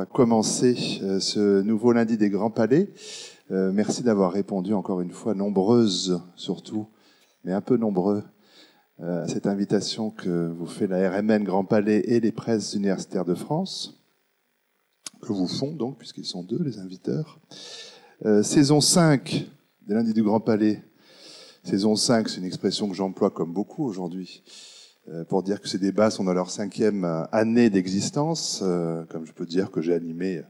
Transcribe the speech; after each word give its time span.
va 0.00 0.06
commencer 0.06 0.98
euh, 1.02 1.20
ce 1.20 1.60
nouveau 1.60 1.92
lundi 1.92 2.16
des 2.16 2.30
Grands 2.30 2.50
Palais. 2.50 2.88
Euh, 3.50 3.70
merci 3.70 4.02
d'avoir 4.02 4.32
répondu 4.32 4.72
encore 4.72 5.02
une 5.02 5.10
fois, 5.10 5.34
nombreuses 5.34 6.22
surtout, 6.36 6.88
mais 7.44 7.52
un 7.52 7.60
peu 7.60 7.76
nombreux, 7.76 8.22
euh, 9.00 9.24
à 9.24 9.28
cette 9.28 9.46
invitation 9.46 10.10
que 10.10 10.48
vous 10.48 10.64
fait 10.64 10.86
la 10.86 11.10
RMN 11.10 11.44
Grand 11.44 11.66
Palais 11.66 11.98
et 12.06 12.18
les 12.18 12.32
presses 12.32 12.72
universitaires 12.72 13.26
de 13.26 13.34
France, 13.34 14.02
que 15.20 15.34
vous 15.34 15.46
font 15.46 15.72
donc, 15.72 15.98
puisqu'ils 15.98 16.24
sont 16.24 16.44
deux, 16.44 16.62
les 16.62 16.78
inviteurs. 16.78 17.38
saison 18.42 18.80
5 18.80 19.50
des 19.86 19.92
lundis 19.92 20.14
du 20.14 20.22
Grand 20.22 20.40
Palais. 20.40 20.82
Saison 21.62 21.94
5, 21.94 22.26
c'est 22.30 22.38
une 22.38 22.46
expression 22.46 22.88
que 22.88 22.94
j'emploie 22.94 23.28
comme 23.28 23.52
beaucoup 23.52 23.84
aujourd'hui. 23.84 24.42
Euh, 25.08 25.24
pour 25.24 25.42
dire 25.42 25.60
que 25.60 25.68
ces 25.68 25.78
débats 25.78 26.10
sont 26.10 26.24
dans 26.24 26.34
leur 26.34 26.50
cinquième 26.50 27.04
euh, 27.04 27.24
année 27.32 27.70
d'existence. 27.70 28.60
Euh, 28.62 29.04
comme 29.06 29.24
je 29.24 29.32
peux 29.32 29.46
dire 29.46 29.70
que 29.70 29.80
j'ai 29.80 29.94
animé 29.94 30.42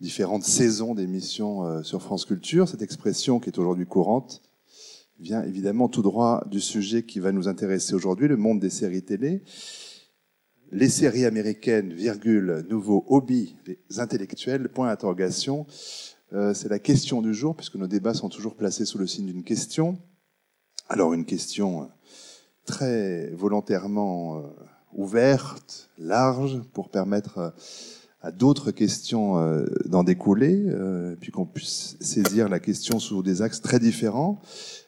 différentes 0.00 0.44
saisons 0.44 0.94
d'émissions 0.94 1.84
sur 1.84 2.02
France 2.02 2.24
Culture, 2.24 2.68
cette 2.68 2.82
expression 2.82 3.38
qui 3.38 3.50
est 3.50 3.58
aujourd'hui 3.58 3.86
courante 3.86 4.42
vient 5.20 5.44
évidemment 5.44 5.88
tout 5.88 6.02
droit 6.02 6.44
du 6.50 6.58
sujet 6.58 7.04
qui 7.04 7.20
va 7.20 7.30
nous 7.30 7.46
intéresser 7.46 7.94
aujourd'hui, 7.94 8.26
le 8.26 8.36
monde 8.36 8.58
des 8.58 8.70
séries 8.70 9.04
télé. 9.04 9.44
Les 10.72 10.88
séries 10.88 11.24
américaines, 11.24 11.92
virgule, 11.92 12.66
nouveau 12.68 13.04
hobby 13.06 13.54
des 13.64 13.78
intellectuels, 14.00 14.70
point 14.70 14.88
d'interrogation. 14.88 15.66
c'est 16.32 16.68
la 16.68 16.80
question 16.80 17.22
du 17.22 17.32
jour, 17.32 17.54
puisque 17.54 17.76
nos 17.76 17.86
débats 17.86 18.14
sont 18.14 18.28
toujours 18.28 18.56
placés 18.56 18.84
sous 18.84 18.98
le 18.98 19.06
signe 19.06 19.26
d'une 19.26 19.44
question. 19.44 19.98
Alors 20.88 21.12
une 21.12 21.26
question 21.26 21.88
très 22.66 23.30
volontairement 23.30 24.38
euh, 24.38 24.42
ouverte, 24.94 25.90
large, 25.98 26.60
pour 26.72 26.90
permettre 26.90 27.38
euh, 27.38 27.50
à 28.20 28.30
d'autres 28.30 28.70
questions 28.70 29.38
euh, 29.38 29.66
d'en 29.86 30.04
découler, 30.04 30.64
puis 31.20 31.32
qu'on 31.32 31.46
puisse 31.46 31.96
saisir 32.00 32.48
la 32.48 32.60
question 32.60 33.00
sous 33.00 33.22
des 33.22 33.42
axes 33.42 33.60
très 33.60 33.80
différents. 33.80 34.40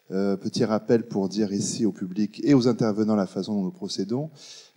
petit 0.08 0.64
rappel 0.64 1.08
pour 1.08 1.28
dire 1.28 1.52
ici 1.52 1.84
au 1.84 1.90
public 1.90 2.40
et 2.44 2.54
aux 2.54 2.68
intervenants 2.68 3.16
la 3.16 3.26
façon 3.26 3.54
dont 3.54 3.64
nous 3.64 3.72
procédons. 3.72 4.30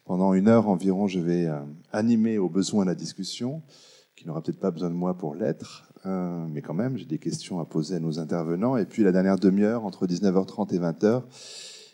Pendant 0.05 0.33
une 0.33 0.47
heure 0.47 0.69
environ, 0.69 1.07
je 1.07 1.19
vais 1.19 1.47
animer 1.91 2.39
au 2.39 2.49
besoin 2.49 2.83
la 2.83 2.95
discussion, 2.95 3.61
qui 4.15 4.25
n'aura 4.25 4.41
peut-être 4.41 4.59
pas 4.59 4.71
besoin 4.71 4.89
de 4.89 4.95
moi 4.95 5.15
pour 5.15 5.35
l'être, 5.35 5.93
mais 6.05 6.63
quand 6.63 6.73
même, 6.73 6.97
j'ai 6.97 7.05
des 7.05 7.19
questions 7.19 7.59
à 7.59 7.65
poser 7.65 7.97
à 7.97 7.99
nos 7.99 8.17
intervenants. 8.17 8.75
Et 8.75 8.85
puis 8.87 9.03
la 9.03 9.11
dernière 9.11 9.37
demi-heure, 9.37 9.85
entre 9.85 10.07
19h30 10.07 10.73
et 10.73 10.79
20h, 10.79 11.21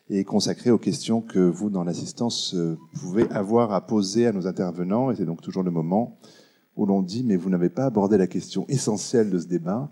est 0.10 0.24
consacré 0.24 0.70
aux 0.72 0.78
questions 0.78 1.22
que 1.22 1.40
vous, 1.40 1.70
dans 1.70 1.84
l'assistance, 1.84 2.54
euh, 2.56 2.78
pouvez 2.94 3.30
avoir 3.32 3.74
à 3.74 3.86
poser 3.86 4.28
à 4.28 4.32
nos 4.32 4.48
intervenants. 4.48 5.12
Et 5.12 5.16
c'est 5.16 5.26
donc 5.26 5.42
toujours 5.42 5.64
le 5.64 5.72
moment 5.72 6.18
où 6.76 6.86
l'on 6.86 7.02
dit, 7.02 7.24
mais 7.24 7.36
vous 7.36 7.50
n'avez 7.50 7.70
pas 7.70 7.86
abordé 7.86 8.18
la 8.18 8.28
question 8.28 8.66
essentielle 8.68 9.30
de 9.30 9.40
ce 9.40 9.48
débat. 9.48 9.90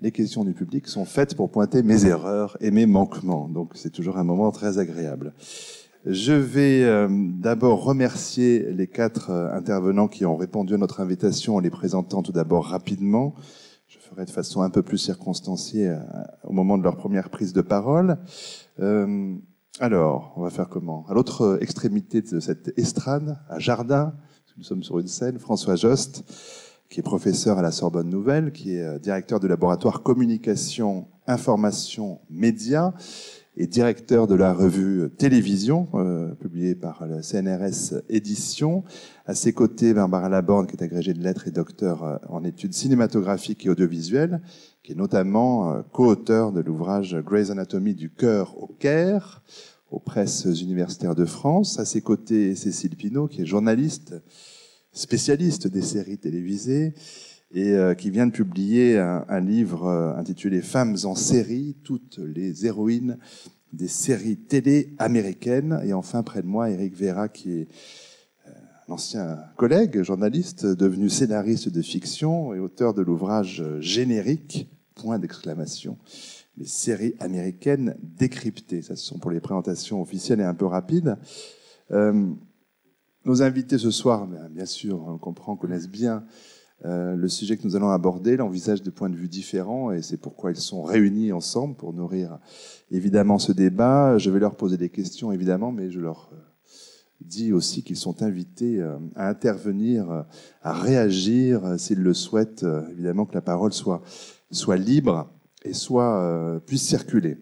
Les 0.00 0.12
questions 0.12 0.44
du 0.44 0.54
public 0.54 0.86
sont 0.86 1.04
faites 1.04 1.34
pour 1.34 1.50
pointer 1.50 1.82
mes 1.82 2.06
erreurs 2.06 2.56
et 2.60 2.70
mes 2.70 2.86
manquements. 2.86 3.48
Donc 3.48 3.72
c'est 3.74 3.90
toujours 3.90 4.16
un 4.16 4.24
moment 4.24 4.50
très 4.50 4.78
agréable. 4.78 5.34
Je 6.06 6.32
vais 6.32 6.84
euh, 6.84 7.08
d'abord 7.10 7.82
remercier 7.82 8.72
les 8.72 8.86
quatre 8.86 9.30
euh, 9.30 9.52
intervenants 9.52 10.08
qui 10.08 10.24
ont 10.24 10.36
répondu 10.36 10.74
à 10.74 10.78
notre 10.78 11.00
invitation 11.00 11.56
en 11.56 11.60
les 11.60 11.70
présentant 11.70 12.22
tout 12.22 12.32
d'abord 12.32 12.66
rapidement. 12.66 13.34
Je 13.88 13.98
ferai 13.98 14.24
de 14.24 14.30
façon 14.30 14.62
un 14.62 14.70
peu 14.70 14.82
plus 14.82 14.98
circonstanciée 14.98 15.96
au 16.44 16.52
moment 16.52 16.76
de 16.76 16.82
leur 16.82 16.96
première 16.96 17.30
prise 17.30 17.54
de 17.54 17.62
parole. 17.62 18.18
Euh, 18.80 19.34
alors, 19.80 20.32
on 20.36 20.42
va 20.42 20.50
faire 20.50 20.68
comment? 20.68 21.06
À 21.08 21.14
l'autre 21.14 21.58
extrémité 21.60 22.22
de 22.22 22.40
cette 22.40 22.72
estrade, 22.78 23.38
à 23.48 23.58
Jardin, 23.58 24.14
nous 24.56 24.64
sommes 24.64 24.82
sur 24.82 24.98
une 24.98 25.06
scène, 25.06 25.38
François 25.38 25.76
Jost, 25.76 26.24
qui 26.90 27.00
est 27.00 27.02
professeur 27.02 27.58
à 27.58 27.62
la 27.62 27.70
Sorbonne 27.70 28.08
Nouvelle, 28.08 28.52
qui 28.52 28.76
est 28.76 28.82
euh, 28.82 28.98
directeur 28.98 29.40
du 29.40 29.48
laboratoire 29.48 30.02
communication, 30.02 31.06
information, 31.26 32.20
médias, 32.30 32.92
et 33.60 33.66
directeur 33.66 34.28
de 34.28 34.36
la 34.36 34.52
revue 34.52 35.10
Télévision, 35.18 35.88
euh, 35.94 36.32
publiée 36.34 36.76
par 36.76 37.04
le 37.06 37.22
CNRS 37.22 38.02
Édition. 38.08 38.84
À 39.26 39.34
ses 39.34 39.52
côtés, 39.52 39.92
Barbara 39.92 40.28
Laborde, 40.28 40.68
qui 40.68 40.76
est 40.76 40.82
agrégée 40.82 41.12
de 41.12 41.20
lettres 41.20 41.48
et 41.48 41.50
docteur 41.50 42.04
euh, 42.04 42.16
en 42.28 42.44
études 42.44 42.72
cinématographiques 42.72 43.66
et 43.66 43.68
audiovisuelles, 43.68 44.40
qui 44.88 44.92
est 44.92 44.96
notamment 44.96 45.70
euh, 45.70 45.82
co-auteur 45.92 46.50
de 46.50 46.62
l'ouvrage 46.62 47.14
Grey's 47.18 47.50
Anatomy 47.50 47.94
du 47.94 48.08
cœur 48.08 48.56
au 48.56 48.68
Caire, 48.68 49.42
aux 49.90 49.98
presses 49.98 50.46
universitaires 50.62 51.14
de 51.14 51.26
France. 51.26 51.78
À 51.78 51.84
ses 51.84 52.00
côtés, 52.00 52.54
Cécile 52.54 52.96
Pinault, 52.96 53.28
qui 53.28 53.42
est 53.42 53.44
journaliste, 53.44 54.14
spécialiste 54.92 55.68
des 55.68 55.82
séries 55.82 56.16
télévisées, 56.16 56.94
et 57.52 57.72
euh, 57.72 57.92
qui 57.92 58.08
vient 58.08 58.26
de 58.26 58.32
publier 58.32 58.98
un, 58.98 59.40
livre 59.40 59.84
euh, 59.84 60.16
intitulé 60.16 60.62
Femmes 60.62 60.96
en 61.04 61.14
série, 61.14 61.76
toutes 61.84 62.16
les 62.16 62.64
héroïnes 62.64 63.18
des 63.74 63.88
séries 63.88 64.38
télé 64.38 64.94
américaines. 64.98 65.82
Et 65.84 65.92
enfin, 65.92 66.22
près 66.22 66.40
de 66.40 66.46
moi, 66.46 66.70
Eric 66.70 66.96
Vera, 66.96 67.28
qui 67.28 67.52
est 67.52 67.68
un 68.88 68.94
ancien 68.94 69.38
collègue, 69.58 70.02
journaliste, 70.02 70.64
devenu 70.64 71.10
scénariste 71.10 71.68
de 71.68 71.82
fiction 71.82 72.54
et 72.54 72.58
auteur 72.58 72.94
de 72.94 73.02
l'ouvrage 73.02 73.62
Générique, 73.80 74.70
point 74.98 75.18
d'exclamation, 75.18 75.96
les 76.56 76.66
séries 76.66 77.14
américaines 77.20 77.96
décryptées. 78.02 78.82
Ça, 78.82 78.96
ce 78.96 79.04
sont 79.04 79.18
pour 79.18 79.30
les 79.30 79.40
présentations 79.40 80.02
officielles 80.02 80.40
et 80.40 80.44
un 80.44 80.54
peu 80.54 80.66
rapides. 80.66 81.16
nos 81.90 83.42
invités 83.42 83.78
ce 83.78 83.90
soir, 83.90 84.26
bien 84.50 84.66
sûr, 84.66 85.02
on 85.06 85.18
comprend, 85.18 85.56
connaissent 85.56 85.88
bien 85.88 86.24
euh, 86.84 87.16
le 87.16 87.28
sujet 87.28 87.56
que 87.56 87.64
nous 87.64 87.74
allons 87.74 87.90
aborder 87.90 88.36
l'envisage 88.36 88.84
de 88.84 88.90
points 88.90 89.10
de 89.10 89.16
vue 89.16 89.26
différents 89.26 89.90
et 89.90 90.00
c'est 90.00 90.16
pourquoi 90.16 90.52
ils 90.52 90.56
sont 90.56 90.84
réunis 90.84 91.32
ensemble 91.32 91.74
pour 91.74 91.92
nourrir 91.92 92.38
évidemment 92.92 93.40
ce 93.40 93.50
débat. 93.50 94.16
Je 94.18 94.30
vais 94.30 94.38
leur 94.38 94.54
poser 94.54 94.76
des 94.76 94.88
questions 94.88 95.32
évidemment, 95.32 95.72
mais 95.72 95.90
je 95.90 95.98
leur 95.98 96.30
euh, 96.32 96.36
dis 97.20 97.52
aussi 97.52 97.82
qu'ils 97.82 97.96
sont 97.96 98.22
invités 98.22 98.80
euh, 98.80 98.96
à 99.16 99.28
intervenir, 99.28 100.24
à 100.62 100.72
réagir 100.72 101.80
s'ils 101.80 102.00
le 102.00 102.14
souhaitent. 102.14 102.64
Évidemment 102.92 103.26
que 103.26 103.34
la 103.34 103.42
parole 103.42 103.72
soit, 103.72 104.00
soit 104.50 104.76
libre 104.76 105.30
et 105.64 105.74
soit 105.74 106.60
puisse 106.66 106.86
circuler. 106.86 107.38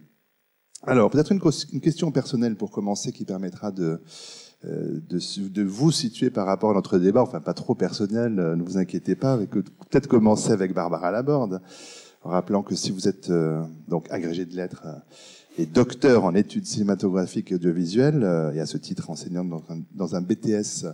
Alors 0.82 1.10
peut-être 1.10 1.32
une, 1.32 1.40
question 1.80 2.12
personnelle 2.12 2.56
pour 2.56 2.70
commencer 2.70 3.12
qui 3.12 3.24
permettra 3.24 3.70
de 3.70 4.00
euh, 4.64 5.00
de, 5.08 5.48
de, 5.48 5.62
vous 5.62 5.92
situer 5.92 6.30
par 6.30 6.46
rapport 6.46 6.70
à 6.70 6.74
notre 6.74 6.98
débat, 6.98 7.22
enfin 7.22 7.40
pas 7.40 7.52
trop 7.52 7.74
personnel, 7.74 8.38
euh, 8.40 8.56
ne 8.56 8.62
vous 8.62 8.78
inquiétez 8.78 9.14
pas, 9.14 9.36
peut-être 9.36 10.08
commencer 10.08 10.50
avec 10.50 10.72
Barbara 10.72 11.10
Laborde, 11.10 11.60
en 12.22 12.30
rappelant 12.30 12.62
que 12.62 12.74
si 12.74 12.90
vous 12.90 13.06
êtes 13.06 13.28
euh, 13.28 13.62
donc 13.86 14.10
agrégé 14.10 14.46
de 14.46 14.56
lettres 14.56 14.86
et 15.58 15.66
docteur 15.66 16.24
en 16.24 16.34
études 16.34 16.64
cinématographiques 16.64 17.52
et 17.52 17.56
audiovisuelles, 17.56 18.52
et 18.54 18.60
à 18.60 18.66
ce 18.66 18.78
titre 18.78 19.10
enseignante 19.10 19.50
dans 19.50 19.62
un, 19.68 19.82
dans 19.94 20.16
un 20.16 20.22
BTS 20.22 20.86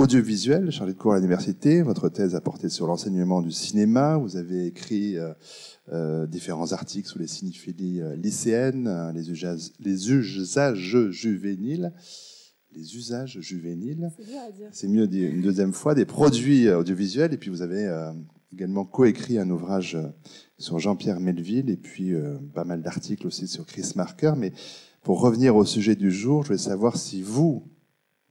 audiovisuel, 0.00 0.70
chargé 0.70 0.92
de 0.94 0.98
cours 0.98 1.12
à 1.12 1.16
l'université. 1.16 1.82
Votre 1.82 2.08
thèse 2.08 2.34
a 2.34 2.40
porté 2.40 2.68
sur 2.68 2.86
l'enseignement 2.86 3.42
du 3.42 3.52
cinéma. 3.52 4.16
Vous 4.16 4.36
avez 4.36 4.66
écrit 4.66 5.16
euh, 5.92 6.26
différents 6.26 6.72
articles 6.72 7.08
sur 7.08 7.18
les 7.18 7.26
cinéphilies 7.26 8.02
lycéennes, 8.16 9.12
les 9.14 9.30
usages, 9.30 9.70
les 9.78 10.10
usages 10.10 11.10
juvéniles 11.10 11.92
les 12.72 12.96
usages 12.96 13.38
juvéniles. 13.40 14.10
C'est 14.72 14.88
mieux 14.88 15.06
dire 15.06 15.30
une 15.30 15.42
deuxième 15.42 15.72
fois, 15.72 15.94
des 15.94 16.04
produits 16.04 16.68
euh, 16.68 16.78
audiovisuels. 16.78 17.32
Et 17.32 17.36
puis 17.36 17.50
vous 17.50 17.62
avez 17.62 17.84
euh, 17.84 18.12
également 18.52 18.84
coécrit 18.84 19.38
un 19.38 19.50
ouvrage 19.50 19.96
euh, 19.96 20.08
sur 20.58 20.78
Jean-Pierre 20.78 21.20
Melville 21.20 21.70
et 21.70 21.76
puis 21.76 22.12
pas 22.54 22.64
mal 22.64 22.82
d'articles 22.82 23.26
aussi 23.26 23.48
sur 23.48 23.64
Chris 23.64 23.92
Marker. 23.96 24.32
Mais 24.36 24.52
pour 25.02 25.20
revenir 25.20 25.56
au 25.56 25.64
sujet 25.64 25.96
du 25.96 26.10
jour, 26.10 26.42
je 26.42 26.48
voulais 26.48 26.58
savoir 26.58 26.98
si 26.98 27.22
vous, 27.22 27.64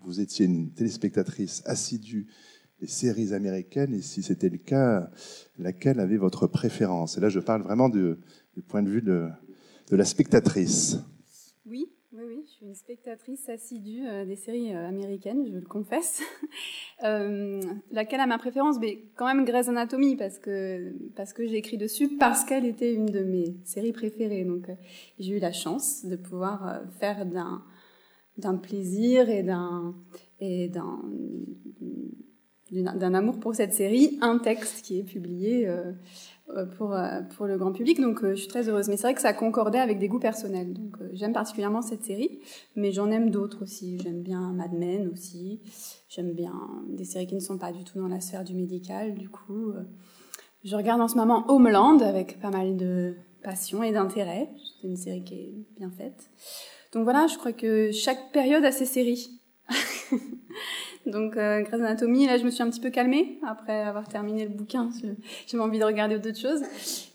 vous 0.02 0.20
étiez 0.20 0.46
une 0.46 0.72
téléspectatrice 0.72 1.62
assidue 1.66 2.28
des 2.80 2.88
séries 2.88 3.34
américaines 3.34 3.94
et 3.94 4.02
si 4.02 4.24
c'était 4.24 4.50
le 4.50 4.58
cas, 4.58 5.10
laquelle 5.58 6.00
avait 6.00 6.18
votre 6.18 6.48
préférence? 6.48 7.18
Et 7.18 7.22
là, 7.22 7.30
je 7.30 7.40
parle 7.40 7.62
vraiment 7.62 7.90
du 7.90 8.18
point 8.68 8.82
de 8.82 8.90
vue 8.90 9.02
de, 9.02 9.30
la 9.92 10.06
spectatrice. 10.06 11.00
Oui, 11.66 11.90
oui, 12.14 12.24
oui, 12.28 12.44
je 12.46 12.52
suis 12.52 12.66
une 12.66 12.76
spectatrice 12.76 13.50
assidue 13.50 14.08
euh, 14.08 14.26
des 14.26 14.36
séries 14.36 14.74
euh, 14.74 14.88
américaines, 14.88 15.46
je 15.48 15.56
le 15.56 15.66
confesse. 15.66 16.22
euh, 17.04 17.62
laquelle 17.92 18.20
a 18.20 18.28
ma 18.28 18.38
préférence? 18.38 18.78
Mais 18.80 19.04
quand 19.16 19.26
même 19.26 19.46
Grey's 19.46 19.68
Anatomy, 19.68 20.16
parce 20.16 20.40
que, 20.40 20.94
parce 21.16 21.34
que 21.34 21.46
j'ai 21.48 21.58
écrit 21.58 21.78
dessus, 21.78 22.18
parce 22.18 22.46
qu'elle 22.46 22.66
était 22.66 22.94
une 22.94 23.08
de 23.08 23.24
mes 23.24 23.58
séries 23.64 23.94
préférées. 23.94 24.46
Donc 24.46 24.68
j'ai 25.20 25.38
eu 25.38 25.40
la 25.40 25.52
chance 25.52 26.06
de 26.06 26.16
pouvoir 26.16 26.82
faire 27.00 27.26
d'un, 27.26 27.64
d'un 28.40 28.56
plaisir 28.56 29.30
et 29.30 29.44
d'un, 29.44 29.94
et 30.40 30.70
d'un, 32.72 33.14
amour 33.14 33.40
pour 33.40 33.56
cette 33.56 33.74
série 33.74 34.18
un 34.22 34.38
texte 34.38 34.84
qui 34.84 35.00
est 35.00 35.04
publié 35.04 35.68
pour, 36.78 36.96
pour 37.36 37.46
le 37.46 37.58
grand 37.58 37.72
public, 37.72 38.00
donc 38.00 38.26
je 38.26 38.36
suis 38.36 38.48
très 38.48 38.70
heureuse. 38.70 38.90
Mais 38.90 38.98
c'est 38.98 39.04
vrai 39.04 39.14
que 39.14 39.22
ça 39.22 39.34
concordait 39.34 39.80
avec 39.80 40.00
des 40.00 40.08
goûts 40.08 40.20
personnels. 40.20 40.74
Donc 40.74 40.98
j'aime 41.14 41.34
particulièrement 41.34 41.82
cette 41.82 42.04
série, 42.04 42.40
mais 42.76 42.92
j'en 42.92 43.12
aime 43.12 43.30
d'autres 43.30 43.64
aussi. 43.64 44.00
J'aime 44.00 44.22
bien 44.22 44.52
Mad 44.52 44.74
Men 44.74 45.08
aussi. 45.08 45.62
J'aime 46.10 46.34
bien 46.34 46.54
des 46.90 47.06
séries 47.06 47.28
qui 47.28 47.36
ne 47.36 47.40
sont 47.40 47.58
pas 47.58 47.72
du 47.72 47.84
tout 47.84 48.00
dans 48.00 48.08
la 48.08 48.22
sphère 48.22 48.44
du 48.44 48.54
médical. 48.54 49.16
Du 49.16 49.30
coup, 49.30 49.74
je 50.64 50.76
regarde 50.76 51.02
en 51.02 51.08
ce 51.08 51.16
moment 51.16 51.46
Homeland 51.50 52.00
avec 52.00 52.40
pas 52.40 52.50
mal 52.50 52.76
de 52.76 53.16
passion 53.44 53.84
et 53.84 53.92
d'intérêt. 53.92 54.50
C'est 54.82 54.88
une 54.88 54.98
série 54.98 55.24
qui 55.24 55.34
est 55.36 55.54
bien 55.78 55.90
faite. 55.90 56.30
Donc 56.94 57.04
voilà, 57.04 57.28
je 57.28 57.38
crois 57.38 57.54
que 57.54 57.92
chaque 57.92 58.32
période 58.32 58.66
a 58.66 58.72
ses 58.72 58.86
séries. 58.86 59.40
Donc 61.06 61.38
euh, 61.38 61.62
Grey's 61.62 61.82
Anatomy, 61.82 62.26
là 62.26 62.38
je 62.38 62.44
me 62.44 62.50
suis 62.50 62.64
un 62.64 62.70
petit 62.70 62.80
peu 62.80 62.90
calmée 62.90 63.40
après 63.48 63.82
avoir 63.82 64.08
terminé 64.08 64.46
le 64.46 64.50
bouquin. 64.50 64.90
J'ai 65.48 65.60
envie 65.60 65.80
de 65.80 65.84
regarder 65.84 66.20
d'autres 66.20 66.40
choses. 66.40 66.62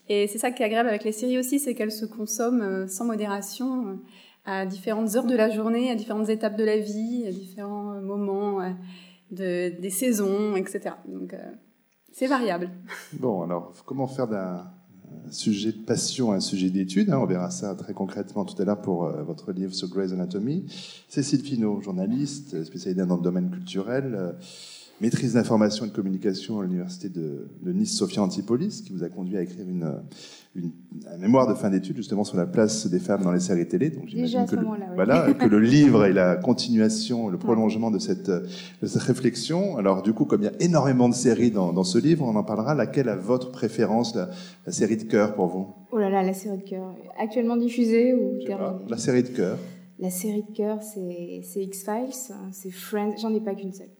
Et 0.08 0.26
c'est 0.26 0.38
ça 0.38 0.50
qui 0.50 0.62
est 0.62 0.66
agréable 0.66 0.88
avec 0.88 1.04
les 1.04 1.12
séries 1.12 1.38
aussi, 1.38 1.58
c'est 1.58 1.74
qu'elles 1.74 1.92
se 1.92 2.04
consomment 2.04 2.62
euh, 2.62 2.86
sans 2.86 3.04
modération 3.04 3.88
euh, 3.88 3.94
à 4.44 4.66
différentes 4.66 5.16
heures 5.16 5.26
de 5.26 5.36
la 5.36 5.50
journée, 5.50 5.90
à 5.90 5.94
différentes 5.94 6.28
étapes 6.28 6.56
de 6.56 6.64
la 6.64 6.78
vie, 6.78 7.24
à 7.26 7.32
différents 7.32 8.00
moments 8.00 8.60
de, 9.30 9.70
des 9.80 9.90
saisons, 9.90 10.54
etc. 10.54 10.96
Donc 11.08 11.34
c'est 12.12 12.26
variable. 12.26 12.70
Bon, 13.14 13.42
alors 13.42 13.72
comment 13.86 14.06
faire 14.06 14.28
d'un 14.28 14.66
un 14.66 14.70
sujet 15.30 15.72
de 15.72 15.78
passion, 15.78 16.32
un 16.32 16.40
sujet 16.40 16.70
d'étude. 16.70 17.10
Hein, 17.10 17.18
on 17.20 17.26
verra 17.26 17.50
ça 17.50 17.74
très 17.74 17.92
concrètement 17.92 18.44
tout 18.44 18.60
à 18.60 18.64
l'heure 18.64 18.80
pour 18.80 19.04
euh, 19.04 19.22
votre 19.22 19.52
livre 19.52 19.74
sur 19.74 19.88
Grey's 19.88 20.12
Anatomy. 20.12 20.64
Cécile 21.08 21.40
Finot, 21.40 21.80
journaliste, 21.80 22.64
spécialisée 22.64 23.06
dans 23.06 23.16
le 23.16 23.22
domaine 23.22 23.50
culturel, 23.50 24.14
euh, 24.14 24.32
maîtrise 25.00 25.34
d'information 25.34 25.84
et 25.84 25.88
de 25.88 25.94
communication 25.94 26.60
à 26.60 26.62
l'université 26.62 27.08
de, 27.08 27.48
de, 27.62 27.72
Nice 27.72 27.96
Sophia 27.96 28.22
Antipolis, 28.22 28.82
qui 28.84 28.92
vous 28.92 29.02
a 29.02 29.08
conduit 29.08 29.36
à 29.36 29.42
écrire 29.42 29.68
une, 29.68 29.92
une, 30.54 30.70
mémoire 31.18 31.48
de 31.48 31.54
fin 31.54 31.70
d'études 31.70 31.96
justement 31.96 32.24
sur 32.24 32.36
la 32.36 32.46
place 32.46 32.86
des 32.86 33.00
femmes 33.00 33.22
dans 33.22 33.32
les 33.32 33.40
séries 33.40 33.66
télé. 33.66 33.90
Donc 33.90 34.04
j'imagine 34.06 34.46
que, 34.46 34.56
le, 34.56 34.66
voilà, 34.94 35.32
que 35.32 35.46
le 35.46 35.58
livre 35.76 36.04
est 36.04 36.12
la 36.12 36.36
continuation, 36.36 37.28
le 37.28 37.38
prolongement 37.38 37.90
de 37.90 37.98
cette, 37.98 38.30
de 38.30 38.86
cette 38.86 39.02
réflexion. 39.02 39.76
Alors 39.76 40.02
du 40.02 40.12
coup, 40.12 40.24
comme 40.24 40.42
il 40.42 40.46
y 40.46 40.48
a 40.48 40.62
énormément 40.62 41.08
de 41.08 41.14
séries 41.14 41.50
dans, 41.50 41.72
dans 41.72 41.84
ce 41.84 41.98
livre, 41.98 42.24
on 42.24 42.36
en 42.36 42.44
parlera. 42.44 42.74
Laquelle 42.74 43.08
a 43.08 43.16
votre 43.16 43.50
préférence, 43.50 44.14
la, 44.14 44.30
la 44.66 44.72
série 44.72 44.96
de 44.96 45.04
cœur 45.04 45.34
pour 45.34 45.46
vous? 45.46 45.74
Oh 45.92 45.98
là 45.98 46.08
là, 46.08 46.22
la 46.22 46.34
série 46.34 46.58
de 46.58 46.62
cœur. 46.62 46.94
Actuellement 47.18 47.56
diffusée 47.56 48.14
ou 48.14 48.38
terminée? 48.44 48.84
La 48.88 48.96
série 48.96 49.22
de 49.22 49.28
cœur. 49.28 49.58
La 49.98 50.10
série 50.10 50.42
de 50.42 50.56
cœur, 50.56 50.82
c'est 50.82 51.62
X-Files, 51.62 52.32
c'est 52.50 52.70
Friends. 52.70 53.14
J'en 53.20 53.32
ai 53.32 53.40
pas 53.40 53.54
qu'une 53.54 53.72
seule. 53.72 53.90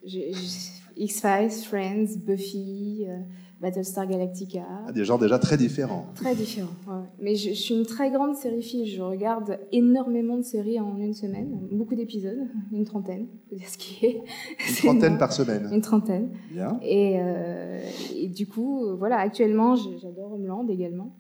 X-Files, 0.97 1.65
Friends, 1.65 2.17
Buffy. 2.17 3.07
Euh, 3.09 3.19
Battlestar 3.65 4.07
Galactica. 4.07 4.61
Ah, 4.87 4.93
des 4.93 5.05
genres 5.05 5.19
déjà 5.19 5.39
très 5.39 5.57
différents. 5.57 6.07
Très 6.15 6.35
différents, 6.35 6.75
Mais 7.19 7.35
je, 7.35 7.53
suis 7.53 7.75
une 7.75 7.87
très 7.87 8.11
grande 8.11 8.35
sériephile. 8.35 8.87
Je 8.87 9.01
regarde 9.01 9.59
énormément 9.73 10.37
de 10.37 10.43
séries 10.43 10.79
en 10.79 10.99
une 10.99 11.15
semaine, 11.15 11.61
beaucoup 11.73 11.95
d'épisodes, 11.95 12.47
une 12.73 12.85
trentaine, 12.85 13.27
dire 13.51 13.67
ce 13.67 13.79
qui 13.79 14.05
est. 14.05 14.23
Une 14.69 14.75
trentaine 14.77 15.17
par 15.17 15.33
semaine. 15.33 15.71
Une 15.73 15.81
trentaine. 15.81 16.31
Bien. 16.51 16.79
Et, 16.83 17.15
euh, 17.19 17.81
et 18.15 18.29
du 18.29 18.47
coup, 18.47 18.97
voilà, 18.99 19.17
actuellement, 19.19 19.77
j'adore 19.77 20.35
Homeland 20.35 20.69
également, 20.69 21.17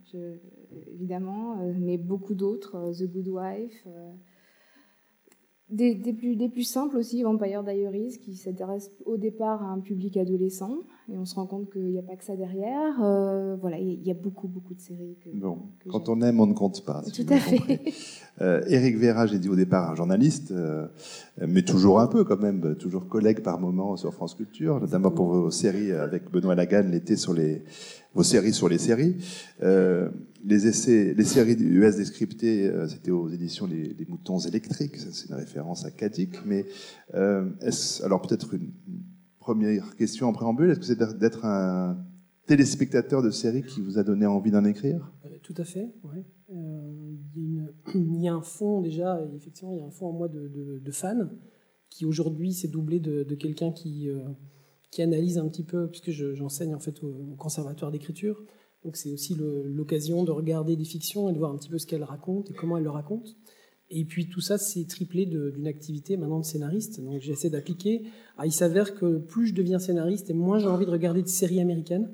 évidemment, 0.93 1.59
euh, 1.62 1.73
mais 1.79 1.97
beaucoup 1.97 2.35
d'autres, 2.35 2.76
euh, 2.76 2.93
The 2.93 3.11
Good 3.11 3.29
Wife. 3.29 3.87
Des, 5.70 5.94
plus, 6.12 6.37
des 6.37 6.50
plus 6.50 6.62
simples 6.62 6.99
aussi, 6.99 7.22
Vampire 7.22 7.64
Diaries, 7.64 8.19
qui 8.22 8.37
s'intéresse 8.37 8.93
au 9.06 9.16
départ 9.16 9.62
à 9.62 9.66
un 9.66 9.81
public 9.81 10.19
adolescent, 10.19 10.81
et 11.11 11.16
on 11.16 11.25
se 11.25 11.34
rend 11.34 11.46
compte 11.46 11.72
qu'il 11.72 11.90
n'y 11.90 11.99
a 11.99 12.02
pas 12.02 12.16
que 12.16 12.25
ça 12.25 12.37
derrière. 12.37 13.02
Euh, 13.02 13.56
voilà, 13.56 13.78
il 13.78 14.06
y, 14.06 14.11
a 14.11 14.14
beaucoup, 14.14 14.46
beaucoup 14.46 14.75
de 14.75 14.81
séries. 14.81 15.16
Que, 15.25 15.31
bon, 15.31 15.58
quand 15.88 16.11
on 16.11 16.20
aime, 16.20 16.38
on 16.38 16.46
ne 16.46 16.52
compte 16.52 16.84
pas. 16.84 17.02
Tout 17.14 17.26
à 17.28 17.38
fait. 17.38 17.81
Euh, 18.40 18.62
Éric 18.66 18.96
Vera, 18.99 19.26
j'ai 19.26 19.38
dit 19.38 19.49
au 19.49 19.55
départ 19.55 19.93
un 19.93 19.94
journaliste, 19.94 20.50
euh, 20.50 20.88
mais 21.46 21.62
toujours 21.62 22.00
un 22.00 22.08
peu 22.08 22.25
quand 22.25 22.40
même, 22.40 22.75
toujours 22.75 23.06
collègue 23.06 23.43
par 23.43 23.61
moment 23.61 23.96
sur 23.96 24.12
France 24.12 24.34
Culture, 24.34 24.81
notamment 24.81 25.12
pour 25.12 25.26
vos 25.26 25.50
séries 25.52 25.93
avec 25.93 26.31
Benoît 26.32 26.56
Lagan 26.56 26.82
l'été 26.90 27.14
sur 27.14 27.32
les 27.32 27.62
vos 28.12 28.25
séries 28.25 28.52
sur 28.52 28.69
les 28.69 28.78
séries. 28.78 29.16
Euh, 30.44 30.49
les 30.49 30.67
essais, 30.67 31.14
les 31.14 31.25
séries 31.25 31.56
US 31.61 31.96
descriptées, 31.96 32.67
euh, 32.67 32.87
c'était 32.88 33.11
aux 33.11 33.29
éditions 33.29 33.67
les, 33.67 33.94
Moutons 34.08 34.38
électriques. 34.38 34.96
C'est 34.96 35.29
une 35.29 35.35
référence 35.35 35.85
à 35.85 35.91
Kadik. 35.91 36.44
Mais 36.46 36.67
euh, 37.14 37.50
alors 38.02 38.20
peut-être 38.23 38.55
une 38.55 38.73
première 39.38 39.96
question 39.96 40.29
en 40.29 40.32
préambule. 40.32 40.70
Est-ce 40.70 40.81
que 40.81 40.87
c'est 40.87 41.19
d'être 41.19 41.44
un 41.44 41.99
téléspectateur 42.46 43.23
de 43.23 43.31
séries 43.31 43.62
qui 43.62 43.81
vous 43.81 43.99
a 43.99 44.05
donné 44.05 44.26
envie 44.26 44.50
d'en 44.50 44.64
écrire? 44.64 45.12
Tout 45.43 45.55
à 45.58 45.64
fait. 45.64 45.93
Ouais. 46.05 46.25
il, 47.35 48.20
y 48.20 48.29
a 48.29 48.35
un 48.35 48.43
fond 48.43 48.81
déjà. 48.81 49.20
Effectivement, 49.37 49.73
il 49.73 49.79
y 49.79 49.82
a 49.82 49.87
un 49.87 49.90
fond 49.90 50.08
en 50.08 50.12
moi 50.12 50.29
de, 50.29 50.81
de, 50.82 50.90
fan 50.90 51.31
qui 51.90 52.06
aujourd'hui 52.06 52.52
s'est 52.52 52.69
doublé 52.69 52.99
de, 52.99 53.25
de 53.25 53.35
quelqu'un 53.35 53.70
qui 53.70 54.08
qui 54.94 55.02
analyse 55.02 55.38
un 55.38 55.49
petit 55.49 55.64
peu, 55.64 55.88
puisque 55.88 56.12
j'enseigne 56.12 56.73
en 56.73 56.79
fait 56.79 57.02
au, 57.02 57.35
conservatoire 57.37 57.90
d'écriture. 57.90 58.44
Donc 58.84 58.96
c'est 58.96 59.10
aussi 59.10 59.34
l'occasion 59.36 60.25
de 60.25 60.31
regarder 60.31 60.76
des 60.76 60.84
fictions 60.84 61.31
et 61.31 61.32
de 61.32 61.38
voir 61.38 61.50
un 61.50 61.56
petit 61.56 61.70
peu 61.70 61.78
ce 61.78 61.86
qu'elles 61.86 62.04
racontent 62.04 62.52
et 62.52 62.54
comment 62.54 62.76
elles 62.76 62.84
le 62.84 62.90
racontent. 62.90 63.31
Et 63.90 64.04
puis 64.04 64.28
tout 64.28 64.40
ça, 64.40 64.58
c'est 64.58 64.86
triplé 64.86 65.25
d'une 65.26 65.66
activité 65.66 66.16
maintenant 66.16 66.40
de 66.40 66.44
scénariste. 66.44 67.00
Donc 67.00 67.20
j'essaie 67.20 67.50
d'appliquer. 67.50 68.04
Ah, 68.36 68.46
il 68.46 68.52
s'avère 68.52 68.94
que 68.94 69.19
plus 69.19 69.48
je 69.48 69.54
deviens 69.54 69.78
scénariste 69.78 70.31
et 70.31 70.34
moins 70.34 70.58
j'ai 70.58 70.66
envie 70.66 70.86
de 70.86 70.90
regarder 70.90 71.22
de 71.22 71.28
séries 71.28 71.60
américaines. 71.60 72.10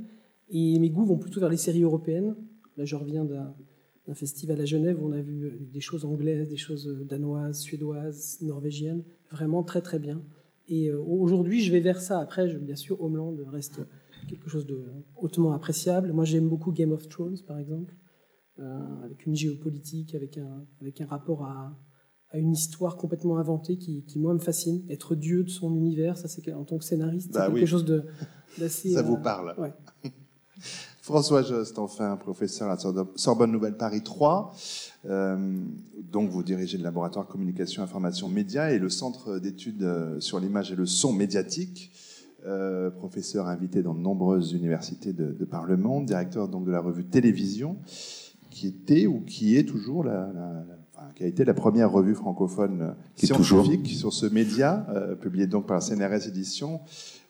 Et 0.50 0.78
mes 0.78 0.90
goûts 0.90 1.04
vont 1.04 1.18
plutôt 1.18 1.40
vers 1.40 1.48
les 1.48 1.56
séries 1.56 1.82
européennes. 1.82 2.36
Là, 2.76 2.84
je 2.84 2.96
reviens 2.96 3.24
d'un 3.24 4.14
festival 4.14 4.60
à 4.60 4.64
Genève 4.64 5.02
où 5.02 5.08
on 5.08 5.12
a 5.12 5.20
vu 5.20 5.52
des 5.72 5.80
choses 5.80 6.04
anglaises, 6.04 6.48
des 6.48 6.56
choses 6.56 6.86
danoises, 7.08 7.60
suédoises, 7.60 8.38
norvégiennes. 8.42 9.02
Vraiment 9.30 9.62
très 9.62 9.80
très 9.80 9.98
bien. 9.98 10.22
Et 10.68 10.88
euh, 10.88 11.00
aujourd'hui, 11.00 11.62
je 11.62 11.72
vais 11.72 11.80
vers 11.80 12.00
ça. 12.00 12.20
Après, 12.20 12.52
bien 12.54 12.76
sûr, 12.76 13.00
Homeland 13.00 13.36
reste 13.48 13.80
quelque 14.28 14.48
chose 14.48 14.66
de 14.66 14.84
hautement 15.16 15.52
appréciable. 15.52 16.12
Moi, 16.12 16.24
j'aime 16.24 16.48
beaucoup 16.48 16.72
Game 16.72 16.92
of 16.92 17.08
Thrones, 17.08 17.38
par 17.46 17.58
exemple, 17.58 17.94
euh, 18.58 19.04
avec 19.04 19.26
une 19.26 19.34
géopolitique, 19.34 20.14
avec 20.14 20.38
un, 20.38 20.64
avec 20.80 21.00
un 21.00 21.06
rapport 21.06 21.44
à, 21.44 21.76
à 22.30 22.38
une 22.38 22.52
histoire 22.52 22.96
complètement 22.96 23.38
inventée 23.38 23.76
qui, 23.76 24.04
qui, 24.04 24.18
moi, 24.18 24.34
me 24.34 24.38
fascine. 24.38 24.84
Être 24.88 25.14
dieu 25.14 25.44
de 25.44 25.50
son 25.50 25.74
univers, 25.74 26.16
ça, 26.16 26.28
c'est 26.28 26.52
en 26.52 26.64
tant 26.64 26.78
que 26.78 26.84
scénariste, 26.84 27.32
bah 27.32 27.46
c'est 27.46 27.54
quelque 27.54 27.66
chose 27.66 27.84
d'assez. 28.58 28.92
Ça 28.92 29.02
vous 29.02 29.14
euh, 29.14 29.22
parle. 29.22 29.54
Ouais. 29.58 29.72
François 31.02 31.42
Jost, 31.42 31.78
enfin, 31.78 32.16
professeur 32.16 32.70
à 32.70 32.76
Sorbonne 33.16 33.50
Nouvelle 33.50 33.76
Paris 33.76 34.02
3. 34.02 34.54
Euh, 35.06 35.58
donc, 36.12 36.30
vous 36.30 36.42
dirigez 36.42 36.76
le 36.76 36.84
laboratoire 36.84 37.26
communication, 37.26 37.82
information, 37.82 38.28
médias 38.28 38.70
et 38.70 38.78
le 38.78 38.90
centre 38.90 39.38
d'études 39.38 40.18
sur 40.20 40.38
l'image 40.38 40.70
et 40.70 40.76
le 40.76 40.86
son 40.86 41.12
médiatique. 41.12 41.90
Euh, 42.46 42.88
professeur 42.90 43.48
invité 43.48 43.82
dans 43.82 43.92
de 43.92 44.00
nombreuses 44.00 44.52
universités 44.52 45.12
de, 45.12 45.32
de, 45.32 45.44
par 45.44 45.66
le 45.66 45.76
monde, 45.76 46.06
directeur 46.06 46.48
donc 46.48 46.64
de 46.64 46.70
la 46.70 46.80
revue 46.80 47.04
Télévision, 47.04 47.76
qui 48.48 48.68
était 48.68 49.06
ou 49.06 49.20
qui 49.20 49.58
est 49.58 49.64
toujours 49.64 50.04
la, 50.04 50.32
la, 50.32 50.64
enfin, 50.94 51.08
qui 51.14 51.24
a 51.24 51.26
été 51.26 51.44
la 51.44 51.52
première 51.52 51.92
revue 51.92 52.14
francophone 52.14 52.94
scientifique 53.14 53.88
sur 53.88 54.14
ce 54.14 54.24
média, 54.24 54.86
euh, 54.88 55.16
publié 55.16 55.46
donc 55.46 55.66
par 55.66 55.76
la 55.76 55.82
CNRS 55.82 56.28
Éditions. 56.28 56.80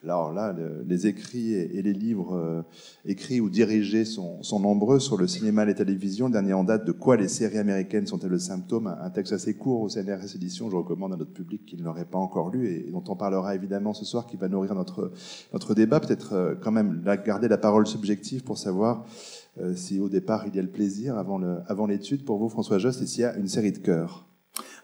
Alors 0.03 0.33
là, 0.33 0.57
les 0.87 1.07
écrits 1.07 1.53
et 1.53 1.83
les 1.83 1.93
livres 1.93 2.35
euh, 2.35 2.63
écrits 3.05 3.39
ou 3.39 3.51
dirigés 3.51 4.07
sont, 4.07 4.41
nombreux 4.59 4.99
sur 4.99 5.19
le 5.19 5.27
cinéma 5.27 5.65
et 5.65 5.67
la 5.67 5.75
télévision. 5.75 6.27
Le 6.27 6.33
dernier 6.33 6.55
en 6.55 6.65
date 6.65 6.87
de 6.87 6.93
quoi 6.93 7.19
les 7.19 7.29
séries 7.29 7.59
américaines 7.59 8.07
sont-elles 8.07 8.31
le 8.31 8.39
symptôme? 8.39 8.87
Un 8.87 9.11
texte 9.11 9.35
assez 9.35 9.55
court 9.55 9.83
au 9.83 9.89
CNRS 9.91 10.37
Édition, 10.37 10.71
je 10.71 10.77
recommande 10.77 11.13
à 11.13 11.17
notre 11.17 11.33
public 11.33 11.67
qui 11.67 11.77
ne 11.77 11.83
l'aurait 11.83 12.07
pas 12.07 12.17
encore 12.17 12.49
lu 12.49 12.67
et 12.69 12.91
dont 12.91 13.05
on 13.09 13.15
parlera 13.15 13.55
évidemment 13.55 13.93
ce 13.93 14.07
soir, 14.07 14.27
qui 14.27 14.39
va 14.39 14.49
nourrir 14.49 14.75
notre, 14.75 15.13
notre 15.53 15.75
débat. 15.75 16.01
Peut-être 16.01 16.33
euh, 16.33 16.55
quand 16.59 16.73
même 16.73 17.03
garder 17.27 17.49
la 17.49 17.59
parole 17.59 17.87
subjective 17.87 18.43
pour 18.43 18.57
savoir 18.57 19.05
euh, 19.61 19.75
si 19.77 20.01
au 20.01 20.09
départ 20.09 20.47
il 20.47 20.57
y 20.57 20.59
a 20.59 20.63
le 20.63 20.71
plaisir 20.71 21.19
avant 21.19 21.39
l'étude 21.87 22.21
avant 22.21 22.27
pour 22.27 22.39
vous, 22.39 22.49
François 22.49 22.79
Jost, 22.79 23.03
et 23.03 23.07
s'il 23.07 23.21
y 23.21 23.25
a 23.25 23.37
une 23.37 23.49
série 23.49 23.73
de 23.73 23.79
cœurs? 23.79 24.27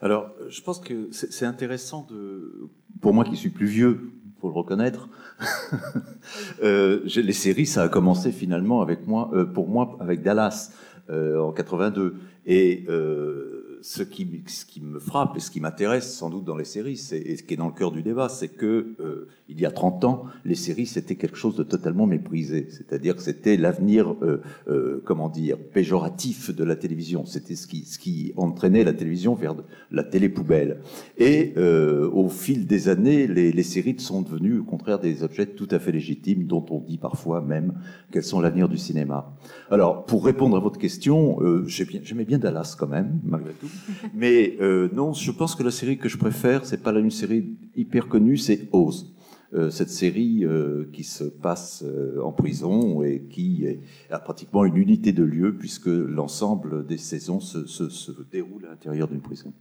Alors, 0.03 0.31
je 0.51 0.61
pense 0.61 0.79
que 0.79 1.09
c'est 1.11 1.47
intéressant 1.47 2.07
de, 2.11 2.69
pour 3.01 3.15
moi 3.15 3.25
qui 3.25 3.37
suis 3.37 3.49
plus 3.49 3.67
vieux 3.67 4.13
faut 4.41 4.49
le 4.49 4.55
reconnaître. 4.55 5.09
euh, 6.63 7.01
les 7.05 7.33
séries, 7.33 7.67
ça 7.67 7.85
a 7.85 7.89
commencé 7.89 8.33
finalement 8.33 8.83
avec 8.83 9.07
moi, 9.07 9.31
euh, 9.35 9.45
pour 9.45 9.69
moi, 9.69 9.97
avec 10.01 10.23
Dallas 10.23 10.73
euh, 11.11 11.41
en 11.41 11.53
82. 11.53 12.17
Et 12.47 12.85
euh, 12.89 13.56
ce 13.87 14.03
qui, 14.03 14.43
ce 14.49 14.65
qui 14.65 14.81
me 14.81 14.99
frappe 14.99 15.37
et 15.37 15.41
ce 15.41 15.49
qui 15.49 15.61
m'intéresse 15.61 16.13
sans 16.13 16.29
doute 16.29 16.45
dans 16.45 16.57
les 16.57 16.65
séries, 16.65 17.01
et 17.13 17.37
ce 17.37 17.43
qui 17.45 17.55
est 17.55 17.57
dans 17.57 17.69
le 17.69 17.73
cœur 17.73 17.93
du 17.93 18.03
débat, 18.03 18.29
c'est 18.29 18.49
que 18.49 18.97
euh, 18.99 19.29
il 19.49 19.61
y 19.61 19.65
a 19.65 19.71
30 19.71 20.05
ans, 20.05 20.25
les 20.45 20.57
séries 20.57 20.87
c'était 20.87 21.15
quelque 21.15 21.37
chose 21.37 21.55
de 21.55 21.63
totalement 21.63 22.05
méprisé. 22.05 22.67
C'est-à-dire 22.69 23.15
que 23.15 23.23
c'était 23.23 23.57
l'avenir, 23.57 24.17
euh, 24.23 24.43
euh, 24.69 25.01
comment 25.05 25.29
dire, 25.29 25.57
péjoratif 25.73 26.51
de 26.51 26.65
la 26.65 26.75
télévision. 26.75 27.27
C'était 27.27 27.55
ce 27.55 27.69
qui, 27.69 27.85
ce 27.85 28.01
qui 28.01 28.33
entraînait 28.37 28.83
la 28.83 28.93
télévision 28.93 29.37
vers 29.37 29.55
la 29.93 30.03
télé 30.03 30.29
poubelle. 30.29 30.81
Et 31.17 31.55
euh, 31.57 32.11
au 32.11 32.29
fil 32.29 32.67
des 32.67 32.89
années, 32.89 33.29
les, 33.29 33.53
les 33.53 33.63
séries 33.63 33.95
sont 34.01 34.23
devenues, 34.23 34.59
au 34.59 34.65
contraire, 34.65 34.99
des 34.99 35.23
objets 35.23 35.47
tout 35.47 35.69
à 35.71 35.79
fait 35.79 35.93
légitimes, 35.93 36.47
dont 36.47 36.67
on 36.71 36.81
dit 36.81 36.99
parfois 36.99 37.41
même 37.41 37.75
qu'elles 38.11 38.25
sont 38.25 38.41
l'avenir 38.41 38.69
du 38.69 38.79
cinéma. 38.79 39.33
Alors, 39.71 40.07
pour 40.07 40.25
répondre 40.25 40.57
à 40.57 40.61
votre 40.61 40.79
question, 40.79 41.39
euh, 41.41 41.65
j'aimais 41.67 42.25
bien 42.25 42.39
Dallas 42.39 42.75
quand 42.77 42.89
même, 42.89 43.21
malgré 43.25 43.53
tout. 43.53 43.69
Mais 44.15 44.57
euh, 44.61 44.89
non, 44.93 45.13
je 45.13 45.31
pense 45.31 45.55
que 45.55 45.63
la 45.63 45.71
série 45.71 45.99
que 45.99 46.09
je 46.09 46.19
préfère, 46.19 46.65
c'est 46.65 46.83
pas 46.83 46.93
une 46.93 47.11
série 47.11 47.57
hyper 47.75 48.09
connue, 48.09 48.37
c'est 48.37 48.69
Oz. 48.73 49.13
Euh, 49.55 49.71
cette 49.71 49.91
série 49.91 50.45
euh, 50.45 50.91
qui 50.93 51.05
se 51.05 51.23
passe 51.23 51.85
en 52.23 52.33
prison 52.33 53.03
et 53.03 53.23
qui 53.31 53.65
a 54.11 54.19
pratiquement 54.19 54.65
une 54.65 54.77
unité 54.77 55.13
de 55.13 55.23
lieu 55.23 55.57
puisque 55.57 55.87
l'ensemble 55.87 56.85
des 56.87 56.99
saisons 56.99 57.41
se, 57.41 58.23
déroule 58.31 58.67
à 58.67 58.71
l'intérieur 58.71 59.09
d'une 59.09 59.23
prison. 59.23 59.53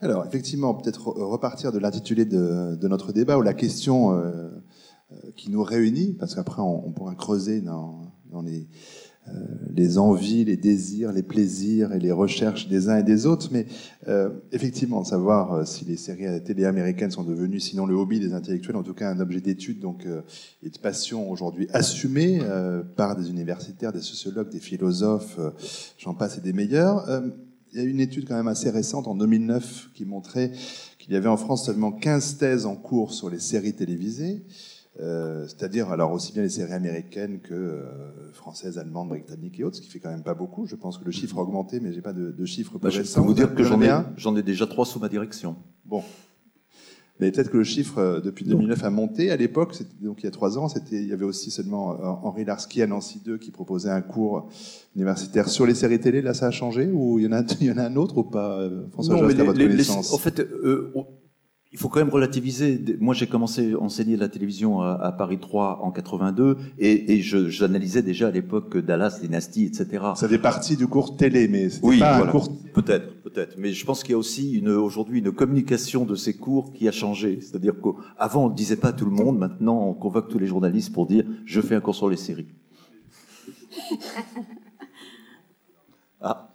Alors, 0.00 0.24
effectivement, 0.26 0.74
peut-être 0.74 1.08
repartir 1.08 1.72
de 1.72 1.78
l'intitulé 1.78 2.24
de, 2.24 2.86
notre 2.86 3.12
débat 3.12 3.36
ou 3.36 3.42
la 3.42 3.54
question 3.54 4.22
qui 5.34 5.50
nous 5.50 5.64
réunit, 5.64 6.12
parce 6.12 6.36
qu'après 6.36 6.62
on, 6.62 6.92
pourra 6.92 7.14
creuser 7.16 7.60
dans, 7.60 8.12
les, 8.44 8.68
les 9.78 9.96
envies, 9.96 10.44
les 10.44 10.56
désirs, 10.56 11.12
les 11.12 11.22
plaisirs 11.22 11.92
et 11.92 12.00
les 12.00 12.10
recherches 12.10 12.68
des 12.68 12.88
uns 12.88 12.98
et 12.98 13.02
des 13.04 13.26
autres. 13.26 13.48
Mais 13.52 13.66
euh, 14.08 14.30
effectivement, 14.52 15.04
savoir 15.04 15.52
euh, 15.52 15.64
si 15.64 15.84
les 15.84 15.96
séries 15.96 16.42
télé 16.42 16.64
américaines 16.64 17.12
sont 17.12 17.22
devenues, 17.22 17.60
sinon 17.60 17.86
le 17.86 17.94
hobby 17.94 18.18
des 18.18 18.34
intellectuels, 18.34 18.76
en 18.76 18.82
tout 18.82 18.94
cas 18.94 19.10
un 19.10 19.20
objet 19.20 19.40
d'étude 19.40 19.78
donc 19.78 20.04
euh, 20.04 20.22
et 20.62 20.70
de 20.70 20.78
passion 20.78 21.30
aujourd'hui 21.30 21.68
assumé 21.72 22.40
euh, 22.42 22.82
par 22.82 23.16
des 23.16 23.30
universitaires, 23.30 23.92
des 23.92 24.00
sociologues, 24.00 24.50
des 24.50 24.60
philosophes, 24.60 25.38
j'en 25.96 26.14
passe 26.14 26.38
et 26.38 26.40
des 26.40 26.52
meilleurs. 26.52 27.06
il 27.72 27.78
y 27.78 27.80
a 27.80 27.84
une 27.84 28.00
étude 28.00 28.26
quand 28.26 28.36
même 28.36 28.48
assez 28.48 28.70
récente 28.70 29.06
en 29.06 29.14
2009 29.14 29.90
qui 29.94 30.04
montrait 30.04 30.50
qu'il 30.98 31.12
y 31.12 31.16
avait 31.16 31.28
en 31.28 31.36
France 31.36 31.66
seulement 31.66 31.92
15 31.92 32.38
thèses 32.38 32.66
en 32.66 32.74
cours 32.74 33.12
sur 33.12 33.30
les 33.30 33.38
séries 33.38 33.74
télévisées. 33.74 34.42
Euh, 35.00 35.46
c'est-à-dire 35.46 35.90
alors 35.90 36.12
aussi 36.12 36.32
bien 36.32 36.42
les 36.42 36.48
séries 36.48 36.72
américaines 36.72 37.38
que 37.40 37.54
euh, 37.54 38.32
françaises, 38.32 38.78
allemandes, 38.78 39.10
britanniques 39.10 39.60
et 39.60 39.64
autres, 39.64 39.76
ce 39.76 39.82
qui 39.82 39.88
fait 39.88 40.00
quand 40.00 40.10
même 40.10 40.24
pas 40.24 40.34
beaucoup. 40.34 40.66
Je 40.66 40.74
pense 40.74 40.98
que 40.98 41.04
le 41.04 41.12
chiffre 41.12 41.38
a 41.38 41.42
augmenté, 41.42 41.78
mais 41.78 41.92
j'ai 41.92 42.02
pas 42.02 42.12
de, 42.12 42.32
de 42.32 42.44
chiffres 42.44 42.78
bah, 42.80 42.90
Je 42.90 43.02
peux 43.02 43.20
vous 43.20 43.34
dire 43.34 43.54
que 43.54 43.62
j'en 43.62 43.80
ai, 43.80 43.90
j'en 44.16 44.36
ai 44.36 44.42
déjà 44.42 44.66
trois 44.66 44.84
sous 44.84 44.98
ma 44.98 45.08
direction. 45.08 45.56
Bon. 45.84 46.02
Mais 47.20 47.30
peut-être 47.32 47.50
que 47.50 47.58
le 47.58 47.64
chiffre 47.64 47.98
euh, 47.98 48.20
depuis 48.20 48.44
2009 48.44 48.82
a 48.84 48.90
monté. 48.90 49.30
À 49.30 49.36
l'époque, 49.36 49.76
donc 50.00 50.22
il 50.22 50.24
y 50.24 50.28
a 50.28 50.32
trois 50.32 50.58
ans, 50.58 50.68
c'était, 50.68 51.00
il 51.00 51.08
y 51.08 51.12
avait 51.12 51.24
aussi 51.24 51.52
seulement 51.52 51.90
Henri 52.24 52.44
Larsky 52.44 52.82
à 52.82 52.88
Nancy 52.88 53.20
2 53.24 53.38
qui 53.38 53.52
proposait 53.52 53.90
un 53.90 54.02
cours 54.02 54.48
universitaire 54.96 55.48
sur 55.48 55.64
les 55.64 55.74
séries 55.74 56.00
télé. 56.00 56.22
Là, 56.22 56.34
ça 56.34 56.48
a 56.48 56.50
changé 56.50 56.90
ou 56.92 57.20
il 57.20 57.26
y 57.26 57.28
en 57.28 57.32
a, 57.32 57.42
il 57.60 57.68
y 57.68 57.70
en 57.70 57.78
a 57.78 57.84
un 57.84 57.94
autre 57.94 58.18
ou 58.18 58.24
pas 58.24 58.68
François 58.90 59.14
non, 59.14 59.22
à 59.22 59.44
votre 59.44 59.58
les, 59.58 59.68
connaissance? 59.68 60.10
les, 60.10 60.14
En 60.14 60.18
fait, 60.18 60.44
il 61.70 61.78
faut 61.78 61.88
quand 61.88 62.00
même 62.00 62.08
relativiser. 62.08 62.82
Moi, 62.98 63.14
j'ai 63.14 63.26
commencé 63.26 63.74
à 63.74 63.78
enseigner 63.78 64.16
la 64.16 64.28
télévision 64.28 64.80
à, 64.80 64.92
à 64.92 65.12
Paris 65.12 65.38
3 65.38 65.80
en 65.82 65.90
82 65.90 66.56
et, 66.78 67.12
et 67.12 67.20
j'analysais 67.20 68.02
déjà 68.02 68.28
à 68.28 68.30
l'époque 68.30 68.78
Dallas, 68.78 69.18
Dynasty, 69.20 69.64
etc. 69.64 70.04
Ça 70.14 70.28
fait 70.28 70.38
partie 70.38 70.76
du 70.76 70.86
cours 70.86 71.16
télé, 71.16 71.46
mais 71.46 71.68
oui, 71.82 71.98
pas 71.98 72.16
voilà. 72.16 72.30
un 72.30 72.32
cours. 72.32 72.48
Peut-être, 72.72 73.22
peut-être. 73.22 73.56
Mais 73.58 73.72
je 73.72 73.84
pense 73.84 74.02
qu'il 74.02 74.12
y 74.12 74.14
a 74.14 74.18
aussi 74.18 74.54
une, 74.54 74.70
aujourd'hui 74.70 75.18
une 75.18 75.32
communication 75.32 76.06
de 76.06 76.14
ces 76.14 76.34
cours 76.34 76.72
qui 76.72 76.88
a 76.88 76.92
changé. 76.92 77.40
C'est-à-dire 77.42 77.74
qu'avant, 77.82 78.46
on 78.46 78.48
ne 78.48 78.54
disait 78.54 78.76
pas 78.76 78.88
à 78.88 78.92
tout 78.92 79.04
le 79.04 79.10
monde. 79.10 79.38
Maintenant, 79.38 79.88
on 79.88 79.94
convoque 79.94 80.28
tous 80.28 80.38
les 80.38 80.46
journalistes 80.46 80.92
pour 80.92 81.06
dire 81.06 81.24
je 81.44 81.60
fais 81.60 81.74
un 81.74 81.80
cours 81.80 81.94
sur 81.94 82.08
les 82.08 82.16
séries. 82.16 82.48
Ah. 86.20 86.48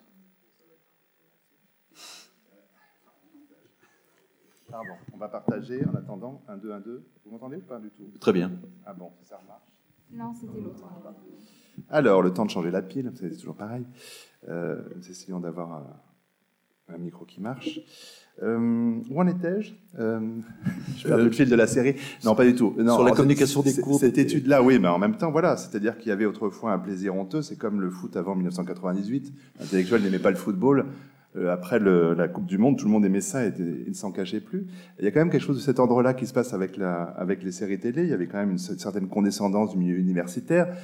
Pardon, 4.73 4.89
on 5.12 5.12
va 5.23 5.29
partager 5.29 5.83
en 5.85 5.95
attendant. 5.95 6.41
1, 6.47 6.57
2, 6.57 6.71
1, 6.71 6.79
2. 6.81 7.03
Vous 7.25 7.31
m'entendez 7.31 7.57
ou 7.57 7.61
pas 7.61 7.79
du 7.79 7.89
tout? 7.89 8.11
Très 8.19 8.33
bien. 8.33 8.51
Ah 8.85 8.93
bon, 8.93 9.11
ça 9.23 9.39
marche 9.47 9.61
Non, 10.11 10.33
c'était 10.33 10.59
l'autre. 10.59 10.83
Alors, 11.89 12.21
le 12.21 12.31
temps 12.31 12.45
de 12.45 12.51
changer 12.51 12.71
la 12.71 12.81
pile, 12.81 13.11
c'est 13.15 13.31
toujours 13.31 13.55
pareil. 13.55 13.85
Euh, 14.47 14.81
nous 14.95 15.09
essayons 15.09 15.39
d'avoir 15.39 15.71
un, 15.71 16.93
un, 16.93 16.97
micro 16.97 17.25
qui 17.25 17.41
marche. 17.41 17.79
Euh, 18.41 18.99
où 19.09 19.21
en 19.21 19.27
étais-je? 19.27 19.73
Euh, 19.99 20.19
Je 20.97 21.07
perds 21.07 21.17
le 21.17 21.31
fil 21.31 21.49
de 21.49 21.55
la 21.55 21.67
série. 21.67 21.95
Non, 22.25 22.35
pas 22.35 22.45
du 22.45 22.55
tout. 22.55 22.75
Non, 22.77 22.95
Sur 22.95 23.03
la 23.03 23.11
communication 23.11 23.61
des 23.61 23.73
cours. 23.75 23.99
Cette 23.99 24.17
étude-là, 24.17 24.61
oui, 24.61 24.77
mais 24.77 24.87
en 24.87 24.99
même 24.99 25.17
temps, 25.17 25.31
voilà. 25.31 25.55
C'est-à-dire 25.55 25.97
qu'il 25.97 26.09
y 26.09 26.11
avait 26.11 26.25
autrefois 26.25 26.73
un 26.73 26.79
plaisir 26.79 27.15
honteux. 27.15 27.41
C'est 27.41 27.57
comme 27.57 27.79
le 27.79 27.89
foot 27.89 28.17
avant 28.17 28.35
1998. 28.35 29.33
L'intellectuel 29.59 30.03
n'aimait 30.03 30.19
pas 30.19 30.31
le 30.31 30.35
football. 30.35 30.87
Euh, 31.35 31.51
après 31.51 31.79
le, 31.79 32.13
la 32.13 32.27
Coupe 32.27 32.45
du 32.45 32.57
Monde, 32.57 32.77
tout 32.77 32.85
le 32.85 32.91
monde 32.91 33.05
aimait 33.05 33.21
ça 33.21 33.45
et 33.45 33.51
ne 33.51 33.93
s'en 33.93 34.11
cachait 34.11 34.41
plus. 34.41 34.67
Il 34.99 35.05
y 35.05 35.07
a 35.07 35.11
quand 35.11 35.19
même 35.19 35.31
quelque 35.31 35.41
chose 35.41 35.57
de 35.57 35.61
cet 35.61 35.79
ordre-là 35.79 36.13
qui 36.13 36.27
se 36.27 36.33
passe 36.33 36.53
avec, 36.53 36.77
la, 36.77 37.03
avec 37.03 37.43
les 37.43 37.51
séries 37.51 37.79
télé. 37.79 38.03
Il 38.03 38.09
y 38.09 38.13
avait 38.13 38.27
quand 38.27 38.37
même 38.37 38.51
une, 38.51 38.57
certaine 38.57 39.07
condescendance 39.07 39.71
du 39.71 39.77
milieu 39.77 39.97
universitaire. 39.97 40.75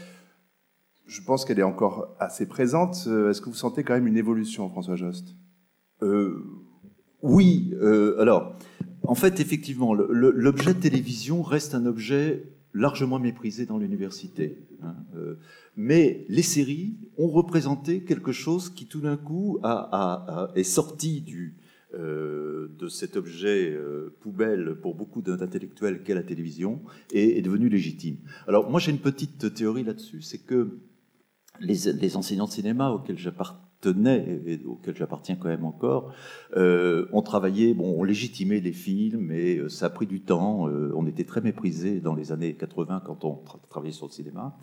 Je 1.05 1.21
pense 1.21 1.45
qu'elle 1.45 1.59
est 1.59 1.63
encore 1.63 2.15
assez 2.19 2.47
présente. 2.47 3.05
Euh, 3.07 3.29
est-ce 3.29 3.41
que 3.41 3.49
vous 3.49 3.55
sentez 3.55 3.83
quand 3.83 3.93
même 3.93 4.07
une 4.07 4.17
évolution, 4.17 4.69
François 4.69 4.95
Jost? 4.95 5.35
Euh, 6.01 6.43
Oui. 7.21 7.73
Euh, 7.81 8.19
alors, 8.19 8.55
en 9.03 9.15
fait, 9.15 9.39
effectivement, 9.39 9.93
l'objet 9.93 10.73
télévision 10.73 11.41
reste 11.41 11.75
un 11.75 11.85
objet 11.85 12.58
largement 12.73 13.19
méprisé 13.19 13.65
dans 13.65 13.77
l'université. 13.77 14.57
Hein, 14.81 14.95
euh, 15.15 15.35
mais 15.75 16.25
les 16.29 16.43
séries 16.43 16.97
ont 17.17 17.27
représenté 17.29 18.03
quelque 18.03 18.31
chose 18.31 18.69
qui 18.69 18.85
tout 18.85 19.01
d'un 19.01 19.17
coup 19.17 19.59
a, 19.63 19.71
a, 19.71 20.43
a, 20.43 20.51
est 20.55 20.63
sorti 20.63 21.21
du, 21.21 21.55
euh, 21.95 22.67
de 22.77 22.88
cet 22.88 23.15
objet 23.15 23.71
euh, 23.71 24.15
poubelle 24.19 24.75
pour 24.79 24.93
beaucoup 24.93 25.23
d'intellectuels 25.23 26.03
qu'est 26.03 26.13
la 26.13 26.21
télévision 26.21 26.83
et 27.11 27.39
est 27.39 27.41
devenu 27.41 27.67
légitime. 27.67 28.17
Alors 28.47 28.69
moi 28.69 28.79
j'ai 28.79 28.91
une 28.91 28.99
petite 28.99 29.55
théorie 29.55 29.83
là-dessus, 29.83 30.21
c'est 30.21 30.38
que 30.38 30.77
les, 31.59 31.91
les, 31.93 32.15
enseignants 32.15 32.45
de 32.45 32.51
cinéma 32.51 32.91
auxquels 32.91 33.17
j'appartiens 33.17 33.68
tenait 33.81 34.41
et 34.45 34.59
auquel 34.65 34.95
j'appartiens 34.95 35.36
quand 35.36 35.48
même 35.48 35.65
encore, 35.65 36.13
euh, 36.57 37.07
on 37.13 37.21
travaillait, 37.21 37.74
bon, 37.74 37.95
on 37.98 38.03
légitimait 38.03 38.59
les 38.59 38.74
films, 38.74 39.31
et 39.31 39.57
euh, 39.57 39.69
ça 39.69 39.88
a 39.88 39.89
pris 39.89 40.05
du 40.05 40.21
temps. 40.21 40.67
Euh, 40.67 40.91
on 40.95 41.05
était 41.07 41.24
très 41.24 41.41
méprisés 41.41 42.00
dans 42.00 42.15
les 42.15 42.31
années 42.31 42.53
80 42.53 43.03
quand 43.05 43.24
on 43.24 43.36
tra 43.36 43.59
travaillait 43.69 43.93
sur 43.93 44.07
le 44.07 44.12
cinéma. 44.12 44.57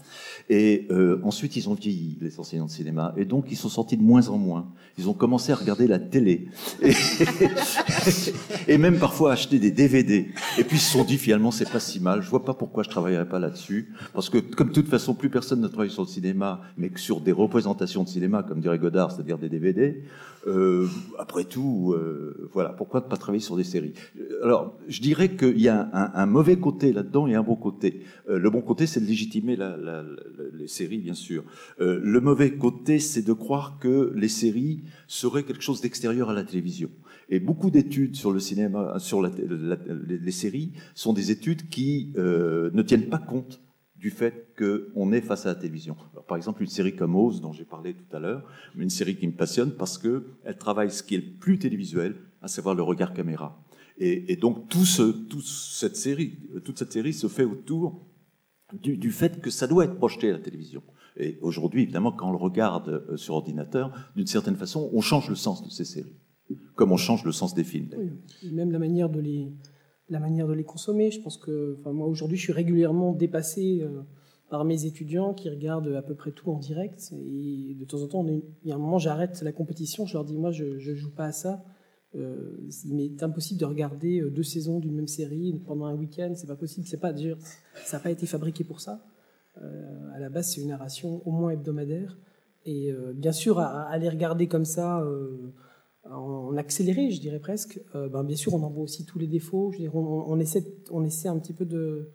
Et 0.50 0.86
euh, 0.90 1.20
ensuite, 1.22 1.56
ils 1.56 1.68
ont 1.68 1.74
vieilli, 1.74 2.18
les 2.20 2.38
enseignants 2.40 2.66
de 2.66 2.70
cinéma, 2.70 3.14
et 3.16 3.24
donc 3.24 3.46
ils 3.50 3.56
sont 3.56 3.68
sortis 3.68 3.96
de 3.96 4.02
moins 4.02 4.28
en 4.28 4.38
moins. 4.38 4.66
Ils 4.98 5.08
ont 5.08 5.14
commencé 5.14 5.52
à 5.52 5.54
regarder 5.54 5.86
la 5.86 5.98
télé, 5.98 6.48
et, 6.82 6.92
et 8.68 8.78
même 8.78 8.98
parfois 8.98 9.30
à 9.30 9.32
acheter 9.34 9.58
des 9.58 9.70
DVD. 9.70 10.28
Et 10.58 10.64
puis 10.64 10.76
ils 10.76 10.80
se 10.80 10.92
sont 10.92 11.04
dit 11.04 11.18
finalement, 11.18 11.50
c'est 11.50 11.70
pas 11.70 11.80
si 11.80 12.00
mal. 12.00 12.22
Je 12.22 12.28
vois 12.28 12.44
pas 12.44 12.54
pourquoi 12.54 12.82
je 12.82 12.90
travaillerais 12.90 13.28
pas 13.28 13.38
là-dessus, 13.38 13.94
parce 14.12 14.28
que 14.28 14.38
comme 14.38 14.68
de 14.68 14.74
toute 14.74 14.88
façon, 14.88 15.14
plus 15.14 15.30
personne 15.30 15.60
ne 15.60 15.68
travaille 15.68 15.90
sur 15.90 16.02
le 16.02 16.08
cinéma, 16.08 16.60
mais 16.76 16.90
que 16.90 17.00
sur 17.00 17.20
des 17.20 17.32
représentations 17.32 18.02
de 18.02 18.08
cinéma, 18.08 18.42
comme 18.42 18.60
dirait 18.60 18.78
Godard 18.78 19.05
c'est-à-dire 19.10 19.38
des 19.38 19.48
DVD. 19.48 20.02
Euh, 20.46 20.86
après 21.18 21.44
tout, 21.44 21.92
euh, 21.96 22.48
voilà, 22.52 22.68
pourquoi 22.70 23.00
ne 23.00 23.06
pas 23.06 23.16
travailler 23.16 23.42
sur 23.42 23.56
des 23.56 23.64
séries? 23.64 23.94
Alors, 24.44 24.78
je 24.86 25.00
dirais 25.00 25.34
qu'il 25.34 25.60
y 25.60 25.68
a 25.68 25.90
un, 25.92 26.26
mauvais 26.26 26.56
côté 26.56 26.92
là-dedans 26.92 27.26
et 27.26 27.34
un 27.34 27.42
bon 27.42 27.56
côté. 27.56 28.02
Euh, 28.28 28.38
le 28.38 28.48
bon 28.50 28.60
côté, 28.60 28.86
c'est 28.86 29.00
de 29.00 29.06
légitimer 29.06 29.58
les 30.52 30.68
séries, 30.68 30.98
bien 30.98 31.14
sûr. 31.14 31.42
Le 31.78 32.20
mauvais 32.20 32.52
côté, 32.52 33.00
c'est 33.00 33.22
de 33.22 33.32
croire 33.32 33.78
que 33.80 34.12
les 34.14 34.28
séries 34.28 34.84
seraient 35.08 35.42
quelque 35.42 35.62
chose 35.62 35.80
d'extérieur 35.80 36.30
à 36.30 36.34
la 36.34 36.44
télévision. 36.44 36.90
Et 37.28 37.40
beaucoup 37.40 37.70
d'études 37.70 38.14
sur 38.14 38.30
le 38.30 38.38
cinéma, 38.38 38.98
sur 38.98 39.22
les 39.22 40.30
séries, 40.30 40.72
sont 40.94 41.12
des 41.12 41.32
études 41.32 41.68
qui 41.68 42.12
ne 42.16 42.82
tiennent 42.82 43.08
pas 43.08 43.18
compte 43.18 43.60
du 44.06 44.12
fait 44.12 44.54
qu'on 44.56 45.10
est 45.10 45.20
face 45.20 45.46
à 45.46 45.48
la 45.48 45.56
télévision. 45.56 45.96
Alors, 46.12 46.24
par 46.26 46.36
exemple, 46.36 46.62
une 46.62 46.68
série 46.68 46.94
comme 46.94 47.16
Oz, 47.16 47.40
dont 47.40 47.52
j'ai 47.52 47.64
parlé 47.64 47.92
tout 47.92 48.16
à 48.16 48.20
l'heure, 48.20 48.44
une 48.78 48.88
série 48.88 49.16
qui 49.16 49.26
me 49.26 49.32
passionne 49.32 49.72
parce 49.72 49.98
qu'elle 49.98 50.56
travaille 50.60 50.92
ce 50.92 51.02
qui 51.02 51.16
est 51.16 51.24
le 51.26 51.32
plus 51.40 51.58
télévisuel, 51.58 52.14
à 52.40 52.46
savoir 52.46 52.76
le 52.76 52.84
regard 52.84 53.12
caméra. 53.14 53.60
Et, 53.98 54.36
donc, 54.36 54.68
toute, 54.68 54.86
cette 54.86 55.96
série, 55.96 57.12
se 57.12 57.26
fait 57.26 57.42
autour 57.42 58.06
du, 58.80 59.10
fait 59.10 59.40
que 59.40 59.50
ça 59.50 59.66
doit 59.66 59.86
être 59.86 59.96
projeté 59.96 60.30
à 60.30 60.34
la 60.34 60.38
télévision. 60.38 60.84
Et 61.16 61.38
aujourd'hui, 61.40 61.82
évidemment, 61.82 62.12
quand 62.12 62.28
on 62.28 62.32
le 62.32 62.36
regarde 62.36 62.88
euh, 63.10 63.16
sur 63.16 63.34
ordinateur, 63.34 63.90
d'une 64.14 64.28
certaine 64.28 64.56
façon, 64.56 64.88
on 64.92 65.00
change 65.00 65.28
le 65.28 65.34
sens 65.34 65.64
de 65.64 65.70
ces 65.70 65.84
séries, 65.84 66.14
comme 66.76 66.92
on 66.92 66.96
change 66.96 67.24
le 67.24 67.32
sens 67.32 67.54
des 67.54 67.64
films. 67.64 67.88
Même 68.52 68.70
la 68.70 68.78
manière 68.78 69.08
de 69.08 69.18
les 69.18 69.50
la 70.08 70.20
manière 70.20 70.46
de 70.46 70.52
les 70.52 70.64
consommer. 70.64 71.10
Je 71.10 71.20
pense 71.20 71.36
que, 71.36 71.76
enfin, 71.80 71.92
moi 71.92 72.06
aujourd'hui, 72.06 72.36
je 72.36 72.42
suis 72.42 72.52
régulièrement 72.52 73.12
dépassé 73.12 73.80
euh, 73.82 74.02
par 74.48 74.64
mes 74.64 74.84
étudiants 74.84 75.34
qui 75.34 75.50
regardent 75.50 75.94
à 75.94 76.02
peu 76.02 76.14
près 76.14 76.30
tout 76.30 76.50
en 76.50 76.58
direct. 76.58 77.12
Et 77.12 77.74
de 77.74 77.84
temps 77.84 78.02
en 78.02 78.08
temps, 78.08 78.26
il 78.26 78.68
y 78.68 78.72
a 78.72 78.76
un 78.76 78.78
moment, 78.78 78.98
j'arrête 78.98 79.40
la 79.42 79.52
compétition, 79.52 80.06
je 80.06 80.14
leur 80.14 80.24
dis, 80.24 80.36
moi, 80.36 80.50
je 80.52 80.64
ne 80.64 80.94
joue 80.94 81.10
pas 81.10 81.26
à 81.26 81.32
ça. 81.32 81.64
Euh, 82.14 82.56
il 82.84 82.94
m'est 82.94 83.22
impossible 83.22 83.60
de 83.60 83.66
regarder 83.66 84.22
deux 84.30 84.42
saisons 84.44 84.78
d'une 84.78 84.94
même 84.94 85.08
série 85.08 85.60
pendant 85.66 85.86
un 85.86 85.94
week-end. 85.94 86.32
C'est 86.34 86.46
pas 86.46 86.56
possible. 86.56 86.86
C'est 86.86 87.00
pas, 87.00 87.12
ça 87.84 87.96
n'a 87.96 88.02
pas 88.02 88.10
été 88.10 88.26
fabriqué 88.26 88.64
pour 88.64 88.80
ça. 88.80 89.02
Euh, 89.62 90.14
à 90.14 90.18
la 90.18 90.28
base, 90.28 90.52
c'est 90.52 90.60
une 90.60 90.68
narration 90.68 91.22
au 91.26 91.30
moins 91.30 91.50
hebdomadaire. 91.50 92.16
Et 92.64 92.90
euh, 92.90 93.12
bien 93.12 93.32
sûr, 93.32 93.58
à, 93.58 93.82
à, 93.82 93.98
les 93.98 94.08
regarder 94.08 94.48
comme 94.48 94.64
ça, 94.64 95.04
en 96.12 96.56
accéléré, 96.56 97.10
je 97.10 97.20
dirais 97.20 97.38
presque, 97.38 97.80
ben, 97.94 98.24
bien 98.24 98.36
sûr, 98.36 98.54
on 98.54 98.62
en 98.62 98.70
voit 98.70 98.84
aussi 98.84 99.04
tous 99.04 99.18
les 99.18 99.26
défauts. 99.26 99.72
On, 99.92 100.38
essaie, 100.38 101.28
un 101.28 101.38
petit 101.38 101.52
peu 101.52 101.64
de, 101.64 102.10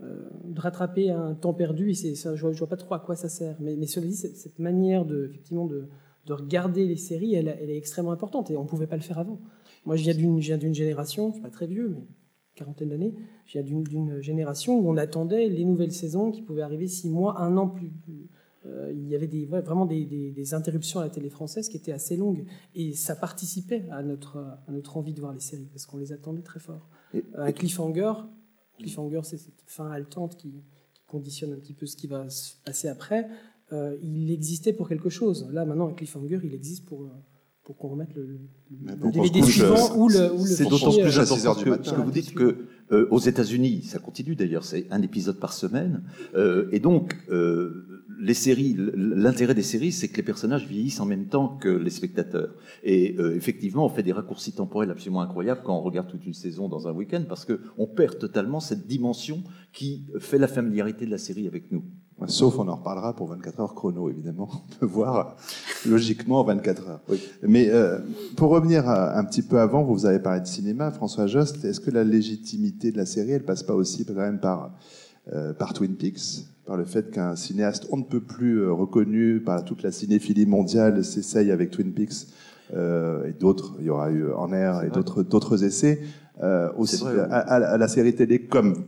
de 0.00 0.60
rattraper 0.60 1.10
un 1.10 1.34
temps 1.34 1.54
perdu. 1.54 1.90
Et 1.90 2.14
je 2.14 2.28
ne 2.28 2.52
vois, 2.52 2.68
pas 2.68 2.76
trop 2.76 2.94
à 2.94 3.00
quoi 3.00 3.16
ça 3.16 3.28
sert. 3.28 3.56
Mais, 3.60 3.86
cela 3.86 4.06
cette 4.12 4.58
manière 4.58 5.04
de, 5.04 5.26
effectivement, 5.26 5.66
de, 5.66 5.88
de 6.26 6.32
regarder 6.32 6.86
les 6.86 6.96
séries, 6.96 7.34
elle, 7.34 7.56
elle, 7.60 7.70
est 7.70 7.76
extrêmement 7.76 8.12
importante 8.12 8.50
et 8.50 8.56
on 8.56 8.64
ne 8.64 8.68
pouvait 8.68 8.86
pas 8.86 8.96
le 8.96 9.02
faire 9.02 9.18
avant. 9.18 9.40
Moi, 9.86 9.96
je 9.96 10.02
viens 10.02 10.14
d'une, 10.14 10.40
génération, 10.74 11.28
je 11.28 11.34
suis 11.34 11.42
pas 11.42 11.50
très 11.50 11.66
vieux, 11.66 11.88
mais 11.88 12.06
quarantaine 12.54 12.90
d'années, 12.90 13.14
je 13.46 13.58
viens 13.58 13.82
d'une, 13.82 14.20
génération 14.20 14.78
où 14.78 14.90
on 14.90 14.96
attendait 14.96 15.48
les 15.48 15.64
nouvelles 15.64 15.92
saisons 15.92 16.30
qui 16.30 16.42
pouvaient 16.42 16.62
arriver 16.62 16.86
six 16.86 17.08
mois, 17.08 17.40
un 17.40 17.56
an 17.56 17.68
plus. 17.68 17.92
Euh, 18.66 18.92
il 18.92 19.08
y 19.08 19.14
avait 19.14 19.26
des, 19.26 19.46
vraiment 19.46 19.86
des, 19.86 20.04
des, 20.04 20.54
interruptions 20.54 21.00
à 21.00 21.04
la 21.04 21.10
télé 21.10 21.30
française 21.30 21.68
qui 21.68 21.78
étaient 21.78 21.92
assez 21.92 22.16
longues 22.16 22.44
et 22.74 22.92
ça 22.92 23.16
participait 23.16 23.86
à 23.90 24.02
notre, 24.02 24.36
à 24.36 24.70
notre 24.70 24.98
envie 24.98 25.14
de 25.14 25.20
voir 25.20 25.32
les 25.32 25.40
séries 25.40 25.68
parce 25.72 25.86
qu'on 25.86 25.96
les 25.96 26.12
attendait 26.12 26.42
très 26.42 26.60
fort. 26.60 26.88
Et, 27.14 27.24
un 27.34 27.52
cliffhanger, 27.52 28.12
cliffhanger, 28.78 29.20
c'est 29.22 29.38
cette 29.38 29.62
fin 29.66 29.90
haletante 29.90 30.36
qui, 30.36 30.62
qui 30.92 31.02
conditionne 31.06 31.54
un 31.54 31.56
petit 31.56 31.72
peu 31.72 31.86
ce 31.86 31.96
qui 31.96 32.06
va 32.06 32.28
se 32.28 32.56
passer 32.64 32.88
après. 32.88 33.28
Euh, 33.72 33.96
il 34.02 34.30
existait 34.30 34.72
pour 34.72 34.88
quelque 34.88 35.08
chose. 35.08 35.48
Là, 35.52 35.64
maintenant, 35.64 35.88
un 35.88 35.92
cliffhanger, 35.92 36.40
il 36.42 36.54
existe 36.54 36.84
pour, 36.86 37.02
euh, 37.02 37.10
pour 37.62 37.76
qu'on 37.76 37.88
remette 37.88 38.14
le, 38.14 38.40
le 38.70 39.12
DVD 39.12 39.42
suivant 39.42 39.96
ou 39.96 40.08
le, 40.08 40.32
ou 40.32 40.44
le 40.44 40.50
C'est 40.50 40.64
d'autant 40.64 40.90
plus 40.90 41.18
euh, 41.18 41.22
important 41.22 41.54
que, 41.54 41.70
parce 41.70 41.92
que 41.92 42.00
vous 42.00 42.10
dites 42.10 42.34
que 42.34 42.66
euh, 42.92 43.06
aux 43.10 43.18
États-Unis, 43.18 43.82
ça 43.84 43.98
continue 43.98 44.34
d'ailleurs, 44.34 44.64
c'est 44.64 44.86
un 44.90 45.02
épisode 45.02 45.38
par 45.38 45.52
semaine, 45.52 46.02
euh, 46.34 46.68
et 46.72 46.80
donc 46.80 47.16
euh, 47.30 48.02
les 48.20 48.34
séries, 48.34 48.76
l'intérêt 48.94 49.54
des 49.54 49.62
séries, 49.62 49.92
c'est 49.92 50.08
que 50.08 50.16
les 50.16 50.22
personnages 50.22 50.66
vieillissent 50.66 51.00
en 51.00 51.06
même 51.06 51.26
temps 51.26 51.56
que 51.56 51.68
les 51.68 51.90
spectateurs. 51.90 52.54
Et 52.82 53.16
effectivement, 53.34 53.86
on 53.86 53.88
fait 53.88 54.02
des 54.02 54.12
raccourcis 54.12 54.52
temporels 54.52 54.90
absolument 54.90 55.22
incroyables 55.22 55.62
quand 55.64 55.76
on 55.76 55.80
regarde 55.80 56.08
toute 56.08 56.26
une 56.26 56.34
saison 56.34 56.68
dans 56.68 56.86
un 56.86 56.92
week-end, 56.92 57.22
parce 57.26 57.46
que 57.46 57.60
on 57.78 57.86
perd 57.86 58.18
totalement 58.18 58.60
cette 58.60 58.86
dimension 58.86 59.42
qui 59.72 60.04
fait 60.18 60.38
la 60.38 60.48
familiarité 60.48 61.06
de 61.06 61.10
la 61.10 61.18
série 61.18 61.46
avec 61.46 61.72
nous. 61.72 61.84
Sauf, 62.26 62.58
on 62.58 62.68
en 62.68 62.76
reparlera 62.76 63.14
pour 63.14 63.28
24 63.28 63.60
heures 63.60 63.74
chrono, 63.74 64.10
évidemment. 64.10 64.48
On 64.52 64.78
peut 64.80 64.86
voir 64.86 65.36
logiquement 65.86 66.42
24 66.44 66.88
heures. 66.88 67.00
Mais 67.42 67.70
euh, 67.70 67.98
pour 68.36 68.50
revenir 68.50 68.88
un 68.88 69.24
petit 69.24 69.42
peu 69.42 69.58
avant, 69.58 69.82
vous 69.82 70.06
avez 70.06 70.18
parlé 70.18 70.40
de 70.40 70.46
cinéma, 70.46 70.90
François 70.90 71.26
Jost. 71.26 71.64
Est-ce 71.64 71.80
que 71.80 71.90
la 71.90 72.04
légitimité 72.04 72.92
de 72.92 72.98
la 72.98 73.06
série, 73.06 73.32
elle 73.32 73.44
passe 73.44 73.62
pas 73.62 73.74
aussi 73.74 74.04
quand 74.04 74.14
même 74.14 74.38
par, 74.38 74.72
euh, 75.32 75.52
par 75.52 75.72
Twin 75.72 75.94
Peaks 75.96 76.46
par 76.66 76.76
le 76.76 76.84
fait 76.84 77.10
qu'un 77.10 77.34
cinéaste 77.34 77.88
on 77.90 77.96
ne 77.96 78.04
peut 78.04 78.20
plus 78.20 78.58
euh, 78.60 78.72
reconnu 78.72 79.40
par 79.40 79.64
toute 79.64 79.82
la 79.82 79.90
cinéphilie 79.90 80.46
mondiale 80.46 81.02
s'essaye 81.04 81.50
avec 81.50 81.70
Twin 81.72 81.92
Peaks 81.92 82.28
et 82.72 83.32
d'autres, 83.40 83.74
il 83.80 83.86
y 83.86 83.90
aura 83.90 84.12
eu 84.12 84.30
En 84.32 84.52
Air 84.52 84.84
et 84.84 84.90
d'autres 84.90 85.24
d'autres 85.24 85.64
essais 85.64 86.00
aussi 86.76 87.04
à, 87.04 87.38
à, 87.38 87.76
la 87.76 87.88
série 87.88 88.14
télé 88.14 88.46
comme 88.46 88.84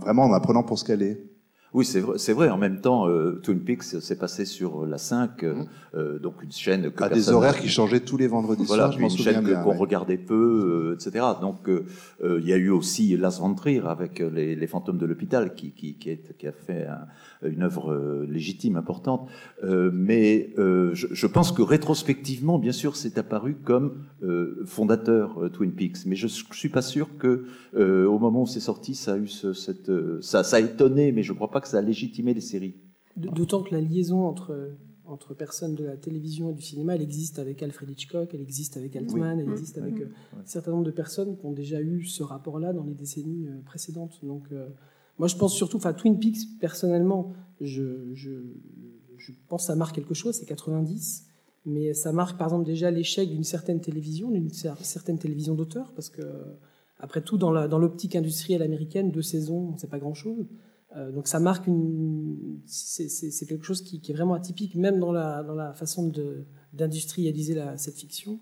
vraiment 0.00 0.24
en 0.24 0.32
apprenant 0.32 0.64
pour 0.64 0.76
ce 0.76 0.84
qu'elle 0.84 1.02
est. 1.02 1.31
Oui, 1.74 1.86
c'est 1.86 2.00
vrai, 2.00 2.18
c'est 2.18 2.34
vrai. 2.34 2.50
En 2.50 2.58
même 2.58 2.80
temps, 2.80 3.08
euh, 3.08 3.40
Twin 3.42 3.60
Peaks 3.60 3.82
s'est 3.82 4.18
passé 4.18 4.44
sur 4.44 4.84
la 4.84 4.98
5, 4.98 5.42
euh, 5.42 5.54
mmh. 5.54 5.66
euh, 5.94 6.18
donc 6.18 6.42
une 6.42 6.52
chaîne 6.52 6.90
que 6.90 7.02
à 7.02 7.08
des 7.08 7.30
horaires 7.30 7.58
qui 7.58 7.68
changeaient 7.68 8.00
tous 8.00 8.18
les 8.18 8.26
vendredis 8.26 8.64
voilà, 8.64 8.92
soirs. 8.92 9.00
une 9.00 9.08
chaîne 9.08 9.62
qu'on 9.62 9.72
regardait 9.72 10.18
peu, 10.18 10.94
etc. 10.94 11.24
Donc, 11.40 11.68
il 12.22 12.46
y 12.46 12.52
a 12.52 12.56
eu 12.56 12.68
aussi 12.68 13.16
Las 13.16 13.40
Ventrir 13.40 13.88
avec 13.88 14.18
les, 14.18 14.54
les 14.54 14.66
fantômes 14.66 14.98
de 14.98 15.06
l'hôpital 15.06 15.54
qui, 15.54 15.72
qui, 15.72 15.94
qui, 15.94 16.10
est, 16.10 16.36
qui, 16.36 16.46
a 16.46 16.52
fait 16.52 16.86
une 17.42 17.62
œuvre 17.62 18.24
légitime, 18.28 18.76
importante. 18.76 19.28
mais 19.62 20.50
je, 20.56 21.06
je, 21.10 21.26
pense 21.26 21.52
que 21.52 21.62
rétrospectivement, 21.62 22.58
bien 22.58 22.72
sûr, 22.72 22.96
c'est 22.96 23.18
apparu 23.18 23.56
comme 23.64 24.04
fondateur 24.66 25.50
Twin 25.52 25.72
Peaks. 25.72 26.06
Mais 26.06 26.16
je, 26.16 26.26
je 26.26 26.58
suis 26.58 26.68
pas 26.68 26.82
sûr 26.82 27.16
que 27.18 27.46
au 27.76 28.18
moment 28.18 28.42
où 28.42 28.46
c'est 28.46 28.60
sorti, 28.60 28.94
ça 28.94 29.14
a 29.14 29.16
eu 29.16 29.28
ce, 29.28 29.52
cette, 29.52 29.90
ça, 30.20 30.44
ça 30.44 30.56
a 30.56 30.60
étonné, 30.60 31.12
mais 31.12 31.22
je 31.22 31.32
crois 31.32 31.50
pas 31.50 31.61
que 31.62 31.68
ça 31.68 31.78
a 31.78 31.82
légitimé 31.82 32.34
les 32.34 32.40
séries. 32.40 32.76
D'autant 33.16 33.62
que 33.62 33.74
la 33.74 33.80
liaison 33.80 34.26
entre, 34.26 34.72
entre 35.04 35.34
personnes 35.34 35.74
de 35.74 35.84
la 35.84 35.96
télévision 35.96 36.50
et 36.50 36.54
du 36.54 36.62
cinéma, 36.62 36.94
elle 36.94 37.02
existe 37.02 37.38
avec 37.38 37.62
Alfred 37.62 37.90
Hitchcock, 37.90 38.30
elle 38.32 38.40
existe 38.40 38.76
avec 38.76 38.96
Altman, 38.96 39.38
elle 39.40 39.50
existe 39.50 39.78
avec 39.78 40.00
euh, 40.00 40.08
un 40.38 40.46
certain 40.46 40.70
nombre 40.70 40.84
de 40.84 40.90
personnes 40.90 41.36
qui 41.36 41.44
ont 41.44 41.52
déjà 41.52 41.80
eu 41.80 42.04
ce 42.04 42.22
rapport-là 42.22 42.72
dans 42.72 42.84
les 42.84 42.94
décennies 42.94 43.46
euh, 43.48 43.60
précédentes. 43.64 44.18
Donc, 44.22 44.44
euh, 44.52 44.68
moi, 45.18 45.28
je 45.28 45.36
pense 45.36 45.54
surtout, 45.54 45.76
enfin, 45.76 45.92
Twin 45.92 46.18
Peaks, 46.18 46.58
personnellement, 46.60 47.32
je, 47.60 48.12
je, 48.14 48.30
je 49.18 49.32
pense 49.48 49.62
que 49.62 49.66
ça 49.66 49.76
marque 49.76 49.94
quelque 49.94 50.14
chose, 50.14 50.36
c'est 50.36 50.46
90 50.46 51.28
mais 51.64 51.94
ça 51.94 52.12
marque 52.12 52.36
par 52.38 52.48
exemple 52.48 52.66
déjà 52.66 52.90
l'échec 52.90 53.28
d'une 53.28 53.44
certaine 53.44 53.80
télévision, 53.80 54.30
d'une 54.30 54.50
certaine 54.50 55.18
télévision 55.18 55.54
d'auteur, 55.54 55.92
parce 55.94 56.10
que 56.10 56.22
après 56.98 57.20
tout, 57.20 57.36
dans 57.36 57.50
l'optique 57.50 58.12
dans 58.12 58.20
industrielle 58.20 58.62
américaine, 58.62 59.10
deux 59.10 59.22
saisons, 59.22 59.74
c'est 59.76 59.90
pas 59.90 59.98
grand-chose. 59.98 60.46
Euh, 60.96 61.10
donc 61.10 61.28
ça 61.28 61.40
marque 61.40 61.66
une, 61.66 62.60
c'est 62.66 63.46
quelque 63.46 63.64
chose 63.64 63.82
qui, 63.82 64.00
est 64.08 64.12
vraiment 64.12 64.34
atypique, 64.34 64.74
même 64.74 64.98
dans 64.98 65.12
la, 65.12 65.42
dans 65.42 65.54
la 65.54 65.72
façon 65.72 66.12
d'industrialiser 66.72 67.60
cette 67.76 67.96
fiction. 67.96 68.40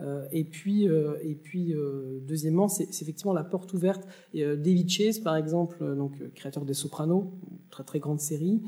Euh, 0.00 0.26
et 0.32 0.42
puis, 0.42 0.88
euh, 0.88 1.16
et 1.22 1.36
puis 1.36 1.74
deuxièmement, 2.22 2.68
c'est 2.68 2.88
effectivement 3.00 3.32
la 3.32 3.44
porte 3.44 3.72
ouverte. 3.74 4.06
David 4.34 4.88
Chase, 4.88 5.18
par 5.20 5.36
exemple, 5.36 5.94
donc 5.96 6.32
créateur 6.34 6.64
des 6.64 6.74
Sopranos, 6.74 7.32
très 7.70 7.84
très 7.84 8.00
grande 8.00 8.20
série, 8.20 8.62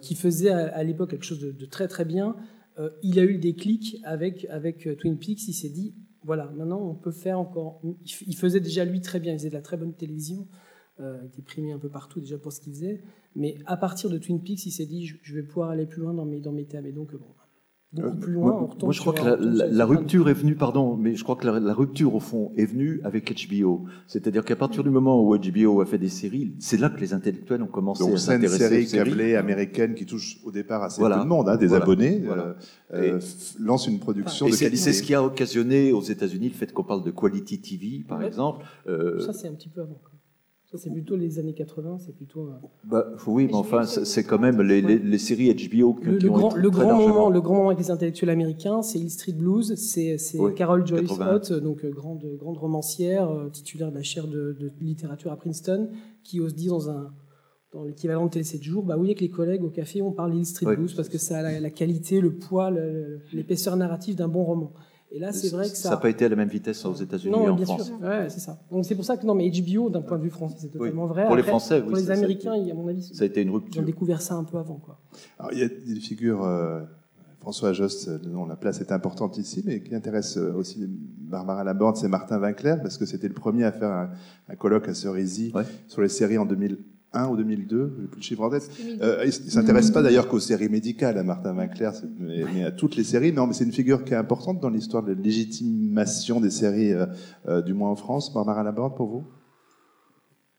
qui 0.00 0.14
faisait 0.14 0.50
à, 0.50 0.82
l'époque 0.82 1.10
quelque 1.10 1.24
chose 1.24 1.40
de, 1.40 1.52
de, 1.52 1.66
très 1.66 1.88
très 1.88 2.04
bien. 2.04 2.36
il 3.02 3.18
a 3.18 3.24
eu 3.24 3.38
des 3.38 3.54
clics 3.54 3.98
avec 4.04 4.46
avec 4.46 4.88
Twin 4.98 5.18
Peaks. 5.18 5.48
Il 5.48 5.54
s'est 5.54 5.68
dit, 5.68 5.94
voilà, 6.24 6.50
maintenant 6.56 6.80
on 6.80 6.94
peut 6.94 7.12
faire 7.12 7.38
encore. 7.38 7.82
Il 8.26 8.36
faisait 8.36 8.60
déjà 8.60 8.86
lui 8.86 9.02
très 9.02 9.20
bien. 9.20 9.32
Il 9.32 9.38
faisait 9.38 9.50
de 9.50 9.54
la 9.54 9.62
très 9.62 9.76
bonne 9.76 9.92
télévision 9.92 10.46
euh, 11.00 11.24
était 11.24 11.42
primé 11.42 11.72
un 11.72 11.78
peu 11.78 11.88
partout 11.88 12.20
déjà 12.20 12.38
pour 12.38 12.52
ce 12.52 12.60
qu'il 12.60 12.72
faisait. 12.72 13.02
Mais 13.36 13.58
à 13.66 13.76
partir 13.76 14.10
de 14.10 14.18
Twin 14.18 14.42
Peaks, 14.42 14.66
il 14.66 14.70
s'est 14.70 14.86
dit 14.86 15.06
je, 15.06 15.34
vais 15.34 15.42
pouvoir 15.42 15.70
aller 15.70 15.86
plus 15.86 16.02
loin 16.02 16.14
dans 16.14 16.24
mes, 16.24 16.40
dans 16.40 16.52
mes 16.52 16.66
thèmes. 16.66 16.86
Et 16.86 16.92
donc, 16.92 17.12
bon, 17.12 17.26
beaucoup 17.92 18.08
euh, 18.08 18.20
plus 18.20 18.32
loin. 18.32 18.50
Moi, 18.52 18.76
moi 18.82 18.92
je 18.92 19.00
crois 19.00 19.12
que 19.12 19.24
la, 19.24 19.66
la, 19.66 19.86
rupture 19.86 20.28
est 20.28 20.34
venue, 20.34 20.54
pardon, 20.54 20.96
mais 20.96 21.16
je 21.16 21.22
crois 21.22 21.36
que 21.36 21.46
la, 21.46 21.74
rupture 21.74 22.14
au 22.14 22.20
fond 22.20 22.52
est 22.56 22.64
venue 22.64 23.00
avec 23.04 23.32
HBO. 23.48 23.84
C'est-à-dire 24.06 24.44
qu'à 24.44 24.56
partir 24.56 24.84
du 24.84 24.90
moment 24.90 25.22
où 25.22 25.36
HBO 25.36 25.80
a 25.80 25.86
fait 25.86 25.98
des 25.98 26.08
séries, 26.08 26.54
c'est 26.58 26.78
là 26.78 26.88
que 26.88 27.00
les 27.00 27.12
intellectuels 27.12 27.62
ont 27.62 27.66
commencé 27.66 28.04
à 28.04 28.16
s'intéresser 28.16 28.84
série 28.84 28.86
câblée 28.86 29.34
américaine 29.36 29.94
qui 29.94 30.06
touche 30.06 30.38
au 30.44 30.52
départ 30.52 30.82
assez 30.82 31.00
voilà. 31.00 31.16
tout 31.16 31.22
le 31.22 31.28
monde, 31.28 31.48
hein, 31.48 31.56
des 31.56 31.74
abonnés, 31.74 32.22
euh, 32.26 32.52
euh, 32.92 33.20
lance 33.58 33.86
une 33.86 33.98
production 33.98 34.46
de 34.46 34.52
qualité. 34.52 34.76
C'est 34.76 34.92
ce 34.92 35.02
qui 35.02 35.14
a 35.14 35.22
occasionné 35.22 35.92
aux 35.92 36.02
États-Unis 36.02 36.48
le 36.48 36.54
fait 36.54 36.72
qu'on 36.72 36.84
parle 36.84 37.02
de 37.02 37.10
quality 37.10 37.60
TV, 37.60 38.04
par 38.06 38.22
exemple. 38.22 38.64
Euh, 38.86 39.20
ça, 39.20 39.32
c'est 39.32 39.48
un 39.48 39.54
petit 39.54 39.68
peu 39.68 39.80
avant. 39.80 40.00
C'est 40.76 40.90
plutôt 40.90 41.16
les 41.16 41.40
années 41.40 41.52
80, 41.52 41.98
c'est 41.98 42.14
plutôt. 42.14 42.46
Euh, 42.46 42.52
bah, 42.84 43.04
oui, 43.26 43.46
mais 43.46 43.54
enfin, 43.54 43.82
c'est 43.84 44.22
quand 44.22 44.38
même 44.38 44.62
les, 44.62 44.80
les, 44.80 45.00
les, 45.00 45.18
séries 45.18 45.52
HBO 45.52 45.94
qui, 45.94 46.06
le, 46.06 46.18
qui 46.18 46.26
le 46.26 46.30
grand, 46.30 46.54
le 46.54 46.70
grand 46.70 46.96
moment, 46.96 47.28
le 47.28 47.40
grand 47.40 47.54
moment 47.54 47.70
avec 47.70 47.80
les 47.80 47.90
intellectuels 47.90 48.30
américains, 48.30 48.80
c'est 48.82 49.00
Hill 49.00 49.10
Street 49.10 49.32
Blues, 49.32 49.74
c'est 49.74 50.16
oui, 50.38 50.54
Carol 50.54 50.86
Joyce 50.86 51.10
Scott, 51.10 51.52
donc 51.54 51.84
euh, 51.84 51.90
grande 51.90 52.24
grande 52.38 52.56
romancière, 52.56 53.28
euh, 53.30 53.48
titulaire 53.48 53.90
de 53.90 53.96
la 53.96 54.04
chaire 54.04 54.28
de, 54.28 54.56
de, 54.60 54.70
littérature 54.80 55.32
à 55.32 55.36
Princeton, 55.36 55.88
qui 56.22 56.38
ose 56.38 56.54
dire 56.54 56.70
dans 56.70 56.88
un 56.88 57.10
dans 57.72 57.84
l'équivalent 57.84 58.26
de 58.26 58.30
Télé 58.30 58.44
7 58.44 58.62
jours, 58.62 58.84
bah 58.84 58.96
oui, 58.96 59.08
avec 59.08 59.20
les 59.20 59.30
collègues 59.30 59.64
au 59.64 59.70
café, 59.70 60.02
on 60.02 60.12
parle 60.12 60.36
Hill 60.36 60.46
Street 60.46 60.76
Blues 60.76 60.94
parce 60.94 61.08
que 61.08 61.18
ça 61.18 61.38
a 61.38 61.42
la, 61.42 61.58
la 61.58 61.70
qualité, 61.70 62.20
le 62.20 62.32
poids, 62.32 62.70
l'épaisseur 63.32 63.76
narrative 63.76 64.14
d'un 64.14 64.28
bon 64.28 64.44
roman. 64.44 64.72
Et 65.12 65.18
là, 65.18 65.32
c'est 65.32 65.48
vrai 65.48 65.68
que 65.68 65.76
ça. 65.76 65.88
Ça 65.88 65.90
n'a 65.90 65.96
pas 65.96 66.08
été 66.08 66.24
à 66.24 66.28
la 66.28 66.36
même 66.36 66.48
vitesse 66.48 66.84
aux 66.84 66.94
États-Unis 66.94 67.34
et 67.34 67.48
en 67.48 67.54
bien 67.54 67.64
France. 67.64 67.86
Sûr. 67.86 68.00
Ouais, 68.00 68.28
c'est 68.28 68.40
ça. 68.40 68.58
Donc 68.70 68.84
c'est 68.84 68.94
pour 68.94 69.04
ça 69.04 69.16
que 69.16 69.26
non, 69.26 69.34
mais 69.34 69.50
HBO, 69.50 69.90
d'un 69.90 70.02
point 70.02 70.18
de 70.18 70.22
vue 70.22 70.30
français, 70.30 70.56
c'est 70.60 70.68
totalement 70.68 71.06
vrai. 71.06 71.26
Pour 71.26 71.36
les 71.36 71.42
Français, 71.42 71.82
Pour 71.82 71.96
les 71.96 72.10
Américains, 72.10 72.52
à 72.52 72.74
mon 72.74 72.88
avis, 72.88 73.02
ça 73.02 73.24
a 73.24 73.26
été 73.26 73.42
une 73.42 73.50
rupture. 73.50 73.80
Ils 73.80 73.82
ont 73.82 73.86
découvert 73.86 74.22
ça 74.22 74.34
un 74.34 74.44
peu 74.44 74.58
avant, 74.58 74.76
quoi. 74.76 75.00
Alors, 75.38 75.52
il 75.52 75.58
y 75.58 75.62
a 75.62 75.68
des 75.68 76.00
figures. 76.00 76.44
Euh, 76.44 76.80
François 77.40 77.72
Jost, 77.72 78.10
dont 78.22 78.44
la 78.44 78.56
place 78.56 78.82
est 78.82 78.92
importante 78.92 79.38
ici, 79.38 79.62
mais 79.64 79.82
qui 79.82 79.94
intéresse 79.94 80.36
euh, 80.36 80.52
aussi 80.52 80.86
Barbara 80.86 81.64
Laborde, 81.64 81.96
c'est 81.96 82.06
Martin 82.06 82.38
Winkler, 82.38 82.76
parce 82.82 82.98
que 82.98 83.06
c'était 83.06 83.28
le 83.28 83.34
premier 83.34 83.64
à 83.64 83.72
faire 83.72 83.90
un, 83.90 84.10
un 84.50 84.56
colloque 84.56 84.88
à 84.88 84.94
Cerisy 84.94 85.50
ouais. 85.54 85.62
sur 85.88 86.02
les 86.02 86.10
séries 86.10 86.36
en 86.36 86.44
2000, 86.44 86.76
2001 87.12 87.28
ou 87.28 87.36
2002, 87.36 87.96
j'ai 88.00 88.06
plus 88.06 88.16
le 88.16 88.22
chiffre 88.22 88.42
en 88.42 88.50
tête. 88.50 88.70
Euh, 89.02 89.22
il 89.24 89.26
ne 89.26 89.50
s'intéresse 89.50 89.90
pas 89.90 90.02
d'ailleurs 90.02 90.28
qu'aux 90.28 90.40
séries 90.40 90.68
médicales, 90.68 91.18
à 91.18 91.22
Martin 91.22 91.56
Winkler, 91.56 91.90
mais, 92.18 92.44
mais, 92.54 92.64
à 92.64 92.70
toutes 92.70 92.96
les 92.96 93.04
séries. 93.04 93.32
Non, 93.32 93.46
mais 93.46 93.52
c'est 93.52 93.64
une 93.64 93.72
figure 93.72 94.04
qui 94.04 94.12
est 94.12 94.16
importante 94.16 94.60
dans 94.60 94.70
l'histoire 94.70 95.02
de 95.02 95.12
la 95.12 95.20
légitimation 95.20 96.40
des 96.40 96.50
séries, 96.50 96.92
euh, 96.92 97.06
euh, 97.48 97.62
du 97.62 97.74
moins 97.74 97.90
en 97.90 97.96
France. 97.96 98.32
Barbara 98.32 98.62
Laborde, 98.62 98.96
pour 98.96 99.08
vous? 99.08 99.24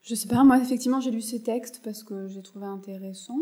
Je 0.02 0.16
sais 0.16 0.28
pas, 0.28 0.44
moi 0.44 0.58
effectivement 0.58 1.00
j'ai 1.00 1.12
lu 1.12 1.22
ces 1.22 1.44
textes 1.44 1.82
parce 1.84 2.04
que 2.04 2.28
j'ai 2.28 2.42
trouvé 2.42 2.66
intéressant. 2.66 3.38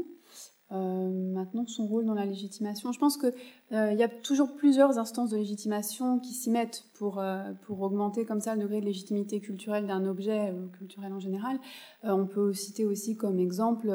Euh, 0.72 1.10
maintenant, 1.10 1.66
son 1.66 1.88
rôle 1.88 2.06
dans 2.06 2.14
la 2.14 2.26
légitimation, 2.26 2.92
je 2.92 3.00
pense 3.00 3.18
qu'il 3.18 3.34
euh, 3.74 3.94
y 3.94 4.04
a 4.04 4.08
toujours 4.08 4.56
plusieurs 4.56 5.00
instances 5.00 5.32
de 5.32 5.38
légitimation 5.38 6.20
qui 6.20 6.34
s'y 6.34 6.52
mettent 6.52 6.86
pour, 6.94 7.20
euh, 7.20 7.52
pour 7.66 7.82
augmenter 7.82 8.24
comme 8.24 8.40
ça 8.40 8.56
le 8.56 8.62
degré 8.62 8.80
de 8.80 8.86
légitimité 8.86 9.40
culturelle 9.40 9.88
d'un 9.88 10.06
objet 10.06 10.54
culturel 10.78 11.12
en 11.12 11.20
général. 11.20 11.60
on 12.04 12.28
peut 12.28 12.54
citer 12.54 12.86
aussi 12.86 13.16
comme 13.16 13.40
exemple 13.40 13.92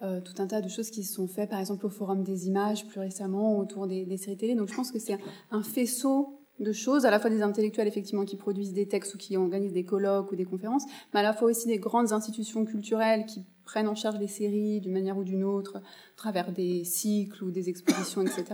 tout 0.00 0.42
un 0.42 0.46
tas 0.46 0.60
de 0.60 0.68
choses 0.68 0.90
qui 0.90 1.04
se 1.04 1.14
sont 1.14 1.28
faites, 1.28 1.50
par 1.50 1.60
exemple 1.60 1.86
au 1.86 1.90
Forum 1.90 2.22
des 2.22 2.46
images 2.46 2.86
plus 2.86 3.00
récemment 3.00 3.58
autour 3.58 3.86
des, 3.86 4.04
des 4.04 4.16
séries 4.16 4.36
télé. 4.36 4.54
Donc 4.54 4.68
je 4.68 4.74
pense 4.74 4.90
que 4.90 4.98
c'est 4.98 5.18
un 5.50 5.62
faisceau 5.62 6.40
de 6.60 6.72
choses, 6.72 7.04
à 7.04 7.10
la 7.10 7.18
fois 7.20 7.30
des 7.30 7.42
intellectuels 7.42 7.88
effectivement 7.88 8.24
qui 8.24 8.36
produisent 8.36 8.72
des 8.72 8.88
textes 8.88 9.14
ou 9.14 9.18
qui 9.18 9.36
organisent 9.36 9.74
des 9.74 9.84
colloques 9.84 10.32
ou 10.32 10.36
des 10.36 10.44
conférences, 10.44 10.84
mais 11.12 11.20
à 11.20 11.22
la 11.22 11.32
fois 11.32 11.48
aussi 11.50 11.66
des 11.66 11.78
grandes 11.78 12.12
institutions 12.12 12.64
culturelles 12.64 13.26
qui 13.26 13.44
prennent 13.66 13.88
en 13.88 13.94
charge 13.94 14.18
les 14.18 14.28
séries 14.28 14.80
d'une 14.80 14.92
manière 14.92 15.18
ou 15.18 15.24
d'une 15.24 15.44
autre, 15.44 15.76
à 15.76 16.16
travers 16.16 16.52
des 16.52 16.84
cycles 16.84 17.44
ou 17.44 17.50
des 17.50 17.68
expositions, 17.68 18.22
etc. 18.22 18.44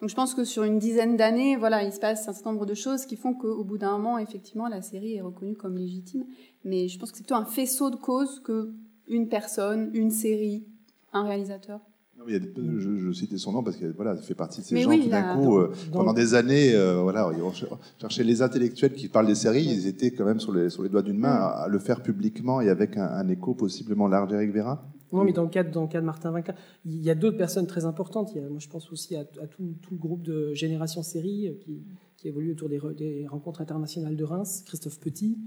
Donc 0.00 0.10
je 0.10 0.14
pense 0.14 0.34
que 0.34 0.44
sur 0.44 0.64
une 0.64 0.78
dizaine 0.78 1.16
d'années, 1.16 1.56
voilà, 1.56 1.82
il 1.82 1.92
se 1.92 2.00
passe 2.00 2.28
un 2.28 2.34
certain 2.34 2.52
nombre 2.52 2.66
de 2.66 2.74
choses 2.74 3.06
qui 3.06 3.16
font 3.16 3.32
qu'au 3.32 3.64
bout 3.64 3.78
d'un 3.78 3.92
moment, 3.92 4.18
effectivement, 4.18 4.68
la 4.68 4.82
série 4.82 5.14
est 5.14 5.22
reconnue 5.22 5.56
comme 5.56 5.78
légitime. 5.78 6.26
Mais 6.64 6.88
je 6.88 6.98
pense 6.98 7.10
que 7.10 7.16
c'est 7.16 7.22
plutôt 7.22 7.36
un 7.36 7.46
faisceau 7.46 7.88
de 7.88 7.96
causes 7.96 8.40
que 8.40 8.74
une 9.08 9.28
personne, 9.28 9.90
une 9.94 10.10
série, 10.10 10.66
un 11.12 11.24
réalisateur 11.24 11.80
je, 12.28 12.96
je, 12.98 13.12
citais 13.12 13.38
son 13.38 13.52
nom 13.52 13.62
parce 13.62 13.76
que 13.76 13.86
voilà, 13.86 14.16
fait 14.16 14.34
partie 14.34 14.60
de 14.60 14.66
ces 14.66 14.80
gens 14.80 14.90
qui 14.90 15.08
d'un 15.08 15.36
coup, 15.36 15.58
euh, 15.58 15.72
pendant 15.92 16.12
des 16.12 16.34
années, 16.34 16.74
euh, 16.74 17.00
voilà, 17.00 17.30
ils 17.32 17.68
cherchaient 17.98 18.24
les 18.24 18.42
intellectuels 18.42 18.92
qui 18.92 19.08
parlent 19.08 19.26
des 19.26 19.34
séries, 19.34 19.64
ils 19.64 19.86
étaient 19.86 20.10
quand 20.10 20.24
même 20.24 20.40
sur 20.40 20.52
les, 20.52 20.70
sur 20.70 20.82
les 20.82 20.88
doigts 20.88 21.02
d'une 21.02 21.18
main 21.18 21.34
à, 21.34 21.68
le 21.68 21.78
faire 21.78 22.02
publiquement 22.02 22.60
et 22.60 22.68
avec 22.68 22.96
un, 22.96 23.28
écho 23.28 23.54
possiblement 23.54 24.08
large. 24.08 24.32
Eric 24.32 24.52
Vera? 24.52 24.84
Non, 25.12 25.24
mais 25.24 25.32
dans 25.32 25.44
le 25.44 25.48
cadre, 25.48 25.70
dans 25.70 25.82
le 25.82 25.88
cas 25.88 26.00
de 26.00 26.06
Martin 26.06 26.32
Vinclair, 26.32 26.56
il 26.84 27.02
y 27.02 27.10
a 27.10 27.14
d'autres 27.14 27.36
personnes 27.36 27.66
très 27.66 27.84
importantes. 27.84 28.32
Il 28.34 28.42
y 28.42 28.44
a, 28.44 28.48
moi, 28.48 28.58
je 28.58 28.68
pense 28.68 28.90
aussi 28.90 29.14
à, 29.14 29.24
tout, 29.24 29.74
tout, 29.80 29.92
le 29.92 29.98
groupe 29.98 30.22
de 30.22 30.52
Génération 30.54 31.02
Série 31.02 31.48
euh, 31.48 31.54
qui, 31.60 31.84
qui 32.16 32.28
évolue 32.28 32.52
autour 32.52 32.68
des, 32.68 32.80
des, 32.96 33.26
rencontres 33.26 33.60
internationales 33.60 34.16
de 34.16 34.24
Reims, 34.24 34.64
Christophe 34.66 34.98
Petit, 34.98 35.38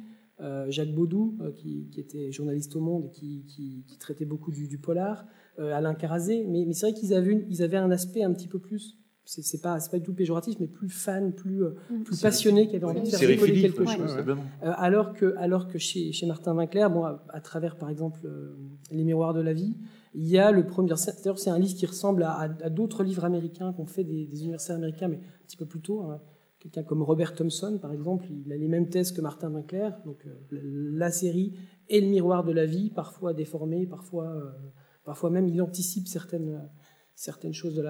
Jacques 0.70 0.94
Baudou, 0.94 1.36
qui, 1.56 1.88
qui, 1.90 2.00
était 2.00 2.32
journaliste 2.32 2.76
au 2.76 2.80
Monde 2.80 3.06
et 3.06 3.10
qui, 3.10 3.44
qui 3.88 3.98
traitait 3.98 4.24
beaucoup 4.24 4.52
du, 4.52 4.68
du 4.68 4.78
polar. 4.78 5.26
Euh, 5.60 5.74
Alain 5.74 5.96
Carazé, 5.96 6.46
mais, 6.48 6.65
mais 6.67 6.74
c'est 6.74 6.91
vrai 6.91 6.93
qu'ils 6.93 7.15
avaient, 7.15 7.43
ils 7.50 7.63
avaient 7.63 7.78
un 7.78 7.89
aspect 7.89 8.22
un 8.22 8.32
petit 8.32 8.48
peu 8.48 8.60
plus 8.60 8.98
c'est 9.30 9.62
pas 9.62 9.78
pas 9.91 9.98
du 9.98 10.04
tout 10.04 10.13
péjoratif 10.13 10.56
mais 10.62 10.67
plus 10.67 10.88
fan 10.88 11.34
plus 11.34 11.62
euh, 11.62 11.76
mm. 11.91 12.04
plus 12.04 12.22
passionné 12.22 12.70
qui 12.70 12.78
avait 12.78 12.86
envie 12.86 13.02
de 13.02 13.08
faire 13.08 13.28
décoller 13.28 13.62
quelque 13.62 13.86
chose 13.86 14.17
euh, 14.17 14.36
alors 14.62 15.12
que 15.12 15.36
alors 15.38 15.67
que 15.67 15.78
chez, 15.78 16.13
chez 16.13 16.26
Martin 16.26 16.54
Vinclair 16.54 16.89
bon 16.89 17.04
à, 17.04 17.41
travers 17.41 17.76
par 17.76 17.89
exemple 17.89 18.22
les 18.89 19.04
miroirs 19.04 19.34
de 19.34 19.41
la 19.41 19.52
vie 19.52 19.76
il 20.13 20.28
y 20.30 20.38
a 20.38 20.52
le 20.52 20.65
premier 20.65 20.88
d'ailleurs 20.88 21.39
c'est 21.39 21.50
un 21.50 21.60
livre 21.60 21.76
qui 21.76 21.86
ressemble 21.86 22.24
à, 22.24 22.48
d'autres 22.70 23.04
livres 23.04 23.26
américains 23.26 23.74
qu'on 23.74 23.86
fait 23.86 24.06
des, 24.06 24.30
universitaires 24.41 24.78
américains 24.78 25.10
mais 25.10 25.17
un 25.17 25.46
petit 25.46 25.58
peu 25.58 25.65
plus 25.65 25.82
tôt 25.82 26.04
hein. 26.04 26.22
quelqu'un 26.62 26.84
comme 26.84 27.04
Robert 27.04 27.36
Thompson 27.36 27.80
par 27.82 27.91
exemple 27.91 28.28
il 28.30 28.54
a 28.54 28.56
les 28.56 28.70
mêmes 28.70 28.88
thèses 28.88 29.12
que 29.12 29.20
Martin 29.20 29.50
Vinclair 29.50 30.00
donc 30.06 30.26
la 30.52 31.12
série 31.12 31.52
et 31.89 32.00
le 32.00 32.08
miroir 32.08 32.46
de 32.46 32.54
la 32.54 32.65
vie 32.65 32.91
parfois 32.91 33.34
déformé 33.34 33.86
parfois 33.88 34.41
Parfois 35.08 35.30
même, 35.30 35.48
il 35.48 35.62
anticipe 35.62 36.06
certaines, 36.10 36.70
certaines 37.15 37.54
choses, 37.54 37.82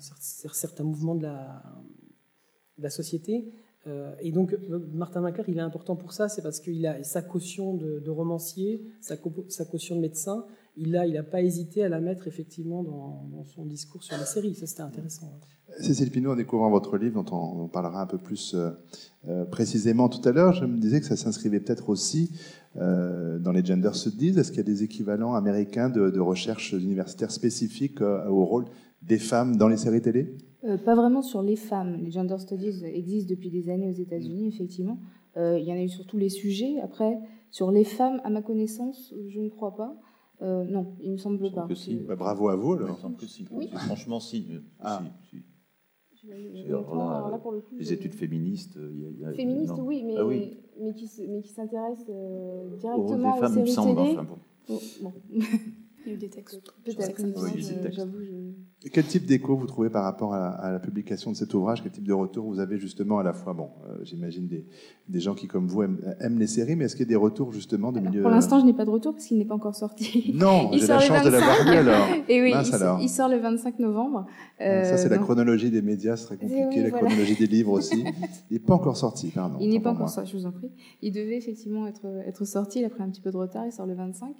certains 0.00 0.82
mouvements 0.82 1.14
de 1.14 1.22
la, 1.22 2.90
société. 2.90 3.52
Euh, 3.86 4.12
et 4.18 4.32
donc, 4.32 4.52
euh, 4.52 4.80
Martin 4.92 5.22
Winkler, 5.22 5.44
il 5.46 5.58
est 5.58 5.60
important 5.60 5.94
pour 5.94 6.12
ça, 6.12 6.28
c'est 6.28 6.42
parce 6.42 6.58
qu'il 6.58 6.84
a 6.88 7.04
sa 7.04 7.22
caution 7.22 7.74
de, 7.74 8.10
romancier, 8.10 8.84
sa, 9.00 9.16
caution 9.16 9.94
de 9.94 10.00
médecin. 10.00 10.44
Il 10.76 10.96
a, 10.96 11.06
il 11.06 11.14
n'a 11.14 11.22
pas 11.22 11.42
hésité 11.42 11.84
à 11.84 11.88
la 11.88 12.00
mettre 12.00 12.28
effectivement 12.28 12.82
dans, 12.82 13.44
son 13.44 13.64
discours 13.64 14.02
sur 14.02 14.16
la 14.18 14.26
série. 14.26 14.54
Ça, 14.54 14.66
c'était 14.66 14.82
intéressant. 14.82 15.32
Cécile 15.80 16.10
Pinot, 16.10 16.32
en 16.32 16.36
découvrant 16.36 16.70
votre 16.70 16.96
livre, 16.96 17.22
dont 17.22 17.36
on, 17.36 17.68
parlera 17.68 18.02
un 18.02 18.06
peu 18.06 18.18
plus 18.18 18.54
euh, 18.54 19.44
précisément 19.46 20.08
tout 20.08 20.26
à 20.28 20.32
l'heure, 20.32 20.52
je 20.52 20.64
me 20.64 20.78
disais 20.78 21.00
que 21.00 21.06
ça 21.06 21.16
s'inscrivait 21.16 21.60
peut-être 21.60 21.88
aussi 21.88 22.30
euh, 22.78 23.38
dans 23.38 23.52
les 23.52 23.64
gender 23.64 23.90
studies 23.94 24.38
Est-ce 24.38 24.50
qu'il 24.50 24.58
y 24.58 24.60
a 24.60 24.64
des 24.64 24.82
équivalents 24.82 25.34
américains 25.34 25.88
de, 25.88 26.20
recherche 26.20 26.72
universitaire 26.72 27.30
spécifiques 27.30 28.00
euh, 28.00 28.28
au 28.28 28.44
rôle 28.44 28.66
des 29.02 29.18
femmes 29.18 29.56
dans 29.56 29.68
les 29.68 29.76
séries 29.76 30.02
télé? 30.02 30.36
Euh, 30.64 30.76
Pas 30.76 30.94
vraiment 30.94 31.22
sur 31.22 31.42
les 31.42 31.56
femmes. 31.56 31.96
Les 32.02 32.10
gender 32.10 32.38
studies 32.38 32.84
existent 32.84 33.30
depuis 33.30 33.50
des 33.50 33.70
années 33.70 33.88
aux 33.88 33.98
États-Unis, 33.98 34.48
effectivement. 34.48 34.98
il 35.36 35.64
y 35.64 35.72
en 35.72 35.76
a 35.76 35.82
eu 35.82 35.88
sur 35.88 36.06
tous 36.06 36.18
les 36.18 36.28
sujets. 36.28 36.80
Après, 36.82 37.18
sur 37.50 37.70
les 37.70 37.84
femmes, 37.84 38.20
à 38.24 38.30
ma 38.30 38.42
connaissance, 38.42 39.14
je 39.28 39.40
ne 39.40 39.48
crois 39.48 39.74
pas. 39.74 39.96
Non, 40.40 40.96
il 41.00 41.12
me 41.12 41.16
semble 41.16 41.50
pas. 41.52 41.68
Bah, 42.06 42.16
bravo 42.16 42.48
à 42.48 42.56
vous 42.56 42.74
alors. 42.74 42.88
Il 42.88 42.92
me 42.92 42.98
semble 42.98 43.16
que 43.16 43.26
si. 43.26 43.46
Franchement, 43.86 44.20
si. 44.20 44.46
Ah. 44.80 45.02
si, 45.30 45.42
les 47.78 47.92
études 47.92 48.14
féministes. 48.14 48.76
Il 48.76 49.20
y 49.20 49.24
a, 49.24 49.32
féministes, 49.32 49.74
oui, 49.78 50.02
mais, 50.04 50.16
ah 50.16 50.24
mais 50.80 50.94
qui, 50.94 51.08
mais 51.28 51.42
qui 51.42 51.52
s'intéressent 51.52 52.06
euh, 52.08 52.76
directement 52.76 53.38
aux 53.38 53.66
séries 53.66 53.94
télé. 53.94 54.10
Enfin, 54.12 54.24
bon. 54.24 54.38
Oh, 54.68 54.80
bon. 55.02 55.12
Il 55.30 55.42
y 56.06 56.10
a 56.10 56.14
eu 56.14 56.16
des 56.16 56.28
textes. 56.28 56.60
Peut-être. 56.84 57.92
J'avoue, 57.92 58.20
quel 58.92 59.04
type 59.04 59.24
d'écho 59.24 59.56
vous 59.56 59.66
trouvez 59.66 59.88
par 59.88 60.04
rapport 60.04 60.34
à, 60.34 60.70
la 60.70 60.78
publication 60.78 61.30
de 61.30 61.36
cet 61.36 61.54
ouvrage? 61.54 61.82
Quel 61.82 61.92
type 61.92 62.06
de 62.06 62.12
retour 62.12 62.44
vous 62.44 62.60
avez 62.60 62.78
justement 62.78 63.18
à 63.18 63.22
la 63.22 63.32
fois, 63.32 63.54
bon, 63.54 63.70
euh, 63.88 63.98
j'imagine 64.02 64.46
des, 64.46 64.66
des, 65.08 65.20
gens 65.20 65.34
qui, 65.34 65.46
comme 65.46 65.66
vous, 65.66 65.82
aiment, 65.82 66.38
les 66.38 66.46
séries, 66.46 66.76
mais 66.76 66.84
est-ce 66.84 66.94
qu'il 66.94 67.06
y 67.06 67.08
a 67.08 67.10
des 67.10 67.16
retours 67.16 67.52
justement 67.52 67.90
de 67.90 68.00
milieu 68.00 68.20
Pour 68.20 68.30
l'instant, 68.30 68.60
je 68.60 68.66
n'ai 68.66 68.74
pas 68.74 68.84
de 68.84 68.90
retour 68.90 69.14
parce 69.14 69.26
qu'il 69.26 69.38
n'est 69.38 69.46
pas 69.46 69.54
encore 69.54 69.74
sorti. 69.74 70.32
Non, 70.36 70.70
j'ai 70.72 70.86
la 70.86 71.00
chance 71.00 71.24
de 71.24 71.30
l'avoir 71.30 71.64
lu 71.64 71.70
alors. 71.70 72.06
Et 72.28 72.42
oui, 72.42 72.52
il, 73.00 73.08
sort 73.08 73.28
le 73.28 73.38
25 73.38 73.78
novembre. 73.78 74.26
Euh, 74.60 74.84
ça, 74.84 74.98
c'est 74.98 75.08
la 75.08 75.18
chronologie 75.18 75.70
des 75.70 75.82
médias, 75.82 76.16
ce 76.16 76.24
serait 76.24 76.36
compliqué. 76.36 76.82
la 76.82 76.90
chronologie 76.90 77.36
des 77.36 77.46
livres 77.46 77.72
aussi. 77.72 78.04
Il 78.50 78.54
n'est 78.54 78.58
pas 78.58 78.74
encore 78.74 78.96
sorti, 78.96 79.28
pardon. 79.28 79.56
Il 79.60 79.70
n'est 79.70 79.80
pas 79.80 79.90
encore 79.90 80.10
sorti, 80.10 80.32
je 80.32 80.36
vous 80.36 80.46
en 80.46 80.52
prie. 80.52 80.70
Il 81.00 81.12
devait 81.12 81.38
effectivement 81.38 81.86
être, 81.86 82.06
être 82.26 82.44
sorti, 82.44 82.80
il 82.80 82.84
a 82.84 82.90
pris 82.90 83.02
un 83.02 83.08
petit 83.08 83.22
peu 83.22 83.30
de 83.30 83.36
retard, 83.36 83.64
il 83.64 83.72
sort 83.72 83.86
le 83.86 83.94
25. 83.94 84.36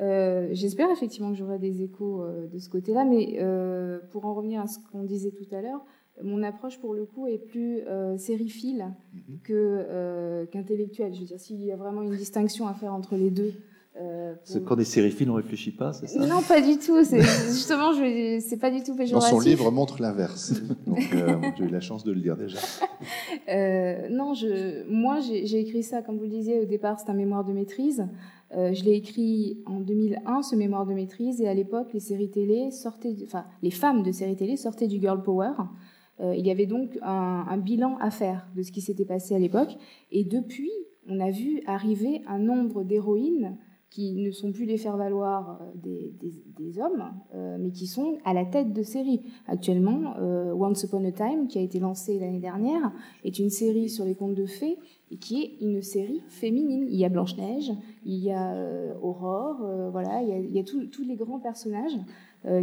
Euh, 0.00 0.48
j'espère 0.52 0.90
effectivement 0.90 1.30
que 1.30 1.36
j'aurai 1.36 1.58
des 1.58 1.82
échos 1.82 2.22
euh, 2.22 2.46
de 2.46 2.58
ce 2.58 2.68
côté-là, 2.68 3.04
mais 3.04 3.38
euh, 3.40 3.98
pour 4.10 4.26
en 4.26 4.34
revenir 4.34 4.60
à 4.60 4.66
ce 4.66 4.78
qu'on 4.90 5.02
disait 5.02 5.32
tout 5.32 5.52
à 5.54 5.60
l'heure, 5.60 5.84
mon 6.22 6.42
approche 6.42 6.78
pour 6.78 6.94
le 6.94 7.04
coup 7.04 7.28
est 7.28 7.38
plus 7.38 7.82
sériephile 8.16 8.92
mhm. 9.14 9.38
que 9.44 10.44
qu'intellectuelle. 10.50 11.14
Je 11.14 11.20
veux 11.20 11.26
dire, 11.26 11.38
s'il 11.38 11.62
y 11.62 11.70
a 11.70 11.76
vraiment 11.76 12.02
une 12.02 12.16
distinction 12.16 12.66
à 12.66 12.74
faire 12.74 12.92
entre 12.92 13.14
les 13.14 13.30
deux. 13.30 13.52
Pour... 13.94 14.64
Quand 14.64 14.76
des 14.76 14.84
sériphiles, 14.84 15.30
on 15.30 15.34
réfléchit 15.34 15.72
pas, 15.72 15.92
c'est 15.92 16.06
ça 16.06 16.24
Non, 16.24 16.40
pas 16.42 16.60
du 16.60 16.78
tout. 16.78 16.96
Justement, 17.02 17.92
c'est 17.92 18.60
pas 18.60 18.70
du 18.70 18.82
tout 18.82 18.94
péjoratif. 18.94 19.30
Dans 19.30 19.40
son 19.40 19.40
livre 19.40 19.70
montre 19.70 20.00
l'inverse. 20.00 20.54
Donc, 20.86 21.00
j'ai 21.58 21.64
eu 21.64 21.68
la 21.68 21.80
chance 21.80 22.04
de 22.04 22.12
le 22.12 22.20
lire 22.20 22.36
déjà. 22.36 22.58
non, 24.10 24.34
je, 24.34 24.88
moi, 24.88 25.18
j'ai 25.20 25.58
écrit 25.58 25.82
ça, 25.82 26.02
comme 26.02 26.16
vous 26.16 26.24
le 26.24 26.30
disiez 26.30 26.60
au 26.60 26.64
départ, 26.64 27.00
c'est 27.00 27.10
un 27.10 27.14
mémoire 27.14 27.44
de 27.44 27.52
maîtrise. 27.52 28.06
Euh, 28.56 28.72
je 28.72 28.82
l'ai 28.84 28.94
écrit 28.94 29.58
en 29.66 29.80
2001, 29.80 30.42
ce 30.42 30.56
mémoire 30.56 30.86
de 30.86 30.94
maîtrise, 30.94 31.40
et 31.40 31.48
à 31.48 31.54
l'époque, 31.54 31.88
les 31.92 32.00
séries 32.00 32.30
télé 32.30 32.70
sortaient, 32.70 33.14
enfin, 33.24 33.44
les 33.62 33.70
femmes 33.70 34.02
de 34.02 34.10
séries 34.10 34.36
télé 34.36 34.56
sortaient 34.56 34.88
du 34.88 34.98
girl 35.00 35.22
power. 35.22 35.52
Euh, 36.20 36.34
il 36.34 36.46
y 36.46 36.50
avait 36.50 36.66
donc 36.66 36.98
un, 37.02 37.44
un, 37.48 37.56
bilan 37.58 37.98
à 38.00 38.10
faire 38.10 38.48
de 38.56 38.62
ce 38.62 38.72
qui 38.72 38.80
s'était 38.80 39.04
passé 39.04 39.34
à 39.34 39.38
l'époque, 39.38 39.76
et 40.10 40.24
depuis, 40.24 40.72
on 41.06 41.20
a 41.20 41.30
vu 41.30 41.62
arriver 41.66 42.22
un 42.26 42.38
nombre 42.38 42.84
d'héroïnes 42.84 43.56
qui 43.90 44.14
ne 44.14 44.30
sont 44.30 44.52
plus 44.52 44.66
les 44.66 44.76
faire-valoir 44.76 45.60
euh, 45.62 45.64
des, 45.74 46.14
des, 46.58 46.78
hommes, 46.78 47.10
euh, 47.34 47.56
mais 47.58 47.70
qui 47.70 47.86
sont 47.86 48.18
à 48.24 48.34
la 48.34 48.44
tête 48.44 48.72
de 48.72 48.82
séries. 48.82 49.22
Actuellement, 49.46 50.14
euh, 50.20 50.52
Once 50.52 50.82
Upon 50.82 51.04
a 51.06 51.12
Time, 51.12 51.48
qui 51.48 51.58
a 51.58 51.62
été 51.62 51.80
lancée 51.80 52.18
l'année 52.18 52.38
dernière, 52.38 52.92
est 53.24 53.38
une 53.38 53.48
série 53.48 53.88
sur 53.88 54.04
les 54.04 54.14
contes 54.14 54.34
de 54.34 54.44
fées 54.44 54.76
et 55.10 55.16
qui 55.16 55.42
est 55.42 55.64
une 55.64 55.80
série 55.80 56.22
féminine. 56.28 56.86
Il 56.88 56.96
y 56.96 57.04
a 57.04 57.08
Blanche-Neige, 57.08 57.72
il 58.04 58.18
y 58.18 58.30
a 58.30 58.54
Aurore, 59.00 59.66
voilà, 59.90 60.22
il 60.22 60.28
y 60.28 60.32
a, 60.32 60.38
il 60.38 60.64
tous 60.64 61.04
les 61.04 61.16
grands 61.16 61.38
personnages 61.38 61.96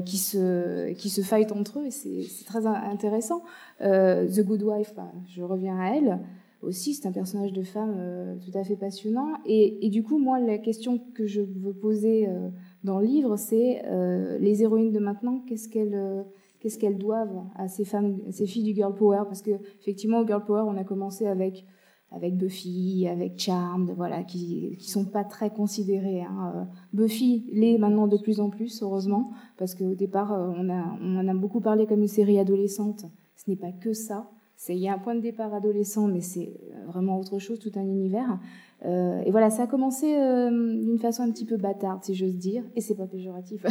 qui 0.05 0.17
se 0.17 0.91
qui 0.93 1.09
se 1.09 1.21
fightent 1.21 1.51
entre 1.51 1.79
eux 1.79 1.85
et 1.85 1.91
c'est 1.91 2.45
très 2.45 2.67
intéressant. 2.67 3.41
The 3.79 4.41
Good 4.41 4.61
Wife, 4.61 4.93
bah, 4.95 5.11
je 5.27 5.41
reviens 5.41 5.79
à 5.79 5.95
elle 5.95 6.19
aussi, 6.65 6.93
c'est 6.93 7.08
un 7.08 7.12
personnage 7.12 7.54
de 7.54 7.63
femme 7.63 7.95
euh, 7.97 8.36
tout 8.38 8.58
à 8.58 8.63
fait 8.63 8.75
passionnant. 8.75 9.34
Et, 9.45 9.89
du 9.89 10.04
coup, 10.04 10.17
moi, 10.17 10.39
la 10.39 10.58
question 10.58 10.99
que 11.13 11.25
je 11.25 11.41
veux 11.41 11.73
poser 11.73 12.28
euh, 12.28 12.49
dans 12.84 12.99
le 12.99 13.06
livre, 13.06 13.38
c'est 13.38 13.84
euh, 13.86 14.38
les 14.39 14.63
héroïnes 14.63 14.91
de 14.91 14.99
maintenant, 14.99 15.39
qu'est-ce 15.47 15.69
qu'elles 15.69 16.25
qu'est-ce 16.60 16.80
qu'elles 16.80 16.97
doivent 16.97 17.43
à 17.56 17.67
ces 17.67 17.86
femmes, 17.86 18.19
ces 18.32 18.47
filles 18.47 18.63
du 18.63 18.73
girl 18.73 18.95
power? 18.95 19.23
Parce 19.25 19.41
que 19.41 19.51
effectivement, 19.80 20.19
au 20.19 20.28
girl 20.28 20.43
power, 20.43 20.63
on 20.67 20.78
a 20.78 20.84
commencé 20.84 21.28
avec 21.28 21.65
avec 22.12 22.38
Buffy, 22.38 23.08
avec 23.08 23.38
Charmed, 23.38 23.91
voilà, 23.95 24.23
qui 24.23 24.75
qui 24.80 24.89
sont 24.89 25.06
pas 25.06 25.23
très 25.23 25.49
considérées. 25.49 26.21
Hein. 26.21 26.67
Buffy 26.93 27.45
l'est 27.51 27.78
maintenant 27.78 28.08
de 28.08 28.17
plus 28.17 28.39
en 28.39 28.49
plus, 28.49 28.82
heureusement, 28.82 29.32
parce 29.58 29.75
qu'au 29.75 29.95
départ, 29.95 30.32
on 30.32 31.17
en 31.17 31.28
a 31.28 31.34
beaucoup 31.34 31.62
parlé 31.62 31.86
comme 31.86 32.01
une 32.01 32.08
série 32.08 32.39
adolescente. 32.39 33.06
Ce 33.36 33.49
n'est 33.49 33.58
pas 33.58 33.71
que 33.71 33.93
ça. 33.93 34.32
Il 34.69 34.77
y 34.77 34.87
a 34.87 34.93
un 34.93 34.97
point 34.97 35.15
de 35.15 35.21
départ 35.21 35.53
adolescent, 35.53 36.07
mais 36.07 36.21
c'est 36.21 36.53
vraiment 36.87 37.19
autre 37.19 37.39
chose, 37.39 37.59
tout 37.59 37.71
un 37.75 37.83
univers. 37.83 38.39
et 38.83 39.31
voilà, 39.31 39.49
ça 39.49 39.63
a 39.63 39.67
commencé 39.67 40.07
d'une 40.07 40.99
façon 40.99 41.23
un 41.23 41.31
petit 41.31 41.45
peu 41.45 41.57
bâtarde, 41.57 42.03
si 42.03 42.15
j'ose 42.15 42.37
dire, 42.37 42.63
et 42.75 42.81
c'est 42.81 42.95
pas 42.95 43.07
péjoratif. 43.07 43.65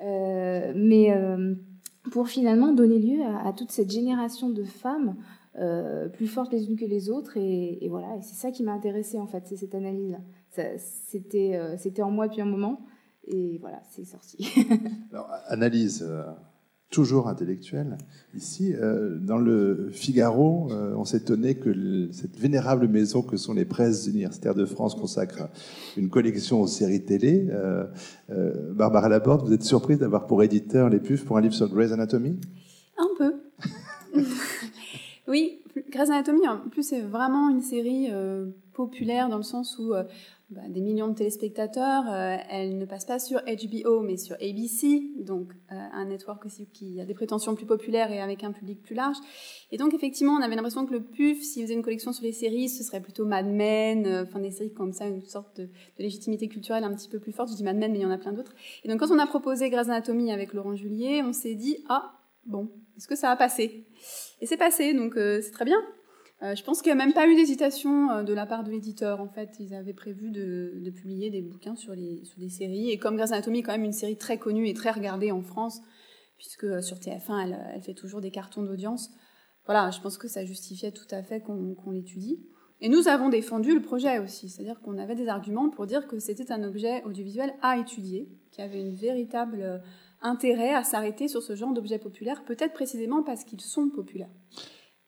mais 0.02 1.14
pour 2.10 2.28
finalement 2.28 2.72
donner 2.72 2.98
lieu 2.98 3.20
à, 3.44 3.52
toute 3.52 3.70
cette 3.70 3.90
génération 3.90 4.50
de 4.50 4.64
femmes 4.64 5.16
plus 6.14 6.26
fortes 6.26 6.52
les 6.52 6.68
unes 6.68 6.76
que 6.76 6.86
les 6.86 7.10
autres. 7.10 7.36
Et, 7.36 7.86
voilà, 7.88 8.16
et 8.16 8.22
c'est 8.22 8.36
ça 8.36 8.50
qui 8.50 8.62
m'a 8.62 8.72
intéressée 8.72 9.18
en 9.18 9.26
fait, 9.26 9.44
c'est 9.46 9.56
cette 9.56 9.74
analyse-là. 9.74 10.20
C'était, 10.78 11.60
c'était 11.76 12.02
en 12.02 12.10
moi 12.10 12.28
depuis 12.28 12.40
un 12.40 12.46
moment. 12.46 12.80
Et 13.30 13.58
voilà, 13.58 13.82
c'est 13.90 14.04
sorti. 14.04 14.48
Alors, 15.12 15.30
analyse 15.48 16.02
euh, 16.02 16.24
toujours 16.90 17.28
intellectuelle. 17.28 17.98
Ici, 18.34 18.74
euh, 18.74 19.18
dans 19.18 19.36
le 19.36 19.90
Figaro, 19.92 20.68
euh, 20.70 20.94
on 20.96 21.04
s'étonnait 21.04 21.56
que 21.56 22.08
cette 22.12 22.38
vénérable 22.38 22.88
maison 22.88 23.22
que 23.22 23.36
sont 23.36 23.52
les 23.52 23.64
presses 23.64 24.06
universitaires 24.06 24.54
de 24.54 24.64
France 24.64 24.94
consacre 24.94 25.48
une 25.96 26.08
collection 26.08 26.60
aux 26.60 26.66
séries 26.66 27.04
télé. 27.04 27.48
Barbara 28.74 29.08
Laborde, 29.08 29.46
vous 29.46 29.52
êtes 29.52 29.64
surprise 29.64 29.98
d'avoir 29.98 30.26
pour 30.26 30.42
éditeur 30.42 30.88
les 30.88 31.00
puffs 31.00 31.24
pour 31.24 31.36
un 31.36 31.40
livre 31.40 31.54
sur 31.54 31.68
Grey's 31.68 31.92
Anatomy? 31.92 32.38
Un 32.96 33.08
peu. 33.16 33.34
oui, 35.28 35.60
Grey's 35.90 36.10
Anatomy, 36.10 36.48
en 36.48 36.58
plus, 36.70 36.82
c'est 36.82 37.02
vraiment 37.02 37.50
une 37.50 37.62
série 37.62 38.08
populaire 38.72 39.28
dans 39.28 39.36
le 39.36 39.42
sens 39.42 39.78
où 39.78 39.92
bah, 40.50 40.62
des 40.66 40.80
millions 40.80 41.08
de 41.08 41.14
téléspectateurs. 41.14 42.04
Euh, 42.10 42.36
elle 42.48 42.78
ne 42.78 42.86
passe 42.86 43.04
pas 43.04 43.18
sur 43.18 43.38
HBO, 43.40 44.00
mais 44.00 44.16
sur 44.16 44.34
ABC, 44.36 45.02
donc 45.18 45.52
euh, 45.70 45.74
un 45.92 46.06
network 46.06 46.46
aussi 46.46 46.66
qui 46.72 46.98
a 47.02 47.04
des 47.04 47.12
prétentions 47.12 47.54
plus 47.54 47.66
populaires 47.66 48.10
et 48.10 48.22
avec 48.22 48.44
un 48.44 48.52
public 48.52 48.80
plus 48.80 48.94
large. 48.94 49.18
Et 49.72 49.76
donc 49.76 49.92
effectivement, 49.92 50.32
on 50.32 50.40
avait 50.40 50.56
l'impression 50.56 50.86
que 50.86 50.94
le 50.94 51.02
PUF, 51.02 51.42
s'il 51.42 51.64
faisait 51.64 51.74
une 51.74 51.82
collection 51.82 52.14
sur 52.14 52.24
les 52.24 52.32
séries, 52.32 52.70
ce 52.70 52.82
serait 52.82 53.02
plutôt 53.02 53.26
Mad 53.26 53.44
Men, 53.44 54.06
euh, 54.06 54.22
enfin 54.22 54.40
des 54.40 54.50
séries 54.50 54.72
comme 54.72 54.94
ça, 54.94 55.06
une 55.06 55.20
sorte 55.20 55.60
de, 55.60 55.68
légitimité 55.98 56.48
culturelle 56.48 56.84
un 56.84 56.94
petit 56.94 57.10
peu 57.10 57.18
plus 57.18 57.32
forte. 57.32 57.50
Je 57.50 57.54
dis 57.56 57.64
Mad 57.64 57.76
Men, 57.76 57.92
mais 57.92 57.98
il 57.98 58.02
y 58.02 58.06
en 58.06 58.10
a 58.10 58.16
plein 58.16 58.32
d'autres. 58.32 58.54
Et 58.84 58.88
donc 58.88 59.00
quand 59.00 59.10
on 59.10 59.18
a 59.18 59.26
proposé 59.26 59.68
Grey's 59.68 59.90
Anatomy 59.90 60.32
avec 60.32 60.54
Laurent 60.54 60.74
Julier, 60.74 61.22
on 61.22 61.34
s'est 61.34 61.56
dit 61.56 61.76
ah 61.90 62.14
bon, 62.46 62.70
est-ce 62.96 63.06
que 63.06 63.16
ça 63.16 63.28
va 63.28 63.36
passer 63.36 63.84
Et 64.40 64.46
c'est 64.46 64.56
passé, 64.56 64.94
donc 64.94 65.12
c'est 65.16 65.52
très 65.52 65.66
bien. 65.66 65.78
Euh, 66.42 66.54
je 66.54 66.62
pense 66.62 66.82
qu'il 66.82 66.94
n'y 66.94 67.00
a 67.00 67.04
même 67.04 67.14
pas 67.14 67.26
eu 67.26 67.34
d'hésitation 67.34 68.10
euh, 68.10 68.22
de 68.22 68.32
la 68.32 68.46
part 68.46 68.62
de 68.62 68.70
l'éditeur. 68.70 69.20
En 69.20 69.28
fait, 69.28 69.56
ils 69.58 69.74
avaient 69.74 69.92
prévu 69.92 70.30
de, 70.30 70.90
publier 70.90 71.30
des 71.30 71.42
bouquins 71.42 71.74
sur, 71.74 71.94
les, 71.94 72.24
sur 72.24 72.38
des 72.38 72.48
séries. 72.48 72.90
Et 72.90 72.98
comme 72.98 73.16
Grey's 73.16 73.32
Anatomy 73.32 73.58
est 73.58 73.62
quand 73.62 73.72
même 73.72 73.84
une 73.84 73.92
série 73.92 74.16
très 74.16 74.38
connue 74.38 74.68
et 74.68 74.74
très 74.74 74.92
regardée 74.92 75.32
en 75.32 75.42
France, 75.42 75.80
puisque 76.36 76.64
euh, 76.64 76.80
sur 76.80 76.98
TF1, 76.98 77.56
elle, 77.74 77.82
fait 77.82 77.94
toujours 77.94 78.20
des 78.20 78.30
cartons 78.30 78.62
d'audience, 78.62 79.10
voilà, 79.66 79.90
je 79.90 80.00
pense 80.00 80.16
que 80.16 80.28
ça 80.28 80.44
justifiait 80.44 80.92
tout 80.92 81.08
à 81.10 81.22
fait 81.22 81.40
qu'on 81.40 81.90
l'étudie. 81.90 82.40
Et 82.80 82.88
nous 82.88 83.08
avons 83.08 83.28
défendu 83.28 83.74
le 83.74 83.82
projet 83.82 84.20
aussi, 84.20 84.48
c'est-à-dire 84.48 84.80
qu'on 84.80 84.98
avait 84.98 85.16
des 85.16 85.26
arguments 85.26 85.68
pour 85.68 85.86
dire 85.86 86.06
que 86.06 86.20
c'était 86.20 86.52
un 86.52 86.62
objet 86.62 87.02
audiovisuel 87.02 87.52
à 87.60 87.76
étudier, 87.76 88.28
qui 88.52 88.62
avait 88.62 88.80
une 88.80 88.94
véritable 88.94 89.82
intérêt 90.22 90.72
à 90.72 90.84
s'arrêter 90.84 91.26
sur 91.26 91.42
ce 91.42 91.56
genre 91.56 91.74
d'objets 91.74 91.98
populaires, 91.98 92.44
peut-être 92.44 92.72
précisément 92.72 93.24
parce 93.24 93.42
qu'ils 93.42 93.60
sont 93.60 93.90
populaires. 93.90 94.30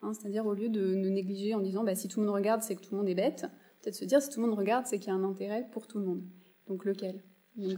Hein, 0.02 0.12
c'est-à-dire 0.14 0.46
au 0.46 0.54
lieu 0.54 0.68
de 0.68 0.94
nous 0.94 1.10
négliger 1.10 1.54
en 1.54 1.60
disant 1.60 1.84
bah, 1.84 1.94
si 1.94 2.08
tout 2.08 2.20
le 2.20 2.26
monde 2.26 2.34
regarde, 2.34 2.62
c'est 2.62 2.74
que 2.74 2.80
tout 2.80 2.92
le 2.92 2.98
monde 2.98 3.08
est 3.08 3.14
bête, 3.14 3.46
peut-être 3.82 3.94
se 3.94 4.04
dire 4.04 4.22
si 4.22 4.30
tout 4.30 4.40
le 4.40 4.46
monde 4.46 4.58
regarde, 4.58 4.86
c'est 4.86 4.98
qu'il 4.98 5.08
y 5.08 5.10
a 5.12 5.14
un 5.14 5.24
intérêt 5.24 5.66
pour 5.72 5.86
tout 5.86 5.98
le 5.98 6.06
monde. 6.06 6.22
Donc 6.68 6.84
lequel? 6.84 7.22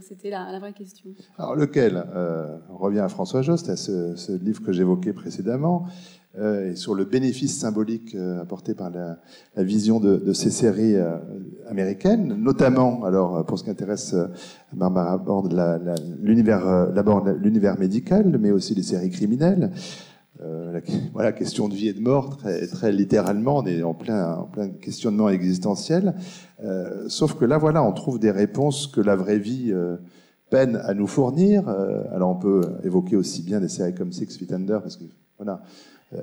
C'était 0.01 0.29
la, 0.29 0.59
vraie 0.59 0.71
question. 0.71 1.09
Alors 1.37 1.55
lequel? 1.55 2.01
Euh, 2.15 2.57
On 2.69 2.77
revient 2.77 2.99
à 2.99 3.09
François 3.09 3.41
Jost, 3.41 3.69
à 3.69 3.75
ce, 3.75 4.37
livre 4.37 4.61
que 4.61 4.71
j'évoquais 4.71 5.13
précédemment, 5.13 5.87
euh, 6.37 6.71
et 6.71 6.75
sur 6.75 6.95
le 6.95 7.05
bénéfice 7.05 7.57
symbolique 7.57 8.15
euh, 8.15 8.41
apporté 8.41 8.75
par 8.75 8.91
la, 8.91 9.19
vision 9.57 9.99
de, 9.99 10.31
ces 10.31 10.51
séries 10.51 10.95
américaines, 11.67 12.35
notamment, 12.35 13.03
alors 13.03 13.45
pour 13.45 13.59
ce 13.59 13.63
qui 13.65 13.71
intéresse 13.71 14.15
Barbara 14.71 15.13
aborde 15.13 15.53
l'univers 16.21 17.79
médical, 17.79 18.37
mais 18.39 18.51
aussi 18.51 18.75
les 18.75 18.83
séries 18.83 19.09
criminelles. 19.09 19.71
Euh, 20.43 20.81
voilà, 21.13 21.31
question 21.31 21.69
de 21.69 21.73
vie 21.73 21.87
et 21.87 21.93
de 21.93 22.01
mort, 22.01 22.37
très, 22.37 22.67
très 22.67 22.91
littéralement, 22.91 23.59
on 23.59 23.65
est 23.65 23.83
en 23.83 23.93
plein, 23.93 24.35
en 24.35 24.45
plein 24.45 24.69
questionnement 24.69 25.29
existentiel. 25.29 26.15
Euh, 26.63 27.05
sauf 27.07 27.35
que 27.35 27.45
là, 27.45 27.57
voilà, 27.57 27.83
on 27.83 27.93
trouve 27.93 28.19
des 28.19 28.31
réponses 28.31 28.87
que 28.87 28.99
la 28.99 29.15
vraie 29.15 29.37
vie 29.37 29.71
euh, 29.71 29.97
peine 30.49 30.81
à 30.83 30.93
nous 30.93 31.07
fournir. 31.07 31.67
alors, 32.11 32.29
on 32.29 32.35
peut 32.35 32.61
évoquer 32.83 33.15
aussi 33.15 33.41
bien 33.41 33.59
des 33.59 33.69
séries 33.69 33.95
comme 33.95 34.11
Six 34.11 34.37
Feet 34.37 34.51
Under, 34.51 34.81
parce 34.81 34.97
que 34.97 35.05
voilà, 35.37 35.61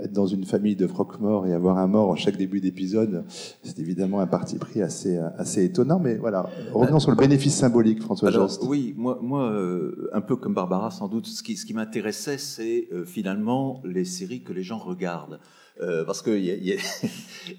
être 0.03 0.13
dans 0.13 0.27
une 0.27 0.45
famille 0.45 0.77
de 0.77 0.87
croque-morts 0.87 1.47
et 1.47 1.53
avoir 1.53 1.79
un 1.79 1.87
mort 1.87 2.11
en 2.11 2.17
chaque 2.17 2.37
début 2.37 2.61
d'épisode, 2.61 3.25
c'est 3.63 3.79
évidemment 3.79 4.21
un 4.21 4.27
parti 4.27 4.57
pris 4.59 4.83
assez, 4.83 5.19
assez 5.39 5.65
étonnant. 5.65 5.99
Mais 5.99 6.17
voilà, 6.17 6.49
revenons 6.73 7.01
sur 7.01 7.11
le 7.11 7.17
bénéfice 7.17 7.55
symbolique, 7.55 8.03
François 8.03 8.29
Alors, 8.29 8.51
Oui, 8.63 8.95
moi, 8.97 9.19
moi 9.23 9.51
euh, 9.51 10.11
un 10.13 10.21
peu 10.21 10.37
comme 10.37 10.55
Barbara, 10.55 10.91
sans 10.91 11.09
doute, 11.09 11.27
ce 11.27 11.43
qui, 11.43 11.57
ce 11.57 11.67
qui 11.67 11.75
m'intéressait, 11.75 12.39
c'est 12.39 12.89
euh, 12.93 13.05
finalement 13.05 13.83
les 13.85 14.05
séries 14.05 14.43
que 14.43 14.53
les 14.53 14.63
gens 14.63 14.79
regardent. 14.79 15.41
Euh, 15.83 16.05
parce 16.05 16.21
qu'il 16.21 16.45
y, 16.45 16.51
y, 16.51 16.79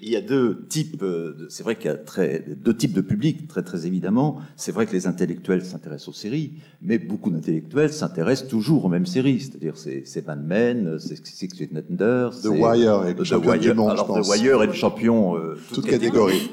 y, 0.10 0.16
a 0.16 0.20
deux 0.20 0.64
types, 0.68 1.02
euh, 1.02 1.46
c'est 1.48 1.64
vrai 1.64 1.74
qu'il 1.74 1.86
y 1.86 1.88
a 1.88 1.96
très, 1.96 2.44
deux 2.56 2.76
types 2.76 2.92
de 2.92 3.00
publics, 3.00 3.48
très 3.48 3.62
très 3.62 3.84
évidemment. 3.84 4.38
C'est 4.54 4.70
vrai 4.70 4.86
que 4.86 4.92
les 4.92 5.08
intellectuels 5.08 5.64
s'intéressent 5.64 6.08
aux 6.08 6.12
séries, 6.12 6.52
mais 6.82 6.98
beaucoup 6.98 7.30
d'intellectuels 7.30 7.92
s'intéressent 7.92 8.48
toujours 8.48 8.84
aux 8.84 8.88
mêmes 8.88 9.06
séries, 9.06 9.40
c'est-à-dire 9.40 9.74
c'est 9.76 10.26
Mad 10.26 10.46
Men, 10.46 10.98
c'est 11.00 11.26
Six 11.26 11.48
Feet 11.48 11.70
Under, 11.74 12.30
The 12.30 12.46
Wire 12.46 13.06
et 13.08 13.14
le 13.14 13.24
champion 13.24 13.56
du 13.56 13.74
monde, 13.74 13.90
alors, 13.90 14.22
The 14.22 14.28
Wire 14.28 14.62
est 14.62 14.68
le 14.68 14.72
champion, 14.72 15.36
euh, 15.36 15.58
toute, 15.72 15.86
catégorie. 15.86 16.48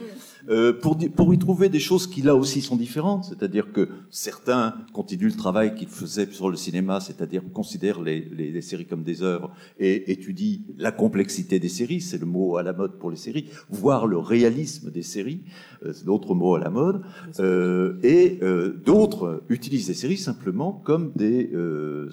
Euh, 0.50 0.74
pour, 0.74 0.98
pour 1.16 1.34
y 1.34 1.38
trouver 1.38 1.70
des 1.70 1.80
choses 1.80 2.08
qui 2.08 2.22
là 2.22 2.36
aussi 2.36 2.62
sont 2.62 2.76
différentes, 2.76 3.26
c'est-à-dire 3.26 3.72
que 3.72 3.88
certains 4.10 4.74
continuent 4.94 5.28
le 5.28 5.34
travail 5.34 5.76
qu'ils 5.76 5.88
faisaient 5.88 6.28
sur 6.32 6.50
le 6.50 6.56
cinéma, 6.56 7.00
c'est-à-dire 7.00 7.44
considèrent 7.54 8.02
les, 8.02 8.22
les, 8.22 8.52
les, 8.52 8.62
séries 8.62 8.86
comme 8.88 9.04
des 9.04 9.22
œuvres 9.22 9.52
et 9.80 10.12
étudient 10.12 10.60
la 10.78 10.92
complexité 10.92 11.60
des 11.60 11.70
séries, 11.70 12.02
c'est 12.02 12.18
le 12.18 12.26
mot 12.26 12.58
à 12.58 12.64
la 12.64 12.74
mode 12.74 12.98
pour 12.98 13.12
les 13.12 13.18
séries, 13.18 13.46
voire 13.70 14.08
le 14.08 14.18
réalisme 14.18 14.90
des 14.92 15.04
séries, 15.04 15.42
euh, 15.86 15.94
c'est 15.94 16.06
d'autres 16.06 16.34
mots 16.34 16.56
à 16.56 16.60
la 16.60 16.72
mode, 16.72 17.02
euh, 17.40 18.00
et 18.02 18.40
euh, 18.42 18.74
d'autres 18.86 19.44
utilisent 19.50 19.88
les 19.88 19.94
séries 19.94 20.18
simplement 20.18 20.74
comme 20.74 21.12
des, 21.16 21.52
euh, 21.54 22.10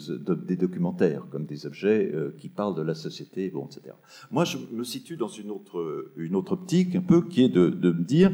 des 0.46 0.57
documentaires, 0.57 1.27
comme 1.31 1.46
des 1.46 1.66
objets 1.66 2.12
qui 2.38 2.49
parlent 2.49 2.75
de 2.75 2.83
la 2.83 2.94
société, 2.94 3.51
bon, 3.51 3.66
etc. 3.66 3.94
Moi, 4.31 4.44
je 4.44 4.59
me 4.72 4.85
situe 4.85 5.16
dans 5.16 5.29
une 5.29 5.51
autre, 5.51 6.11
une 6.16 6.35
autre 6.37 6.53
optique 6.53 6.94
un 6.96 7.01
peu 7.01 7.22
qui 7.22 7.44
est 7.44 7.49
de, 7.49 7.68
de 7.68 7.90
me 7.90 8.05
dire 8.05 8.25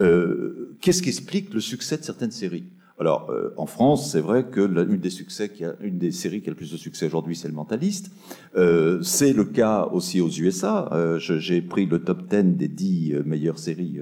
euh, 0.00 0.76
qu'est-ce 0.80 1.02
qui 1.02 1.08
explique 1.08 1.52
le 1.54 1.60
succès 1.60 1.96
de 1.96 2.04
certaines 2.04 2.30
séries? 2.30 2.64
Alors, 2.98 3.28
euh, 3.30 3.52
en 3.58 3.66
France, 3.66 4.10
c'est 4.10 4.20
vrai 4.20 4.46
que 4.50 4.60
une 4.60 4.96
des 4.96 5.10
succès, 5.10 5.50
qui 5.50 5.64
a, 5.66 5.74
une 5.82 5.98
des 5.98 6.12
séries 6.12 6.40
qui 6.40 6.48
a 6.48 6.52
le 6.52 6.56
plus 6.56 6.72
de 6.72 6.78
succès 6.78 7.06
aujourd'hui, 7.06 7.36
c'est 7.36 7.48
Le 7.48 7.52
Mentaliste. 7.52 8.10
Euh, 8.56 9.02
c'est 9.02 9.34
le 9.34 9.44
cas 9.44 9.86
aussi 9.92 10.22
aux 10.22 10.30
USA. 10.30 11.18
J'ai 11.18 11.60
pris 11.60 11.84
le 11.84 12.02
top 12.02 12.26
10 12.26 12.56
des 12.56 12.68
10 12.68 13.12
euh, 13.12 13.22
meilleures 13.24 13.58
séries 13.58 14.00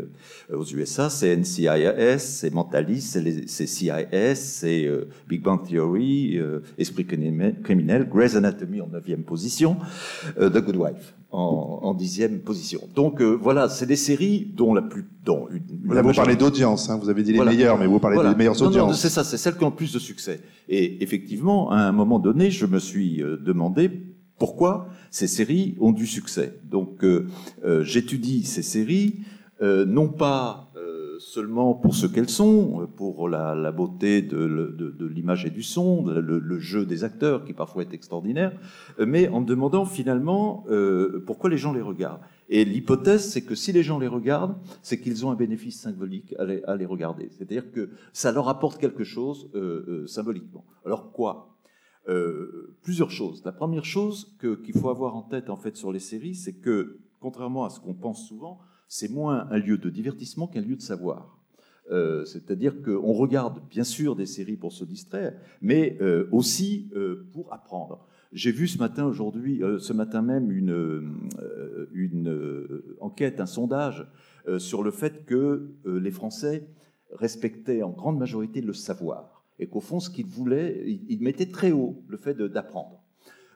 aux 0.52 0.64
USA. 0.64 1.10
C'est 1.10 1.36
NCIS, 1.36 2.20
c'est 2.20 2.54
Mentaliste, 2.54 3.18
c'est 3.48 3.66
CIS, 3.66 4.36
c'est 4.36 4.88
Big 5.28 5.42
Bang 5.42 5.66
Theory, 5.66 6.38
Esprit 6.78 7.04
criminel, 7.04 8.08
Grey's 8.08 8.36
Anatomy 8.36 8.80
en 8.80 8.86
neuvième 8.86 9.24
position, 9.24 9.76
The 10.36 10.58
Good 10.58 10.76
Wife 10.76 11.14
en, 11.36 11.94
dixième 11.94 12.40
position. 12.40 12.80
Donc 12.94 13.20
voilà, 13.22 13.68
c'est 13.68 13.86
des 13.86 13.96
séries 13.96 14.52
dont 14.56 14.74
la 14.74 14.82
plus... 14.82 15.04
Dont 15.24 15.48
une, 15.50 15.62
vous 16.02 16.12
parlez 16.12 16.36
d'audience, 16.36 16.90
hein, 16.90 16.98
vous 17.00 17.08
avez 17.08 17.22
dit 17.22 17.32
les 17.32 17.40
meilleures, 17.40 17.78
mais 17.78 17.86
vous 17.86 17.98
parlez 17.98 18.18
des 18.18 18.34
meilleures 18.34 18.60
audiences 18.60 19.04
c'est 19.04 19.10
ça, 19.10 19.24
c'est 19.24 19.36
celle 19.36 19.56
qui 19.56 19.64
ont 19.64 19.68
le 19.68 19.74
plus 19.74 19.92
de 19.92 19.98
succès. 19.98 20.40
Et 20.68 21.02
effectivement, 21.02 21.70
à 21.70 21.76
un 21.76 21.92
moment 21.92 22.18
donné, 22.18 22.50
je 22.50 22.64
me 22.66 22.78
suis 22.78 23.22
euh, 23.22 23.36
demandé 23.36 23.90
pourquoi 24.38 24.88
ces 25.10 25.26
séries 25.26 25.76
ont 25.78 25.92
du 25.92 26.06
succès. 26.06 26.58
Donc, 26.64 27.04
euh, 27.04 27.28
euh, 27.64 27.84
j'étudie 27.84 28.44
ces 28.44 28.62
séries, 28.62 29.20
non 29.60 30.08
pas 30.08 30.73
seulement 31.34 31.74
pour 31.74 31.94
ce 31.94 32.06
qu'elles 32.06 32.30
sont, 32.30 32.88
pour 32.96 33.28
la, 33.28 33.72
beauté 33.72 34.22
de, 34.22 35.06
l'image 35.06 35.44
et 35.44 35.50
du 35.50 35.62
son, 35.62 36.06
le, 36.06 36.58
jeu 36.58 36.86
des 36.86 37.02
acteurs 37.02 37.44
qui 37.44 37.52
parfois 37.52 37.82
est 37.82 37.92
extraordinaire, 37.92 38.52
mais 38.98 39.28
en 39.28 39.40
me 39.40 39.46
demandant 39.46 39.84
finalement 39.84 40.64
pourquoi 41.26 41.50
les 41.50 41.58
gens 41.58 41.72
les 41.72 41.82
regardent. 41.82 42.20
Et 42.48 42.64
l'hypothèse, 42.64 43.30
c'est 43.30 43.42
que 43.42 43.54
si 43.54 43.72
les 43.72 43.82
gens 43.82 43.98
les 43.98 44.06
regardent, 44.06 44.56
c'est 44.82 45.00
qu'ils 45.00 45.24
ont 45.24 45.30
un 45.30 45.34
bénéfice 45.34 45.80
symbolique 45.80 46.34
à 46.38 46.76
les, 46.76 46.86
regarder. 46.86 47.28
C'est-à-dire 47.30 47.72
que 47.72 47.90
ça 48.12 48.32
leur 48.32 48.48
apporte 48.48 48.78
quelque 48.78 49.04
chose 49.04 49.50
euh, 49.54 49.84
euh, 49.88 50.06
symboliquement. 50.06 50.64
Alors 50.84 51.10
quoi? 51.12 51.56
Euh, 52.08 52.76
Plusieurs 52.82 53.10
choses. 53.10 53.42
La 53.44 53.52
première 53.52 53.84
chose 53.84 54.36
qu'il 54.38 54.74
faut 54.74 54.90
avoir 54.90 55.16
en 55.16 55.22
tête 55.22 55.48
en 55.48 55.56
fait 55.56 55.76
sur 55.76 55.90
les 55.90 56.00
séries, 56.00 56.34
c'est 56.34 56.52
que 56.52 56.98
contrairement 57.20 57.64
à 57.64 57.70
ce 57.70 57.80
qu'on 57.80 57.94
pense 57.94 58.28
souvent, 58.28 58.60
c'est 58.94 59.10
moins 59.10 59.48
un 59.50 59.58
lieu 59.58 59.78
de 59.78 59.90
divertissement 59.90 60.46
qu'un 60.46 60.60
lieu 60.60 60.76
de 60.76 60.82
savoir. 60.82 61.38
C'est-à-dire 62.24 62.80
qu'on 62.80 63.12
regarde 63.12 63.60
bien 63.68 63.84
sûr 63.84 64.16
des 64.16 64.24
séries 64.24 64.56
pour 64.56 64.72
se 64.72 64.84
distraire, 64.84 65.34
mais 65.60 65.98
aussi 66.30 66.90
pour 67.32 67.52
apprendre. 67.52 68.06
J'ai 68.34 68.50
vu 68.50 68.66
ce 68.66 68.78
matin, 68.78 69.04
aujourd'hui, 69.04 69.62
euh, 69.62 69.78
ce 69.78 69.92
matin 69.92 70.20
même, 70.20 70.50
une, 70.50 70.72
euh, 70.72 71.88
euh, 71.94 72.96
enquête, 73.00 73.38
un 73.40 73.46
sondage 73.46 74.06
sur 74.58 74.82
le 74.82 74.90
fait 74.90 75.24
que 75.24 75.70
les 75.86 76.10
Français 76.10 76.68
respectaient 77.12 77.82
en 77.82 77.90
grande 77.90 78.18
majorité 78.18 78.60
le 78.60 78.74
savoir 78.74 79.42
et 79.58 79.68
qu'au 79.68 79.80
fond, 79.80 80.00
ce 80.00 80.10
qu'ils 80.10 80.26
voulaient, 80.26 80.84
ils 81.08 81.22
mettaient 81.22 81.50
très 81.50 81.72
haut 81.72 82.02
le 82.08 82.18
fait 82.18 82.34
d'apprendre. 82.34 83.02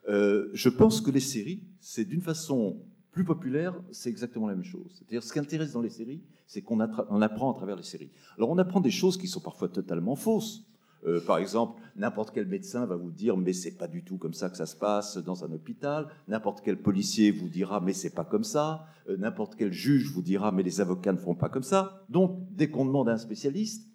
je 0.07 0.68
pense 0.70 1.03
que 1.03 1.11
les 1.11 1.20
séries, 1.20 1.62
c'est 1.81 2.07
d'une 2.07 2.22
façon 2.22 2.81
plus 3.19 3.25
populaire, 3.25 3.75
c'est 3.91 4.11
exactement 4.11 4.47
la 4.47 4.55
même 4.55 4.63
chose. 4.63 4.93
C'est-à-dire, 4.95 5.25
ce 5.25 5.33
qui 5.33 5.41
intéresse 5.41 5.73
dans 5.73 5.81
les 5.81 5.91
séries, 5.91 6.23
c'est 6.47 6.63
qu'on 6.63 6.79
apprend 6.79 7.51
à 7.51 7.55
travers 7.57 7.75
les 7.75 7.83
séries. 7.83 8.13
Alors, 8.37 8.49
on 8.49 8.59
apprend 8.59 8.81
des 8.81 8.93
choses 8.93 9.17
qui 9.19 9.27
sont 9.27 9.41
parfois 9.41 9.69
totalement 9.69 10.15
fausses. 10.15 10.65
Euh, 11.05 11.21
par 11.27 11.39
exemple, 11.39 11.83
n'importe 11.97 12.31
quel 12.33 12.47
médecin 12.47 12.87
va 12.87 12.95
vous 12.95 13.11
dire 13.11 13.37
mais 13.37 13.53
c'est 13.53 13.77
pas 13.77 13.89
du 13.89 14.05
tout 14.05 14.19
comme 14.19 14.35
ça 14.35 14.51
que 14.51 14.57
ça 14.57 14.67
se 14.67 14.77
passe 14.77 15.19
dans 15.19 15.45
un 15.45 15.51
hôpital. 15.51 16.07
N'importe 16.29 16.61
quel 16.65 16.81
policier 16.81 17.33
vous 17.33 17.49
dira 17.49 17.81
mais 17.81 17.93
c'est 17.93 18.15
pas 18.15 18.25
comme 18.25 18.45
ça. 18.45 18.87
Euh, 19.09 19.17
n'importe 19.17 19.57
quel 19.57 19.73
juge 19.73 20.13
vous 20.13 20.23
dira 20.23 20.53
mais 20.53 20.63
les 20.63 20.81
avocats 20.81 21.13
ne 21.13 21.19
font 21.19 21.35
pas 21.35 21.49
comme 21.49 21.65
ça. 21.65 22.05
Donc 22.09 22.39
dès 22.53 22.69
qu'on 22.71 22.85
demande 22.85 23.09
à 23.09 23.13
un 23.13 23.19
spécialiste, 23.19 23.89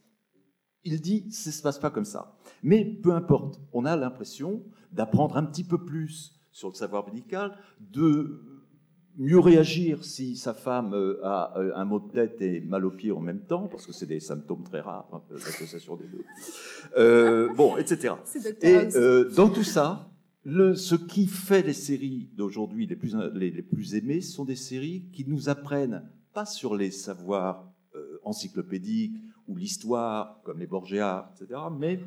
il 0.84 1.00
dit 1.02 1.30
ça 1.32 1.52
se 1.52 1.62
passe 1.62 1.80
pas 1.80 1.92
comme 1.92 2.06
ça. 2.06 2.38
Mais 2.62 2.86
peu 2.86 3.14
importe, 3.14 3.62
on 3.72 3.86
a 3.86 3.96
l'impression 3.96 4.64
d'apprendre 4.92 5.36
un 5.38 5.44
petit 5.44 5.66
peu 5.66 5.84
plus 5.84 6.40
sur 6.54 6.70
le 6.70 6.76
savoir 6.76 7.06
médical, 7.06 7.58
de 7.82 8.53
mieux 9.17 9.39
réagir 9.39 10.04
si 10.04 10.36
sa 10.36 10.54
femme 10.54 10.93
euh, 10.93 11.19
a 11.23 11.58
euh, 11.58 11.71
un 11.76 11.86
mot 11.86 11.99
de 11.99 12.12
tête 12.12 12.41
et 12.41 12.62
mal 12.62 12.86
au 12.86 12.91
pied 12.91 13.12
en 13.12 13.19
même 13.19 13.41
temps, 13.41 13.67
parce 13.67 13.86
que 13.86 13.93
c'est 13.93 14.06
des 14.06 14.19
symptômes 14.19 14.63
très 14.63 14.82
rares, 14.82 15.08
hein, 15.13 15.21
l'association 15.32 15.95
des 15.95 16.06
deux. 16.06 16.23
Euh, 16.97 17.54
bon, 17.54 17.78
etc. 17.78 18.15
Et 18.62 18.88
dans 19.36 19.49
tout 19.49 19.63
ça, 19.63 20.10
le, 20.43 20.76
ce 20.76 20.95
qui 20.95 21.28
fait 21.28 21.62
les 21.62 21.73
séries 21.73 22.30
d'aujourd'hui 22.36 22.88
les 22.88 22.95
plus, 22.95 23.15
les, 23.34 23.62
plus 23.62 23.95
aimées 23.95 24.21
sont 24.21 24.45
des 24.45 24.56
séries 24.56 25.06
qui 25.13 25.26
nous 25.26 25.47
apprennent 25.47 26.04
pas 26.34 26.45
sur 26.45 26.76
les 26.76 26.91
savoirs 26.91 27.69
encyclopédiques 28.26 29.15
ou 29.47 29.56
l'histoire, 29.56 30.41
comme 30.43 30.60
les 30.60 30.67
Borgia, 30.67 31.32
etc., 31.36 31.60
mais 31.78 31.99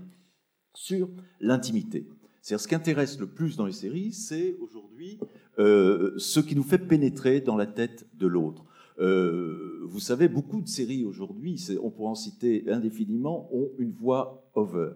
sur 0.75 1.09
l'intimité. 1.40 2.07
C'est-à-dire 2.47 2.63
ce 2.63 2.69
qui 2.69 2.75
intéresse 2.77 3.19
le 3.19 3.27
plus 3.27 3.57
dans 3.57 3.67
les 3.67 3.73
séries, 3.73 4.13
c'est 4.13 4.57
aujourd'hui 4.61 5.19
euh, 5.59 6.15
ce 6.17 6.39
qui 6.39 6.55
nous 6.55 6.63
fait 6.63 6.79
pénétrer 6.79 7.41
dans 7.41 7.57
la 7.57 7.67
tête 7.67 8.07
de 8.17 8.29
l'autre. 8.29 8.65
Euh, 9.01 9.81
vous 9.83 9.99
savez, 9.99 10.29
beaucoup 10.29 10.61
de 10.61 10.69
séries 10.69 11.05
aujourd'hui, 11.05 11.61
on 11.83 11.91
pourrait 11.91 12.11
en 12.11 12.15
citer 12.15 12.71
indéfiniment, 12.71 13.53
ont 13.53 13.73
une 13.81 13.91
voix 13.91 14.49
over 14.55 14.91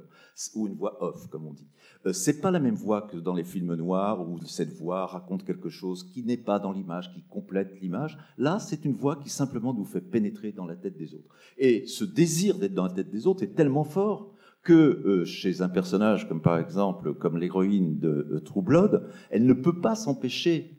ou 0.55 0.69
une 0.69 0.77
voix 0.77 1.03
off, 1.03 1.27
comme 1.29 1.49
on 1.49 1.53
dit. 1.53 1.67
Euh, 2.07 2.13
c'est 2.13 2.41
pas 2.41 2.53
la 2.53 2.61
même 2.61 2.77
voix 2.77 3.03
que 3.03 3.17
dans 3.17 3.35
les 3.35 3.43
films 3.43 3.75
noirs 3.75 4.31
où 4.31 4.39
cette 4.47 4.73
voix 4.73 5.07
raconte 5.07 5.45
quelque 5.45 5.71
chose 5.71 6.05
qui 6.05 6.23
n'est 6.23 6.37
pas 6.37 6.61
dans 6.61 6.71
l'image, 6.71 7.13
qui 7.13 7.25
complète 7.25 7.81
l'image. 7.81 8.17
Là, 8.39 8.61
c'est 8.61 8.85
une 8.85 8.95
voix 8.95 9.17
qui 9.17 9.29
simplement 9.29 9.75
nous 9.75 9.85
fait 9.85 10.01
pénétrer 10.01 10.53
dans 10.53 10.67
la 10.67 10.77
tête 10.77 10.97
des 10.97 11.15
autres. 11.15 11.35
Et 11.59 11.85
ce 11.89 12.05
désir 12.05 12.59
d'être 12.59 12.75
dans 12.75 12.87
la 12.87 12.93
tête 12.93 13.11
des 13.11 13.27
autres 13.27 13.43
est 13.43 13.57
tellement 13.57 13.83
fort 13.83 14.30
que 14.62 14.73
euh, 14.73 15.25
chez 15.25 15.62
un 15.62 15.68
personnage 15.68 16.29
comme 16.29 16.42
par 16.42 16.59
exemple 16.59 17.14
comme 17.14 17.38
l'héroïne 17.38 17.99
de 17.99 18.29
euh, 18.31 18.40
True 18.40 18.62
Blood, 18.62 19.09
elle 19.31 19.46
ne 19.46 19.55
peut 19.55 19.81
pas 19.81 19.94
s'empêcher 19.94 20.77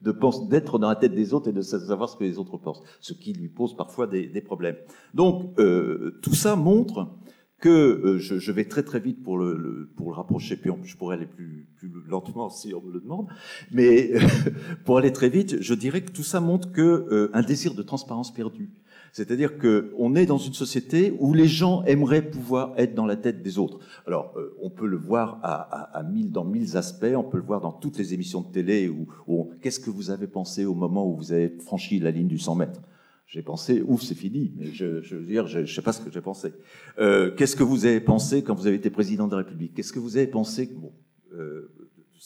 de 0.00 0.14
d'être 0.48 0.78
dans 0.78 0.88
la 0.88 0.96
tête 0.96 1.14
des 1.14 1.34
autres 1.34 1.48
et 1.48 1.52
de 1.52 1.62
savoir 1.62 2.08
ce 2.08 2.16
que 2.16 2.24
les 2.24 2.38
autres 2.38 2.58
pensent, 2.58 2.82
ce 3.00 3.14
qui 3.14 3.32
lui 3.32 3.48
pose 3.48 3.74
parfois 3.76 4.06
des, 4.06 4.40
problèmes. 4.40 4.76
Donc 5.14 5.58
euh, 5.58 6.20
tout 6.22 6.34
ça 6.34 6.54
montre 6.54 7.16
que 7.58 8.18
je, 8.18 8.52
vais 8.52 8.66
très 8.66 8.82
très 8.82 9.00
vite 9.00 9.22
pour 9.22 9.38
le, 9.38 9.90
pour 9.96 10.10
le 10.10 10.14
rapprocher, 10.14 10.56
puis 10.56 10.70
je 10.84 10.96
pourrais 10.96 11.16
aller 11.16 11.26
plus, 11.26 11.66
plus 11.76 11.90
lentement 12.06 12.50
si 12.50 12.74
on 12.74 12.82
me 12.82 12.92
le 12.92 13.00
demande, 13.00 13.26
mais 13.72 14.12
pour 14.84 14.98
aller 14.98 15.12
très 15.12 15.30
vite, 15.30 15.62
je 15.62 15.74
dirais 15.74 16.02
que 16.02 16.12
tout 16.12 16.22
ça 16.22 16.38
montre 16.40 16.70
que 16.70 17.30
un 17.32 17.42
désir 17.42 17.74
de 17.74 17.82
transparence 17.82 18.32
perdu, 18.32 18.70
c'est-à-dire 19.16 19.56
qu'on 19.56 20.14
est 20.14 20.26
dans 20.26 20.36
une 20.36 20.52
société 20.52 21.14
où 21.20 21.32
les 21.32 21.48
gens 21.48 21.82
aimeraient 21.84 22.28
pouvoir 22.28 22.74
être 22.76 22.94
dans 22.94 23.06
la 23.06 23.16
tête 23.16 23.42
des 23.42 23.58
autres. 23.58 23.78
Alors, 24.06 24.34
euh, 24.36 24.54
on 24.60 24.68
peut 24.68 24.86
le 24.86 24.98
voir 24.98 25.40
à, 25.42 26.02
mille, 26.02 26.30
dans 26.30 26.44
mille 26.44 26.76
aspects, 26.76 27.14
on 27.16 27.24
peut 27.24 27.38
le 27.38 27.42
voir 27.42 27.62
dans 27.62 27.72
toutes 27.72 27.96
les 27.96 28.12
émissions 28.12 28.42
de 28.42 28.52
télé 28.52 28.90
où, 28.90 29.50
qu'est-ce 29.62 29.80
que 29.80 29.88
vous 29.88 30.10
avez 30.10 30.26
pensé 30.26 30.66
au 30.66 30.74
moment 30.74 31.08
où 31.08 31.16
vous 31.16 31.32
avez 31.32 31.48
franchi 31.48 31.98
la 31.98 32.10
ligne 32.10 32.28
du 32.28 32.36
100 32.36 32.56
mètres? 32.56 32.82
J'ai 33.26 33.40
pensé, 33.40 33.82
ouf, 33.86 34.02
c'est 34.02 34.14
fini. 34.14 34.52
Mais 34.58 34.66
je, 34.66 35.00
je, 35.00 35.16
veux 35.16 35.24
dire, 35.24 35.46
je 35.46 35.60
ne 35.60 35.66
sais 35.66 35.80
pas 35.80 35.94
ce 35.94 36.02
que 36.02 36.12
j'ai 36.12 36.20
pensé. 36.20 36.52
Euh, 36.98 37.34
qu'est-ce 37.34 37.56
que 37.56 37.62
vous 37.62 37.86
avez 37.86 38.00
pensé 38.00 38.42
quand 38.42 38.54
vous 38.54 38.66
avez 38.66 38.76
été 38.76 38.90
président 38.90 39.28
de 39.28 39.32
la 39.32 39.38
République? 39.38 39.72
Qu'est-ce 39.72 39.94
que 39.94 39.98
vous 39.98 40.18
avez 40.18 40.26
pensé? 40.26 40.66
Bon, 40.76 40.92
euh, 41.32 41.72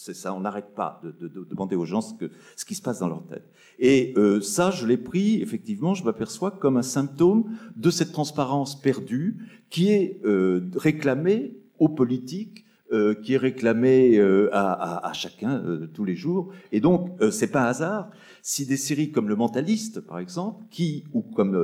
c'est 0.03 0.15
ça, 0.15 0.33
on 0.33 0.41
n'arrête 0.41 0.75
pas 0.75 1.03
de, 1.05 1.29
demander 1.45 1.77
aux 1.77 1.85
gens 1.85 2.01
ce, 2.01 2.15
que, 2.15 2.31
ce 2.57 2.65
qui 2.65 2.75
se 2.75 2.81
passe 2.81 3.01
dans 3.01 3.09
leur 3.09 3.23
tête. 3.27 3.45
Et 3.79 4.15
euh, 4.17 4.41
ça, 4.41 4.71
je 4.71 4.87
l'ai 4.87 4.97
pris, 4.97 5.43
effectivement, 5.43 5.93
je 5.93 6.05
m'aperçois 6.05 6.51
comme 6.51 6.79
un 6.79 6.83
symptôme 6.83 7.45
de 7.77 7.91
cette 7.91 8.11
transparence 8.11 8.81
perdue 8.81 9.37
qui 9.69 9.91
est 9.91 10.19
euh, 10.25 10.71
réclamée 10.75 11.59
aux 11.79 11.91
politiques, 11.91 12.65
euh, 12.93 13.15
qui 13.15 13.35
est 13.35 13.37
réclamée 13.37 14.19
à, 14.53 15.07
à, 15.07 15.13
chacun 15.13 15.63
tous 15.93 16.05
les 16.05 16.17
jours. 16.17 16.51
Et 16.73 16.81
donc, 16.81 17.11
c'est 17.31 17.49
pas 17.49 17.65
un 17.65 17.67
hasard 17.67 18.11
si 18.41 18.65
des 18.65 18.79
séries 18.79 19.11
comme 19.11 19.29
Le 19.29 19.37
Mentaliste, 19.37 20.01
par 20.01 20.19
exemple, 20.19 20.65
qui 20.71 21.05
ou 21.13 21.21
comme 21.21 21.55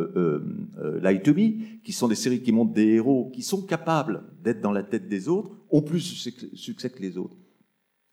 Light 1.00 1.22
to 1.22 1.32
Me, 1.32 1.80
qui 1.82 1.92
sont 1.92 2.06
des 2.06 2.14
séries 2.14 2.42
qui 2.42 2.52
montrent 2.52 2.74
des 2.74 2.86
héros 2.86 3.30
qui 3.32 3.42
sont 3.42 3.62
capables 3.62 4.24
d'être 4.44 4.60
dans 4.60 4.72
la 4.72 4.82
tête 4.82 5.08
des 5.08 5.26
autres, 5.26 5.52
ont 5.70 5.80
plus 5.80 6.26
de 6.26 6.56
succès 6.56 6.90
que 6.90 7.00
les 7.00 7.16
autres. 7.16 7.36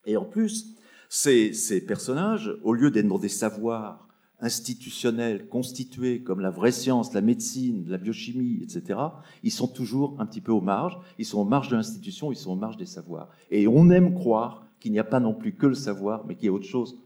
Et 0.05 0.17
en 0.17 0.25
plus, 0.25 0.75
ces, 1.09 1.85
personnages, 1.85 2.51
au 2.63 2.73
lieu 2.73 2.91
d'être 2.91 3.07
dans 3.07 3.19
des 3.19 3.29
savoirs 3.29 4.07
institutionnels 4.39 5.47
constitués 5.47 6.21
comme 6.21 6.41
la 6.41 6.49
vraie 6.49 6.71
science, 6.71 7.13
la 7.13 7.21
médecine, 7.21 7.85
la 7.87 7.97
biochimie, 7.97 8.59
etc., 8.61 8.99
ils 9.41 9.51
sont 9.51 9.67
toujours 9.67 10.15
un 10.19 10.25
petit 10.25 10.41
peu 10.41 10.51
aux 10.51 10.61
marges, 10.61 10.97
ils 11.17 11.25
sont 11.25 11.39
aux 11.39 11.45
marges 11.45 11.69
de 11.69 11.77
l'institution, 11.77 12.31
ils 12.31 12.35
sont 12.35 12.51
aux 12.51 12.57
marges 12.57 12.77
des 12.77 12.85
savoirs. 12.85 13.29
Et 13.51 13.67
on 13.67 13.89
aime 13.89 14.13
croire 14.13 14.65
qu'il 14.79 14.91
n'y 14.91 14.99
a 14.99 15.05
pas 15.05 15.21
non 15.21 15.33
plus 15.33 15.53
que 15.53 15.67
le 15.67 15.75
savoir, 15.75 16.25
mais 16.25 16.35
qu'il 16.35 16.47
y 16.47 16.49
a 16.49 16.51
autre 16.51 16.65
chose 16.65 16.99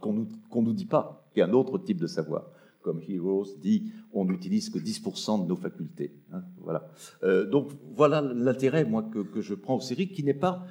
qu'on 0.00 0.12
nous, 0.12 0.28
nous 0.54 0.72
dit 0.72 0.86
pas, 0.86 1.28
qu'il 1.32 1.40
y 1.40 1.42
a 1.42 1.46
un 1.46 1.52
autre 1.52 1.78
type 1.78 2.00
de 2.00 2.06
savoir. 2.06 2.50
Comme 2.82 3.00
Heroes 3.06 3.58
dit, 3.60 3.92
on 4.12 4.24
n'utilise 4.24 4.70
que 4.70 4.78
10% 4.78 5.42
de 5.42 5.48
nos 5.48 5.56
facultés. 5.56 6.14
Hein, 6.32 6.42
voilà. 6.62 6.88
Euh, 7.22 7.48
donc 7.48 7.72
voilà 7.94 8.22
l'intérêt, 8.22 8.84
moi, 8.84 9.02
que, 9.02 9.18
que 9.18 9.42
je 9.42 9.54
prends 9.54 9.76
aux 9.76 9.80
séries, 9.80 10.08
qui 10.08 10.24
n'est 10.24 10.34
pas 10.34 10.64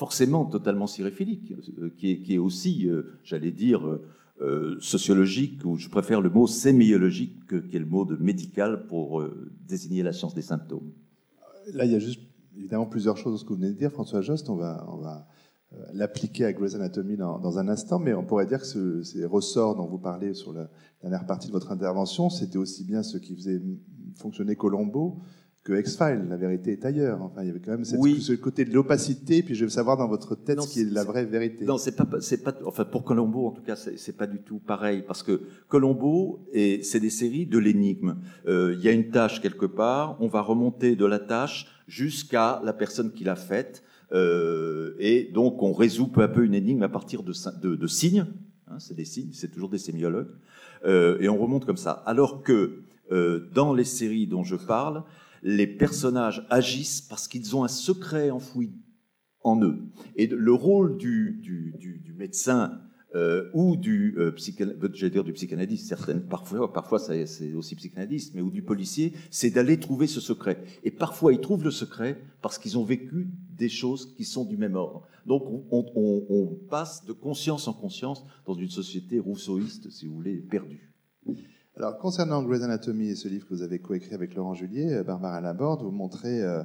forcément 0.00 0.46
totalement 0.46 0.86
syréphilique, 0.86 1.52
euh, 1.78 1.90
qui 1.94 2.24
est, 2.34 2.38
aussi, 2.38 2.88
euh, 2.88 3.02
j'allais 3.22 3.50
dire, 3.50 3.86
euh, 4.40 4.78
sociologique, 4.80 5.62
ou 5.66 5.76
je 5.76 5.90
préfère 5.90 6.22
le 6.22 6.30
mot 6.30 6.46
sémiologique, 6.46 7.36
qui 7.68 7.76
est 7.76 7.78
le 7.78 7.84
mot 7.84 8.06
de 8.06 8.16
médical 8.16 8.86
pour 8.86 9.22
désigner 9.68 10.02
la 10.02 10.14
science 10.14 10.34
des 10.34 10.40
symptômes. 10.40 10.90
Là, 11.74 11.84
il 11.84 11.92
y 11.92 11.94
a 11.94 11.98
juste 11.98 12.22
évidemment 12.56 12.86
plusieurs 12.86 13.18
choses 13.18 13.40
ce 13.40 13.44
que 13.44 13.50
vous 13.50 13.60
venez 13.60 13.72
de 13.72 13.76
dire, 13.76 13.92
François 13.92 14.22
Jost. 14.22 14.48
On 14.48 14.56
va, 14.56 14.86
on 14.88 14.96
va 14.96 15.28
l'appliquer 15.92 16.46
à 16.46 16.54
Grey's 16.54 16.74
Anatomy 16.74 17.18
dans, 17.18 17.38
dans, 17.38 17.58
un 17.58 17.68
instant, 17.68 17.98
mais 17.98 18.14
on 18.14 18.24
pourrait 18.24 18.46
dire 18.46 18.62
que 18.62 19.02
ces 19.02 19.26
ressorts 19.26 19.76
dont 19.76 19.86
vous 19.86 19.98
parlez 19.98 20.32
sur 20.32 20.54
la 20.54 20.70
dernière 21.02 21.26
partie 21.26 21.48
de 21.48 21.52
votre 21.52 21.70
intervention, 21.72 22.30
c'était 22.30 22.56
aussi 22.56 22.84
bien 22.84 23.02
ce 23.02 23.18
qui 23.18 23.36
faisait 23.36 23.60
fonctionner 24.16 24.56
Colombo 24.56 25.20
que 25.62 25.78
X-Files. 25.78 26.26
La 26.28 26.36
vérité 26.36 26.72
est 26.72 26.84
ailleurs. 26.84 27.22
Enfin, 27.22 27.42
il 27.42 27.48
y 27.48 27.50
avait 27.50 27.60
quand 27.60 27.72
même 27.72 27.84
cette, 27.84 28.00
ce 28.00 28.32
côté 28.32 28.64
de 28.64 28.72
l'opacité. 28.72 29.42
Puis 29.42 29.54
je 29.54 29.64
veux 29.64 29.70
savoir 29.70 29.96
dans 29.96 30.08
votre 30.08 30.34
tête 30.34 30.60
ce 30.60 30.68
qui 30.68 30.80
est 30.80 30.90
la 30.90 31.04
vraie 31.04 31.24
vérité. 31.24 31.64
Non, 31.64 31.78
c'est 31.78 31.96
pas, 31.96 32.06
c'est 32.20 32.42
pas, 32.42 32.54
enfin 32.64 32.84
pour 32.84 33.04
Colombo 33.04 33.46
en 33.46 33.50
tout 33.52 33.62
cas, 33.62 33.76
c'est 33.76 34.16
pas 34.16 34.26
du 34.26 34.40
tout 34.40 34.58
pareil 34.58 35.04
parce 35.06 35.22
que 35.22 35.42
Colombo 35.68 36.46
c'est 36.54 37.00
des 37.00 37.10
séries 37.10 37.46
de 37.46 37.58
l'énigme. 37.58 38.16
Euh, 38.46 38.74
il 38.78 38.84
y 38.84 38.88
a 38.88 38.92
une 38.92 39.10
tâche 39.10 39.40
quelque 39.40 39.66
part, 39.66 40.16
on 40.20 40.28
va 40.28 40.40
remonter 40.40 40.96
de 40.96 41.04
la 41.04 41.18
tâche 41.18 41.66
jusqu'à 41.86 42.60
la 42.64 42.72
personne 42.72 43.12
qui 43.12 43.24
l'a 43.24 43.36
faite. 43.36 43.82
Euh, 44.12 44.94
et 44.98 45.30
donc 45.32 45.62
on 45.62 45.72
résout 45.72 46.08
peu 46.08 46.22
à 46.22 46.28
peu 46.28 46.44
une 46.44 46.54
énigme 46.54 46.82
à 46.82 46.88
partir 46.88 47.22
de, 47.22 47.32
de, 47.62 47.76
de 47.76 47.86
signes. 47.86 48.26
Hein, 48.68 48.78
c'est 48.78 48.94
des 48.94 49.04
signes, 49.04 49.30
c'est 49.32 49.52
toujours 49.52 49.68
des 49.68 49.78
sémiologues. 49.78 50.30
Euh, 50.84 51.18
et 51.20 51.28
on 51.28 51.36
remonte 51.36 51.66
comme 51.66 51.76
ça. 51.76 52.02
Alors 52.06 52.42
que 52.42 52.82
euh, 53.12 53.48
dans 53.54 53.74
les 53.74 53.84
séries 53.84 54.26
dont 54.26 54.44
je 54.44 54.56
parle, 54.56 55.04
les 55.42 55.66
personnages 55.66 56.46
agissent 56.50 57.00
parce 57.00 57.28
qu'ils 57.28 57.56
ont 57.56 57.64
un 57.64 57.68
secret 57.68 58.30
enfoui 58.30 58.72
en 59.42 59.62
eux. 59.62 59.78
Et 60.16 60.26
le 60.26 60.52
rôle 60.52 60.98
du, 60.98 61.74
médecin 62.16 62.80
euh, 63.14 63.48
ou 63.54 63.76
du, 63.76 64.14
euh, 64.18 64.30
dire 65.08 65.24
du 65.24 65.32
psychanalyste, 65.32 65.94
parfois, 66.28 66.72
parfois 66.72 66.98
c'est 66.98 67.54
aussi 67.54 67.74
psychanalyste, 67.74 68.34
mais 68.34 68.42
ou 68.42 68.50
du 68.50 68.62
policier, 68.62 69.14
c'est 69.30 69.50
d'aller 69.50 69.80
trouver 69.80 70.06
ce 70.06 70.20
secret. 70.20 70.62
Et 70.84 70.90
parfois 70.90 71.32
ils 71.32 71.40
trouvent 71.40 71.64
le 71.64 71.70
secret 71.70 72.20
parce 72.42 72.58
qu'ils 72.58 72.78
ont 72.78 72.84
vécu 72.84 73.28
des 73.56 73.68
choses 73.68 74.14
qui 74.14 74.24
sont 74.24 74.44
du 74.44 74.56
même 74.56 74.76
ordre. 74.76 75.06
Donc 75.26 75.44
on, 75.70 75.86
on, 75.94 76.26
on 76.28 76.46
passe 76.68 77.04
de 77.04 77.12
conscience 77.12 77.66
en 77.68 77.72
conscience 77.72 78.24
dans 78.46 78.54
une 78.54 78.70
société 78.70 79.18
rousseauiste, 79.18 79.90
si 79.90 80.06
vous 80.06 80.14
voulez, 80.14 80.36
perdue. 80.36 80.92
Alors, 81.76 81.96
concernant 81.98 82.42
Grey's 82.42 82.62
Anatomy 82.62 83.10
et 83.10 83.14
ce 83.14 83.28
livre 83.28 83.46
que 83.46 83.54
vous 83.54 83.62
avez 83.62 83.78
coécrit 83.78 84.14
avec 84.14 84.34
Laurent 84.34 84.54
Julier, 84.54 84.92
euh, 84.92 85.04
Barbara 85.04 85.40
Laborde, 85.40 85.82
vous 85.82 85.92
montrez 85.92 86.42
euh, 86.42 86.62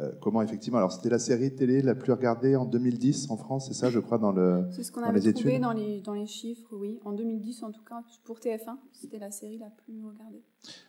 euh, 0.00 0.10
comment 0.20 0.40
effectivement. 0.42 0.78
Alors 0.78 0.92
c'était 0.92 1.10
la 1.10 1.18
série 1.18 1.54
télé 1.54 1.82
la 1.82 1.94
plus 1.94 2.12
regardée 2.12 2.56
en 2.56 2.64
2010 2.64 3.30
en 3.30 3.36
France, 3.36 3.68
c'est 3.68 3.74
ça, 3.74 3.90
je 3.90 4.00
crois, 4.00 4.18
dans 4.18 4.32
le. 4.32 4.64
C'est 4.72 4.82
ce 4.82 4.90
qu'on 4.90 5.02
avait 5.02 5.20
les 5.20 5.34
trouvé 5.34 5.58
dans 5.58 5.72
les, 5.72 6.00
dans 6.00 6.14
les 6.14 6.26
chiffres, 6.26 6.68
oui. 6.72 6.98
En 7.04 7.12
2010, 7.12 7.62
en 7.62 7.70
tout 7.70 7.82
cas, 7.84 8.02
pour 8.24 8.38
TF1, 8.38 8.76
c'était 8.92 9.18
la 9.18 9.30
série 9.30 9.58
la 9.58 9.68
plus 9.70 10.02
regardée. 10.04 10.42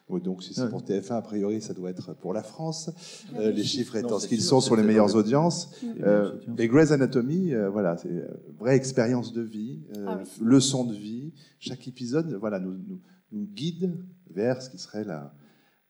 Oui, 0.10 0.21
donc 0.21 0.43
si 0.43 0.53
c'est 0.53 0.70
pour 0.70 0.82
TF1, 0.82 1.15
a 1.18 1.22
priori, 1.22 1.61
ça 1.61 1.74
doit 1.74 1.89
être 1.89 2.13
pour 2.15 2.34
la 2.34 2.43
France. 2.43 2.89
Euh, 3.38 3.51
les 3.51 3.63
chiffres 3.63 3.97
étant 3.97 4.18
ce 4.18 4.28
qu'ils 4.30 4.41
sont 4.41 4.61
sur 4.61 4.76
les 4.78 4.84
meilleures 4.84 5.07
les- 5.07 5.15
audiences. 5.15 5.70
Les 5.84 5.89
meilleures 6.01 6.36
audiences. 6.36 6.57
mais 6.57 6.68
Grey's 6.70 6.91
Anatomy, 6.91 7.53
euh, 7.53 7.70
voilà, 7.70 7.97
c'est 7.97 8.09
une 8.09 8.28
vraie 8.57 8.76
expérience 8.78 9.34
de 9.34 9.41
vie, 9.41 9.82
euh, 9.97 10.05
Ah 10.07 10.20
oui. 10.22 10.30
leçon 10.41 10.86
de 10.86 10.93
vie. 10.95 11.34
Chaque 11.59 11.88
épisode, 11.88 12.34
voilà, 12.39 12.59
nous, 12.59 12.74
nous, 12.74 12.99
nous 13.32 13.45
guide 13.45 13.97
vers 14.30 14.61
ce 14.61 14.69
qui 14.69 14.78
serait 14.78 15.03
la, 15.03 15.34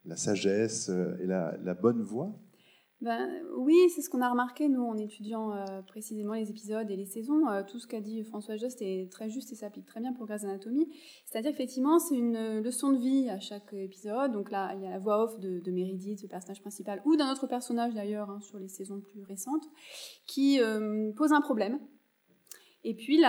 la 0.06 0.16
sagesse 0.16 0.90
euh, 0.90 1.18
et 1.22 1.28
la, 1.28 1.58
la 1.64 1.74
bonne 1.74 2.02
voie. 2.02 2.34
Ben, 3.00 3.30
oui, 3.56 3.76
c'est 3.94 4.02
ce 4.02 4.10
qu'on 4.10 4.22
a 4.22 4.30
remarqué, 4.30 4.70
nous, 4.70 4.82
en 4.82 4.98
étudiant 4.98 5.54
euh, 5.54 5.84
précisément 5.84 6.34
les 6.34 6.50
épisodes 6.50 6.90
et 6.90 6.96
les 6.96 7.06
saisons. 7.06 7.48
Euh, 7.48 7.62
tout 7.62 7.78
ce 7.78 7.86
qu'a 7.86 8.02
dit 8.02 8.24
François 8.24 8.58
Jost 8.58 8.82
est 8.82 9.12
très 9.12 9.30
juste 9.30 9.52
et 9.52 9.56
s'applique 9.56 9.86
très 9.86 10.00
bien 10.00 10.14
pour 10.14 10.26
Grey's 10.26 10.44
Anatomy. 10.44 10.90
C'est-à-dire 11.26 11.52
qu'effectivement, 11.52 12.00
c'est 12.00 12.16
une 12.16 12.60
leçon 12.60 12.92
de 12.92 12.98
vie 12.98 13.30
à 13.30 13.40
chaque 13.40 13.72
épisode. 13.74 14.32
Donc 14.32 14.50
là, 14.50 14.74
il 14.74 14.82
y 14.82 14.88
a 14.88 14.90
la 14.90 14.98
voix 14.98 15.24
off 15.24 15.40
de, 15.40 15.60
de 15.60 15.72
Meredith, 15.72 16.24
le 16.24 16.28
personnage 16.28 16.62
principal, 16.62 17.00
ou 17.06 17.16
d'un 17.16 17.32
autre 17.32 17.46
personnage 17.46 17.94
d'ailleurs, 17.94 18.32
hein, 18.32 18.40
sur 18.42 18.58
les 18.58 18.68
saisons 18.68 19.00
plus 19.00 19.22
récentes, 19.22 19.66
qui 20.26 20.60
pose 21.16 21.34
un 21.34 21.42
problème. 21.42 21.80
Et 22.90 22.94
puis 22.94 23.22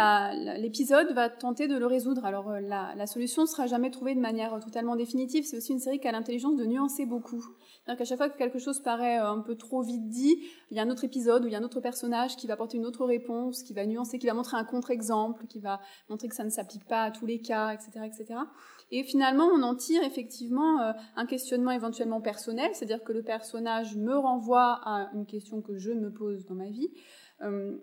l'épisode 0.59 1.13
va 1.15 1.29
tenter 1.29 1.67
de 1.67 1.77
le 1.77 1.85
résoudre. 1.85 2.25
Alors 2.25 2.49
euh, 2.49 2.61
la, 2.61 3.07
solution 3.09 3.43
ne 3.43 3.49
sera 3.49 3.67
jamais 3.67 3.91
trouvée 3.91 4.15
de 4.15 4.21
manière 4.21 4.57
totalement 4.61 4.95
définitive. 4.95 5.45
C'est 5.45 5.57
aussi 5.57 5.73
une 5.73 5.81
série 5.81 5.99
qui 5.99 6.07
a 6.07 6.13
l'intelligence 6.13 6.55
de 6.55 6.65
nuancer 6.65 7.07
beaucoup. 7.07 7.45
C'est-à-dire 7.83 7.99
qu'à 7.99 8.05
chaque 8.05 8.19
fois 8.19 8.29
que 8.29 8.39
quelque 8.39 8.61
chose 8.61 8.79
paraît 8.79 9.19
euh, 9.19 9.29
un 9.29 9.41
peu 9.41 9.57
trop 9.57 9.83
vite 9.83 10.09
dit, 10.09 10.39
il 10.71 10.77
y 10.77 10.81
a 10.81 10.85
un 10.85 10.91
autre 10.91 11.03
épisode 11.03 11.43
où 11.43 11.49
il 11.49 11.53
y 11.53 11.57
a 11.57 11.59
un 11.59 11.65
autre 11.65 11.81
personnage 11.81 12.37
qui 12.37 12.47
va 12.47 12.55
apporter 12.55 12.77
une 12.77 12.87
autre 12.87 13.05
réponse, 13.05 13.65
qui 13.65 13.73
va 13.73 13.85
nuancer, 13.85 14.21
qui 14.21 14.29
va 14.29 14.35
montrer 14.35 14.57
un 14.57 14.63
contre-exemple, 14.63 15.49
qui 15.49 15.59
va 15.59 15.81
montrer 16.09 16.29
que 16.29 16.37
ça 16.37 16.45
ne 16.45 16.51
s'applique 16.51 16.87
pas 16.87 17.03
à 17.03 17.11
tous 17.11 17.27
les 17.27 17.41
cas, 17.41 17.73
etc., 17.73 18.07
etc. 18.07 18.39
Et 18.93 19.03
finalement, 19.03 19.47
on 19.47 19.63
en 19.63 19.75
tire 19.75 20.05
effectivement 20.05 20.81
euh, 20.81 20.93
un 21.17 21.27
questionnement 21.27 21.73
éventuellement 21.73 22.21
personnel, 22.21 22.71
c'est-à-dire 22.75 23.03
que 23.03 23.13
le 23.13 23.23
personnage 23.23 23.97
me 23.97 24.17
renvoie 24.17 24.81
à 24.85 25.11
une 25.15 25.27
question 25.27 25.61
que 25.61 25.77
je 25.77 25.91
me 25.91 26.13
pose 26.13 26.47
dans 26.47 26.55
ma 26.55 26.71
vie, 26.71 26.89
euh, 26.89 27.28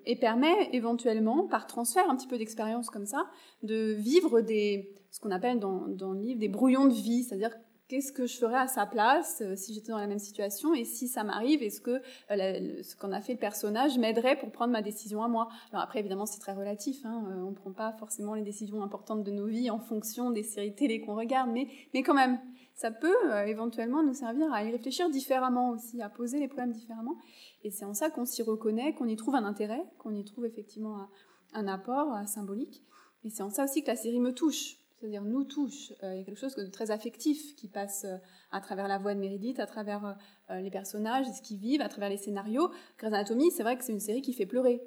et 0.05 0.15
permet 0.17 0.69
éventuellement, 0.73 1.47
par 1.47 1.65
transfert 1.65 2.09
un 2.09 2.15
petit 2.15 2.27
peu 2.27 2.37
d'expérience 2.37 2.89
comme 2.89 3.05
ça, 3.05 3.25
de 3.63 3.93
vivre 3.93 4.41
des, 4.41 4.93
ce 5.11 5.19
qu'on 5.19 5.31
appelle 5.31 5.59
dans, 5.59 5.87
dans 5.87 6.11
le 6.11 6.19
livre 6.19 6.39
des 6.39 6.49
brouillons 6.49 6.87
de 6.87 6.93
vie, 6.93 7.23
c'est-à-dire 7.23 7.51
qu'est-ce 7.87 8.11
que 8.11 8.25
je 8.25 8.37
ferais 8.37 8.57
à 8.57 8.67
sa 8.67 8.85
place 8.85 9.41
euh, 9.45 9.55
si 9.55 9.73
j'étais 9.73 9.91
dans 9.91 9.99
la 9.99 10.07
même 10.07 10.19
situation 10.19 10.73
et 10.73 10.85
si 10.85 11.07
ça 11.07 11.23
m'arrive, 11.23 11.61
est-ce 11.61 11.81
que 11.81 12.01
euh, 12.31 12.83
ce 12.83 12.95
qu'en 12.95 13.11
a 13.11 13.21
fait 13.21 13.33
le 13.33 13.39
personnage 13.39 13.97
m'aiderait 13.97 14.37
pour 14.37 14.51
prendre 14.51 14.71
ma 14.71 14.81
décision 14.81 15.23
à 15.23 15.27
moi? 15.27 15.49
Alors 15.71 15.83
après, 15.83 15.99
évidemment, 15.99 16.25
c'est 16.25 16.39
très 16.39 16.53
relatif, 16.53 16.97
hein, 17.05 17.23
euh, 17.29 17.43
on 17.43 17.51
ne 17.51 17.55
prend 17.55 17.71
pas 17.71 17.93
forcément 17.93 18.33
les 18.33 18.41
décisions 18.41 18.81
importantes 18.81 19.23
de 19.23 19.31
nos 19.31 19.45
vies 19.45 19.69
en 19.69 19.79
fonction 19.79 20.31
des 20.31 20.43
séries 20.43 20.73
télé 20.73 20.99
qu'on 20.99 21.15
regarde, 21.15 21.51
mais, 21.51 21.67
mais 21.93 22.01
quand 22.01 22.15
même, 22.15 22.39
ça 22.75 22.91
peut 22.91 23.31
euh, 23.31 23.45
éventuellement 23.45 24.03
nous 24.03 24.13
servir 24.13 24.51
à 24.53 24.63
y 24.63 24.71
réfléchir 24.71 25.09
différemment 25.09 25.69
aussi, 25.69 26.01
à 26.01 26.09
poser 26.09 26.39
les 26.39 26.47
problèmes 26.47 26.73
différemment. 26.73 27.15
Et 27.63 27.71
c'est 27.71 27.85
en 27.85 27.93
ça 27.93 28.09
qu'on 28.09 28.25
s'y 28.25 28.43
reconnaît, 28.43 28.93
qu'on 28.93 29.07
y 29.07 29.15
trouve 29.15 29.35
un 29.35 29.45
intérêt, 29.45 29.81
qu'on 29.97 30.13
y 30.13 30.25
trouve 30.25 30.45
effectivement 30.45 31.07
un, 31.53 31.67
apport 31.67 32.13
euh, 32.13 32.25
symbolique. 32.25 32.83
Et 33.23 33.29
c'est 33.29 33.43
en 33.43 33.49
ça 33.49 33.63
aussi 33.63 33.81
que 33.81 33.87
la 33.87 33.95
série 33.95 34.19
me 34.19 34.33
touche, 34.33 34.75
c'est-à-dire 34.99 35.23
nous 35.23 35.45
touche. 35.45 35.93
Euh, 36.03 36.13
il 36.13 36.19
y 36.19 36.21
a 36.21 36.25
quelque 36.25 36.37
chose 36.37 36.55
de 36.55 36.69
très 36.69 36.91
affectif 36.91 37.55
qui 37.55 37.69
passe 37.69 38.05
à 38.51 38.59
travers 38.59 38.89
la 38.89 38.97
voix 38.97 39.15
de 39.15 39.21
Meredith, 39.21 39.59
à 39.59 39.67
travers 39.67 40.17
les 40.49 40.69
personnages, 40.69 41.25
ce 41.31 41.41
qu'ils 41.41 41.57
vivent, 41.57 41.81
à 41.81 41.89
travers 41.89 42.09
les 42.09 42.17
scénarios. 42.17 42.69
Grey's 42.97 43.13
Anatomy, 43.13 43.51
c'est 43.51 43.63
vrai 43.63 43.77
que 43.77 43.85
c'est 43.85 43.93
une 43.93 43.99
série 44.01 44.21
qui 44.21 44.33
fait 44.33 44.45
pleurer. 44.45 44.81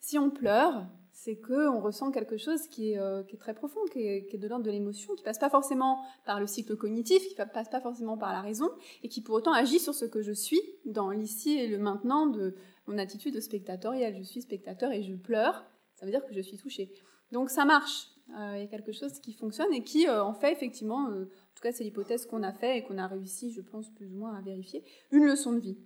Si 0.00 0.18
on 0.18 0.30
pleure, 0.30 0.86
c'est 1.22 1.36
que 1.36 1.68
on 1.68 1.80
ressent 1.82 2.10
quelque 2.10 2.38
chose 2.38 2.66
qui 2.68 2.92
est, 2.92 2.98
euh, 2.98 3.22
très 3.38 3.52
profond, 3.52 3.80
qui 3.92 3.98
est, 4.00 4.38
de 4.38 4.48
l'ordre 4.48 4.64
de 4.64 4.70
l'émotion, 4.70 5.14
qui 5.14 5.22
passe 5.22 5.38
pas 5.38 5.50
forcément 5.50 5.98
par 6.24 6.40
le 6.40 6.46
cycle 6.46 6.76
cognitif, 6.76 7.22
qui 7.28 7.34
passe 7.34 7.68
pas 7.68 7.82
forcément 7.82 8.16
par 8.16 8.32
la 8.32 8.40
raison, 8.40 8.70
et 9.02 9.08
qui 9.08 9.20
pour 9.20 9.34
autant 9.34 9.52
agit 9.52 9.78
sur 9.80 9.94
ce 9.94 10.06
que 10.06 10.22
je 10.22 10.32
suis 10.32 10.60
dans 10.86 11.10
l'ici 11.10 11.58
et 11.58 11.68
le 11.68 11.76
maintenant 11.78 12.26
de 12.26 12.54
mon 12.86 12.96
attitude 12.96 13.34
de 13.34 13.40
spectatorielle. 13.40 14.16
Je 14.16 14.22
suis 14.22 14.40
spectateur 14.40 14.92
et 14.92 15.02
je 15.02 15.14
pleure, 15.14 15.66
ça 15.94 16.06
veut 16.06 16.10
dire 16.10 16.24
que 16.26 16.32
je 16.32 16.40
suis 16.40 16.56
touchée. 16.56 16.90
Donc 17.32 17.50
ça 17.50 17.66
marche. 17.66 18.06
Euh, 18.38 18.54
Il 18.56 18.60
y 18.60 18.64
a 18.64 18.68
quelque 18.68 18.92
chose 18.92 19.18
qui 19.20 19.34
fonctionne 19.34 19.74
et 19.74 19.84
qui 19.84 20.08
euh, 20.08 20.24
en 20.24 20.32
fait 20.32 20.52
effectivement, 20.52 21.04
en 21.04 21.24
tout 21.54 21.62
cas 21.62 21.72
c'est 21.72 21.84
l'hypothèse 21.84 22.24
qu'on 22.24 22.42
a 22.42 22.54
fait 22.54 22.78
et 22.78 22.82
qu'on 22.84 22.96
a 22.96 23.06
réussi, 23.06 23.52
je 23.52 23.60
pense 23.60 23.92
plus 23.94 24.10
ou 24.14 24.16
moins 24.16 24.34
à 24.34 24.40
vérifier, 24.40 24.84
une 25.10 25.26
leçon 25.26 25.52
de 25.52 25.60
vie. 25.60 25.76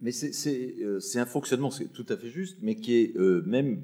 Mais 0.00 0.12
c'est- 0.12 1.18
un 1.18 1.26
fonctionnement, 1.26 1.70
c'est 1.70 1.92
tout 1.92 2.06
à 2.08 2.16
fait 2.16 2.28
juste, 2.30 2.58
mais 2.62 2.76
qui 2.76 2.94
est 2.96 3.14
même 3.44 3.82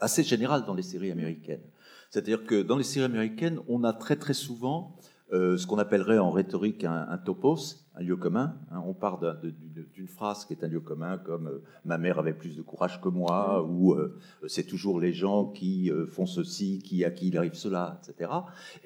assez 0.00 0.22
général 0.22 0.64
dans 0.66 0.74
les 0.74 0.82
séries 0.82 1.10
américaines. 1.10 1.62
C'est-à-dire 2.10 2.44
que 2.44 2.62
dans 2.62 2.76
les 2.76 2.84
séries 2.84 3.04
américaines, 3.04 3.60
on 3.68 3.84
a 3.84 3.92
très 3.92 4.16
très 4.16 4.34
souvent 4.34 4.96
euh, 5.32 5.58
ce 5.58 5.66
qu'on 5.66 5.76
appellerait 5.76 6.18
en 6.18 6.30
rhétorique 6.30 6.84
un, 6.84 7.06
un 7.10 7.18
topos, 7.18 7.84
un 7.94 8.02
lieu 8.02 8.16
commun. 8.16 8.56
hein. 8.70 8.82
on 8.86 8.94
part 8.94 9.20
d'une 9.20 10.08
phrase 10.08 10.46
qui 10.46 10.54
est 10.54 10.64
un 10.64 10.68
lieu 10.68 10.80
commun, 10.80 11.18
comme 11.18 11.48
euh, 11.48 11.62
ma 11.84 11.98
mère 11.98 12.18
avait 12.18 12.32
plus 12.32 12.56
de 12.56 12.62
courage 12.62 12.98
que 13.02 13.10
moi, 13.10 13.62
ou 13.68 13.92
euh, 13.92 14.18
c'est 14.46 14.62
toujours 14.66 15.00
les 15.00 15.12
gens 15.12 15.44
qui 15.46 15.90
euh, 15.90 16.06
font 16.06 16.24
ceci, 16.24 16.78
qui 16.82 17.04
à 17.04 17.10
qui 17.10 17.28
il 17.28 17.36
arrive 17.36 17.52
cela, 17.54 18.00
etc. 18.02 18.30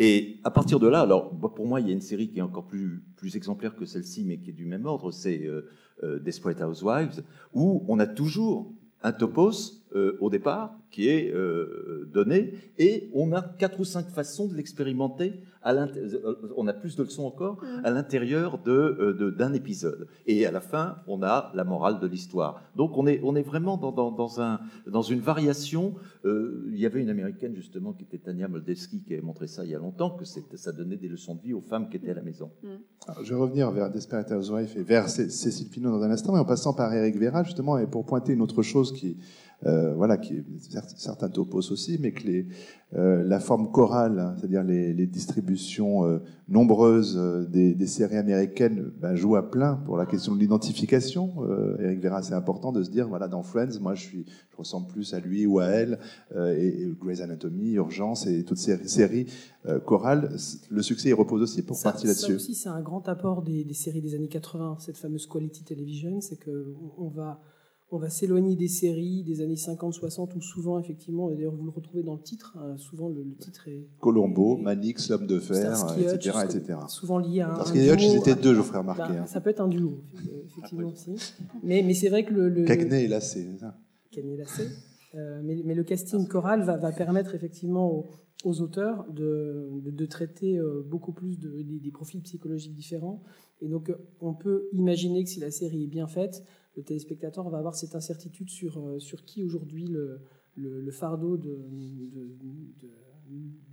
Et 0.01 0.41
à 0.43 0.51
partir 0.51 0.81
de 0.81 0.89
là, 0.89 1.03
alors 1.03 1.33
moi, 1.33 1.55
pour 1.55 1.67
moi, 1.67 1.81
il 1.81 1.87
y 1.87 1.91
a 1.91 1.93
une 1.93 2.01
série 2.01 2.29
qui 2.29 2.41
est 2.41 2.43
encore 2.43 2.67
plus 2.67 3.05
plus 3.17 3.37
exemplaire 3.37 3.77
que 3.77 3.85
celle-ci, 3.85 4.25
mais 4.25 4.39
qui 4.39 4.51
est 4.51 4.55
du 4.55 4.65
même 4.65 4.87
ordre, 4.87 5.13
c'est 5.13 5.47
euh, 5.47 5.71
euh, 6.03 6.19
Desperate 6.19 6.61
Housewives, 6.61 7.23
où 7.53 7.85
on 7.87 8.01
a 8.01 8.07
toujours 8.09 8.73
un 9.05 9.13
topos 9.13 9.82
euh, 9.95 10.17
au 10.21 10.31
départ 10.31 10.77
qui 10.91 11.09
est 11.09 11.33
euh, 11.33 12.09
donné, 12.13 12.53
et 12.79 13.11
on 13.15 13.33
a 13.33 13.41
quatre 13.43 13.81
ou 13.81 13.85
cinq 13.85 14.07
façons 14.11 14.47
de 14.47 14.55
l'expérimenter. 14.55 15.41
à 15.63 15.73
euh, 15.73 16.35
On 16.57 16.67
a 16.67 16.73
plus 16.75 16.97
de 16.97 17.03
leçons 17.03 17.25
encore 17.25 17.63
à 17.85 17.91
l'intérieur 17.91 18.59
de, 18.63 18.71
euh, 18.73 19.13
de- 19.15 19.31
d'un 19.31 19.55
épisode. 19.55 20.07
Et 20.27 20.45
à 20.45 20.51
la 20.51 20.61
fin, 20.61 20.97
on 21.07 21.23
a 21.23 21.51
la 21.55 21.65
morale 21.65 21.99
de 21.99 22.07
l'histoire. 22.07 22.63
Donc 22.77 22.99
on 22.99 23.07
est, 23.07 23.21
on 23.25 23.35
est 23.37 23.43
vraiment 23.43 23.79
dans, 23.79 23.93
dans, 23.93 24.11
dans 24.11 24.41
un, 24.41 24.61
dans 24.87 25.01
une 25.03 25.21
variation. 25.21 25.95
Euh, 26.27 26.67
il 26.73 26.79
y 26.79 26.85
avait 26.85 27.01
une 27.01 27.09
américaine 27.09 27.55
justement 27.55 27.93
qui 27.95 28.05
était 28.05 28.19
Tania 28.19 28.49
Moldavsky 28.49 29.03
qui 29.03 29.15
avait 29.15 29.23
montré 29.23 29.47
ça 29.47 29.65
il 29.65 29.71
y 29.71 29.75
a 29.75 29.79
longtemps, 29.79 30.11
que 30.11 30.25
ça 30.27 30.73
donnait 30.73 30.97
des 30.99 31.09
leçons 31.09 31.37
de 31.37 31.41
vie 31.43 31.55
aux 31.55 31.63
femmes 31.63 31.89
qui 31.89 31.97
étaient 31.97 32.11
à 32.11 32.15
la 32.15 32.23
maison. 32.23 32.51
Alors, 33.09 33.25
je 33.25 33.33
vais 33.35 33.41
revenir 33.41 33.71
vers 33.71 33.91
Desperate 33.91 34.31
Housewives 34.31 34.75
et 34.77 34.83
vers 34.83 35.09
Cé- 35.09 35.31
Cécile 35.31 35.69
Pinault 35.71 35.91
dans 35.91 36.03
un 36.03 36.11
instant, 36.11 36.33
mais 36.35 36.39
en 36.39 36.45
passant 36.45 36.75
par 36.75 36.93
Eric 36.93 37.17
Vera, 37.19 37.43
justement, 37.45 37.79
et 37.79 37.87
pour 37.87 38.05
pointer 38.05 38.35
une 38.35 38.43
autre 38.43 38.63
chose 38.63 38.93
qui, 38.93 39.17
euh, 39.67 39.95
voilà, 39.95 40.17
qui 40.17 40.43
certains 40.97 41.29
topos 41.29 41.71
aussi, 41.73 41.99
mais 42.01 42.13
que 42.13 42.25
les, 42.27 42.47
euh, 42.95 43.23
la 43.23 43.39
forme 43.41 43.71
chorale, 43.71 44.19
hein, 44.19 44.35
c'est-à-dire 44.39 44.65
les, 44.65 44.93
les 44.93 45.07
distributions 45.07 46.05
euh, 46.05 46.19
nombreuses 46.49 47.17
des, 47.51 47.75
des 47.75 47.87
séries 47.87 48.17
américaines, 48.17 48.91
ben, 49.01 49.15
jouent 49.15 49.37
à 49.37 49.51
plein 49.51 49.77
pour 49.87 49.97
la 49.97 50.07
question 50.07 50.35
de 50.35 50.41
l'identification. 50.41 51.31
Eric 51.79 52.01
Vera, 52.03 52.23
c'est 52.23 52.35
important 52.35 52.73
de 52.73 52.83
se 52.83 52.91
dire, 52.91 53.09
voilà, 53.09 53.29
dans 53.29 53.43
Friends, 53.43 53.79
moi, 53.81 53.95
je 53.95 54.03
suis, 54.03 54.25
je 54.51 54.57
ressemble 54.57 54.87
plus 54.89 55.15
à 55.15 55.21
lui 55.21 55.47
ou 55.47 55.61
à 55.61 55.67
elle, 55.67 55.99
et, 56.37 56.83
et 56.83 56.93
Grey's 57.01 57.21
Anatomy, 57.21 57.73
Urgence 57.75 58.27
et 58.27 58.45
toutes 58.45 58.59
ces 58.59 58.77
séries 58.89 59.27
chorales, 59.87 60.37
le 60.71 60.83
succès 60.83 61.09
il 61.11 61.15
repose 61.15 61.41
aussi 61.43 61.63
pour 61.63 61.77
Ça- 61.77 61.91
partie 61.93 62.03
Ça 62.07 62.09
là-dessus. 62.09 62.35
aussi, 62.35 62.55
c'est 62.55 62.69
un 62.69 62.83
grand 62.83 63.09
apport 63.09 63.43
des, 63.43 63.65
des 63.65 63.75
séries 63.75 64.03
des 64.03 64.15
années 64.15 64.29
80, 64.29 64.77
cette 64.81 64.99
fameuse 64.99 65.27
quality 65.27 65.65
television, 65.65 66.21
c'est 66.21 66.37
que 66.37 66.75
on 66.99 67.09
va, 67.09 67.41
on 67.93 67.99
va 67.99 68.09
s'éloigner 68.09 68.57
des 68.57 68.69
séries 68.69 69.23
des 69.23 69.43
années 69.43 69.55
50-60 69.55 70.35
où 70.35 70.41
souvent, 70.41 70.79
effectivement, 70.79 71.31
et 71.31 71.35
d'ailleurs 71.35 71.55
vous 71.55 71.65
le 71.65 71.71
retrouvez 71.71 72.03
dans 72.03 72.15
le 72.15 72.23
titre, 72.23 72.57
hein, 72.59 72.77
souvent 72.79 73.11
le, 73.11 73.23
le 73.23 73.35
titre 73.37 73.69
est 73.69 73.87
Colombo, 74.01 74.57
Manix, 74.57 75.11
l'homme 75.11 75.27
de 75.27 75.39
fer, 75.39 75.79
etc., 75.99 76.39
etc. 76.45 76.79
souvent 76.89 77.19
lié 77.19 77.43
à 77.43 77.55
et 77.75 77.91
Hutch, 77.91 77.99
duo. 77.99 78.09
ils 78.11 78.17
étaient 78.17 78.35
deux, 78.35 78.55
je 78.55 78.63
ferai 78.63 78.79
remarquer. 78.79 79.13
Ben, 79.13 79.23
hein. 79.23 79.27
Ça 79.27 79.43
peut 79.43 79.51
être 79.51 79.61
un 79.61 79.69
duo, 79.69 80.03
euh, 80.15 80.43
effectivement 80.47 80.89
aussi. 80.89 81.15
Mais, 81.63 81.83
mais 81.83 81.93
c'est 81.93 82.09
vrai 82.09 82.25
que 82.25 82.33
le, 82.33 82.49
le, 82.49 82.65
Cagney, 82.65 83.07
là, 83.09 83.21
c'est 83.21 83.47
ça. 83.59 83.77
Cagney 84.11 84.37
Lacé. 84.37 84.69
Euh, 85.15 85.43
mais, 85.45 85.61
mais 85.63 85.75
le 85.75 85.85
casting 85.85 86.27
choral 86.27 86.63
va, 86.63 86.79
va 86.79 86.93
permettre 86.93 87.35
effectivement 87.35 87.93
aux, 87.93 88.07
aux 88.45 88.63
auteurs 88.63 89.05
de, 89.11 89.69
de, 89.83 89.91
de 89.91 90.07
traiter 90.07 90.57
euh, 90.59 90.83
beaucoup 90.89 91.13
plus 91.13 91.39
de, 91.39 91.63
des, 91.63 91.79
des 91.79 91.91
profils 91.91 92.23
psychologiques 92.23 92.75
différents. 92.75 93.23
Et 93.61 93.69
donc, 93.69 93.93
on 94.21 94.33
peut 94.33 94.69
imaginer 94.73 95.23
que 95.23 95.31
si 95.31 95.41
la 95.41 95.51
série 95.51 95.85
est 95.85 95.89
bien 95.89 96.07
faite, 96.07 96.43
le 96.77 96.83
téléspectateur 96.83 97.49
va 97.49 97.59
avoir 97.59 97.75
cette 97.75 97.95
incertitude 97.95 98.49
sur, 98.49 98.79
euh, 98.79 98.99
sur 98.99 99.25
qui 99.25 99.43
aujourd'hui 99.45 99.87
le, 99.87 100.21
le, 100.57 100.91
fardeau 100.91 101.37
de, 101.37 101.59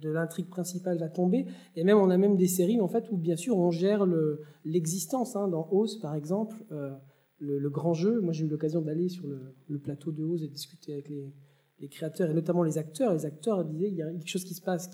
de, 0.02 0.10
l'intrigue 0.10 0.47
principale 0.47 0.97
va 0.97 1.10
tomber. 1.10 1.45
Et 1.76 1.84
même, 1.84 1.97
on 1.97 2.10
a 2.10 2.18
même 2.18 2.36
des 2.36 2.47
séries 2.47 2.80
en 2.82 2.88
fait 2.88 3.10
où, 3.12 3.18
bien 3.18 3.36
sûr, 3.36 3.58
on 3.58 3.72
gère 3.72 4.06
le- 4.06 4.41
l'existence. 4.66 5.36
hein. 5.36 5.47
Dans 5.47 5.68
Oz, 5.72 6.00
par 6.00 6.16
exemple, 6.16 6.64
euh, 6.72 6.91
le, 7.39 7.60
le 7.60 7.70
grand 7.70 7.93
jeu. 7.93 8.22
Moi, 8.22 8.34
j'ai 8.34 8.45
eu 8.45 8.50
l'occasion 8.50 8.82
d'aller 8.82 9.10
sur 9.10 9.26
le, 9.28 9.80
plateau 9.80 10.12
de 10.12 10.24
Oz 10.24 10.43
et 10.43 10.47
discuter 10.47 10.93
avec 10.93 11.10
les, 11.10 11.34
les 11.82 11.88
créateurs 11.88 12.30
et 12.30 12.34
notamment 12.34 12.63
les 12.63 12.77
acteurs. 12.77 13.13
Les 13.13 13.25
acteurs 13.25 13.63
disaient 13.63 13.88
il 13.88 13.95
y 13.95 14.01
a 14.01 14.09
quelque 14.09 14.27
chose 14.27 14.43
qui 14.43 14.53
se 14.53 14.61
passe 14.61 14.89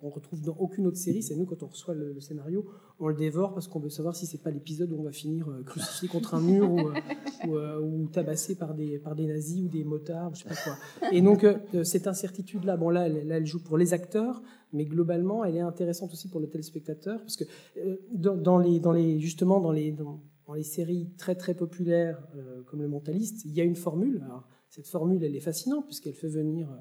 qu'on 0.00 0.10
retrouve 0.10 0.42
dans 0.42 0.56
aucune 0.58 0.86
autre 0.86 0.98
série. 0.98 1.22
C'est 1.22 1.34
nous 1.34 1.46
quand 1.46 1.62
on 1.62 1.66
reçoit 1.66 1.94
le, 1.94 2.20
scénario, 2.20 2.66
on 3.00 3.08
le 3.08 3.14
dévore 3.14 3.54
parce 3.54 3.68
qu'on 3.68 3.80
veut 3.80 3.88
savoir 3.88 4.14
si 4.14 4.26
c'est 4.26 4.42
pas 4.42 4.50
l'épisode 4.50 4.92
où 4.92 5.00
on 5.00 5.02
va 5.02 5.12
finir 5.12 5.48
euh, 5.48 5.62
crucifié 5.62 6.08
contre 6.08 6.34
un 6.34 6.40
mur 6.40 6.70
ou, 6.70 6.80
euh, 6.80 6.92
euh, 7.46 7.80
ou, 7.80 8.08
tabassé 8.08 8.56
par 8.56 8.74
des 8.74 8.98
par 8.98 9.14
des 9.14 9.26
nazis 9.26 9.62
ou 9.62 9.68
des 9.68 9.84
motards, 9.84 10.34
je 10.34 10.42
sais 10.42 10.48
pas 10.48 10.54
quoi. 10.56 10.76
Et 11.12 11.22
donc 11.22 11.46
cette 11.84 12.06
incertitude 12.06 12.64
là, 12.64 12.76
bon 12.76 12.90
là, 12.90 13.06
elle, 13.06 13.30
elle 13.30 13.46
joue 13.46 13.62
pour 13.62 13.78
les 13.78 13.94
acteurs, 13.94 14.42
mais 14.72 14.84
globalement 14.84 15.44
elle 15.44 15.56
est 15.56 15.60
intéressante 15.60 16.12
aussi 16.12 16.28
pour 16.28 16.40
le 16.40 16.48
téléspectateur 16.48 17.20
parce 17.20 17.36
que 17.36 17.44
dans, 18.12 18.58
les 18.58 18.80
dans 18.80 18.92
les 18.92 19.20
justement 19.20 19.60
dans 19.60 19.72
les 19.72 19.92
dans, 19.92 20.20
les 20.54 20.62
séries 20.62 21.10
très 21.18 21.34
très 21.34 21.54
populaires 21.54 22.22
comme 22.66 22.80
le 22.80 22.88
Mentaliste, 22.88 23.44
il 23.44 23.52
y 23.52 23.60
a 23.60 23.64
une 23.64 23.76
formule. 23.76 24.22
Cette 24.76 24.88
formule, 24.88 25.24
elle 25.24 25.34
est 25.34 25.40
fascinante 25.40 25.86
puisqu'elle 25.86 26.12
fait 26.12 26.28
venir 26.28 26.70
euh, 26.70 26.76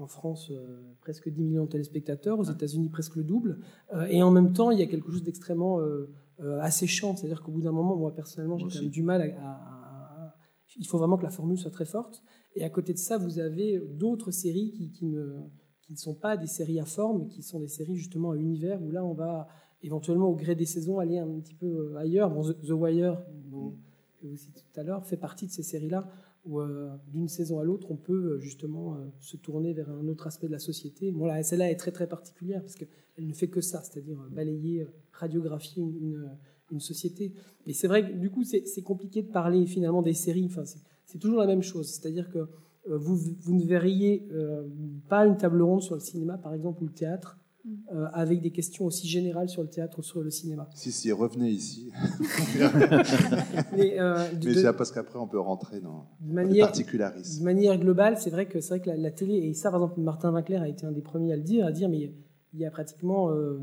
en 0.00 0.06
France 0.06 0.50
euh, 0.50 0.94
presque 1.02 1.28
10 1.28 1.44
millions 1.44 1.64
de 1.64 1.68
téléspectateurs, 1.68 2.38
aux 2.38 2.44
États-Unis 2.44 2.88
presque 2.88 3.16
le 3.16 3.24
double. 3.24 3.60
Euh, 3.92 4.06
et 4.06 4.22
en 4.22 4.30
même 4.30 4.54
temps, 4.54 4.70
il 4.70 4.78
y 4.78 4.82
a 4.82 4.86
quelque 4.86 5.10
chose 5.10 5.22
d'extrêmement 5.22 5.78
asséchant. 6.60 7.16
C'est-à-dire 7.16 7.42
qu'au 7.42 7.52
bout 7.52 7.60
d'un 7.60 7.72
moment, 7.72 7.96
moi 7.96 8.14
personnellement, 8.14 8.56
j'ai 8.56 8.66
quand 8.66 8.80
même 8.80 8.90
du 8.90 9.02
mal 9.02 9.36
à, 9.42 10.34
Il 10.78 10.86
faut 10.86 10.96
vraiment 10.96 11.18
que 11.18 11.24
la 11.24 11.30
formule 11.30 11.58
soit 11.58 11.70
très 11.70 11.84
forte. 11.84 12.22
Et 12.54 12.64
à 12.64 12.70
côté 12.70 12.94
de 12.94 12.98
ça, 12.98 13.18
vous 13.18 13.38
avez 13.38 13.78
d'autres 13.78 14.30
séries 14.30 14.72
qui, 14.94 15.04
ne, 15.04 15.42
qui, 15.82 15.92
ne, 15.92 15.98
sont 15.98 16.14
pas 16.14 16.38
des 16.38 16.46
séries 16.46 16.80
à 16.80 16.86
forme, 16.86 17.18
mais 17.18 17.26
qui 17.26 17.42
sont 17.42 17.60
des 17.60 17.68
séries 17.68 17.96
justement 17.96 18.30
à 18.30 18.36
univers 18.36 18.82
où 18.82 18.90
là, 18.90 19.04
on 19.04 19.12
va 19.12 19.48
éventuellement, 19.82 20.28
au 20.28 20.34
gré 20.34 20.54
des 20.54 20.64
saisons, 20.64 20.98
aller 20.98 21.18
un 21.18 21.40
petit 21.40 21.54
peu 21.54 21.94
ailleurs. 21.98 22.30
Bon, 22.30 22.42
The, 22.42 22.70
Wire, 22.70 23.22
que 24.18 24.26
vous 24.26 24.36
citez 24.36 24.60
tout 24.60 24.80
à 24.80 24.82
l'heure, 24.82 25.04
fait 25.04 25.18
partie 25.18 25.46
de 25.46 25.52
ces 25.52 25.62
séries-là 25.62 26.08
où 26.48 26.60
euh, 26.60 26.88
d'une 27.12 27.28
saison 27.28 27.60
à 27.60 27.64
l'autre, 27.64 27.90
on 27.90 27.96
peut 27.96 28.32
euh, 28.32 28.38
justement 28.40 28.94
euh, 28.94 29.04
se 29.20 29.36
tourner 29.36 29.74
vers 29.74 29.90
un 29.90 30.08
autre 30.08 30.26
aspect 30.26 30.46
de 30.46 30.52
la 30.52 30.58
société. 30.58 31.12
Bon, 31.12 31.26
là, 31.26 31.42
celle-là 31.42 31.70
est 31.70 31.76
très 31.76 31.92
très 31.92 32.06
particulière 32.06 32.62
parce 32.62 32.74
qu'elle 32.74 32.88
ne 33.26 33.34
fait 33.34 33.48
que 33.48 33.60
ça, 33.60 33.82
c'est-à-dire 33.82 34.16
balayer, 34.30 34.86
radiographier 35.12 35.82
une, 35.82 36.28
société. 36.80 37.32
Et 37.66 37.72
c'est 37.72 37.88
vrai 37.88 38.06
que 38.06 38.14
du 38.14 38.28
coup, 38.28 38.44
c'est 38.44 38.82
compliqué 38.82 39.22
de 39.22 39.28
parler 39.28 39.64
finalement 39.64 40.02
des 40.02 40.12
séries. 40.12 40.44
Enfin, 40.44 40.64
c'est 41.06 41.18
toujours 41.18 41.38
la 41.38 41.46
même 41.46 41.62
chose, 41.62 41.88
c'est-à-dire 41.88 42.28
que 42.30 42.46
vous, 42.86 43.18
ne 43.54 43.64
verriez 43.64 44.28
pas 45.08 45.24
une 45.24 45.38
table 45.38 45.62
ronde 45.62 45.80
sur 45.80 45.94
le 45.94 46.02
cinéma, 46.02 46.36
par 46.36 46.52
exemple, 46.52 46.82
ou 46.82 46.86
le 46.88 46.92
théâtre, 46.92 47.38
euh, 47.66 48.06
avec 48.12 48.40
des 48.40 48.50
questions 48.50 48.86
aussi 48.86 49.08
générales 49.08 49.48
sur 49.48 49.62
le 49.62 49.68
théâtre 49.68 49.98
ou 49.98 50.02
sur 50.02 50.22
le 50.22 50.30
cinéma. 50.30 50.68
Si, 50.74 50.92
si, 50.92 51.10
revenez 51.12 51.50
ici. 51.50 51.90
mais, 53.76 53.98
euh, 53.98 54.72
parce 54.72 54.92
qu'après, 54.92 55.18
on 55.18 55.26
peut 55.26 55.40
rentrer 55.40 55.80
dans 55.80 56.06
de 56.20 56.32
manière. 56.32 56.72
De 56.72 57.42
manière 57.42 57.78
globale, 57.78 58.16
c'est 58.16 58.30
vrai 58.30 58.46
que, 58.46 58.60
c'est 58.60 58.78
vrai 58.78 58.80
que 58.80 58.90
la, 58.90 59.10
télé, 59.10 59.34
et 59.34 59.54
ça, 59.54 59.70
par 59.70 59.82
exemple, 59.82 60.00
Martin 60.00 60.32
Winkler 60.32 60.56
a 60.56 60.68
été 60.68 60.86
un 60.86 60.92
des 60.92 61.02
premiers 61.02 61.32
à 61.32 61.36
le 61.36 61.42
dire, 61.42 61.66
à 61.66 61.72
dire, 61.72 61.88
mais 61.88 62.14
il 62.52 62.60
y 62.60 62.64
a 62.64 62.70
pratiquement... 62.70 63.30
Euh, 63.30 63.58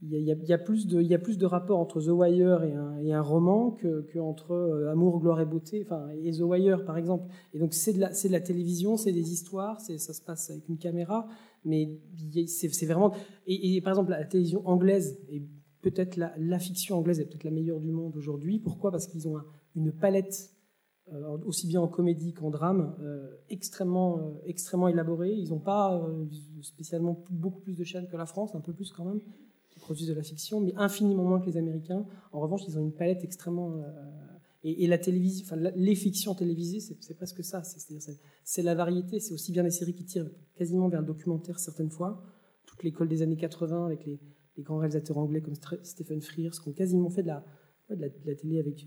il 0.00 0.10
y, 0.10 0.30
a, 0.30 0.34
il, 0.34 0.48
y 0.48 0.52
a, 0.52 0.58
plus 0.58 0.86
de, 0.86 1.00
il 1.00 1.08
y 1.08 1.14
a 1.14 1.18
plus 1.18 1.38
de 1.38 1.46
rapport 1.46 1.80
entre 1.80 2.00
The 2.00 2.10
Wire 2.10 2.62
et 2.62 2.72
un, 2.72 2.98
et 2.98 3.12
un 3.12 3.20
roman 3.20 3.72
que, 3.72 4.02
que 4.02 4.20
entre 4.20 4.52
euh, 4.52 4.92
Amour, 4.92 5.18
gloire 5.18 5.40
et 5.40 5.44
beauté, 5.44 5.84
enfin 5.84 6.08
et 6.22 6.30
The 6.30 6.42
Wire 6.42 6.84
par 6.84 6.96
exemple. 6.98 7.26
Et 7.52 7.58
donc 7.58 7.74
c'est 7.74 7.94
de 7.94 8.00
la, 8.00 8.10
de 8.10 8.28
la 8.28 8.40
télévision, 8.40 8.96
c'est 8.96 9.10
des 9.10 9.32
histoires, 9.32 9.80
ça 9.80 9.98
se 9.98 10.22
passe 10.22 10.50
avec 10.50 10.68
une 10.68 10.78
caméra, 10.78 11.26
mais 11.64 11.98
c'est 12.46 12.86
vraiment. 12.86 13.12
Et, 13.46 13.80
par 13.80 13.92
exemple, 13.92 14.10
la 14.10 14.24
télévision 14.24 14.66
anglaise, 14.66 15.18
et 15.30 15.42
peut-être 15.82 16.16
la, 16.16 16.58
fiction 16.58 16.98
anglaise 16.98 17.20
est 17.20 17.26
peut-être 17.26 17.44
la 17.44 17.50
meilleure 17.50 17.80
du 17.80 17.90
monde 17.90 18.16
aujourd'hui. 18.16 18.58
Pourquoi? 18.58 18.90
Parce 18.90 19.06
qu'ils 19.06 19.28
ont 19.28 19.36
une 19.76 19.92
palette, 19.92 20.50
euh, 21.12 21.38
aussi 21.46 21.66
bien 21.66 21.80
en 21.80 21.88
comédie 21.88 22.32
qu'en 22.32 22.50
drame, 22.50 22.94
euh, 23.00 23.30
extrêmement, 23.48 24.18
euh, 24.18 24.32
extrêmement 24.44 24.88
élaborée. 24.88 25.32
Ils 25.32 25.50
n'ont 25.50 25.60
pas 25.60 26.06
spécialement 26.62 27.24
beaucoup 27.30 27.60
plus 27.60 27.76
de 27.76 27.84
chaînes 27.84 28.08
que 28.08 28.16
la 28.16 28.26
France, 28.26 28.54
un 28.54 28.60
peu 28.60 28.72
plus 28.72 28.92
quand 28.92 29.04
même, 29.04 29.20
qui 29.70 29.78
produisent 29.78 30.08
de 30.08 30.14
la 30.14 30.22
fiction, 30.22 30.60
mais 30.60 30.74
infiniment 30.76 31.24
moins 31.24 31.40
que 31.40 31.46
les 31.46 31.56
Américains. 31.56 32.04
En 32.32 32.40
revanche, 32.40 32.62
ils 32.66 32.78
ont 32.78 32.82
une 32.82 32.92
palette 32.92 33.24
extrêmement 33.24 33.82
et, 34.70 34.86
la 34.86 34.98
télévision, 34.98 35.44
enfin, 35.46 35.56
les 35.56 35.94
fictions 35.94 36.34
télévisées, 36.34 36.80
c'est 36.80 37.14
presque 37.14 37.42
ça. 37.44 37.62
C'est 38.44 38.62
la 38.62 38.74
variété. 38.74 39.20
C'est 39.20 39.32
aussi 39.32 39.52
bien 39.52 39.62
des 39.62 39.70
séries 39.70 39.94
qui 39.94 40.04
tirent 40.04 40.30
quasiment 40.56 40.88
vers 40.88 41.00
le 41.00 41.06
documentaire 41.06 41.58
certaines 41.58 41.90
fois. 41.90 42.22
Toute 42.66 42.82
l'école 42.82 43.08
des 43.08 43.22
années 43.22 43.36
80 43.36 43.86
avec 43.86 44.04
les, 44.06 44.20
grands 44.58 44.78
réalisateurs 44.78 45.18
anglais 45.18 45.40
comme 45.40 45.54
Stephen 45.82 46.20
Frears 46.20 46.60
qui 46.60 46.68
ont 46.68 46.72
quasiment 46.72 47.10
fait 47.10 47.22
de 47.22 47.28
la, 47.28 47.44
de 47.90 48.10
la, 48.24 48.34
télé 48.34 48.58
avec 48.58 48.84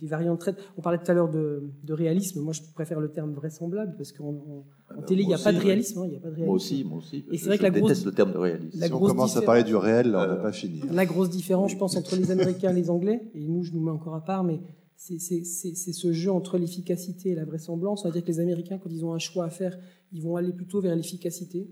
des 0.00 0.06
variantes 0.06 0.40
très. 0.40 0.54
On 0.76 0.82
parlait 0.82 0.98
tout 0.98 1.10
à 1.10 1.14
l'heure 1.14 1.30
de, 1.30 1.62
réalisme. 1.88 2.40
Moi, 2.40 2.52
je 2.52 2.62
préfère 2.74 3.00
le 3.00 3.10
terme 3.10 3.32
vraisemblable 3.32 3.94
parce 3.96 4.12
qu'en 4.12 4.64
ah 4.88 4.94
bah, 4.94 5.02
télé, 5.06 5.22
il 5.22 5.28
n'y 5.28 5.34
a, 5.34 5.38
pas 5.38 5.52
de 5.52 5.58
réalisme. 5.58 6.00
Hein, 6.00 6.08
a 6.16 6.20
pas 6.20 6.30
de 6.30 6.34
réalisme. 6.34 6.44
Moi 6.46 6.54
aussi, 6.54 6.84
moi 6.84 6.98
aussi. 6.98 7.24
Et 7.30 7.38
c'est 7.38 7.46
vrai 7.46 7.58
que 7.58 7.62
la 7.62 7.70
déteste 7.70 8.04
le 8.04 8.12
terme 8.12 8.32
de 8.32 8.38
réalisme. 8.38 8.78
Si 8.78 8.92
on 8.92 8.98
commence 8.98 9.36
à 9.36 9.42
parler 9.42 9.64
du 9.64 9.76
réel, 9.76 10.14
on 10.14 10.22
ne 10.22 10.26
va 10.26 10.36
pas 10.36 10.52
finir. 10.52 10.84
La 10.92 11.06
grosse 11.06 11.30
différence, 11.30 11.72
je 11.72 11.76
pense, 11.76 11.96
entre 11.96 12.16
les 12.16 12.30
Américains 12.30 12.70
et 12.70 12.74
les 12.74 12.90
Anglais, 12.90 13.30
et 13.34 13.46
nous, 13.46 13.62
je 13.62 13.72
nous 13.72 13.80
mets 13.80 13.90
encore 13.90 14.14
à 14.14 14.24
part, 14.24 14.44
mais 14.44 14.60
c'est 14.96 15.18
ce 15.18 16.12
jeu 16.12 16.30
entre 16.30 16.58
l'efficacité 16.58 17.30
et 17.30 17.34
la 17.34 17.44
vraisemblance. 17.44 18.02
C'est-à-dire 18.02 18.22
que 18.22 18.28
les 18.28 18.40
Américains, 18.40 18.78
quand 18.78 18.90
ils 18.90 19.04
ont 19.04 19.12
un 19.12 19.18
choix 19.18 19.44
à 19.44 19.50
faire, 19.50 19.78
ils 20.12 20.22
vont 20.22 20.36
aller 20.36 20.52
plutôt 20.52 20.80
vers 20.80 20.94
l'efficacité. 20.96 21.68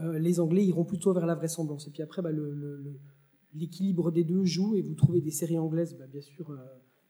Euh, 0.00 0.18
les 0.18 0.40
Anglais 0.40 0.64
iront 0.64 0.84
plutôt 0.84 1.12
vers 1.12 1.26
la 1.26 1.34
vraisemblance. 1.34 1.86
Et 1.86 1.90
puis 1.90 2.02
après, 2.02 2.22
bah, 2.22 2.30
l'équilibre 3.54 4.10
des 4.10 4.24
deux 4.24 4.44
joue 4.44 4.74
et 4.74 4.82
vous 4.82 4.94
trouvez 4.94 5.20
des 5.20 5.30
séries 5.30 5.58
anglaises, 5.58 5.96
bah, 5.98 6.06
bien 6.10 6.22
sûr, 6.22 6.50
euh, 6.50 6.56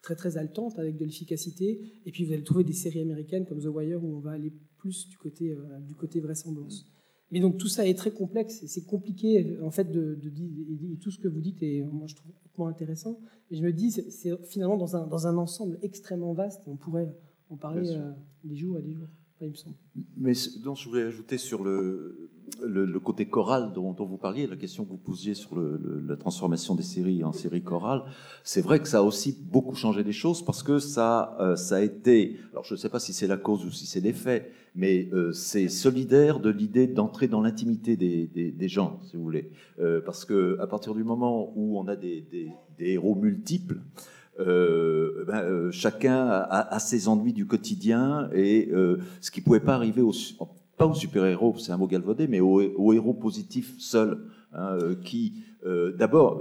très 0.03 0.17
très 0.17 0.37
haletantes 0.37 0.79
avec 0.79 0.97
de 0.97 1.05
l'efficacité. 1.05 1.81
Et 2.05 2.13
puis 2.13 2.25
vous 2.25 2.33
allez 2.33 2.45
trouver 2.45 2.65
des 2.65 2.73
séries 2.73 3.01
américaines 3.01 3.47
comme 3.47 3.61
The 3.61 3.67
Wire 3.67 4.03
où 4.05 4.17
on 4.17 4.21
va 4.21 4.33
aller 4.33 4.53
plus 4.77 5.09
du 5.09 5.17
côté, 5.17 5.53
euh, 5.53 5.79
du 5.81 5.95
côté 5.95 6.21
vraisemblance. 6.21 6.87
Mais 7.31 7.41
donc 7.41 7.57
tout 7.57 7.69
ça 7.69 7.87
est 7.87 7.95
très 7.95 8.11
complexe 8.11 8.63
et 8.63 8.67
c'est 8.67 8.85
compliqué 8.85 9.59
en 9.63 9.71
fait 9.71 9.91
de, 9.91 10.15
dire 10.15 10.51
et 10.93 10.99
tout 10.99 11.11
ce 11.11 11.19
que 11.19 11.29
vous 11.29 11.41
dites 11.41 11.63
et 11.63 11.83
moi 11.83 12.07
je 12.07 12.15
trouve 12.15 12.33
moins 12.59 12.69
intéressant. 12.69 13.19
Et 13.51 13.57
je 13.57 13.63
me 13.63 13.73
dis 13.73 13.91
c'est 13.91 14.31
finalement 14.45 14.77
dans 14.77 14.97
un, 14.97 15.07
dans 15.07 15.27
un 15.27 15.39
ensemble 15.39 15.79
extrêmement 15.83 16.35
vaste. 16.35 16.63
On 16.67 16.77
pourrait 16.77 17.17
en 17.49 17.57
parler 17.57 17.91
euh, 17.91 18.13
des 18.45 18.57
jours 18.57 18.79
et 18.79 18.83
des 18.83 18.93
jours. 18.93 19.09
il 19.41 19.49
me 19.49 19.55
semble. 19.55 19.77
Mais 20.17 20.33
donc 20.63 20.77
je 20.77 20.89
voulais 20.89 21.03
ajouter 21.05 21.39
sur 21.39 21.65
le, 21.65 22.31
le, 22.61 23.01
côté 23.01 23.27
choral 23.27 23.73
dont, 23.73 23.95
vous 23.99 24.17
parliez, 24.17 24.47
la 24.47 24.57
question 24.57 24.85
que 24.85 24.91
vous 24.91 24.97
posiez 24.97 25.35
sur 25.35 25.51
la 25.57 26.17
transformation 26.17 26.75
des 26.75 26.83
séries 26.83 27.25
en 27.25 27.33
séries 27.33 27.63
chorales, 27.63 28.03
c'est 28.45 28.61
vrai 28.61 28.81
que 28.81 28.89
ça 28.89 28.99
a 28.99 29.03
aussi 29.03 29.37
beaucoup 29.51 29.75
changé 29.75 30.03
les 30.03 30.13
choses 30.13 30.45
parce 30.45 30.63
que 30.63 30.79
ça, 30.79 31.37
euh, 31.41 31.57
ça 31.57 31.77
a 31.77 31.81
été, 31.81 32.37
alors 32.53 32.65
je 32.65 32.75
ne 32.75 32.79
sais 32.79 32.89
pas 32.89 33.01
si 33.01 33.13
c'est 33.13 33.27
la 33.27 33.37
cause 33.37 33.65
ou 33.65 33.71
si 33.71 33.87
c'est 33.87 34.01
l'effet, 34.01 34.51
mais 34.75 35.09
euh, 35.13 35.33
c'est 35.33 35.69
solidaire 35.69 36.41
de 36.41 36.51
l'idée 36.51 36.87
d'entrer 36.87 37.29
dans 37.29 37.41
l'intimité 37.41 37.97
des, 37.97 38.27
des, 38.27 38.69
gens, 38.69 39.01
si 39.03 39.17
vous 39.17 39.23
voulez, 39.23 39.51
euh, 39.81 40.01
parce 40.05 40.25
que 40.25 40.59
à 40.61 40.67
partir 40.67 40.95
du 40.95 41.05
moment 41.05 41.53
où 41.57 41.79
on 41.79 41.87
a 41.89 41.97
des, 41.97 42.27
des 42.31 42.53
héros 42.79 43.15
multiples, 43.15 43.81
ben, 44.39 45.71
chacun 45.71 46.27
a, 46.27 46.75
a, 46.75 46.79
ses 46.81 47.07
ennuis 47.07 47.35
du 47.35 47.47
quotidien 47.47 48.29
et 48.33 48.71
ce 49.21 49.31
qui 49.31 49.41
pouvait 49.41 49.61
pas 49.61 49.75
arriver 49.75 50.01
au, 50.01 50.13
pas 50.77 50.87
aux 50.87 50.95
super-héros, 50.95 51.55
c'est 51.59 51.73
un 51.73 51.77
mot 51.77 51.87
galvaudé, 51.87 52.27
mais 52.27 52.41
aux, 52.41 52.93
héros 52.93 53.15
positifs 53.15 53.75
seuls, 53.79 54.19
hein, 54.53 54.77
euh, 54.81 54.95
qui, 54.95 55.45
euh, 55.67 55.93
d'abord, 55.93 56.41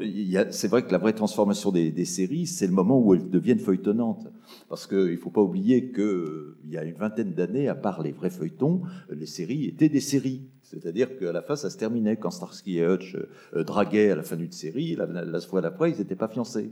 c'est 0.51 0.67
vrai 0.67 0.83
que 0.83 0.91
la 0.91 0.97
vraie 0.97 1.13
transformation 1.13 1.71
des, 1.71 2.05
séries, 2.05 2.47
c'est 2.47 2.67
le 2.67 2.73
moment 2.73 2.99
où 2.99 3.13
elles 3.13 3.29
deviennent 3.29 3.59
feuilletonnantes. 3.59 4.27
Parce 4.69 4.87
qu'il 4.87 5.11
ne 5.11 5.17
faut 5.17 5.29
pas 5.29 5.41
oublier 5.41 5.91
qu'il 5.91 6.03
euh, 6.03 6.57
y 6.69 6.77
a 6.77 6.83
une 6.83 6.95
vingtaine 6.95 7.33
d'années, 7.33 7.67
à 7.67 7.75
part 7.75 8.01
les 8.01 8.11
vrais 8.11 8.29
feuilletons, 8.29 8.81
les 9.09 9.25
séries 9.25 9.65
étaient 9.65 9.89
des 9.89 9.99
séries. 9.99 10.43
C'est-à-dire 10.61 11.17
qu'à 11.17 11.33
la 11.33 11.41
fin, 11.41 11.57
ça 11.57 11.69
se 11.69 11.77
terminait. 11.77 12.15
Quand 12.15 12.31
Starsky 12.31 12.79
et 12.79 12.87
Hutch 12.87 13.17
draguaient 13.53 14.11
à 14.11 14.15
la 14.15 14.23
fin 14.23 14.37
d'une 14.37 14.53
série, 14.53 14.95
la, 14.95 15.05
la 15.05 15.41
fois 15.41 15.59
d'après, 15.59 15.91
ils 15.91 15.97
n'étaient 15.97 16.15
pas 16.15 16.29
fiancés. 16.29 16.71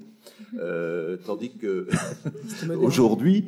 tandis 1.26 1.58
que 1.58 1.88
aujourd'hui, 2.82 3.46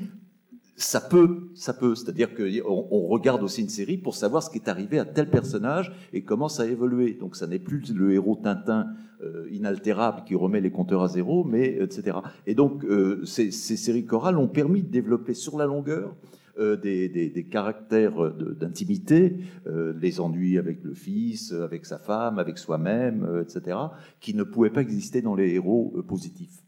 ça 0.75 1.01
peut, 1.01 1.49
ça 1.53 1.73
peut. 1.73 1.95
C'est-à-dire 1.95 2.33
qu'on 2.33 2.87
on 2.91 3.07
regarde 3.07 3.43
aussi 3.43 3.61
une 3.61 3.69
série 3.69 3.97
pour 3.97 4.15
savoir 4.15 4.41
ce 4.41 4.49
qui 4.49 4.57
est 4.57 4.69
arrivé 4.69 4.99
à 4.99 5.05
tel 5.05 5.29
personnage 5.29 5.91
et 6.13 6.23
comment 6.23 6.49
ça 6.49 6.63
a 6.63 6.65
évolué. 6.65 7.13
Donc 7.13 7.35
ça 7.35 7.47
n'est 7.47 7.59
plus 7.59 7.93
le 7.93 8.13
héros 8.13 8.35
Tintin 8.41 8.87
euh, 9.23 9.47
inaltérable 9.51 10.23
qui 10.25 10.33
remet 10.33 10.61
les 10.61 10.71
compteurs 10.71 11.03
à 11.03 11.07
zéro, 11.07 11.43
mais 11.43 11.77
etc. 11.79 12.17
Et 12.47 12.55
donc 12.55 12.83
euh, 12.83 13.23
ces, 13.25 13.51
séries 13.51 14.05
chorales 14.05 14.37
ont 14.37 14.47
permis 14.47 14.81
de 14.81 14.89
développer 14.89 15.33
sur 15.35 15.57
la 15.57 15.65
longueur 15.65 16.15
euh, 16.57 16.75
des, 16.75 17.47
caractères 17.51 18.31
d'intimité, 18.31 19.37
les 19.65 20.19
ennuis 20.19 20.57
avec 20.57 20.83
le 20.83 20.93
fils, 20.93 21.51
avec 21.51 21.85
sa 21.85 21.99
femme, 21.99 22.39
avec 22.39 22.57
soi-même, 22.57 23.41
etc., 23.41 23.77
qui 24.19 24.33
ne 24.33 24.43
pouvaient 24.43 24.69
pas 24.69 24.81
exister 24.81 25.21
dans 25.21 25.35
les 25.35 25.53
héros 25.53 25.93
positifs. 26.07 26.63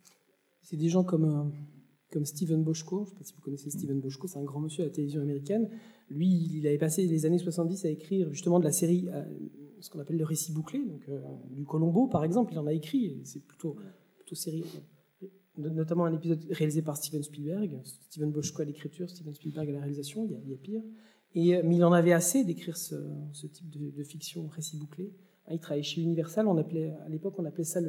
C'est 0.61 0.77
des 0.77 0.89
gens 0.89 1.03
comme 1.03 1.51
comme 2.13 2.25
Steven 2.25 2.63
Boschko. 2.63 2.97
Je 2.97 3.01
ne 3.01 3.05
sais 3.09 3.15
pas 3.15 3.23
si 3.23 3.33
vous 3.33 3.41
connaissez 3.41 3.71
Steven 3.71 3.99
Boschko, 3.99 4.27
c'est 4.27 4.37
un 4.37 4.43
grand 4.43 4.61
monsieur 4.61 4.83
à 4.83 4.85
la 4.85 4.91
télévision 4.91 5.21
américaine. 5.21 5.67
Lui, 6.09 6.27
il 6.27 6.67
avait 6.67 6.77
passé 6.77 7.07
les 7.07 7.25
années 7.25 7.39
70 7.39 7.85
à 7.85 7.89
écrire 7.89 8.31
justement 8.31 8.59
de 8.59 8.65
la 8.65 8.71
série, 8.71 9.09
euh, 9.09 9.23
ce 9.81 9.89
qu'on 9.89 9.99
appelle 9.99 10.17
le 10.17 10.23
récit 10.23 10.53
bouclé, 10.53 10.85
donc 10.85 11.01
euh, 11.09 11.19
du 11.49 11.65
Colombo 11.65 12.07
par 12.07 12.23
exemple, 12.23 12.53
il 12.53 12.59
en 12.59 12.67
a 12.67 12.73
écrit, 12.73 13.19
c'est 13.25 13.43
plutôt, 13.43 13.77
plutôt 14.15 14.35
série, 14.35 14.63
notamment 15.57 16.05
un 16.05 16.13
épisode 16.13 16.45
réalisé 16.51 16.83
par 16.83 16.97
Steven 16.97 17.23
Spielberg. 17.23 17.79
Steven 17.83 18.31
Boschko 18.31 18.61
à 18.61 18.65
l'écriture, 18.65 19.09
Steven 19.09 19.33
Spielberg 19.33 19.69
à 19.69 19.73
la 19.73 19.79
réalisation, 19.79 20.25
il 20.25 20.49
y 20.49 20.53
a, 20.53 20.57
pire. 20.57 20.83
Et, 21.35 21.63
mais 21.63 21.77
il 21.77 21.83
en 21.83 21.93
avait 21.93 22.13
assez 22.13 22.43
d'écrire 22.43 22.77
ce, 22.77 22.95
type 23.47 23.69
de, 23.71 24.03
fiction, 24.03 24.47
récit 24.47 24.77
bouclé. 24.77 25.11
Il 25.51 25.59
travaillait 25.59 25.83
chez 25.83 26.01
Universal, 26.01 26.47
on 26.47 26.57
appelait, 26.57 26.91
à 27.05 27.09
l'époque 27.09 27.33
on 27.39 27.45
appelait 27.45 27.63
ça 27.63 27.81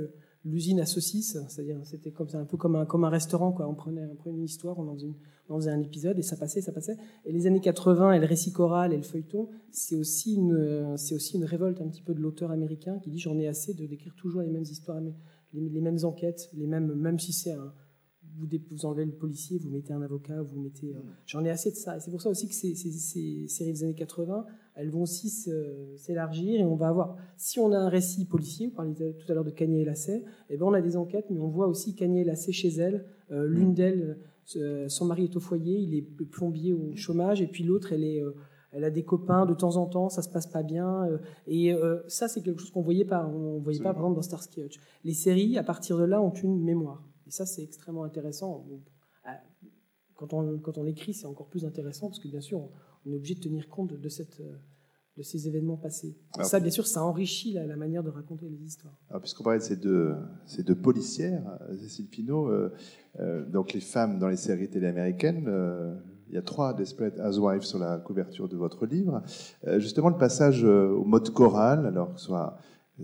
l'usine 0.45 0.81
à 0.81 0.87
saucisses, 0.87 1.39
c'est-à-dire 1.49 1.79
c'était 1.85 2.11
comme 2.11 2.29
un 2.35 2.45
peu 2.45 2.57
comme 2.57 2.77
un, 2.77 2.85
comme 2.85 3.05
un 3.05 3.09
restaurant, 3.09 3.53
quoi. 3.53 3.67
On 3.67 3.75
prenait, 3.75 4.05
on 4.05 4.15
prenait 4.15 4.37
une 4.37 4.45
histoire, 4.45 4.79
on 4.79 4.89
en 4.89 5.57
faisait 5.57 5.71
un 5.71 5.81
épisode 5.81 6.19
et 6.19 6.23
ça 6.23 6.37
passait, 6.37 6.61
ça 6.61 6.73
passait. 6.73 6.97
Et 7.25 7.33
les 7.33 7.47
années 7.47 7.61
80 7.61 8.13
et 8.13 8.19
le 8.19 8.27
récit 8.27 8.53
choral 8.53 8.93
et 8.93 8.97
le 8.97 9.03
feuilleton, 9.03 9.49
c'est 9.71 9.97
aussi 9.97 10.35
une, 10.35 10.97
c'est 10.97 11.15
aussi 11.15 11.37
une 11.37 11.45
révolte 11.45 11.81
un 11.81 11.89
petit 11.89 12.03
peu 12.03 12.15
de 12.15 12.21
l'auteur 12.21 12.51
américain 12.51 12.99
qui 12.99 13.11
dit 13.11 13.19
j'en 13.19 13.39
ai 13.39 13.49
assez 13.49 13.75
de 13.75 13.87
d'écrire 13.87 14.15
toujours 14.15 14.43
les 14.43 14.51
mêmes 14.51 14.63
histoires, 14.63 15.01
les, 15.53 15.81
mêmes 15.81 15.99
enquêtes, 16.05 16.51
les 16.53 16.67
mêmes, 16.67 16.93
même 16.95 17.19
si 17.19 17.33
c'est 17.33 17.53
un, 17.53 17.73
vous, 18.37 18.87
enlevez 18.87 19.05
le 19.05 19.13
policier, 19.13 19.59
vous 19.59 19.71
mettez 19.71 19.93
un 19.93 20.03
avocat, 20.03 20.43
vous 20.43 20.61
mettez. 20.61 20.95
Euh, 20.95 21.01
j'en 21.27 21.45
ai 21.45 21.51
assez 21.51 21.71
de 21.71 21.77
ça. 21.77 21.97
Et 21.97 22.01
c'est 22.01 22.11
pour 22.11 22.21
ça 22.21 22.31
aussi 22.31 22.49
que 22.49 22.55
ces, 22.55 22.75
séries 22.75 23.73
des 23.73 23.85
années 23.85 23.95
80, 23.95 24.47
elles 24.75 24.91
vont 24.91 25.03
aussi 25.03 25.31
s'élargir 25.97 26.61
et 26.61 26.64
on 26.64 26.75
va 26.75 26.89
avoir. 26.89 27.16
Si 27.37 27.61
on 27.61 27.72
a 27.72 27.79
un 27.79 27.89
récit 27.89 28.27
policier, 28.27 28.66
vous 28.66 28.75
parliez 28.75 28.95
tout 28.95 29.31
à 29.31 29.35
l'heure 29.35 29.45
de 29.45 29.51
Cagné 29.51 29.83
et 29.83 29.85
Lacet, 29.85 30.25
eh 30.51 30.57
ben 30.57 30.66
on 30.66 30.72
a 30.72 30.81
des 30.81 30.97
enquêtes, 30.97 31.27
mais 31.31 31.39
on 31.39 31.49
voit 31.49 31.68
aussi 31.68 31.95
Cagné 31.95 32.22
et 32.22 32.25
Lacet 32.25 32.53
chez 32.53 32.70
elle. 32.75 33.07
Euh, 33.31 33.47
l'une 33.47 33.70
mm. 33.70 33.75
d'elles 33.75 34.18
euh, 34.57 34.89
son 34.89 35.07
mari 35.07 35.25
est 35.25 35.37
au 35.37 35.41
foyer, 35.41 35.79
il 35.79 35.95
est 35.95 36.03
plombier 36.03 36.75
au 36.75 36.95
chômage, 36.97 37.41
et 37.41 37.47
puis 37.47 37.64
l'autre, 37.64 37.93
elle 37.93 38.05
est, 38.05 38.20
euh, 38.20 38.35
elle 38.72 38.85
a 38.85 38.91
des 38.91 39.05
copains 39.05 39.47
de 39.47 39.55
temps 39.55 39.77
en 39.77 39.87
temps, 39.87 40.09
ça 40.09 40.22
se 40.22 40.29
passe 40.29 40.49
pas 40.49 40.64
bien. 40.64 41.09
Et 41.47 41.72
ça, 42.09 42.27
c'est 42.27 42.43
quelque 42.43 42.61
chose 42.61 42.72
qu'on 42.72 42.83
voyait 42.83 43.05
pas, 43.05 43.25
on 43.25 43.61
voyait 43.61 43.79
pas 43.79 43.95
par 43.95 44.03
exemple 44.03 44.16
dans 44.16 44.22
Starsky 44.22 44.62
Hutch. 44.62 44.81
Les 45.05 45.14
séries, 45.14 45.57
à 45.57 45.62
partir 45.62 45.97
de 45.97 46.03
là, 46.03 46.20
ont 46.20 46.33
une 46.33 46.61
mémoire. 46.61 47.07
Et 47.29 47.31
ça, 47.31 47.47
c'est 47.47 47.62
extrêmement 47.62 48.03
intéressant. 48.03 48.66
Quand 50.16 50.35
on, 50.35 50.59
quand 50.59 50.77
on 50.77 50.87
écrit, 50.87 51.14
c'est 51.14 51.27
encore 51.27 51.47
plus 51.47 51.64
intéressant 51.64 52.09
parce 52.09 52.18
que 52.18 52.27
bien 52.27 52.41
sûr, 52.41 52.59
on 52.59 52.70
est 53.13 53.17
obligé 53.17 53.35
de 53.35 53.41
tenir 53.41 53.69
compte 53.69 53.93
de 53.93 54.09
cette 54.09 54.41
de 55.17 55.23
ces 55.23 55.47
événements 55.47 55.77
passés. 55.77 56.17
ça, 56.43 56.59
bien 56.59 56.71
sûr, 56.71 56.87
ça 56.87 57.03
enrichit 57.03 57.53
la, 57.53 57.77
manière 57.77 58.03
de 58.03 58.11
raconter 58.11 58.49
les 58.49 58.65
histoires. 58.65 58.95
Puisqu'on 59.21 59.45
parlait 59.45 59.61
de 59.61 59.65
ces 59.65 59.77
deux, 59.77 60.15
ces 60.47 60.63
deux 60.63 60.75
policières, 60.75 61.43
euh, 61.69 61.77
Cécile 61.79 62.09
Pinault, 62.09 62.49
euh, 62.49 62.73
euh, 63.21 63.45
donc 63.47 63.73
les 63.73 63.81
femmes 63.81 64.19
dans 64.19 64.29
les 64.29 64.37
séries 64.37 64.69
télé 64.69 64.89
américaines, 64.89 65.49
il 66.29 66.35
y 66.35 66.39
a 66.39 66.43
trois 66.43 66.75
Desperate 66.75 67.21
Housewives 67.21 67.63
sur 67.63 67.79
la 67.79 67.99
couverture 67.99 68.49
de 68.49 68.57
votre 68.57 68.87
livre. 68.87 69.23
justement, 69.77 70.09
le 70.09 70.17
passage 70.17 70.65
au 70.65 71.05
mode 71.05 71.31
choral, 71.31 71.87
alors 71.87 72.15
que 72.15 72.19
ce 72.19 72.27
soit 72.27 72.59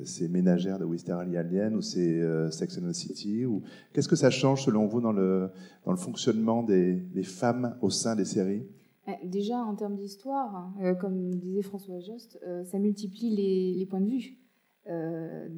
ces 0.04 0.28
ménagères 0.28 0.78
de 0.78 0.84
Wisteria 0.84 1.40
Alien 1.40 1.74
ou 1.76 1.82
ces 1.82 2.24
Sex 2.50 2.78
and 2.78 2.88
the 2.88 2.92
City, 2.92 3.44
ou 3.44 3.62
qu'est-ce 3.92 4.08
que 4.08 4.16
ça 4.16 4.30
change 4.30 4.64
selon 4.64 4.86
vous 4.86 5.00
dans 5.00 5.12
le, 5.12 5.50
dans 5.84 5.92
le 5.92 5.98
fonctionnement 5.98 6.62
des, 6.64 6.94
des 6.94 7.22
femmes 7.22 7.76
au 7.82 7.90
sein 7.90 8.16
des 8.16 8.24
séries? 8.24 8.64
euh, 8.64 8.79
déjà, 9.24 9.58
en 9.58 9.74
termes 9.74 9.96
d'histoire, 9.96 10.72
euh, 10.82 10.94
comme 10.94 11.34
disait 11.34 11.62
François 11.62 12.00
Jost, 12.00 12.38
euh, 12.46 12.64
ça 12.64 12.78
multiplie 12.78 13.30
les, 13.30 13.86
points 13.86 14.00
de 14.00 14.08
vue. 14.08 14.36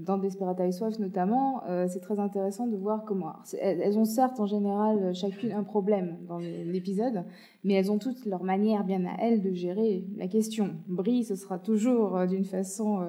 dans 0.07 0.19
Desperate 0.19 0.61
Housewives 0.61 1.01
notamment, 1.01 1.63
c'est 1.89 2.01
très 2.01 2.19
intéressant 2.19 2.67
de 2.67 2.77
voir 2.77 3.05
comment. 3.05 3.33
Elles 3.61 3.97
ont 3.99 4.05
certes 4.05 4.41
en 4.41 4.47
général 4.47 5.15
chacune 5.15 5.53
un 5.53 5.65
problème 5.65 6.19
dans 6.29 6.39
l'épisode, 6.39 7.25
mais 7.65 7.75
elles 7.75 7.91
ont 7.91 7.99
toutes 7.99 8.27
leur 8.27 8.43
manière 8.43 8.85
bien 8.85 9.05
à 9.07 9.17
elles 9.21 9.41
de 9.41 9.53
gérer 9.53 10.05
la 10.17 10.29
question. 10.29 10.75
Brie, 10.87 11.25
ce 11.25 11.35
sera 11.35 11.59
toujours 11.59 12.27
d'une 12.27 12.45
façon 12.45 13.07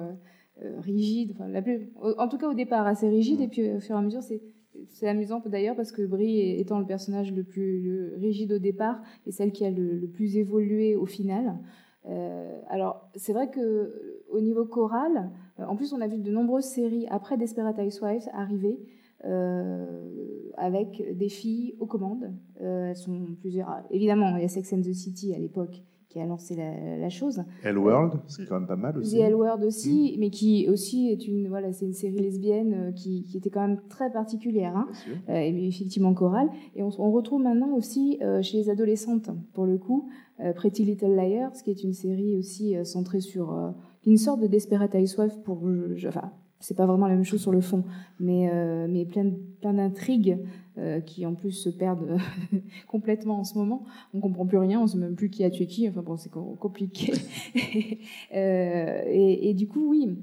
rigide, 0.79 1.35
la 1.49 1.61
plus, 1.61 1.89
en 2.17 2.27
tout 2.27 2.37
cas 2.37 2.47
au 2.47 2.53
départ 2.53 2.85
assez 2.87 3.09
rigide, 3.09 3.41
et 3.41 3.47
puis 3.47 3.73
au 3.73 3.79
fur 3.79 3.95
et 3.95 3.99
à 3.99 4.01
mesure, 4.01 4.23
c'est 4.23 4.41
c'est 4.89 5.07
amusant 5.07 5.41
d'ailleurs 5.45 5.75
parce 5.75 5.91
que 5.91 6.01
Brie 6.05 6.59
étant 6.59 6.79
le 6.79 6.85
personnage 6.85 7.31
le 7.31 7.43
plus 7.43 8.13
rigide 8.17 8.53
au 8.53 8.59
départ 8.59 9.01
et 9.25 9.31
celle 9.31 9.51
qui 9.51 9.65
a 9.65 9.71
le, 9.71 10.07
plus 10.07 10.37
évolué 10.37 10.95
au 10.95 11.05
final. 11.05 11.59
Euh, 12.05 12.59
alors 12.69 13.09
c'est 13.15 13.33
vrai 13.33 13.49
que 13.49 14.21
au 14.29 14.41
niveau 14.41 14.65
choral, 14.65 15.31
euh, 15.59 15.65
en 15.65 15.75
plus 15.75 15.93
on 15.93 16.01
a 16.01 16.07
vu 16.07 16.17
de 16.17 16.31
nombreuses 16.31 16.65
séries 16.65 17.07
après 17.09 17.37
Desperate 17.37 17.77
Housewives 17.79 18.27
arriver 18.33 18.79
euh, 19.25 20.11
avec 20.57 21.17
des 21.17 21.29
filles 21.29 21.75
aux 21.79 21.85
commandes. 21.85 22.33
elles 22.59 22.95
sont 22.95 23.35
plusieurs. 23.39 23.83
Évidemment, 23.89 24.35
il 24.35 24.41
y 24.41 24.45
a 24.45 24.49
Sex 24.49 24.73
and 24.73 24.81
the 24.81 24.93
City 24.93 25.33
à 25.33 25.39
l'époque 25.39 25.81
qui 26.13 26.19
a 26.19 26.25
lancé 26.27 26.55
la, 26.55 27.09
chose. 27.09 27.43
Hell 27.63 27.77
World, 27.77 28.19
c'est 28.27 28.47
quand 28.47 28.59
même 28.59 28.67
pas 28.67 28.75
mal 28.75 28.97
aussi. 28.99 29.17
The 29.17 29.19
Hell 29.19 29.33
World 29.33 29.63
aussi, 29.63 30.13
hmm. 30.15 30.19
mais 30.19 30.29
qui 30.29 30.69
aussi 30.69 31.09
est 31.09 31.27
une 31.27 31.49
voilà, 31.49 31.73
c'est 31.73 31.85
une 31.85 31.93
série 31.93 32.19
lesbienne 32.19 32.73
euh, 32.73 32.91
qui, 32.91 33.23
qui, 33.23 33.37
était 33.37 33.49
quand 33.49 33.67
même 33.67 33.79
très 33.89 34.11
particulière, 34.11 34.77
hein, 34.77 34.87
euh, 35.29 35.33
et 35.33 35.67
effectivement 35.67 36.13
chorale. 36.13 36.49
Et 36.75 36.83
on, 36.83 36.89
on 36.99 37.11
retrouve 37.11 37.41
maintenant 37.41 37.73
aussi 37.75 38.19
euh, 38.21 38.43
chez 38.43 38.57
les 38.57 38.69
adolescentes, 38.69 39.31
pour 39.53 39.65
le 39.65 39.77
coup, 39.77 40.07
Pretty 40.55 40.83
Little 40.83 41.15
Liars, 41.15 41.53
qui 41.63 41.71
est 41.71 41.83
une 41.83 41.93
série 41.93 42.35
aussi 42.35 42.75
centrée 42.83 43.21
sur 43.21 43.73
une 44.05 44.17
sorte 44.17 44.41
de 44.41 44.47
Desperate 44.47 44.93
Housewives 44.95 45.39
pour, 45.43 45.63
enfin, 46.07 46.31
c'est 46.63 46.75
pas 46.75 46.85
vraiment 46.85 47.07
la 47.07 47.15
même 47.15 47.25
chose 47.25 47.41
sur 47.41 47.51
le 47.51 47.59
fond, 47.59 47.83
mais, 48.21 48.49
euh, 48.49 48.87
plein, 49.05 49.73
d'intrigues 49.73 50.39
euh, 50.77 51.01
qui 51.01 51.25
en 51.25 51.35
plus 51.35 51.51
se 51.51 51.69
perdent 51.69 52.17
complètement 52.87 53.39
en 53.39 53.43
ce 53.43 53.57
moment. 53.57 53.83
On 54.13 54.21
comprend 54.21 54.45
plus 54.45 54.57
rien, 54.57 54.79
on 54.79 54.87
sait 54.87 54.97
même 54.97 55.15
plus 55.15 55.29
qui 55.29 55.43
a 55.43 55.49
tué 55.49 55.67
qui. 55.67 55.89
Enfin 55.89 56.01
bon, 56.01 56.15
c'est 56.15 56.31
compliqué. 56.31 57.11
euh, 58.33 59.01
et, 59.07 59.53
du 59.53 59.67
coup, 59.67 59.89
oui, 59.89 60.17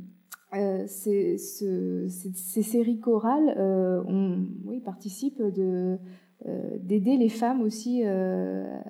ces, 0.86 1.36
ce, 1.36 2.06
ces, 2.08 2.62
séries 2.62 3.00
chorales 3.00 3.54
on, 4.08 4.80
participent 4.82 5.42
de 5.42 5.98
d'aider 6.80 7.18
les 7.18 7.28
femmes 7.28 7.60
aussi. 7.60 8.02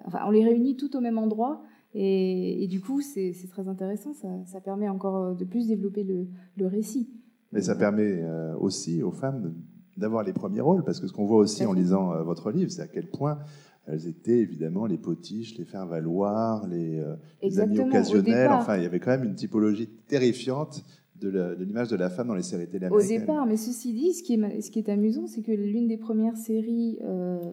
enfin, 0.07 0.21
on 0.25 0.31
les 0.31 0.45
réunit 0.45 0.77
toutes 0.77 0.95
au 0.95 1.01
même 1.01 1.19
endroit. 1.19 1.63
Et, 1.95 2.69
du 2.71 2.81
coup, 2.81 3.01
c'est 3.01 3.35
très 3.51 3.67
intéressant. 3.67 4.13
Ça, 4.13 4.61
permet 4.61 4.89
encore 4.89 5.35
de 5.35 5.45
plus 5.45 5.67
développer 5.67 6.05
le 6.05 6.67
récit. 6.67 7.11
Mais 7.53 7.63
ça 7.63 7.75
permet 7.75 8.23
euh, 8.23 8.55
aussi 8.59 9.03
aux 9.03 9.11
femmes 9.11 9.55
d'avoir 9.97 10.23
les 10.23 10.33
premiers 10.33 10.61
rôles, 10.61 10.85
parce 10.85 11.01
que 11.01 11.07
ce 11.07 11.13
qu'on 11.13 11.27
voit 11.27 11.39
aussi 11.39 11.67
en 11.67 11.73
lisant 11.73 12.13
euh, 12.13 12.23
votre 12.23 12.51
livre, 12.53 12.71
c'est 12.71 12.83
à 12.83 12.87
quel 12.87 13.09
point 13.09 13.39
elles 13.87 14.07
étaient 14.07 14.39
évidemment 14.39 14.87
les 14.87 14.99
potiches, 14.99 15.59
les 15.59 15.65
faire-valoir, 15.65 16.67
les, 16.69 17.01
euh, 17.01 17.61
amis 17.61 17.81
occasionnels. 17.81 18.51
Enfin, 18.53 18.77
il 18.77 18.85
y 18.85 18.87
avait 18.87 19.01
quand 19.01 19.11
même 19.11 19.25
une 19.25 19.35
typologie 19.35 19.89
terrifiante 20.07 20.85
de 21.17 21.57
l'image 21.59 21.89
de, 21.89 21.97
la 21.97 22.09
femme 22.09 22.29
dans 22.29 22.35
les 22.35 22.43
séries 22.43 22.67
télé 22.67 22.87
américaines. 22.87 23.17
Au 23.17 23.21
départ, 23.21 23.47
mais 23.47 23.59
ceci 23.59 23.93
dit, 23.93 24.15
ce 24.15 24.23
qui 24.23 24.35
est, 24.35 24.61
ce 24.63 24.71
qui 24.71 24.79
est 24.79 24.89
amusant, 24.89 25.27
c'est 25.27 25.43
que 25.43 25.53
l'une 25.53 25.87
des 25.87 25.99
premières 25.99 26.37
séries 26.39 26.99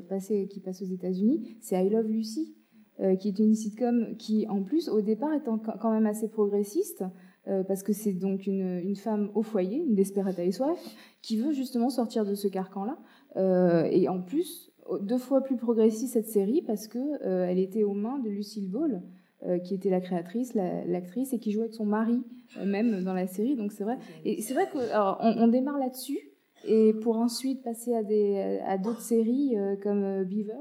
passées, 0.08 0.48
qui 0.50 0.62
passe 0.62 0.82
aux 0.82 0.86
États-Unis, 0.86 1.58
c'est 1.60 1.86
I 1.86 1.90
Love 1.90 2.08
Lucy, 2.08 2.56
qui 3.20 3.28
est 3.28 3.40
une 3.40 3.56
sitcom 3.56 4.16
qui, 4.18 4.48
en 4.48 4.64
plus, 4.64 4.88
au 4.88 5.02
départ, 5.02 5.34
est 5.34 5.44
quand 5.82 5.92
même 5.92 6.06
assez 6.06 6.30
progressiste. 6.30 7.04
Euh, 7.50 7.64
parce 7.64 7.82
que 7.82 7.94
c'est 7.94 8.14
donc 8.14 8.46
une, 8.46 8.96
femme 8.96 9.30
au 9.34 9.42
foyer, 9.42 9.78
une 9.78 9.96
desperate 9.96 10.38
housewife, 10.40 10.96
qui 11.22 11.38
veut 11.38 11.54
justement 11.54 11.90
sortir 11.90 12.26
de 12.26 12.36
ce 12.36 12.48
carcan-là. 12.48 12.98
Euh, 13.38 13.88
et 13.92 14.10
en 14.10 14.22
plus, 14.22 14.72
deux 15.02 15.18
fois 15.18 15.42
plus 15.42 15.56
progressiste 15.56 16.14
cette 16.14 16.28
série 16.28 16.62
parce 16.62 16.88
que 16.88 17.00
euh, 17.26 17.46
elle 17.46 17.60
était 17.60 17.84
aux 17.84 17.94
mains 17.94 18.20
de 18.20 18.30
Lucille 18.30 18.70
Ball, 18.70 19.02
qui 19.64 19.76
était 19.76 19.92
la 19.92 20.02
créatrice, 20.02 20.56
l'actrice, 20.56 21.32
et 21.32 21.38
qui 21.38 21.52
jouait 21.52 21.66
avec 21.66 21.76
son 21.76 21.86
mari 21.86 22.24
même 22.66 23.04
dans 23.04 23.14
la 23.14 23.28
série. 23.28 23.56
Donc 23.56 23.72
c'est 23.72 23.84
vrai. 23.84 24.00
Et 24.26 24.42
c'est 24.42 24.56
vrai 24.56 24.68
qu'on 24.68 24.80
on 25.22 25.48
démarre 25.48 25.78
là-dessus, 25.78 26.18
et 26.68 26.94
pour 27.04 27.18
ensuite 27.18 27.62
passer 27.62 27.94
à 27.94 28.78
d'autres 28.80 29.02
séries 29.02 29.56
comme 29.84 30.24
Beaver 30.24 30.58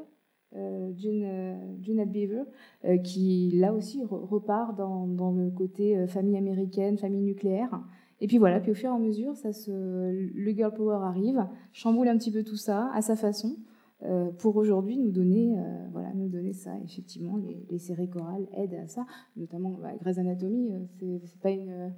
euh, 0.56 0.92
June, 0.96 1.22
euh, 1.24 2.04
Beaver, 2.04 2.44
euh, 2.84 2.96
qui 2.98 3.50
là 3.54 3.72
aussi 3.72 4.02
repart 4.04 4.76
dans, 4.76 5.06
dans 5.06 5.32
le 5.32 5.50
côté 5.50 6.06
famille 6.06 6.36
américaine, 6.36 6.96
famille 6.98 7.22
nucléaire. 7.22 7.82
Et 8.20 8.26
puis 8.26 8.38
voilà, 8.38 8.60
puis 8.60 8.70
au 8.70 8.74
fur 8.74 8.90
et 8.90 8.94
à 8.94 8.98
mesure, 8.98 9.36
ça 9.36 9.52
se, 9.52 9.70
le 9.70 10.50
girl 10.52 10.72
power 10.72 10.98
arrive, 11.02 11.46
chamboule 11.72 12.08
un 12.08 12.16
petit 12.16 12.30
peu 12.30 12.42
tout 12.42 12.56
ça 12.56 12.90
à 12.94 13.02
sa 13.02 13.14
façon, 13.14 13.56
pour 14.38 14.56
aujourd'hui 14.56 14.96
nous 14.96 15.10
donner, 15.10 15.54
voilà, 15.92 16.14
nous 16.14 16.28
donner 16.28 16.54
ça. 16.54 16.70
Effectivement, 16.82 17.38
les, 17.68 17.78
séries 17.78 18.08
chorales 18.08 18.46
aident 18.54 18.80
à 18.84 18.88
ça, 18.88 19.04
notamment 19.36 19.76
bah, 19.82 19.92
Grey's 20.00 20.16
Anatomy. 20.16 20.70
c'est 20.98 21.40
pas 21.40 21.50
une, 21.50 21.92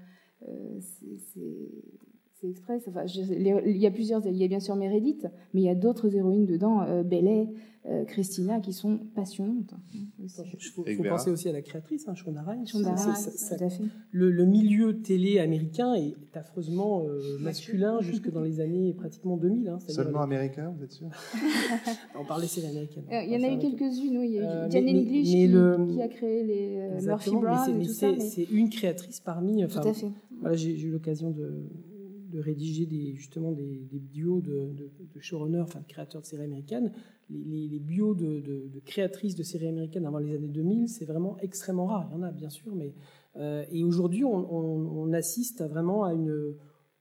express. 2.47 2.85
Enfin, 2.89 3.05
il 3.07 3.77
y 3.77 3.87
a 3.87 3.91
plusieurs, 3.91 4.27
il 4.27 4.37
y 4.37 4.45
a 4.45 4.49
bien 4.49 4.61
sûr 4.61 4.77
Meredith, 4.77 5.27
mais 5.55 5.63
il 5.63 5.65
y 5.65 5.71
a 5.71 5.75
d'autres 5.75 6.15
héroïnes 6.15 6.47
dedans, 6.47 6.83
euh, 6.83 7.03
euh, 7.91 8.05
Christina, 8.05 8.61
qui 8.61 8.75
sont 8.75 8.99
passionnantes. 9.15 9.73
Il 10.19 10.29
faut, 10.29 10.85
penser 11.09 11.31
aussi 11.31 11.49
à 11.49 11.53
la 11.53 11.63
créatrice, 11.63 12.07
hein, 12.07 12.15
Shonda 12.15 12.43
Rhimes. 12.43 12.67
Shonda 12.67 12.95
tout 12.95 13.65
à 13.65 13.71
fait. 13.71 13.85
Le, 14.11 14.45
milieu 14.45 15.01
télé 15.01 15.39
américain 15.39 15.95
est 15.95 16.15
affreusement 16.37 17.07
euh, 17.07 17.39
masculin 17.39 18.01
jusque 18.03 18.31
dans 18.31 18.43
les 18.43 18.61
années 18.61 18.93
pratiquement 18.93 19.39
2000. 19.39 19.69
Hein, 19.69 19.79
Seulement 19.89 20.21
américain, 20.21 20.75
vous 20.77 20.85
êtes 20.85 20.93
sûr? 20.93 21.09
On 22.21 22.27
parlait 22.27 22.47
séries 22.47 22.67
américaines. 22.67 23.05
Euh, 23.11 23.23
il 23.23 23.33
y 23.33 23.37
en 23.37 23.49
a 23.49 23.55
eu 23.55 23.59
quelques-unes, 23.59 24.19
oui. 24.19 24.29
Il 24.29 24.35
y 24.35 24.39
a 24.41 24.67
eu 24.67 24.71
Jane 24.71 24.89
English 24.89 25.29
qui, 25.29 25.95
qui, 25.95 26.03
a 26.03 26.09
créé 26.09 26.45
les 26.45 27.07
Murphy 27.07 27.31
Brown. 27.31 27.75
Mais 27.79 27.85
c'est 28.19 28.45
une 28.51 28.69
créatrice 28.69 29.21
parmi. 29.21 29.65
Enfin, 29.65 29.81
tout 29.81 29.89
à 29.89 29.95
fait. 29.95 30.13
Voilà, 30.41 30.57
j'ai 30.57 30.79
eu 30.79 30.91
l'occasion 30.91 31.31
de 31.31 31.65
de 32.31 32.41
rédiger 32.41 32.87
des, 32.87 33.15
justement 33.15 33.53
des, 33.53 33.87
bios 33.93 34.41
de, 34.41 34.91
showrunners, 35.21 35.61
enfin 35.61 35.81
de 35.81 35.87
créateurs 35.87 36.21
de 36.21 36.27
séries 36.27 36.45
américaines, 36.45 36.93
les, 37.31 37.79
bios 37.79 38.15
de, 38.15 38.71
créatrices 38.85 39.35
de 39.35 39.43
séries 39.43 39.69
américaines 39.69 40.07
avant 40.07 40.19
les 40.19 40.35
années 40.35 40.49
2000, 40.49 40.89
c'est 40.89 41.05
vraiment 41.05 41.37
extrêmement 41.41 41.87
rare. 41.87 42.09
Il 42.11 42.15
y 42.15 42.19
en 42.19 42.23
a 42.23 42.31
bien 42.31 42.51
sûr, 42.51 42.75
mais 42.75 42.95
euh, 43.37 43.65
et 43.71 43.85
aujourd'hui 43.85 44.25
on, 44.25 45.13
assiste 45.13 45.63
vraiment 45.63 46.05
à 46.05 46.13
une 46.13 46.55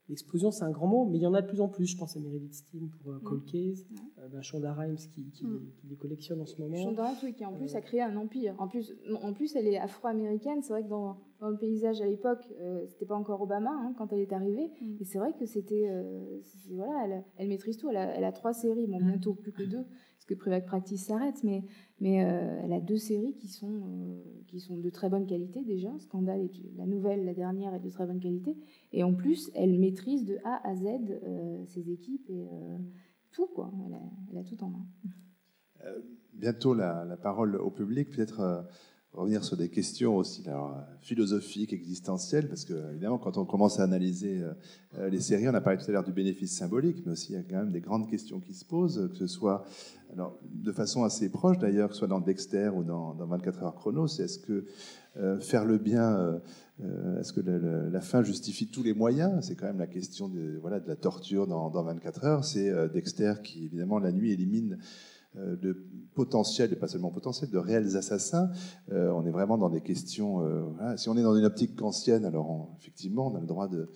L'explosion, 0.10 0.51
c'est 0.51 0.64
un 0.64 0.72
grand 0.72 0.88
mot, 0.88 1.05
mais 1.05 1.18
il 1.18 1.22
y 1.22 1.28
en 1.28 1.34
a 1.34 1.41
de 1.41 1.47
plus 1.47 1.60
en 1.60 1.68
plus. 1.68 1.86
Je 1.86 1.97
pense 1.97 2.16
à 2.16 2.20
Meredith 2.22 2.53
Steam 2.53 2.89
pour 2.89 3.12
euh, 3.12 3.20
Cold 3.20 3.43
Case, 3.43 3.86
euh, 4.20 4.30
ben 4.30 4.41
Shonda 4.41 4.74
Rhimes 4.74 4.95
qui, 4.95 5.30
qui, 5.32 5.45
mm. 5.45 5.72
qui, 5.76 5.88
les 5.88 5.97
collectionne 5.97 6.39
en 6.39 6.45
ce 6.45 6.62
moment. 6.62 6.78
Shonda 6.78 7.08
Rhimes, 7.08 7.18
oui, 7.24 7.34
qui 7.34 7.45
en 7.45 7.51
plus 7.51 7.76
a 7.76 7.82
créé 7.82 8.01
un 8.01 8.16
empire. 8.16 8.55
En 8.58 8.70
plus, 8.70 8.95
en 9.22 9.34
plus 9.34 9.53
elle 9.58 9.68
est 9.68 9.78
afro-américaine. 9.78 10.62
C'est 10.62 10.72
vrai 10.72 10.84
que 10.84 10.88
dans, 10.88 11.18
dans, 11.41 11.49
le 11.49 11.58
paysage 11.58 11.99
à 12.01 12.05
l'époque, 12.05 12.47
euh, 12.62 12.86
c'était 12.88 13.05
pas 13.05 13.16
encore 13.16 13.41
Obama 13.41 13.72
hein, 13.72 13.93
quand 13.97 14.14
elle 14.14 14.22
est 14.22 14.32
arrivée. 14.32 14.72
Mm. 14.82 14.95
Et 15.01 15.03
c'est 15.03 15.20
vrai 15.20 15.34
que 15.34 15.45
c'était. 15.45 15.89
Euh, 15.89 16.39
voilà, 16.70 16.93
elle, 17.03 17.24
elle, 17.36 17.49
maîtrise 17.49 17.76
tout. 17.78 17.89
Elle 17.89 17.97
a, 17.97 18.16
elle 18.16 18.24
a 18.24 18.32
trois 18.32 18.53
séries, 18.53 18.88
bon, 18.88 18.99
bientôt 18.99 19.34
plus 19.34 19.51
que 19.51 19.64
deux, 19.64 19.84
que 20.28 20.36
Private 20.36 20.65
Practice 20.65 21.05
s'arrête, 21.05 21.43
mais 21.43 21.63
mais 21.99 22.23
euh, 22.23 22.61
elle 22.63 22.73
a 22.73 22.80
deux 22.80 22.97
séries 22.97 23.34
qui 23.34 23.47
sont, 23.47 23.82
euh, 23.88 24.21
qui 24.47 24.59
sont 24.59 24.78
de 24.78 24.89
très 24.89 25.09
bonne 25.09 25.25
qualité 25.25 25.63
déjà. 25.63 25.89
Scandale, 25.99 26.41
est, 26.41 26.51
la 26.75 26.86
nouvelle, 26.86 27.25
la 27.25 27.34
dernière, 27.34 27.73
est 27.73 27.80
de 27.80 27.89
très 27.89 28.05
bonne 28.05 28.19
qualité. 28.19 28.55
Et 28.91 29.03
en 29.03 29.13
plus, 29.13 29.49
elle 29.55 29.80
maîtrise 29.80 30.23
de 30.25 30.38
A 30.43 30.67
à 30.67 30.75
Z 30.75 30.86
euh, 30.86 31.65
ses 31.65 31.89
équipes 31.89 32.30
et 32.30 32.47
tout, 33.32 33.47
quoi. 33.47 33.71
Elle 34.32 34.38
a, 34.38 34.43
tout 34.43 34.63
en 34.63 34.69
main. 34.69 34.86
bientôt 36.34 36.75
la, 36.75 37.17
parole 37.17 37.55
au 37.55 37.71
public. 37.71 38.11
Peut-être 38.11 38.67
revenir 39.14 39.43
sur 39.43 39.58
des 39.58 39.70
questions 39.70 40.16
aussi 40.16 40.47
alors, 40.47 40.78
philosophiques, 41.01 41.74
existentielles, 41.74 42.47
parce 42.47 42.66
que 42.66 42.91
évidemment, 42.91 43.18
quand 43.18 43.38
on 43.38 43.45
commence 43.45 43.80
à 43.80 43.84
analyser 43.84 44.41
euh, 44.97 45.10
les 45.10 45.20
séries, 45.20 45.47
on 45.49 45.53
a 45.53 45.62
parlé 45.62 45.80
tout 45.80 45.89
à 45.89 45.91
l'heure 45.91 46.03
du 46.03 46.14
bénéfice 46.14 46.55
symbolique, 46.55 47.03
mais 47.05 47.14
aussi 47.14 47.34
il 47.34 47.36
y 47.36 47.39
a 47.39 47.43
quand 47.43 47.58
même 47.58 47.72
des 47.72 47.82
grandes 47.82 48.10
questions 48.10 48.39
qui 48.39 48.53
se 48.53 48.66
posent, 48.66 49.10
que 49.10 49.18
ce 49.18 49.28
soit 49.28 49.66
alors, 50.14 50.39
de 50.43 50.72
façon 50.72 51.03
assez 51.03 51.30
proche 51.30 51.58
d'ailleurs, 51.58 51.89
que 51.89 51.95
ce 51.95 51.99
soit 51.99 52.08
dans 52.08 52.20
Dexter 52.22 52.70
ou 52.70 52.84
dans, 52.84 53.14
dans 53.14 53.26
24 53.26 53.64
heures 53.64 53.76
chrono, 53.76 54.08
c'est 54.08 54.24
est-ce 54.24 54.39
que 54.39 54.66
euh, 55.18 55.39
faire 55.39 55.66
le 55.66 55.78
bien, 55.80 56.39
euh, 56.82 57.20
est-ce 57.20 57.34
que 57.34 57.41
la 57.41 58.01
fin 58.01 58.22
justifie 58.22 58.68
tous 58.68 58.84
les 58.84 58.93
moyens? 58.93 59.45
C'est 59.45 59.55
quand 59.55 59.66
même 59.66 59.80
la 59.80 59.88
question 59.88 60.30
de, 60.30 60.60
voilà, 60.62 60.80
de 60.80 60.88
la 60.88 60.95
torture 60.95 61.47
dans, 61.47 61.70
dans 61.70 61.84
24 61.84 62.26
heures. 62.26 62.45
C'est 62.45 62.72
Dexter 62.89 63.34
qui, 63.43 63.66
évidemment, 63.66 63.97
la 63.97 64.12
nuit 64.12 64.32
élimine 64.32 64.78
euh, 64.78 64.84
de 65.38 65.88
potentiels, 66.17 66.73
et 66.73 66.75
pas 66.75 66.88
seulement 66.88 67.11
potentiels, 67.11 67.51
de 67.51 67.59
réels 67.59 67.95
assassins. 67.95 68.49
Euh, 68.91 69.11
on 69.11 69.25
est 69.25 69.31
vraiment 69.31 69.57
dans 69.57 69.69
des 69.69 69.81
questions. 69.81 70.41
Euh. 70.41 70.97
Si 70.97 71.09
on 71.09 71.17
est 71.17 71.21
dans 71.21 71.35
une 71.35 71.45
optique 71.45 71.79
ancienne, 71.81 72.25
alors 72.25 72.75
effectivement, 72.79 73.31
on 73.31 73.35
a 73.35 73.39
le 73.39 73.45
droit 73.45 73.67
de, 73.67 73.91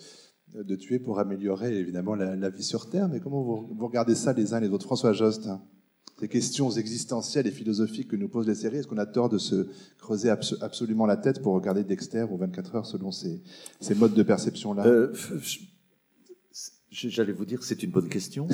de 0.54 0.76
tuer 0.76 1.00
pour 1.00 1.18
améliorer 1.20 1.76
évidemment 1.78 2.14
la, 2.14 2.50
vie 2.50 2.64
sur 2.64 2.90
Terre. 2.90 3.10
Mais 3.10 3.20
comment 3.20 3.42
vous, 3.42 3.86
regardez 3.86 4.14
ça 4.14 4.34
les 4.34 4.54
uns 4.54 4.60
les 4.60 4.70
autres? 4.70 4.86
François 4.86 5.14
Jost 5.14 5.48
hein 5.48 5.62
ces 6.20 6.28
questions 6.28 6.70
existentielles 6.70 7.48
et 7.48 7.52
philosophiques 7.52 8.10
que 8.10 8.16
nous 8.16 8.30
posent 8.30 8.48
les 8.48 8.54
séries, 8.54 8.78
est-ce 8.78 8.88
qu'on 8.88 9.00
a 9.00 9.08
tort 9.08 9.28
de 9.28 9.40
se 9.40 9.70
creuser 9.98 10.30
abso 10.30 10.56
absolument 10.62 11.08
la 11.08 11.18
tête 11.18 11.42
pour 11.42 11.56
regarder 11.56 11.84
Dexter 11.84 12.28
ou 12.30 12.38
24 12.38 12.76
heures 12.76 12.86
selon 12.86 13.10
ces, 13.10 13.42
ces 13.80 13.96
modes 13.96 14.14
de 14.14 14.22
perception-là? 14.22 14.86
Euh, 14.86 15.12
J'allais 16.94 17.32
vous 17.32 17.46
dire, 17.46 17.64
c'est 17.64 17.84
une 17.84 17.92
bonne 17.92 18.10
question. 18.10 18.50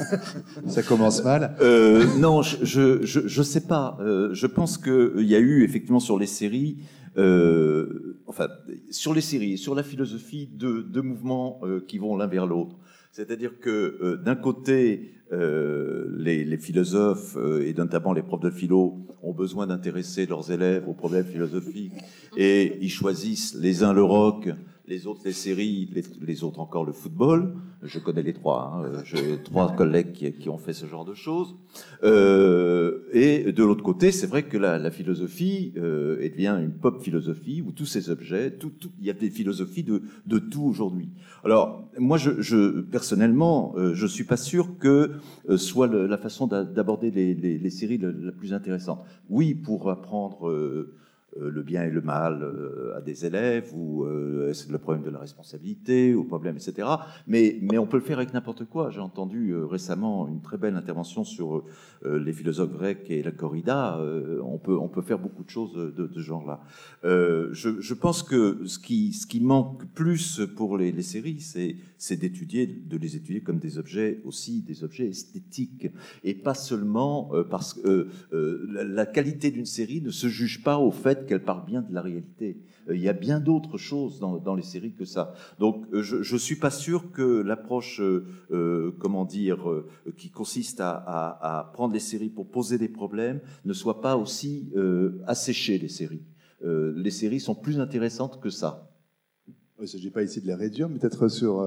Ça 0.66 0.82
commence 0.82 1.22
mal. 1.22 1.56
Euh, 1.60 2.06
non, 2.18 2.40
je, 2.40 2.64
je, 2.64 3.04
je, 3.04 3.28
je, 3.28 3.42
sais 3.42 3.66
pas. 3.66 3.98
Euh, 4.00 4.32
je 4.32 4.46
pense 4.46 4.78
qu'il 4.78 5.26
y 5.26 5.34
a 5.34 5.38
eu 5.38 5.62
effectivement 5.62 6.00
sur 6.00 6.18
les 6.18 6.26
séries, 6.26 6.78
euh, 7.18 8.18
enfin 8.26 8.48
sur 8.90 9.12
les 9.12 9.20
séries, 9.20 9.58
sur 9.58 9.74
la 9.74 9.82
philosophie, 9.82 10.48
deux, 10.50 10.82
deux 10.84 11.02
mouvements 11.02 11.60
euh, 11.64 11.84
qui 11.86 11.98
vont 11.98 12.16
l'un 12.16 12.26
vers 12.26 12.46
l'autre. 12.46 12.76
C'est-à-dire 13.12 13.60
que 13.60 13.98
euh, 14.00 14.16
d'un 14.16 14.36
côté, 14.36 15.12
euh, 15.32 16.06
les, 16.16 16.46
les, 16.46 16.58
philosophes 16.58 17.36
et 17.60 17.74
notamment 17.74 18.14
les 18.14 18.22
profs 18.22 18.40
de 18.40 18.50
philo 18.50 19.06
ont 19.22 19.34
besoin 19.34 19.66
d'intéresser 19.66 20.24
leurs 20.24 20.50
élèves 20.50 20.88
aux 20.88 20.94
problèmes 20.94 21.26
philosophiques 21.26 21.92
et 22.38 22.78
ils 22.80 22.90
choisissent 22.90 23.54
les 23.54 23.82
uns 23.82 23.92
le 23.92 24.02
rock, 24.02 24.48
les 24.88 25.06
autres 25.06 25.22
les 25.24 25.32
séries, 25.32 25.88
les, 25.92 26.04
les, 26.20 26.44
autres 26.44 26.60
encore 26.60 26.84
le 26.84 26.92
football. 26.92 27.54
Je 27.82 27.98
connais 27.98 28.22
les 28.22 28.32
trois. 28.32 28.72
Hein. 28.74 29.02
J'ai 29.04 29.38
trois 29.42 29.72
collègues 29.76 30.12
qui, 30.12 30.32
qui, 30.32 30.48
ont 30.48 30.58
fait 30.58 30.72
ce 30.72 30.86
genre 30.86 31.04
de 31.04 31.14
choses. 31.14 31.56
Euh, 32.04 33.00
et 33.12 33.52
de 33.52 33.64
l'autre 33.64 33.82
côté, 33.82 34.12
c'est 34.12 34.26
vrai 34.26 34.44
que 34.44 34.56
la, 34.56 34.78
la 34.78 34.90
philosophie 34.90 35.72
euh, 35.76 36.16
devient 36.16 36.56
une 36.62 36.72
pop 36.72 37.02
philosophie 37.02 37.62
où 37.66 37.72
tous 37.72 37.86
ces 37.86 38.10
objets, 38.10 38.52
tout, 38.52 38.70
tout, 38.70 38.90
il 39.00 39.06
y 39.06 39.10
a 39.10 39.14
des 39.14 39.30
philosophies 39.30 39.82
de, 39.82 40.02
de 40.26 40.38
tout 40.38 40.62
aujourd'hui. 40.62 41.10
Alors 41.44 41.88
moi, 41.98 42.18
je, 42.18 42.40
je 42.40 42.80
personnellement, 42.80 43.74
euh, 43.76 43.94
je 43.94 44.06
suis 44.06 44.24
pas 44.24 44.36
sûr 44.36 44.78
que 44.78 45.12
euh, 45.48 45.56
soit 45.56 45.86
le, 45.86 46.06
la 46.06 46.18
façon 46.18 46.46
d'aborder 46.46 47.10
les, 47.10 47.34
les, 47.34 47.58
les, 47.58 47.70
séries 47.70 47.98
la, 47.98 48.10
la, 48.12 48.32
plus 48.32 48.52
intéressante. 48.52 49.04
Oui, 49.28 49.54
pour 49.54 49.90
apprendre 49.90 50.48
euh, 50.48 50.66
euh, 50.66 50.94
le 51.40 51.62
bien 51.62 51.84
et 51.84 51.90
le 51.90 52.00
mal 52.00 52.42
euh, 52.42 52.96
à 52.96 53.00
des 53.00 53.26
élèves, 53.26 53.70
ou 53.74 54.04
euh, 54.04 54.52
le 54.68 54.78
problème 54.78 55.04
de 55.04 55.10
la 55.10 55.18
responsabilité, 55.18 56.14
ou 56.14 56.24
problème, 56.24 56.56
etc. 56.56 56.88
Mais, 57.26 57.58
mais 57.62 57.78
on 57.78 57.86
peut 57.86 57.96
le 57.96 58.02
faire 58.02 58.18
avec 58.18 58.32
n'importe 58.32 58.64
quoi. 58.64 58.90
J'ai 58.90 59.00
entendu 59.00 59.54
récemment 59.54 60.28
une 60.28 60.40
très 60.40 60.56
belle 60.56 60.76
intervention 60.76 61.24
sur 61.24 61.64
les 62.04 62.32
philosophes 62.32 62.72
grecs 62.72 63.10
et 63.10 63.22
la 63.22 63.32
corrida. 63.32 64.00
on, 64.44 64.58
peut, 64.58 64.76
on 64.76 64.88
peut 64.88 65.02
faire 65.02 65.18
beaucoup 65.18 65.42
de 65.42 65.50
choses 65.50 65.74
de, 65.74 66.10
ce 66.12 66.20
genre-là. 66.20 66.60
Je, 67.02 67.80
je, 67.80 67.94
pense 67.94 68.22
que 68.22 68.64
ce 68.66 68.78
qui, 68.78 69.12
ce 69.12 69.26
qui 69.26 69.40
manque 69.40 69.84
plus 69.94 70.40
pour 70.56 70.78
les, 70.78 70.92
les 70.92 71.02
séries, 71.02 71.40
c'est 71.40 72.16
d'étudier, 72.16 72.66
de 72.66 72.96
les 72.96 73.16
étudier 73.16 73.40
comme 73.40 73.58
des 73.58 73.78
objets 73.78 74.20
aussi, 74.24 74.62
des 74.62 74.84
objets 74.84 75.08
esthétiques, 75.08 75.88
et 76.24 76.34
pas 76.34 76.54
seulement 76.54 77.30
parce 77.50 77.74
que 77.74 78.08
la 78.30 79.06
qualité 79.06 79.50
d'une 79.50 79.66
série 79.66 80.00
ne 80.00 80.10
se 80.10 80.28
juge 80.28 80.62
pas 80.62 80.78
au 80.78 80.90
fait 80.90 81.25
qu'elle 81.26 81.42
parle 81.42 81.64
bien 81.66 81.82
de 81.82 81.92
la 81.92 82.00
réalité. 82.00 82.62
Euh, 82.88 82.96
il 82.96 83.02
y 83.02 83.08
a 83.08 83.12
bien 83.12 83.40
d'autres 83.40 83.78
choses 83.78 84.18
dans, 84.20 84.38
dans, 84.38 84.54
les 84.54 84.62
séries 84.62 84.94
que 84.94 85.04
ça. 85.04 85.34
Donc, 85.58 85.84
euh, 85.92 86.02
je 86.02 86.32
ne 86.32 86.38
suis 86.38 86.56
pas 86.56 86.70
sûr 86.70 87.10
que 87.12 87.42
l'approche, 87.42 88.00
euh, 88.00 88.96
comment 88.98 89.24
dire, 89.24 89.68
euh, 89.70 89.88
qui 90.16 90.30
consiste 90.30 90.80
à, 90.80 90.90
à, 90.90 91.58
à, 91.58 91.64
prendre 91.64 91.92
les 91.92 92.00
séries 92.00 92.30
pour 92.30 92.48
poser 92.48 92.78
des 92.78 92.88
problèmes, 92.88 93.40
ne 93.64 93.72
soit 93.72 94.00
pas 94.00 94.16
aussi 94.16 94.70
euh, 94.76 95.20
assécher 95.26 95.78
les 95.78 95.88
séries. 95.88 96.22
Euh, 96.64 96.92
les 96.96 97.10
séries 97.10 97.40
sont 97.40 97.54
plus 97.54 97.80
intéressantes 97.80 98.40
que 98.40 98.50
ça. 98.50 98.90
Il 99.78 99.82
ne 99.82 99.86
s'agit 99.86 100.10
pas 100.10 100.22
ici 100.22 100.40
de 100.40 100.46
les 100.46 100.54
réduire, 100.54 100.88
mais 100.88 100.98
peut-être 100.98 101.28
sur 101.28 101.62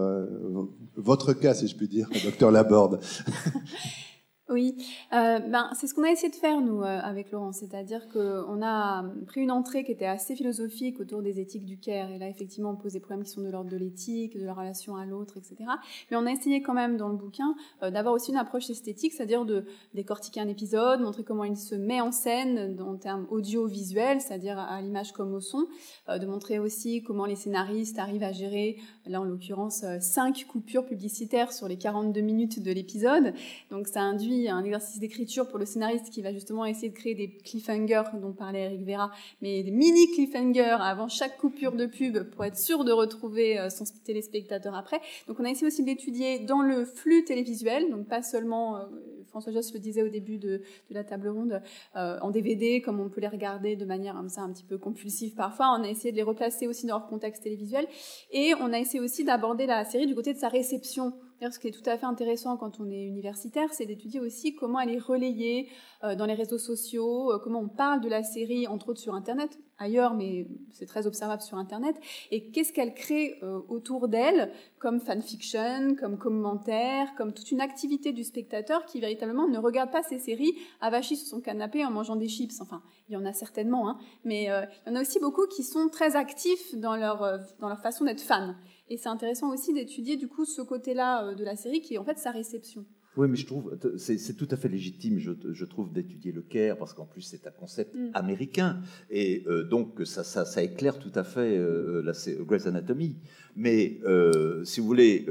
votre 0.96 1.34
cas, 1.34 1.54
si 1.54 1.68
je 1.68 1.76
puis 1.76 1.88
dire, 1.88 2.10
docteur 2.24 2.50
Laborde. 2.50 3.00
Oui, 4.52 4.76
euh, 5.14 5.38
ben, 5.38 5.70
c'est 5.76 5.86
ce 5.86 5.94
qu'on 5.94 6.04
a 6.04 6.10
essayé 6.10 6.32
de 6.32 6.36
faire, 6.36 6.60
nous, 6.60 6.82
euh, 6.82 7.00
avec 7.04 7.32
Laurent. 7.32 7.52
C'est-à-dire 7.52 8.08
qu'on 8.10 8.64
a 8.64 9.04
pris 9.28 9.42
une 9.42 9.52
entrée 9.52 9.84
qui 9.84 9.92
était 9.92 10.08
assez 10.08 10.36
philosophique 10.36 11.00
autour 11.00 11.22
des 11.22 11.40
éthiques 11.40 11.66
du 11.66 11.78
care. 11.78 12.10
Et 12.10 12.18
là, 12.18 12.28
effectivement, 12.28 12.72
on 12.72 12.76
pose 12.76 12.94
des 12.94 13.00
problèmes 13.00 13.24
qui 13.24 13.30
sont 13.30 13.42
de 13.42 13.50
l'ordre 13.50 13.70
de 13.70 13.78
l'éthique, 13.78 14.36
de 14.36 14.46
la 14.46 14.56
relation 14.56 14.96
à 14.96 15.06
l'autre, 15.06 15.38
etc. 15.38 15.70
Mais 16.10 16.18
on 16.18 16.26
a 16.26 16.32
essayé 16.32 16.64
quand 16.64 16.74
même, 16.74 16.98
dans 16.98 17.10
le 17.10 17.16
bouquin, 17.16 17.54
euh, 17.84 17.92
d'avoir 17.92 18.16
aussi 18.16 18.32
une 18.32 18.38
approche 18.38 18.72
esthétique, 18.72 19.14
c'est-à-dire 19.14 19.46
de 19.46 19.66
décortiquer 19.94 20.42
un 20.42 20.48
épisode, 20.48 21.02
montrer 21.02 21.24
comment 21.24 21.44
il 21.44 21.56
se 21.56 21.76
met 21.76 22.02
en 22.02 22.12
scène 22.12 22.82
en 22.82 22.96
termes 22.96 23.28
audiovisuels, 23.30 24.20
c'est-à-dire 24.20 24.58
à, 24.58 24.82
l'image 24.82 25.12
comme 25.12 25.32
au 25.36 25.42
son, 25.42 25.68
de 26.08 26.26
montrer 26.26 26.58
aussi 26.58 27.04
comment 27.04 27.26
les 27.26 27.36
scénaristes 27.36 28.00
arrivent 28.00 28.24
à 28.24 28.32
gérer, 28.32 28.78
là, 29.06 29.22
en 29.22 29.26
l'occurrence, 29.26 29.86
cinq 30.00 30.46
coupures 30.48 30.86
publicitaires 30.86 31.52
sur 31.52 31.68
les 31.68 31.78
42 31.78 32.22
minutes 32.22 32.64
de 32.64 32.72
l'épisode. 32.72 33.34
Donc, 33.70 33.88
ça 33.88 34.02
induit 34.02 34.39
un 34.48 34.64
exercice 34.64 35.00
d'écriture 35.00 35.48
pour 35.48 35.60
le 35.60 35.66
scénariste 35.66 36.10
qui 36.10 36.22
va 36.22 36.32
justement 36.32 36.66
essayer 36.66 36.90
de 36.90 36.96
créer 36.96 37.16
des 37.16 37.38
cliffhangers 37.38 38.04
dont 38.22 38.32
parlait 38.32 38.66
Eric 38.66 38.86
Vera, 38.86 39.12
mais 39.42 39.64
des 39.64 39.72
mini 39.72 40.12
cliffhangers 40.12 40.78
avant 40.80 41.08
chaque 41.08 41.38
coupure 41.38 41.74
de 41.74 41.86
pub 41.86 42.30
pour 42.30 42.46
être 42.46 42.58
sûr 42.58 42.84
de 42.84 42.92
retrouver 42.92 43.60
euh, 43.60 43.70
son 43.70 43.84
téléspectateur 44.06 44.76
après. 44.76 45.02
Donc 45.28 45.40
on 45.40 45.46
a 45.46 45.50
essayé 45.50 45.68
aussi 45.68 45.84
d'étudier 45.84 46.40
dans 46.40 46.62
le 46.62 46.86
flux 46.86 47.24
télévisuel, 47.26 47.90
donc 47.90 48.08
pas 48.08 48.22
seulement, 48.22 48.78
euh, 48.78 48.86
François 49.28 49.52
Joss 49.52 49.74
le 49.74 49.80
disait 49.80 50.04
au 50.04 50.10
début 50.10 50.38
de, 50.38 50.62
de 50.90 50.94
la 50.94 51.04
table 51.04 51.30
ronde, 51.30 51.62
euh, 51.96 52.18
en 52.22 52.32
DVD, 52.32 52.82
comme 52.82 53.00
on 53.00 53.10
peut 53.10 53.22
les 53.22 53.28
regarder 53.28 53.76
de 53.76 53.86
manière 53.86 54.16
comme 54.16 54.30
ça 54.30 54.42
un 54.42 54.52
petit 54.52 54.64
peu 54.64 54.78
compulsive 54.78 55.36
parfois. 55.36 55.76
On 55.80 55.84
a 55.84 55.90
essayé 55.90 56.12
de 56.12 56.18
les 56.18 56.24
replacer 56.24 56.68
aussi 56.68 56.86
dans 56.86 57.00
leur 57.00 57.08
contexte 57.08 57.44
télévisuel 57.44 57.88
et 58.32 58.54
on 58.60 58.72
a 58.74 58.80
essayé 58.80 59.00
aussi 59.00 59.24
d'aborder 59.24 59.66
la 59.66 59.86
série 59.86 60.08
du 60.08 60.16
côté 60.16 60.34
de 60.34 60.40
sa 60.40 60.50
réception 60.50 61.14
ce 61.50 61.60
qui 61.60 61.70
est 61.70 61.72
tout 61.72 61.90
à 61.90 61.98
fait 61.98 62.06
intéressant 62.06 62.58
quand 62.58 62.80
on 62.80 62.90
est 62.92 63.04
universitaire, 63.04 63.70
c'est 63.72 63.86
d'étudier 63.86 64.20
aussi 64.20 64.56
comment 64.56 64.80
elle 64.80 64.90
est 64.90 65.00
relayée 65.00 65.70
euh, 66.04 66.16
dans 66.16 66.26
les 66.26 66.34
réseaux 66.34 66.58
sociaux, 66.58 67.32
euh, 67.32 67.40
comment 67.40 67.62
on 67.62 67.70
parle 67.70 68.02
de 68.02 68.10
la 68.10 68.24
série, 68.24 68.68
entre 68.68 68.90
autres 68.90 69.00
sur 69.00 69.16
Internet. 69.16 69.58
ailleurs, 69.78 70.14
mais 70.14 70.48
c'est 70.72 70.86
très 70.86 71.08
observable 71.08 71.42
sur 71.42 71.58
Internet. 71.58 71.96
Et 72.32 72.52
qu'est-ce 72.52 72.74
qu'elle 72.74 72.94
crée 72.94 73.40
euh, 73.44 73.62
autour 73.70 74.10
d'elle 74.10 74.52
comme 74.80 75.00
fanfiction, 75.00 75.96
comme 75.98 76.18
commentaire, 76.18 77.16
comme 77.16 77.34
toute 77.34 77.52
une 77.52 77.62
activité 77.62 78.12
du 78.12 78.26
spectateur 78.26 78.86
qui 78.86 79.00
véritablement 79.00 79.48
ne 79.48 79.58
regarde 79.58 79.92
pas 79.92 80.04
ces 80.04 80.20
séries 80.20 80.54
avachis 80.82 81.16
sur 81.16 81.28
son 81.28 81.40
canapé 81.40 81.86
en 81.86 81.92
mangeant 81.92 82.18
des 82.18 82.28
chips. 82.28 82.60
Enfin, 82.60 82.82
il 83.08 83.14
y 83.14 83.18
en 83.18 83.26
a 83.26 83.32
certainement, 83.32 83.90
hein, 83.90 83.98
mais 84.26 84.44
il 84.44 84.90
y 84.90 84.92
en 84.92 84.96
a 84.96 85.02
aussi 85.02 85.20
beaucoup 85.20 85.48
qui 85.48 85.64
sont 85.64 85.88
très 85.88 86.18
actifs 86.18 86.76
dans 86.76 86.98
leur, 86.98 87.40
dans 87.60 87.70
leur 87.70 87.80
façon 87.80 88.04
d'être 88.04 88.22
fan. 88.22 88.58
Et 88.90 88.98
c'est 88.98 89.10
intéressant 89.10 89.54
aussi 89.54 89.74
d'étudier 89.74 90.18
du 90.18 90.28
coup 90.28 90.46
ce 90.46 90.62
côté-là 90.62 91.34
de 91.34 91.44
la 91.44 91.56
série 91.56 91.82
qui 91.82 91.96
est 91.96 91.98
en 91.98 92.06
fait 92.06 92.18
sa 92.18 92.32
réception. 92.32 92.86
Oui, 93.18 93.28
mais 93.28 93.36
je 93.36 93.46
trouve, 93.46 93.78
c'est 93.98 94.38
tout 94.38 94.48
à 94.52 94.56
fait 94.56 94.70
légitime, 94.70 95.20
je, 95.20 95.66
trouve, 95.66 95.92
d'étudier 95.92 96.32
le 96.32 96.42
Caire, 96.42 96.78
parce 96.78 96.94
qu'en 96.94 97.06
plus, 97.06 97.22
c'est 97.22 97.48
un 97.48 97.52
concept 97.52 97.96
mm. 97.96 98.12
américain. 98.14 98.80
Et 99.10 99.44
euh, 99.48 99.64
donc, 99.64 100.02
ça, 100.06 100.24
ça, 100.24 100.64
éclaire 100.64 101.00
tout 101.00 101.12
à 101.16 101.24
fait 101.24 101.58
euh, 101.58 102.02
la 102.02 102.14
Grey's 102.46 102.68
Anatomy. 102.68 103.18
Mais, 103.56 104.00
euh, 104.06 104.64
si 104.64 104.80
vous 104.80 104.86
voulez, 104.86 105.26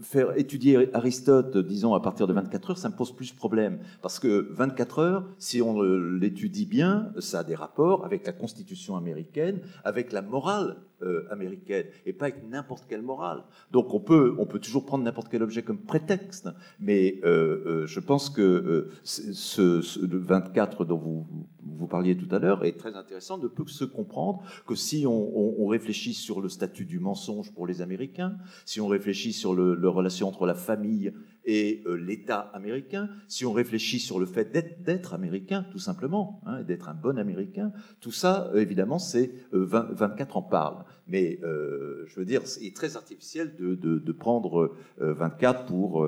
faire 0.00 0.36
étudier 0.38 0.94
Aristote, 0.94 1.56
disons, 1.56 1.94
à 1.94 2.00
partir 2.00 2.26
de 2.26 2.34
24 2.34 2.70
heures, 2.70 2.78
ça 2.78 2.90
me 2.90 2.94
pose 2.94 3.16
plus 3.16 3.32
de 3.32 3.36
problème. 3.36 3.78
Parce 4.02 4.20
que 4.20 4.48
24 4.52 4.98
heures, 4.98 5.34
si 5.38 5.62
on 5.62 5.80
l'étudie 5.80 6.66
bien, 6.66 7.12
ça 7.18 7.40
a 7.40 7.44
des 7.44 7.54
rapports 7.54 8.04
avec 8.04 8.26
la 8.26 8.32
Constitution 8.32 8.96
américaine, 8.96 9.60
avec 9.82 10.12
la 10.12 10.22
morale 10.22 10.76
euh, 11.02 11.26
américaine, 11.30 11.86
et 12.06 12.14
pas 12.14 12.26
avec 12.26 12.48
n'importe 12.48 12.86
quelle 12.88 13.02
morale. 13.02 13.42
Donc 13.70 13.92
on 13.92 14.00
peut, 14.00 14.34
on 14.38 14.46
peut 14.46 14.58
toujours 14.58 14.86
prendre 14.86 15.04
n'importe 15.04 15.28
quel 15.28 15.42
objet 15.42 15.62
comme 15.62 15.76
prétexte, 15.76 16.48
mais 16.80 17.20
euh, 17.22 17.62
euh, 17.66 17.86
je 17.86 18.00
pense 18.00 18.30
que 18.30 18.88
ce, 19.02 19.82
ce, 19.82 20.00
24 20.00 20.86
dont 20.86 20.96
vous, 20.96 21.26
vous 21.62 21.86
parliez 21.86 22.16
tout 22.16 22.34
à 22.34 22.38
l'heure 22.38 22.64
est 22.64 22.78
très 22.78 22.94
intéressant, 22.94 23.36
ne 23.36 23.46
peut 23.46 23.66
se 23.66 23.84
comprendre 23.84 24.42
que 24.66 24.74
si 24.74 25.06
on, 25.06 25.60
on, 25.62 25.66
réfléchit 25.66 26.14
sur 26.14 26.40
le 26.40 26.48
statut 26.48 26.86
du 26.86 26.98
mensonge 26.98 27.52
pour 27.52 27.66
les 27.66 27.82
Américains, 27.82 28.36
si 28.64 28.80
on 28.80 28.86
réfléchit 28.86 29.34
sur 29.34 29.54
le, 29.54 29.74
le 29.74 29.88
relation 29.90 30.28
entre 30.28 30.46
la 30.46 30.54
famille 30.54 31.12
et 31.46 31.82
euh, 31.86 31.94
l'État 31.94 32.40
américain, 32.52 33.08
si 33.28 33.46
on 33.46 33.52
réfléchit 33.52 34.00
sur 34.00 34.18
le 34.18 34.26
fait 34.26 34.52
d'être 34.82 35.14
américain, 35.14 35.64
tout 35.70 35.78
simplement, 35.78 36.42
hein, 36.44 36.62
d'être 36.62 36.88
un 36.88 36.94
bon 36.94 37.18
américain, 37.18 37.72
tout 38.00 38.10
ça, 38.10 38.50
euh, 38.52 38.60
évidemment, 38.60 38.98
c'est 38.98 39.30
24 39.52 40.36
euh, 40.36 40.38
en 40.38 40.42
parle. 40.42 40.84
Mais 41.06 41.38
je 41.40 42.14
veux 42.16 42.24
dire, 42.24 42.46
c'est 42.46 42.72
très 42.74 42.96
artificiel 42.96 43.54
de, 43.54 43.76
de, 43.76 44.12
prendre 44.12 44.74
24 44.98 45.66
pour, 45.66 46.04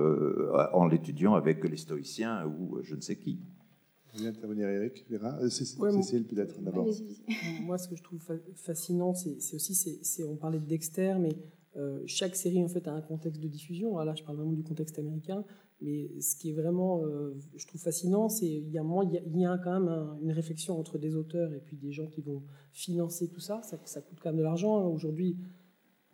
en 0.72 0.86
l'étudiant 0.88 1.34
avec 1.34 1.62
les 1.62 1.76
stoïciens 1.76 2.44
ou 2.46 2.80
je 2.82 2.96
ne 2.96 3.00
sais 3.00 3.14
qui. 3.14 3.38
Vous 4.12 4.18
voulez 4.18 4.30
intervenir, 4.30 4.68
Eric 4.68 5.06
Cécile, 5.50 6.24
peut-être 6.24 6.60
d'abord. 6.60 6.88
Moi, 7.62 7.78
ce 7.78 7.86
que 7.86 7.94
je 7.94 8.02
trouve 8.02 8.20
fascinant, 8.56 9.14
c'est 9.14 9.54
aussi, 9.54 9.96
on 10.28 10.34
parlait 10.34 10.58
de 10.58 10.66
Dexter, 10.66 11.14
mais 11.20 11.36
euh, 11.78 12.02
chaque 12.06 12.34
série 12.34 12.62
en 12.62 12.68
fait 12.68 12.88
a 12.88 12.92
un 12.92 13.00
contexte 13.00 13.40
de 13.40 13.46
diffusion. 13.46 13.98
Là, 13.98 14.14
je 14.16 14.24
parle 14.24 14.36
vraiment 14.36 14.52
du 14.52 14.64
contexte 14.64 14.98
américain, 14.98 15.44
mais 15.80 16.20
ce 16.20 16.34
qui 16.34 16.50
est 16.50 16.52
vraiment, 16.52 17.04
euh, 17.04 17.36
je 17.56 17.66
trouve 17.66 17.80
fascinant, 17.80 18.28
c'est 18.28 18.46
il 18.46 18.70
y 18.70 18.78
a, 18.78 19.58
quand 19.62 19.80
même 19.80 20.18
une 20.20 20.32
réflexion 20.32 20.78
entre 20.78 20.98
des 20.98 21.14
auteurs 21.14 21.52
et 21.52 21.60
puis 21.60 21.76
des 21.76 21.92
gens 21.92 22.08
qui 22.08 22.20
vont 22.20 22.42
financer 22.72 23.28
tout 23.28 23.40
ça. 23.40 23.60
Ça, 23.62 24.00
coûte 24.00 24.18
quand 24.20 24.30
même 24.30 24.38
de 24.38 24.42
l'argent. 24.42 24.88
Aujourd'hui, 24.88 25.36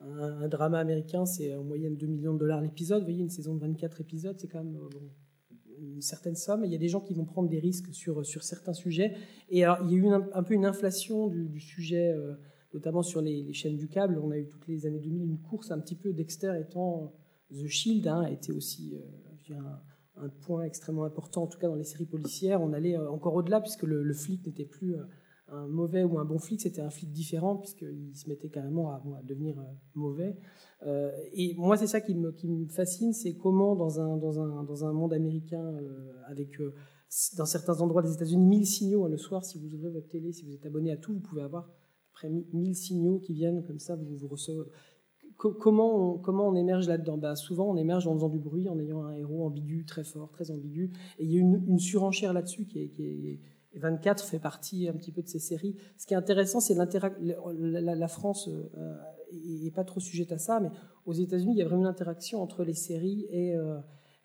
un, 0.00 0.48
drama 0.48 0.78
américain, 0.78 1.24
c'est 1.24 1.54
en 1.54 1.64
moyenne 1.64 1.96
2 1.96 2.06
millions 2.06 2.34
de 2.34 2.38
dollars 2.38 2.60
l'épisode. 2.60 2.98
Vous 2.98 3.06
voyez, 3.06 3.22
une 3.22 3.30
saison 3.30 3.54
de 3.54 3.60
24 3.60 4.02
épisodes, 4.02 4.36
c'est 4.38 4.48
quand 4.48 4.62
même 4.62 4.76
euh, 4.76 4.98
une 5.78 6.02
certaine 6.02 6.36
somme. 6.36 6.62
Il 6.66 6.72
y 6.72 6.74
a 6.74 6.78
des 6.78 6.88
gens 6.88 7.00
qui 7.00 7.14
vont 7.14 7.24
prendre 7.24 7.48
des 7.48 7.58
risques 7.58 7.94
sur, 7.94 8.22
certains 8.26 8.74
sujets. 8.74 9.14
Et 9.48 9.64
alors, 9.64 9.78
il 9.84 9.92
y 9.92 9.94
a 9.94 9.98
eu 9.98 10.08
un 10.08 10.42
peu 10.42 10.52
une 10.52 10.66
inflation 10.66 11.28
du, 11.28 11.58
sujet 11.60 12.14
notamment 12.74 13.02
sur 13.02 13.22
les, 13.22 13.52
chaînes 13.52 13.76
du 13.76 13.88
câble. 13.88 14.20
On 14.22 14.30
a 14.30 14.38
eu 14.38 14.46
toutes 14.46 14.66
les 14.66 14.86
années 14.86 14.98
2000 14.98 15.22
une 15.22 15.38
course 15.38 15.70
un 15.70 15.78
petit 15.78 15.94
peu 15.94 16.12
Dexter 16.12 16.52
étant 16.60 17.12
The 17.50 17.66
Shield 17.68 18.06
hein, 18.08 18.22
a 18.22 18.30
été 18.30 18.52
aussi 18.52 18.96
euh, 19.50 19.54
un, 20.16 20.28
point 20.42 20.64
extrêmement 20.64 21.04
important, 21.04 21.44
en 21.44 21.46
tout 21.46 21.58
cas 21.58 21.68
dans 21.68 21.76
les 21.76 21.84
séries 21.84 22.06
policières. 22.06 22.60
On 22.60 22.72
allait 22.72 22.98
euh, 22.98 23.10
encore 23.10 23.34
au-delà 23.34 23.60
puisque 23.60 23.84
le, 23.84 24.12
flic 24.12 24.44
n'était 24.44 24.64
plus 24.64 24.96
euh, 24.96 25.04
un 25.48 25.68
mauvais 25.68 26.02
ou 26.02 26.18
un 26.18 26.24
bon 26.24 26.38
flic, 26.38 26.60
c'était 26.60 26.80
un 26.80 26.90
flic 26.90 27.12
différent 27.12 27.56
puisqu'il 27.56 28.16
se 28.16 28.28
mettait 28.28 28.48
carrément 28.48 28.90
à, 28.90 29.02
devenir 29.22 29.54
mauvais. 29.94 30.36
et 31.34 31.54
moi, 31.58 31.76
c'est 31.76 31.86
ça 31.86 32.00
qui 32.00 32.14
me, 32.14 32.32
fascine, 32.70 33.12
c'est 33.12 33.34
comment 33.34 33.76
dans 33.76 34.00
un, 34.00 34.16
dans, 34.16 34.40
un, 34.40 34.64
dans 34.64 34.84
un 34.86 34.92
monde 34.92 35.12
américain 35.12 35.62
avec 36.28 36.58
dans 37.36 37.44
certains 37.44 37.80
endroits 37.82 38.02
des 38.02 38.14
États-Unis, 38.14 38.44
1000 38.44 38.66
signaux 38.66 39.06
le 39.06 39.18
soir, 39.18 39.44
si 39.44 39.58
vous 39.58 39.72
ouvrez 39.74 39.90
votre 39.90 40.08
télé, 40.08 40.32
si 40.32 40.44
vous 40.46 40.54
êtes 40.54 40.64
abonné 40.64 40.90
à 40.90 40.96
tout, 40.96 41.12
vous 41.12 41.20
pouvez 41.20 41.42
avoir 41.42 41.68
après 42.14 42.28
1000 42.28 42.76
signaux 42.76 43.18
qui 43.18 43.34
viennent 43.34 43.64
comme 43.64 43.80
ça, 43.80 43.96
vous, 43.96 44.16
vous 44.16 44.28
recevez. 44.28 44.62
Comment 45.36 46.12
on, 46.12 46.18
comment 46.18 46.46
on 46.46 46.54
émerge 46.54 46.86
là-dedans? 46.86 47.18
Bah, 47.18 47.34
Souvent, 47.34 47.68
on 47.68 47.76
émerge 47.76 48.06
en 48.06 48.14
faisant 48.14 48.28
du 48.28 48.38
bruit, 48.38 48.68
en 48.68 48.78
ayant 48.78 49.02
un 49.02 49.14
héros 49.14 49.44
ambigu, 49.44 49.84
très 49.84 50.04
fort, 50.04 50.30
très 50.30 50.52
ambigu. 50.52 50.92
Et 51.18 51.24
il 51.24 51.32
y 51.32 51.36
a 51.36 51.40
une, 51.40 51.78
surenchère 51.80 52.32
là-dessus 52.32 52.66
qui 52.66 52.82
est, 52.82 52.88
qui 52.88 53.02
est, 53.02 53.40
24 53.74 54.22
fait 54.22 54.38
partie 54.38 54.88
un 54.88 54.92
petit 54.92 55.10
peu 55.10 55.22
de 55.22 55.26
ces 55.26 55.40
séries. 55.40 55.74
Ce 55.98 56.06
qui 56.06 56.14
est 56.14 56.16
intéressant, 56.16 56.60
c'est. 56.60 56.74
La, 56.76 57.94
la, 57.96 58.08
France 58.08 58.48
euh, 58.48 58.94
est, 59.32 59.74
pas 59.74 59.82
trop 59.82 59.98
sujette 59.98 60.30
à 60.30 60.38
ça, 60.38 60.60
mais 60.60 60.70
aux 61.06 61.14
États-Unis, 61.14 61.54
il 61.54 61.58
y 61.58 61.62
a 61.62 61.64
vraiment 61.64 61.82
une 61.82 61.88
interaction 61.88 62.40
entre 62.40 62.62
les 62.62 62.74
séries 62.74 63.26
et 63.30 63.56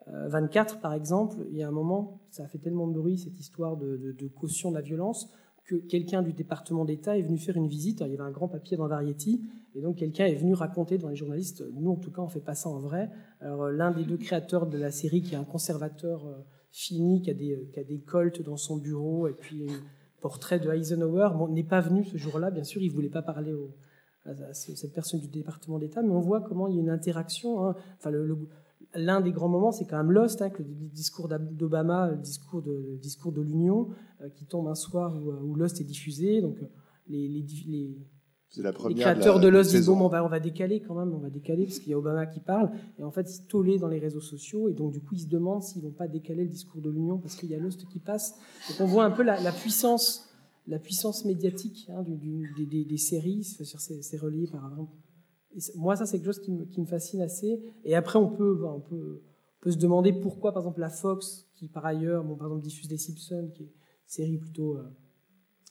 24, 0.06 0.76
euh, 0.76 0.80
par 0.80 0.94
exemple. 0.94 1.38
Il 1.50 1.58
y 1.58 1.64
a 1.64 1.68
un 1.68 1.72
moment, 1.72 2.22
ça 2.30 2.44
a 2.44 2.48
fait 2.48 2.60
tellement 2.60 2.88
de 2.88 2.94
bruit 2.94 3.18
cette 3.18 3.40
histoire 3.40 3.78
de 3.78 4.28
caution 4.28 4.70
de 4.70 4.76
la 4.76 4.82
violence 4.82 5.34
que 5.70 5.76
quelqu'un 5.76 6.24
du 6.24 6.34
département 6.34 6.84
d'État 6.84 7.16
est 7.16 7.22
venu 7.22 7.38
faire 7.38 7.56
une 7.56 7.68
visite. 7.68 8.02
il 8.02 8.12
y 8.12 8.14
avait 8.14 8.24
un 8.24 8.32
grand 8.32 8.48
papier 8.48 8.76
dans 8.76 8.88
Variety, 8.88 9.42
et 9.76 9.82
donc 9.82 9.98
quelqu'un 9.98 10.26
est 10.26 10.34
venu 10.34 10.56
raconter 10.56 10.98
devant 10.98 11.10
les 11.10 11.16
journalistes, 11.16 11.64
nous 11.74 11.92
en 11.92 11.96
tout 11.96 12.12
cas 12.12 12.24
on 12.24 12.28
fait 12.28 12.40
pas 12.40 12.56
ça 12.56 12.70
en 12.70 12.80
vrai. 12.80 13.12
Euh, 13.44 13.72
l'un 13.72 13.92
des 13.92 14.04
deux 14.04 14.18
créateurs 14.18 14.66
de 14.66 14.80
la 14.80 14.90
série, 14.90 15.22
qui 15.22 15.36
est 15.36 15.38
un 15.38 15.44
conservateur 15.44 16.26
euh, 16.26 16.34
fini, 16.72 17.22
qui 17.22 17.30
a 17.30 17.36
des, 17.36 17.70
qui 17.72 17.80
a 17.80 17.84
des 17.84 18.00
colts 18.00 18.42
dans 18.42 18.58
son 18.58 18.78
bureau, 18.78 19.28
et 19.28 19.34
puis 19.34 19.70
un 19.70 20.22
portrait 20.22 20.60
de 20.60 20.72
Eisenhower, 20.72 21.30
n'est 21.52 21.64
pas 21.64 21.82
venu 21.82 22.04
ce 22.04 22.18
jour-là, 22.18 22.50
bien 22.50 22.64
sûr, 22.64 22.82
il 22.82 22.90
voulait 22.90 23.10
pas 23.10 23.22
parler 23.22 23.54
à, 24.26 24.54
cette 24.54 24.94
personne 24.94 25.20
du 25.20 25.28
département 25.28 25.78
d'État, 25.78 26.02
mais 26.02 26.12
on 26.12 26.20
voit 26.20 26.42
comment 26.42 26.68
il 26.68 26.76
y 26.76 26.78
a 26.80 26.82
une 26.82 26.90
interaction. 26.90 27.64
Hein. 27.64 27.76
Enfin, 28.00 28.10
le, 28.10 28.36
l'un 28.96 29.22
des 29.22 29.32
grands 29.32 29.48
moments, 29.48 29.72
c'est 29.72 29.86
quand 29.86 29.98
même 29.98 30.12
Lost, 30.12 30.42
hein, 30.42 30.50
le 30.58 30.66
discours 30.90 31.30
d'Obama, 31.30 32.10
le 32.10 32.18
discours 32.18 32.62
de, 32.62 32.98
discours 33.02 33.32
de 33.32 33.42
l'Union, 33.42 33.90
euh, 34.22 34.30
qui 34.30 34.46
tombe 34.46 34.68
un 34.68 34.76
soir 34.76 35.16
où, 35.16 35.32
euh, 35.32 35.58
Lost 35.58 35.80
est 35.82 35.86
diffusé. 35.86 36.42
Donc, 36.42 36.58
euh, 36.62 36.68
les, 37.08 37.28
les, 37.28 37.46
les, 38.58 38.96
créateurs 38.96 39.40
de, 39.40 39.48
Lost 39.48 39.72
disent 39.72 39.88
bon, 39.88 40.00
on 40.00 40.08
va, 40.08 40.24
on 40.24 40.28
va 40.28 40.40
décaler 40.40 40.82
quand 40.82 40.96
même, 40.96 41.14
on 41.14 41.20
va 41.20 41.30
décaler 41.30 41.66
parce 41.66 41.80
qu'il 41.80 41.92
y 41.92 41.94
a 41.94 41.98
Obama 41.98 42.26
qui 42.26 42.40
parle. 42.40 42.72
Et 42.98 43.04
en 43.04 43.12
fait, 43.12 43.30
ils 43.36 43.46
tollent 43.48 43.80
dans 43.80 43.88
les 43.88 44.00
réseaux 44.00 44.22
sociaux. 44.22 44.70
Et 44.70 44.74
donc, 44.74 44.92
du 44.92 45.02
coup, 45.02 45.16
ils 45.16 45.22
se 45.22 45.28
demandent 45.28 45.62
s'ils 45.62 45.84
vont 45.84 45.92
pas 45.92 46.08
décaler 46.08 46.44
le 46.44 46.50
discours 46.50 46.82
de 46.82 46.90
l'Union 46.90 47.20
parce 47.20 47.36
qu'il 47.36 47.50
y 47.50 47.56
a 47.56 47.60
Lost 47.60 47.86
qui 47.88 48.00
passe. 48.00 48.36
Donc, 48.70 48.82
on 48.82 48.86
voit 48.86 49.06
un 49.06 49.12
peu 49.12 49.24
la, 49.24 49.52
puissance, 49.52 50.30
la 50.68 50.80
puissance 50.80 51.26
médiatique 51.26 51.90
hein, 51.94 52.04
du, 52.04 52.66
des, 52.66 52.86
des, 52.86 52.98
séries. 52.98 53.44
C'est 53.44 54.18
relié 54.18 54.48
par 54.48 54.68
exemple 54.68 54.92
moi, 55.76 55.96
ça, 55.96 56.06
c'est 56.06 56.18
quelque 56.18 56.28
chose 56.28 56.40
qui 56.40 56.52
me, 56.52 56.86
fascine 56.86 57.22
assez. 57.22 57.62
Et 57.84 57.96
après, 57.96 58.20
on 58.20 58.30
peut, 58.30 58.66
on 58.66 58.80
peut, 58.80 59.22
se 59.66 59.78
demander 59.78 60.14
pourquoi, 60.14 60.52
par 60.54 60.64
exemple, 60.64 60.80
la 60.80 60.90
Fox, 60.90 61.48
qui 61.56 61.68
par 61.68 61.86
ailleurs, 61.86 62.24
bon, 62.24 62.36
par 62.36 62.48
exemple, 62.48 62.64
diffuse 62.64 62.88
des 62.88 62.98
Simpsons, 62.98 63.50
qui 63.54 63.64
est 63.64 63.66
une 63.66 63.72
série 64.06 64.38
plutôt 64.38 64.78
euh, 64.78 64.84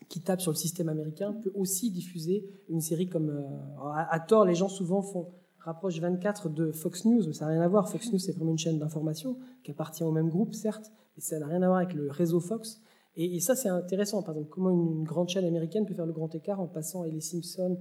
qui 0.08 0.20
tape 0.20 0.40
sur 0.40 0.50
le 0.50 0.56
système 0.56 0.88
américain, 0.88 1.32
peut 1.32 1.52
aussi 1.54 1.90
diffuser 1.90 2.48
une 2.68 2.80
série 2.80 3.08
comme. 3.08 3.30
Euh, 3.30 3.92
à, 3.94 4.20
tort, 4.20 4.44
les 4.44 4.54
gens 4.54 4.68
souvent 4.68 5.02
font 5.02 5.28
rapproche 5.58 5.98
24 6.00 6.48
de 6.48 6.72
Fox 6.72 7.04
News, 7.04 7.26
mais 7.26 7.32
ça 7.32 7.46
n'a 7.46 7.52
rien 7.52 7.60
à 7.60 7.68
voir. 7.68 7.88
Fox 7.88 8.12
News, 8.12 8.18
c'est 8.18 8.32
vraiment 8.32 8.52
une 8.52 8.58
chaîne 8.58 8.78
d'information 8.78 9.36
qui 9.62 9.70
appartient 9.70 10.04
au 10.04 10.12
même 10.12 10.28
groupe, 10.28 10.54
certes, 10.54 10.90
mais 11.16 11.22
ça 11.22 11.38
n'a 11.38 11.46
rien 11.46 11.62
à 11.62 11.66
voir 11.66 11.78
avec 11.78 11.94
le 11.94 12.10
réseau 12.10 12.40
Fox. 12.40 12.80
Et, 13.16 13.40
ça, 13.40 13.56
c'est 13.56 13.68
intéressant. 13.68 14.22
Par 14.22 14.34
exemple, 14.34 14.50
comment 14.50 14.70
une, 14.70 14.98
une, 15.00 15.04
grande 15.04 15.28
chaîne 15.28 15.44
américaine 15.44 15.84
peut 15.84 15.94
faire 15.94 16.06
le 16.06 16.12
grand 16.12 16.32
écart 16.36 16.60
en 16.60 16.68
passant 16.68 17.02
et 17.04 17.10
les 17.10 17.20
Simpsons, 17.20 17.76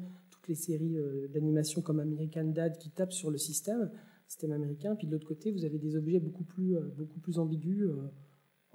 les 0.48 0.56
séries 0.56 0.98
euh, 0.98 1.28
d'animation 1.28 1.82
comme 1.82 2.00
American 2.00 2.46
Dad 2.46 2.78
qui 2.78 2.90
tapent 2.90 3.14
sur 3.14 3.30
le 3.30 3.38
système, 3.38 3.92
système 4.28 4.52
américain. 4.52 4.96
Puis 4.96 5.08
de 5.08 5.12
l'autre 5.12 5.28
côté, 5.28 5.52
vous 5.52 5.66
avez 5.66 5.78
des 5.78 5.96
objets 5.96 6.20
beaucoup 6.20 6.44
plus, 6.44 6.76
euh, 6.76 6.82
beaucoup 6.98 7.20
plus 7.20 7.40
ambigus, 7.40 7.84
euh, 7.84 8.10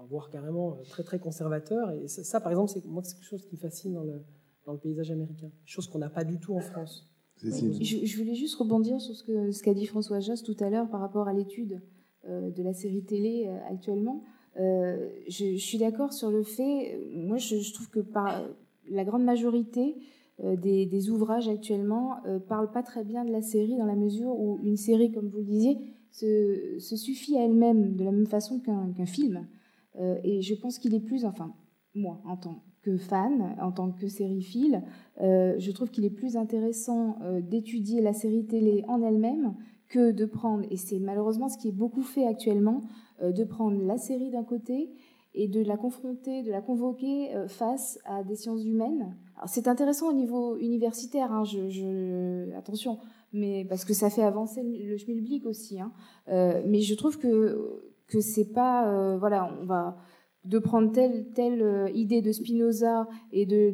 voire 0.08 0.30
carrément 0.30 0.78
très 0.88 1.02
très 1.02 1.18
conservateurs. 1.18 1.92
Et 1.92 2.08
ça, 2.08 2.40
par 2.40 2.52
exemple, 2.52 2.70
c'est 2.72 2.84
moi 2.86 3.02
c'est 3.04 3.14
quelque 3.14 3.28
chose 3.28 3.44
qui 3.46 3.54
me 3.54 3.60
fascine 3.60 3.94
dans 3.94 4.04
le, 4.04 4.22
dans 4.66 4.72
le 4.72 4.78
paysage 4.78 5.10
américain, 5.10 5.50
chose 5.64 5.86
qu'on 5.86 5.98
n'a 5.98 6.10
pas 6.10 6.24
du 6.24 6.38
tout 6.38 6.54
en 6.54 6.60
France. 6.60 7.08
Je, 7.36 8.16
voulais 8.16 8.34
juste 8.34 8.54
rebondir 8.56 9.00
sur 9.00 9.14
ce 9.14 9.24
qu'a 9.24 9.52
ce 9.52 9.62
qu'a 9.62 9.74
dit 9.74 9.86
François 9.86 10.20
Josse 10.20 10.42
tout 10.42 10.56
à 10.60 10.70
l'heure 10.70 10.88
par 10.88 11.00
rapport 11.00 11.26
à 11.28 11.32
l'étude 11.32 11.80
de 12.28 12.62
la 12.62 12.72
série 12.72 13.02
télé 13.02 13.48
actuellement. 13.68 14.22
je, 14.56 15.28
je, 15.28 15.56
suis 15.56 15.78
d'accord 15.78 16.12
sur 16.12 16.30
le 16.30 16.44
fait, 16.44 17.00
moi 17.12 17.38
je, 17.38 17.56
je, 17.56 17.74
trouve 17.74 17.90
que 17.90 17.98
par 18.00 18.44
la 18.88 19.04
grande 19.04 19.24
majorité 19.24 19.96
euh, 20.44 20.56
des, 20.56 21.10
ouvrages 21.10 21.48
actuellement 21.48 22.16
euh, 22.26 22.40
parlent 22.40 22.70
pas 22.70 22.82
très 22.82 23.04
bien 23.04 23.24
de 23.24 23.30
la 23.30 23.42
série 23.42 23.76
dans 23.76 23.86
la 23.86 23.94
mesure 23.94 24.30
où 24.38 24.58
une 24.64 24.76
série, 24.76 25.12
comme 25.12 25.28
vous 25.28 25.38
le 25.38 25.44
disiez, 25.44 25.78
se, 26.10 26.78
suffit 26.78 27.36
à 27.36 27.44
elle-même 27.44 27.94
de 27.94 28.04
la 28.04 28.10
même 28.10 28.26
façon 28.26 28.58
qu'un 28.58 29.06
film. 29.06 29.46
Euh, 30.00 30.16
et 30.24 30.42
je 30.42 30.54
pense 30.54 30.78
qu'il 30.78 30.94
est 30.94 31.00
plus, 31.00 31.24
enfin, 31.24 31.54
moi, 31.94 32.20
en 32.24 32.36
tant 32.36 32.64
que 32.82 32.96
fan, 32.96 33.56
en 33.60 33.70
tant 33.70 33.92
que 33.92 34.08
sériephile. 34.08 34.82
je 35.20 35.70
trouve 35.70 35.90
qu'il 35.90 36.04
est 36.04 36.10
plus 36.10 36.36
intéressant 36.36 37.16
d'étudier 37.48 38.00
la 38.00 38.12
série 38.12 38.44
télé 38.44 38.82
en 38.88 39.02
elle-même 39.02 39.54
que 39.88 40.10
de 40.10 40.24
prendre, 40.24 40.64
et 40.68 40.76
c'est 40.76 40.98
malheureusement 40.98 41.48
ce 41.48 41.56
qui 41.58 41.68
est 41.68 41.72
beaucoup 41.72 42.02
fait 42.02 42.26
actuellement, 42.26 42.80
de 43.22 43.44
prendre 43.44 43.80
la 43.84 43.98
série 43.98 44.30
d'un 44.30 44.42
côté 44.42 44.90
et 45.34 45.48
de 45.48 45.62
la 45.62 45.76
confronter, 45.76 46.42
de 46.42 46.50
la 46.50 46.60
convoquer 46.60 47.30
face 47.48 47.98
à 48.04 48.22
des 48.22 48.36
sciences 48.36 48.64
humaines. 48.64 49.16
C'est 49.46 49.66
intéressant 49.66 50.10
au 50.10 50.12
niveau 50.12 50.56
universitaire, 50.58 51.32
hein, 51.32 51.44
attention, 52.56 52.98
mais 53.32 53.64
parce 53.64 53.84
que 53.84 53.94
ça 53.94 54.10
fait 54.10 54.22
avancer 54.22 54.62
le 54.62 54.96
schmilblick 54.96 55.46
aussi. 55.46 55.80
Hein. 55.80 55.92
mais 56.26 56.80
je 56.80 56.94
trouve 56.94 57.18
que 57.18 57.92
que 58.12 58.20
c'est 58.20 58.52
pas, 58.52 58.88
euh, 58.88 59.16
voilà, 59.18 59.50
on 59.60 59.64
va 59.64 59.96
de 60.44 60.58
prendre 60.58 60.90
telle 60.90 61.32
telle 61.34 61.62
euh, 61.62 61.88
idée 61.90 62.20
de 62.20 62.32
Spinoza 62.32 63.08
et 63.30 63.46
de 63.46 63.72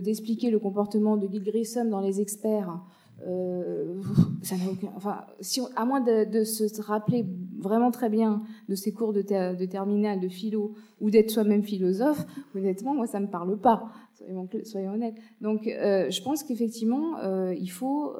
d'expliquer 0.00 0.50
le 0.50 0.58
comportement 0.58 1.16
de 1.16 1.26
Gil 1.26 1.42
Grissom 1.42 1.88
dans 1.88 2.00
les 2.00 2.20
experts. 2.20 2.78
Euh, 3.26 4.00
si 5.40 5.60
à 5.76 5.84
moins 5.84 6.00
de, 6.00 6.44
se 6.44 6.82
rappeler 6.82 7.26
vraiment 7.58 7.90
très 7.90 8.08
bien 8.08 8.42
de 8.68 8.74
ces 8.74 8.92
cours 8.92 9.12
de, 9.12 9.22
de 9.22 9.64
terminale, 9.66 10.20
de 10.20 10.28
philo, 10.28 10.74
ou 11.00 11.10
d'être 11.10 11.30
soi-même 11.30 11.62
philosophe, 11.62 12.24
honnêtement, 12.54 12.94
moi, 12.94 13.06
ça 13.06 13.20
me 13.20 13.28
parle 13.28 13.58
pas. 13.58 13.84
Soyons, 14.64 14.92
honnêtes. 14.92 15.16
Donc, 15.40 15.64
je 15.64 16.22
pense 16.22 16.44
qu'effectivement, 16.44 17.20
il 17.52 17.70
faut, 17.70 18.14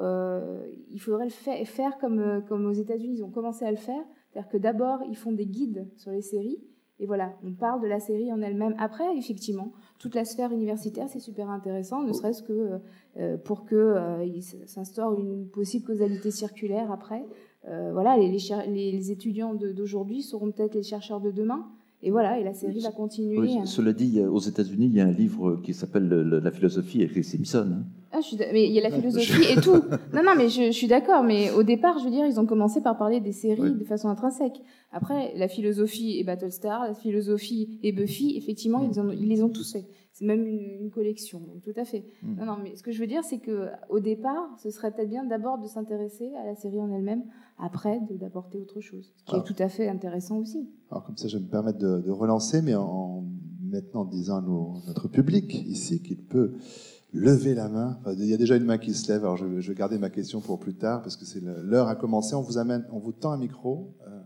il 0.89 0.99
faudrait 0.99 1.25
le 1.25 1.65
faire 1.65 1.97
comme, 1.99 2.43
comme 2.47 2.65
aux 2.65 2.73
États-Unis, 2.73 3.17
ils 3.19 3.23
ont 3.23 3.31
commencé 3.31 3.65
à 3.65 3.71
le 3.71 3.77
faire, 3.77 4.03
c'est-à-dire 4.29 4.49
que 4.49 4.57
d'abord, 4.57 4.99
ils 5.09 5.15
font 5.15 5.31
des 5.31 5.45
guides 5.45 5.87
sur 5.97 6.11
les 6.11 6.21
séries, 6.21 6.59
et 6.99 7.05
voilà, 7.05 7.33
on 7.43 7.53
parle 7.53 7.81
de 7.81 7.87
la 7.87 7.99
série 7.99 8.31
en 8.31 8.41
elle-même. 8.41 8.75
Après, 8.77 9.17
effectivement, 9.17 9.71
toute 10.03 10.15
la 10.15 10.25
sphère 10.25 10.51
universitaire, 10.51 11.07
c'est 11.07 11.21
super 11.21 11.49
intéressant, 11.49 12.03
ne 12.03 12.11
serait-ce 12.11 12.43
que 12.43 12.81
euh, 13.15 13.37
pour 13.37 13.63
que 13.63 13.73
euh, 13.73 14.41
s'instaure 14.65 15.17
une 15.17 15.47
possible 15.47 15.85
causalité 15.85 16.29
circulaire 16.29 16.91
après. 16.91 17.25
Euh, 17.69 17.91
voilà, 17.93 18.17
les, 18.17 18.27
les, 18.27 18.91
les 18.91 19.11
étudiants 19.11 19.53
d'aujourd'hui 19.53 20.21
seront 20.21 20.51
peut-être 20.51 20.75
les 20.75 20.83
chercheurs 20.83 21.21
de 21.21 21.31
demain. 21.31 21.71
Et 22.05 22.11
voilà, 22.11 22.37
et 22.37 22.43
la 22.43 22.53
série 22.53 22.81
va 22.81 22.91
continuer. 22.91 23.65
cela 23.65 23.93
dit, 23.93 24.19
aux 24.19 24.39
États-Unis, 24.39 24.87
il 24.87 24.95
y 24.95 24.99
a 24.99 25.05
un 25.05 25.11
livre 25.11 25.61
qui 25.63 25.73
s'appelle 25.73 26.09
La 26.09 26.51
philosophie 26.51 27.01
avec 27.01 27.23
Simpson. 27.23 27.69
Hein. 27.71 27.83
Ah, 28.11 28.19
mais 28.51 28.67
il 28.67 28.73
y 28.73 28.79
a 28.79 28.87
la 28.87 28.91
philosophie 28.91 29.51
et 29.51 29.59
tout. 29.59 29.81
Non, 30.13 30.21
non, 30.23 30.33
mais 30.37 30.49
je, 30.49 30.71
suis 30.71 30.87
d'accord. 30.87 31.23
Mais 31.23 31.49
au 31.51 31.63
départ, 31.63 31.97
je 31.99 32.03
veux 32.03 32.11
dire, 32.11 32.25
ils 32.25 32.39
ont 32.39 32.45
commencé 32.45 32.81
par 32.81 32.97
parler 32.97 33.21
des 33.21 33.31
séries 33.31 33.71
de 33.71 33.83
façon 33.85 34.09
intrinsèque. 34.09 34.61
Après, 34.91 35.33
la 35.35 35.47
philosophie 35.47 36.19
et 36.19 36.23
Battlestar, 36.23 36.83
la 36.83 36.93
philosophie 36.93 37.79
et 37.81 37.91
Buffy, 37.93 38.35
effectivement, 38.37 38.83
ils, 38.83 39.01
ils 39.19 39.29
les 39.29 39.41
ont 39.41 39.49
tous 39.49 39.71
fait. 39.71 39.85
C'est 40.13 40.25
même 40.25 40.45
une, 40.45 40.91
collection, 40.91 41.39
donc 41.39 41.61
tout 41.63 41.73
à 41.75 41.85
fait. 41.85 42.05
Mm. 42.21 42.35
Non, 42.35 42.45
non, 42.45 42.57
mais 42.61 42.75
ce 42.75 42.83
que 42.83 42.91
je 42.91 42.99
veux 42.99 43.07
dire, 43.07 43.23
c'est 43.23 43.39
que 43.39 43.69
au 43.89 43.99
départ, 43.99 44.55
ce 44.61 44.69
serait 44.69 44.91
peut-être 44.91 45.09
bien 45.09 45.25
d'abord 45.25 45.57
de 45.57 45.67
s'intéresser 45.67 46.31
à 46.35 46.45
la 46.45 46.55
série 46.55 46.79
en 46.79 46.91
elle-même, 46.91 47.23
après 47.57 47.99
d'apporter 48.11 48.59
autre 48.59 48.79
chose, 48.79 49.11
ce 49.15 49.23
qui 49.25 49.35
est 49.35 49.43
tout 49.43 49.55
à 49.57 49.69
fait 49.69 49.87
intéressant 49.87 50.37
aussi. 50.37 50.69
Alors 50.91 51.03
comme 51.03 51.17
ça, 51.17 51.27
je 51.27 51.37
vais 51.37 51.43
me 51.43 51.49
permettre 51.49 51.79
de, 51.79 52.11
relancer, 52.11 52.61
mais 52.61 52.75
en 52.75 53.25
maintenant 53.63 54.05
disant 54.05 54.37
à 54.37 54.41
notre 54.41 55.07
public 55.07 55.65
ici 55.67 56.01
qu'il 56.03 56.19
peut 56.19 56.53
lever 57.13 57.53
la 57.53 57.69
main. 57.69 57.99
il 58.17 58.25
y 58.25 58.33
a 58.33 58.37
déjà 58.37 58.55
une 58.55 58.65
main 58.65 58.77
qui 58.77 58.93
se 58.93 59.11
lève, 59.11 59.23
alors 59.23 59.37
je, 59.37 59.45
vais 59.45 59.75
garder 59.75 59.97
ma 59.97 60.09
question 60.09 60.41
pour 60.41 60.59
plus 60.59 60.75
tard, 60.75 61.01
parce 61.01 61.15
que 61.15 61.25
c'est 61.25 61.41
l'heure 61.41 61.87
à 61.87 61.95
commencer. 61.95 62.35
On 62.35 62.41
vous, 62.41 62.57
amène, 62.57 62.85
on 62.91 62.99
vous 62.99 63.11
tend 63.11 63.31
un 63.31 63.37
micro 63.37 63.95
euh, 64.07 64.19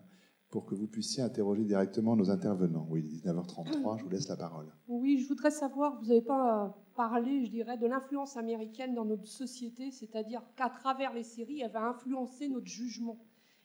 pour 0.50 0.66
que 0.66 0.76
vous 0.76 0.88
puissiez 0.88 1.24
interroger 1.24 1.66
directement 1.66 2.16
nos 2.16 2.30
intervenants. 2.30 2.88
Oui, 2.90 3.04
il 3.06 3.18
est 3.18 3.32
19h33, 3.32 4.00
je 4.00 4.04
vous 4.04 4.10
laisse 4.10 4.28
la 4.30 4.38
parole. 4.38 4.68
Oui, 4.88 5.20
je 5.20 5.28
voudrais 5.28 5.52
savoir, 5.52 6.00
vous 6.00 6.08
n'avez 6.08 6.22
pas 6.22 6.78
parlé, 6.96 7.46
je 7.46 7.52
dirais, 7.52 7.78
de 7.78 7.86
l'influence 7.86 8.38
américaine 8.38 8.96
dans 8.96 9.06
notre 9.06 9.28
société, 9.28 9.92
c'est-à-dire 9.92 10.42
qu'à 10.56 10.70
travers 10.70 11.14
les 11.14 11.24
séries, 11.24 11.62
elle 11.62 11.72
va 11.72 11.84
influencer 11.88 12.48
notre 12.48 12.68
jugement 12.68 13.20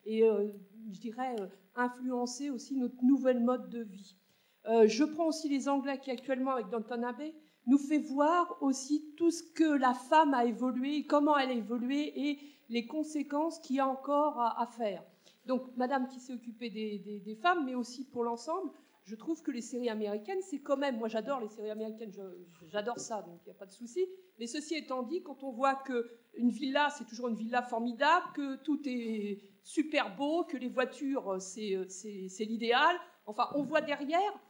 et, 0.05 0.25
euh, 0.25 0.49
je 0.91 1.01
dirais, 1.01 1.37
euh, 1.39 1.47
influencer 1.77 2.51
aussi 2.51 2.77
notre 2.77 3.03
nouvelle 3.05 3.41
mode 3.41 3.71
de 3.71 3.83
vie. 3.83 4.17
je 4.65 5.05
prends 5.05 5.27
aussi 5.27 5.49
les 5.49 5.69
Anglais 5.69 5.99
qui 6.01 6.11
actuellement, 6.11 6.53
avec 6.53 6.69
Danton 6.69 7.03
Abbey, 7.03 7.35
nous 7.67 7.79
fait 7.79 7.99
voir 7.99 8.57
aussi 8.61 9.15
tout 9.17 9.31
ce 9.31 9.43
que 9.43 9.77
la 9.77 9.95
femme 9.95 10.35
a 10.35 10.45
évolué, 10.45 11.05
comment 11.05 11.37
elle 11.37 11.51
a 11.51 11.55
évolué 11.55 12.29
et 12.29 12.39
les 12.69 12.87
conséquences 12.87 13.59
qu'il 13.61 13.77
y 13.77 13.81
a 13.81 13.87
encore 13.87 14.41
à, 14.41 14.67
faire. 14.67 15.05
Donc, 15.47 15.63
Madame 15.77 16.07
qui 16.09 16.21
s'est 16.21 16.33
occupée 16.33 16.71
des, 16.71 17.39
femmes, 17.41 17.65
mais 17.65 17.75
aussi 17.75 18.05
pour 18.05 18.25
l'ensemble, 18.25 18.71
je 19.05 19.17
trouve 19.17 19.43
que 19.43 19.51
les 19.51 19.61
séries 19.61 19.89
américaines, 19.89 20.39
c'est 20.43 20.61
quand 20.61 20.77
même, 20.77 20.99
moi 20.99 21.09
j'adore 21.09 21.41
les 21.41 21.49
séries 21.49 21.71
américaines, 21.71 22.13
j'adore 22.69 23.01
ça, 23.01 23.23
donc 23.23 23.41
il 23.45 23.49
n'y 23.49 23.51
a 23.51 23.59
pas 23.59 23.67
de 23.67 23.73
souci. 23.73 24.07
Mais 24.39 24.47
ceci 24.47 24.77
étant 24.77 25.03
dit, 25.03 25.23
quand 25.23 25.43
on 25.43 25.51
voit 25.51 25.75
qu'une 25.75 26.51
villa, 26.51 26.89
c'est 26.97 27.05
toujours 27.05 27.29
une 27.29 27.35
villa 27.35 27.63
formidable, 27.63 28.27
que 28.35 28.57
tout 28.63 28.81
est 28.85 29.41
super 29.65 30.15
beau, 30.15 30.45
que 30.45 30.57
les 30.57 30.69
voitures, 30.69 31.37
c'est 31.41 32.45
l'idéal, 32.45 32.97
enfin, 33.27 33.49
on 33.57 33.63
voit 33.65 33.81
derrière 33.81 34.41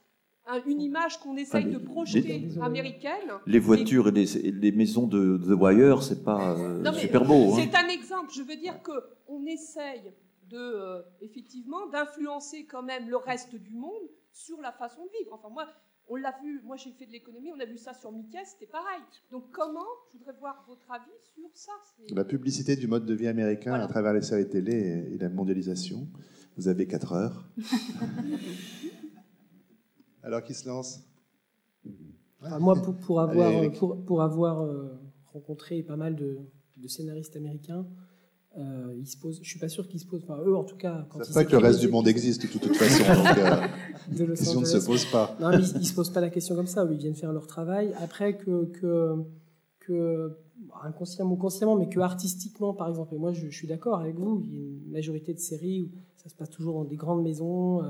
une 0.66 0.80
image 0.80 1.18
qu'on 1.20 1.36
essaye 1.36 1.66
de 1.66 1.78
projeter 1.78 2.48
américaine. 2.60 3.32
Les 3.46 3.58
voitures 3.58 4.08
et 4.08 4.10
les, 4.10 4.72
maisons 4.72 5.06
de 5.06 5.38
The 5.38 5.58
Wire, 5.58 6.02
c'est 6.02 6.24
pas 6.24 6.56
euh, 6.58 6.92
super 6.94 7.24
beau. 7.24 7.54
Hein. 7.54 7.56
C'est 7.56 7.76
un 7.76 7.88
exemple. 7.88 8.30
Je 8.34 8.42
veux 8.42 8.56
dire 8.56 8.82
que 8.82 8.92
on 9.28 9.46
essaye 9.46 10.12
de 10.52 10.58
euh, 10.58 11.02
effectivement 11.20 11.86
d'influencer 11.88 12.66
quand 12.66 12.82
même 12.82 13.08
le 13.08 13.16
reste 13.16 13.56
du 13.56 13.74
monde 13.74 14.08
sur 14.32 14.60
la 14.60 14.72
façon 14.72 15.04
de 15.04 15.10
vivre. 15.18 15.32
Enfin 15.32 15.48
moi, 15.48 15.66
on 16.08 16.16
l'a 16.16 16.34
vu. 16.42 16.60
Moi, 16.64 16.76
j'ai 16.76 16.90
fait 16.92 17.06
de 17.06 17.12
l'économie. 17.12 17.50
On 17.56 17.60
a 17.60 17.64
vu 17.64 17.78
ça 17.78 17.94
sur 17.94 18.12
Mickey. 18.12 18.38
C'était 18.44 18.70
pareil. 18.70 19.00
Donc 19.30 19.50
comment 19.50 19.86
Je 20.12 20.18
voudrais 20.18 20.34
voir 20.38 20.64
votre 20.68 20.90
avis 20.90 21.10
sur 21.34 21.50
ça. 21.54 21.72
La 22.10 22.24
publicité 22.24 22.76
du 22.76 22.86
mode 22.86 23.06
de 23.06 23.14
vie 23.14 23.28
américain 23.28 23.74
à 23.74 23.86
travers 23.86 24.12
les 24.12 24.22
séries 24.22 24.48
télé 24.48 25.08
et 25.12 25.18
la 25.18 25.28
mondialisation. 25.28 26.08
Vous 26.56 26.68
avez 26.68 26.86
4 26.86 27.12
heures. 27.12 27.48
Alors 30.22 30.42
qui 30.42 30.54
se 30.54 30.68
lance? 30.68 31.00
Moi, 32.60 32.74
pour, 33.06 33.20
avoir, 33.20 33.72
pour, 34.04 34.22
avoir 34.22 34.62
euh, 34.62 35.00
rencontré 35.26 35.82
pas 35.82 35.96
mal 35.96 36.16
de, 36.16 36.38
scénaristes 36.88 37.36
américains, 37.36 37.86
euh, 38.58 38.94
ils 38.98 39.06
se 39.06 39.16
posent, 39.16 39.40
je 39.42 39.48
suis 39.48 39.58
pas 39.58 39.68
sûr 39.68 39.88
qu'ils 39.88 40.00
se 40.00 40.06
posent, 40.06 40.22
enfin 40.24 40.40
eux 40.44 40.56
en 40.56 40.64
tout 40.64 40.76
cas. 40.76 41.06
C'est 41.22 41.34
pas 41.34 41.44
que 41.44 41.52
le 41.52 41.58
reste 41.58 41.80
du 41.80 41.88
monde 41.88 42.06
existe 42.08 42.42
de 42.42 42.58
toute 42.58 42.76
façon, 42.76 43.02
donc 43.14 43.38
euh, 43.38 43.66
la 44.26 44.26
question 44.34 44.60
ne 44.60 44.66
se 44.66 44.84
pose 44.84 45.04
pas. 45.06 45.36
Non, 45.40 45.50
mais 45.50 45.58
ils, 45.58 45.86
se 45.86 45.94
posent 45.94 46.10
pas 46.10 46.20
la 46.20 46.30
question 46.30 46.54
comme 46.54 46.66
ça, 46.66 46.86
ils 46.90 46.98
viennent 46.98 47.14
faire 47.14 47.32
leur 47.32 47.46
travail. 47.46 47.94
Après 48.00 48.36
que, 48.36 48.66
que, 48.66 49.14
que 49.80 50.36
inconsciemment 50.82 51.32
ou 51.32 51.36
consciemment, 51.36 51.76
mais 51.76 51.88
que 51.88 52.00
artistiquement, 52.00 52.74
par 52.74 52.88
exemple, 52.88 53.14
et 53.14 53.18
moi 53.18 53.32
je, 53.32 53.48
suis 53.48 53.66
d'accord 53.66 53.98
avec 53.98 54.16
vous, 54.16 54.42
il 54.44 54.54
y 54.54 54.56
a 54.56 54.60
une 54.60 54.90
majorité 54.90 55.32
de 55.32 55.40
séries 55.40 55.82
où 55.82 55.90
ça 56.16 56.28
se 56.28 56.34
passe 56.34 56.50
toujours 56.50 56.74
dans 56.74 56.84
des 56.84 56.96
grandes 56.96 57.22
maisons 57.22 57.82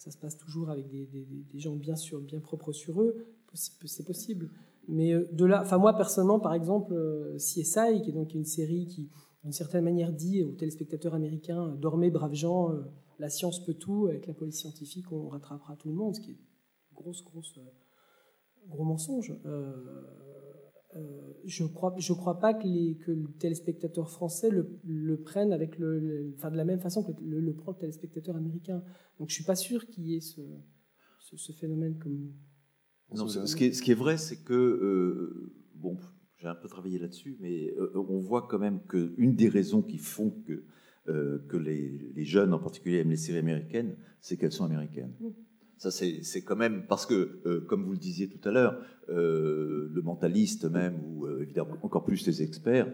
ça 0.00 0.10
se 0.10 0.16
passe 0.16 0.38
toujours 0.38 0.70
avec 0.70 0.88
des, 0.88 1.58
gens 1.58 1.76
bien 1.76 1.94
sûr, 1.94 2.20
bien 2.20 2.40
propres 2.40 2.72
sur 2.72 3.02
eux, 3.02 3.26
c'est 3.52 4.06
possible. 4.06 4.48
Mais 4.88 5.12
euh, 5.12 5.28
de 5.32 5.44
là, 5.44 5.60
enfin 5.60 5.76
moi 5.76 5.94
personnellement, 5.94 6.40
par 6.40 6.54
exemple, 6.54 6.94
euh, 6.94 7.36
CSI, 7.36 8.00
qui 8.02 8.08
est 8.08 8.14
donc 8.14 8.32
une 8.32 8.46
série 8.46 8.86
qui, 8.86 9.10
d'une 9.42 9.52
certaine 9.52 9.84
manière, 9.84 10.12
dit 10.12 10.42
aux 10.42 10.52
téléspectateurs 10.52 11.14
américains 11.14 11.68
dormez, 11.76 12.10
braves 12.10 12.34
gens, 12.34 12.72
euh, 12.72 12.82
la 13.18 13.30
science 13.30 13.64
peut 13.64 13.74
tout, 13.74 14.06
avec 14.08 14.26
la 14.26 14.34
police 14.34 14.58
scientifique, 14.58 15.10
on 15.12 15.28
rattrapera 15.28 15.76
tout 15.76 15.88
le 15.88 15.94
monde, 15.94 16.14
ce 16.14 16.20
qui 16.20 16.32
est 16.32 16.38
grosse, 16.94 17.24
grosse, 17.24 17.58
gros 18.68 18.84
mensonge. 18.84 19.34
Euh, 20.96 21.32
je 21.44 21.64
crois, 21.64 21.94
je 21.98 22.12
crois 22.12 22.40
pas 22.40 22.52
que, 22.52 22.66
les, 22.66 22.96
que 22.96 23.12
le 23.12 23.30
téléspectateur 23.38 24.10
français 24.10 24.50
le, 24.50 24.80
le 24.84 25.20
prenne 25.20 25.52
avec 25.52 25.78
le, 25.78 26.34
enfin 26.36 26.50
de 26.50 26.56
la 26.56 26.64
même 26.64 26.80
façon 26.80 27.04
que 27.04 27.12
le, 27.22 27.38
le, 27.38 27.54
prend 27.54 27.72
le 27.72 27.78
téléspectateur 27.78 28.34
américain. 28.34 28.82
Donc 29.18 29.28
je 29.28 29.34
suis 29.34 29.44
pas 29.44 29.54
sûr 29.54 29.86
qu'il 29.86 30.06
y 30.06 30.16
ait 30.16 30.20
ce, 30.20 30.40
ce, 31.20 31.52
phénomène 31.52 31.96
comme. 31.98 32.32
Non, 33.14 33.28
ce, 33.28 33.54
qui 33.54 33.66
est, 33.66 33.72
ce 33.72 33.82
qui 33.82 33.92
est 33.92 33.96
vrai, 33.96 34.16
c'est 34.16 34.42
que 34.42 34.52
euh, 34.52 35.52
bon, 35.76 35.96
j'ai 36.40 36.48
un 36.48 36.54
peu 36.54 36.68
travaillé 36.68 36.98
là-dessus, 36.98 37.36
mais 37.40 37.72
euh, 37.78 37.92
on 37.94 38.18
voit 38.18 38.46
quand 38.48 38.58
même 38.58 38.80
qu'une 38.88 39.34
des 39.34 39.48
raisons 39.48 39.82
qui 39.82 39.98
font 39.98 40.32
que 40.46 40.62
que 41.48 41.56
les, 41.56 42.12
les, 42.14 42.24
jeunes 42.24 42.54
en 42.54 42.60
particulier 42.60 42.98
aiment 42.98 43.10
les 43.10 43.16
séries 43.16 43.38
américaines, 43.38 43.96
c'est 44.20 44.36
qu'elles 44.36 44.52
sont 44.52 44.64
américaines. 44.64 45.12
Mmh. 45.18 45.30
Ça, 45.80 45.90
c'est 45.90 46.42
quand 46.42 46.56
même 46.56 46.82
parce 46.86 47.06
que, 47.06 47.40
euh, 47.46 47.64
comme 47.66 47.84
vous 47.84 47.92
le 47.92 47.98
disiez 47.98 48.28
tout 48.28 48.46
à 48.46 48.52
l'heure, 48.52 48.76
euh, 49.08 49.88
le 49.90 50.02
mentaliste 50.02 50.66
même, 50.66 50.94
ou 51.06 51.24
euh, 51.24 51.40
évidemment 51.40 51.74
encore 51.80 52.04
plus 52.04 52.26
les 52.26 52.42
experts, 52.42 52.92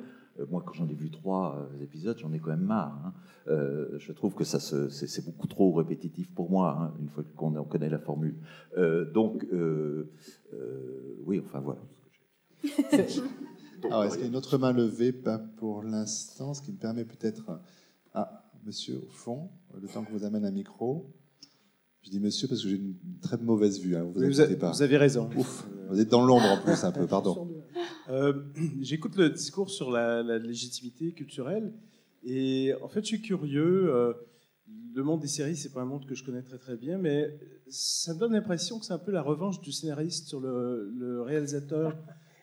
moi, 0.50 0.62
quand 0.64 0.74
j'en 0.74 0.88
ai 0.88 0.94
vu 0.94 1.10
trois 1.10 1.68
épisodes, 1.80 2.16
j'en 2.16 2.32
ai 2.32 2.38
quand 2.38 2.50
même 2.50 2.60
marre. 2.60 2.96
Hein. 3.06 3.12
je 3.98 4.12
trouve 4.12 4.34
que 4.34 4.44
ça 4.44 4.60
c'est 4.60 5.24
beaucoup 5.24 5.46
trop 5.48 5.72
répétitif 5.72 6.30
pour 6.32 6.50
moi, 6.50 6.78
hein, 6.78 6.94
une 7.00 7.08
fois 7.08 7.24
qu'on 7.36 7.64
connaît 7.64 7.88
la 7.88 7.98
formule. 7.98 8.36
donc, 9.14 9.46
oui, 11.24 11.40
enfin 11.42 11.60
voilà. 11.60 11.80
Alors, 13.84 14.04
est-ce 14.04 14.14
qu'il 14.14 14.22
y 14.22 14.24
a 14.24 14.28
une 14.28 14.36
autre 14.36 14.58
main 14.58 14.72
levée 14.72 15.12
Pas 15.12 15.38
pour 15.38 15.82
l'instant, 15.82 16.54
ce 16.54 16.62
qui 16.62 16.72
me 16.72 16.78
permet 16.78 17.04
peut-être. 17.04 17.60
Ah, 18.14 18.44
monsieur, 18.64 19.02
au 19.06 19.10
fond, 19.10 19.50
le 19.80 19.86
temps 19.88 20.04
que 20.04 20.10
vous 20.12 20.24
amène 20.24 20.44
un 20.44 20.50
micro 20.50 21.06
Je 22.02 22.10
dis 22.10 22.20
monsieur 22.20 22.48
parce 22.48 22.62
que 22.62 22.68
j'ai 22.68 22.76
une 22.76 22.96
très 23.20 23.36
mauvaise 23.36 23.78
vue. 23.80 23.96
Hein, 23.96 24.10
vous, 24.14 24.40
avez, 24.40 24.56
pas. 24.56 24.70
vous 24.72 24.82
avez 24.82 24.96
raison. 24.96 25.28
Ouf, 25.36 25.66
vous 25.88 26.00
êtes 26.00 26.08
dans 26.08 26.24
l'ombre 26.24 26.46
en 26.46 26.60
plus 26.60 26.82
un 26.84 26.92
peu, 26.92 27.06
pardon. 27.06 27.48
Euh, 28.08 28.32
J'écoute 28.80 29.16
le 29.16 29.30
discours 29.30 29.70
sur 29.70 29.90
la, 29.90 30.22
la 30.22 30.38
légitimité 30.38 31.12
culturelle 31.12 31.72
et 32.24 32.72
en 32.82 32.88
fait 32.88 33.00
je 33.02 33.06
suis 33.06 33.22
curieux. 33.22 33.92
euh, 33.94 34.12
le 34.94 35.02
monde 35.04 35.20
des 35.20 35.28
séries, 35.28 35.56
c'est 35.56 35.72
pas 35.74 35.82
un 35.82 35.84
monde 35.84 36.06
que 36.06 36.14
je 36.14 36.24
connais 36.24 36.40
très 36.42 36.56
très 36.56 36.74
bien, 36.76 36.96
mais 36.96 37.38
ça 37.68 38.14
me 38.14 38.18
donne 38.18 38.32
l'impression 38.32 38.78
que 38.78 38.86
c'est 38.86 38.94
un 38.94 38.98
peu 38.98 39.12
la 39.12 39.20
revanche 39.20 39.60
du 39.60 39.70
scénariste 39.70 40.26
sur 40.26 40.40
le, 40.40 40.90
le 40.96 41.20
réalisateur, 41.20 41.94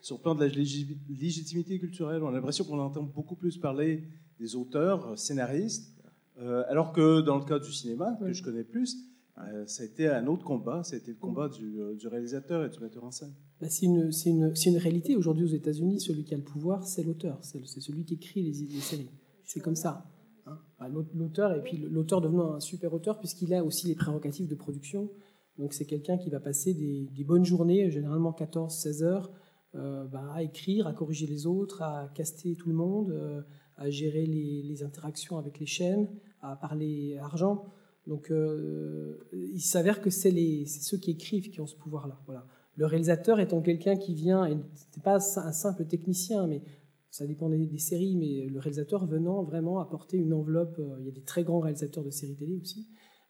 sur 0.04 0.18
le 0.18 0.22
plan 0.22 0.36
de 0.36 0.42
la 0.42 0.48
légi- 0.50 0.98
légitimité 1.10 1.80
culturelle. 1.80 2.22
On 2.24 2.28
a 2.28 2.32
l'impression 2.32 2.66
qu'on 2.66 2.78
entend 2.80 3.04
beaucoup 3.04 3.36
plus 3.36 3.58
parler 3.58 4.04
des 4.40 4.56
auteurs, 4.56 5.18
scénaristes, 5.18 5.94
euh, 6.40 6.64
alors 6.68 6.92
que 6.92 7.22
dans 7.22 7.38
le 7.38 7.46
cas 7.46 7.58
du 7.60 7.72
cinéma, 7.72 8.18
que 8.20 8.34
je 8.34 8.44
connais 8.44 8.64
plus, 8.66 8.98
euh, 9.38 9.66
ça 9.66 9.84
a 9.84 9.86
été 9.86 10.08
un 10.08 10.28
autre 10.28 10.44
combat, 10.44 10.84
ça 10.84 10.96
a 10.96 11.00
été 11.00 11.12
le 11.12 11.18
combat 11.18 11.48
du, 11.48 11.80
euh, 11.80 11.96
du 11.96 12.08
réalisateur 12.08 12.66
et 12.66 12.70
du 12.70 12.80
metteur 12.80 13.04
en 13.06 13.12
scène. 13.12 13.34
Bah, 13.62 13.68
c'est 13.70 13.86
une, 13.86 14.78
réalité. 14.78 15.16
Aujourd'hui, 15.16 15.46
aux 15.46 15.56
États-Unis, 15.56 16.02
celui 16.02 16.24
qui 16.26 16.34
a 16.34 16.38
le 16.38 16.44
pouvoir, 16.44 16.86
c'est 16.86 17.04
l'auteur. 17.04 17.40
C'est 17.42 17.64
celui 17.80 18.04
qui 18.04 18.16
écrit 18.16 18.42
les, 18.44 18.52
les 18.52 18.82
séries. 18.82 19.10
C'est 19.46 19.62
comme 19.62 19.76
ça. 19.78 20.06
hein. 20.48 20.60
Bah, 20.80 20.90
l'aut- 20.90 21.06
L'auteur, 21.16 21.56
et 21.56 21.62
puis 21.64 21.78
l'auteur 21.78 22.20
devenant 22.20 22.56
un 22.56 22.60
super 22.60 22.94
auteur, 22.94 23.20
puisqu'il 23.20 23.54
a 23.54 23.64
aussi 23.64 23.88
les 23.88 23.96
prérogatives 23.96 24.48
de 24.50 24.56
production. 24.56 25.10
Donc, 25.58 25.74
c'est 25.74 25.86
quelqu'un 25.86 26.18
qui 26.18 26.30
va 26.30 26.42
passer 26.42 26.74
des, 26.74 27.08
des 27.16 27.24
bonnes 27.24 27.46
journées, 27.46 27.90
généralement 27.90 28.32
14-16 28.38 29.04
heures, 29.04 29.30
euh, 29.32 29.38
bah, 29.74 30.32
à 30.34 30.44
écrire, 30.44 30.88
à 30.88 30.94
corriger 30.94 31.26
les 31.26 31.48
autres, 31.48 31.82
à 31.82 32.10
caster 32.14 32.56
tout 32.56 32.70
le 32.70 32.76
monde, 32.76 33.12
euh, 33.12 33.42
à 33.78 33.90
gérer 33.90 34.26
les, 34.26 34.84
interactions 34.84 35.38
avec 35.38 35.60
les 35.60 35.66
chaînes, 35.66 36.08
à 36.42 36.56
parler 36.56 37.18
argent. 37.18 37.66
Donc, 38.06 38.32
euh, 38.32 39.18
il 39.34 39.62
s'avère 39.62 40.02
que 40.02 40.10
c'est 40.10 40.66
ceux 40.66 40.98
qui 40.98 41.12
écrivent 41.12 41.50
qui 41.50 41.62
ont 41.62 41.68
ce 41.68 41.76
pouvoir-là. 41.76 42.20
Voilà. 42.26 42.46
Le 42.76 42.86
réalisateur 42.86 43.40
étant 43.40 43.62
quelqu'un 43.62 43.96
qui 43.96 44.14
vient, 44.14 44.46
et 44.46 44.58
c'est 44.92 45.04
pas 45.04 45.16
un 45.16 45.52
simple 45.52 45.86
technicien, 45.86 46.48
mais 46.48 46.62
ça 47.10 47.28
dépend 47.28 47.50
des, 47.50 47.78
séries, 47.78 48.16
mais 48.16 48.48
le 48.48 48.60
réalisateur 48.60 49.06
venant 49.06 49.44
vraiment 49.44 49.80
apporter 49.80 50.18
une 50.18 50.34
enveloppe. 50.34 50.78
euh, 50.80 50.98
Il 51.00 51.06
y 51.06 51.10
a 51.10 51.12
des 51.12 51.22
très 51.22 51.44
grands 51.44 51.60
réalisateurs 51.60 52.04
de 52.04 52.10
séries 52.10 52.36
télé 52.36 52.56
aussi, 52.56 52.88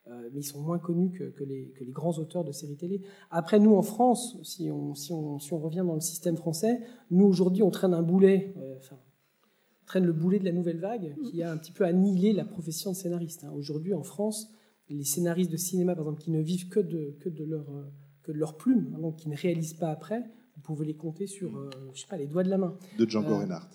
euh, 0.07 0.29
mais 0.33 0.41
ils 0.41 0.43
sont 0.43 0.61
moins 0.61 0.79
connus 0.79 1.11
que, 1.11 1.23
que 1.29 1.43
les, 1.43 1.69
que 1.77 1.83
les 1.83 1.91
grands 1.91 2.17
auteurs 2.19 2.43
de 2.43 2.51
séries 2.51 2.75
télé. 2.75 3.01
Après, 3.31 3.59
nous 3.59 3.73
en 3.75 3.81
France, 3.81 4.37
si 4.43 4.69
on, 4.71 4.95
si 4.95 5.13
on, 5.13 5.39
si 5.39 5.53
on 5.53 5.59
revient 5.59 5.83
dans 5.85 5.95
le 5.95 6.01
système 6.01 6.35
français, 6.37 6.81
nous 7.11 7.25
aujourd'hui 7.25 7.63
on 7.63 7.71
traîne 7.71 7.93
un 7.93 8.01
boulet, 8.01 8.53
euh, 8.57 8.75
enfin, 8.77 8.97
on 8.97 9.85
traîne 9.85 10.05
le 10.05 10.13
boulet 10.13 10.39
de 10.39 10.45
la 10.45 10.51
nouvelle 10.51 10.79
vague 10.79 11.15
qui 11.29 11.41
a 11.43 11.51
un 11.51 11.57
petit 11.57 11.71
peu 11.71 11.85
annihilé 11.85 12.33
la 12.33 12.45
profession 12.45 12.91
de 12.91 12.95
scénariste. 12.95 13.43
hein. 13.43 13.51
Aujourd'hui 13.55 13.93
en 13.93 14.03
France, 14.03 14.49
les 14.89 15.03
scénaristes 15.05 15.51
de 15.51 15.57
cinéma, 15.57 15.95
par 15.95 16.03
exemple, 16.05 16.21
qui 16.21 16.31
ne 16.31 16.41
vivent 16.41 16.67
que 16.67 16.79
de, 16.81 17.15
que 17.21 17.29
de 17.29 17.43
leur, 17.45 17.69
euh, 17.69 17.83
que 18.23 18.31
de 18.31 18.37
leur 18.37 18.57
plume, 18.57 18.93
hein, 18.95 18.99
donc 18.99 19.15
qui 19.17 19.29
ne 19.29 19.35
réalisent 19.37 19.73
pas 19.75 19.89
après, 19.89 20.19
vous 20.55 20.61
pouvez 20.61 20.85
les 20.85 20.95
compter 20.95 21.27
sur, 21.27 21.55
euh, 21.57 21.69
je 21.93 22.01
sais 22.01 22.07
pas, 22.07 22.17
les 22.17 22.27
doigts 22.27 22.43
de 22.43 22.49
la 22.49 22.57
main. 22.57 22.77
De 22.97 23.05
Django 23.09 23.29
Euh, 23.33 23.37
Reinhardt. 23.37 23.69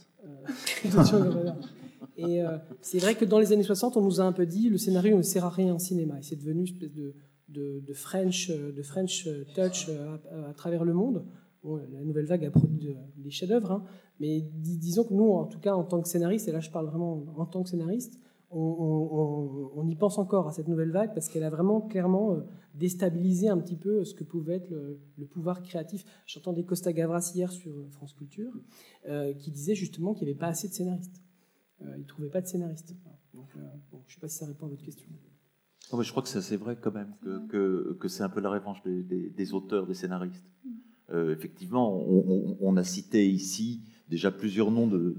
Et 2.19 2.43
euh, 2.43 2.59
c'est 2.81 2.99
vrai 2.99 3.15
que 3.15 3.25
dans 3.25 3.39
les 3.39 3.53
années 3.53 3.63
60, 3.63 3.97
on 3.97 4.03
nous 4.03 4.21
a 4.21 4.25
un 4.25 4.33
peu 4.33 4.47
dit 4.47 4.69
le 4.69 4.79
scénario 4.79 5.17
ne 5.17 5.23
sert 5.23 5.45
à 5.45 5.51
rien 5.51 5.75
en 5.75 5.79
cinéma. 5.79 6.19
Et 6.19 6.23
c'est 6.23 6.37
devenu 6.37 6.61
une 6.61 6.65
espèce 6.65 6.93
de, 6.93 7.15
de, 7.49 7.81
de 7.87 7.93
French, 7.95 8.51
euh, 8.51 8.83
French 8.83 9.29
touch 9.55 9.89
euh, 9.89 10.17
à, 10.49 10.55
travers 10.55 10.85
le 10.85 10.95
monde. 10.95 11.25
La 11.65 12.03
nouvelle 12.05 12.27
vague 12.27 12.45
a 12.45 12.51
produit 12.51 12.79
de- 12.79 12.97
des 13.17 13.31
chefs-d'œuvre, 13.31 13.73
hein. 13.73 13.85
mais 14.21 14.41
dis- 14.41 14.79
disons 14.79 15.05
que 15.05 15.13
nous, 15.13 15.33
en 15.33 15.45
tout 15.45 15.59
cas 15.59 15.75
en 15.75 15.85
tant 15.85 16.01
que 16.01 16.09
scénariste, 16.09 16.49
et 16.49 16.53
là 16.53 16.61
je 16.61 16.71
parle 16.71 16.87
vraiment 16.87 17.25
en 17.37 17.45
tant 17.47 17.63
que 17.63 17.69
scénariste, 17.69 18.19
on, 18.51 19.87
y 19.89 19.95
pense 19.97 20.19
encore 20.19 20.49
à 20.49 20.53
cette 20.53 20.69
nouvelle 20.69 20.91
vague 20.91 21.13
parce 21.15 21.29
qu'elle 21.29 21.45
a 21.45 21.51
vraiment 21.51 21.81
clairement 21.81 22.33
euh, 22.33 22.41
déstabilisé 22.75 23.49
un 23.49 23.59
petit 23.59 23.77
peu 23.77 24.05
ce 24.05 24.15
que 24.15 24.25
pouvait 24.25 24.57
être 24.57 24.71
le, 24.71 25.27
pouvoir 25.27 25.63
créatif. 25.63 26.05
J'entendais 26.27 26.65
Costa 26.65 26.93
Gavras 26.93 27.33
hier 27.35 27.51
sur 27.53 27.71
euh, 27.71 27.87
France 27.91 28.15
Culture 28.15 28.53
euh, 29.09 29.35
qui 29.35 29.51
disait 29.51 29.75
justement 29.75 30.15
qu'il 30.15 30.27
n'y 30.27 30.33
avait 30.33 30.39
pas 30.39 30.49
assez 30.49 30.69
de 30.69 30.73
scénaristes. 30.73 31.21
Euh, 31.83 31.93
il 31.97 32.01
ne 32.03 32.07
trouvait 32.07 32.29
pas 32.31 32.41
de 32.41 32.47
scénaristes. 32.47 32.95
Voilà. 33.03 33.19
Donc, 33.35 33.49
euh, 33.57 33.61
bon, 33.93 34.01
je 34.07 34.13
ne 34.13 34.15
sais 34.15 34.21
pas 34.21 34.29
si 34.29 34.39
ça 34.39 34.47
répond 34.47 34.67
à 34.67 34.71
votre 34.71 34.83
question. 34.85 35.07
Non, 35.93 35.99
mais 35.99 36.05
je 36.05 36.11
crois 36.11 36.23
que 36.23 36.29
c'est 36.29 36.57
vrai 36.57 36.77
quand 36.81 36.93
même, 36.93 37.15
que, 37.23 37.47
que, 37.47 37.93
que 38.01 38.09
c'est 38.09 38.23
un 38.23 38.29
peu 38.29 38.41
la 38.41 38.51
revanche 38.51 38.83
des, 38.83 39.03
des- 39.03 39.31
des 39.31 39.55
auteurs, 39.55 39.87
des 39.87 39.95
scénaristes. 39.95 40.45
Euh, 41.11 41.33
effectivement, 41.33 41.97
on, 41.97 42.25
on- 42.29 42.57
on 42.61 42.77
a 42.77 42.85
cité 42.85 43.27
ici 43.31 43.83
déjà 44.09 44.31
plusieurs 44.31 44.71
noms 44.71 44.87
de, 44.87 45.17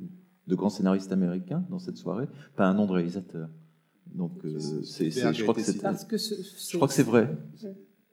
de 0.47 0.55
grands 0.55 0.69
scénaristes 0.69 1.11
américains 1.11 1.65
dans 1.69 1.79
cette 1.79 1.97
soirée, 1.97 2.27
pas 2.55 2.67
un 2.67 2.73
nom 2.75 2.85
de 2.85 2.91
réalisateur. 2.91 3.49
Donc, 4.13 4.43
euh, 4.45 4.59
je 4.59 5.41
crois 5.43 5.53
que 5.55 5.61
c'est, 5.61 5.81
Parce 5.81 6.05
que 6.05 6.17
ce- 6.17 6.35
je 6.71 6.75
crois 6.77 6.87
que 6.87 6.93
c'est 6.93 7.03
vrai. 7.03 7.35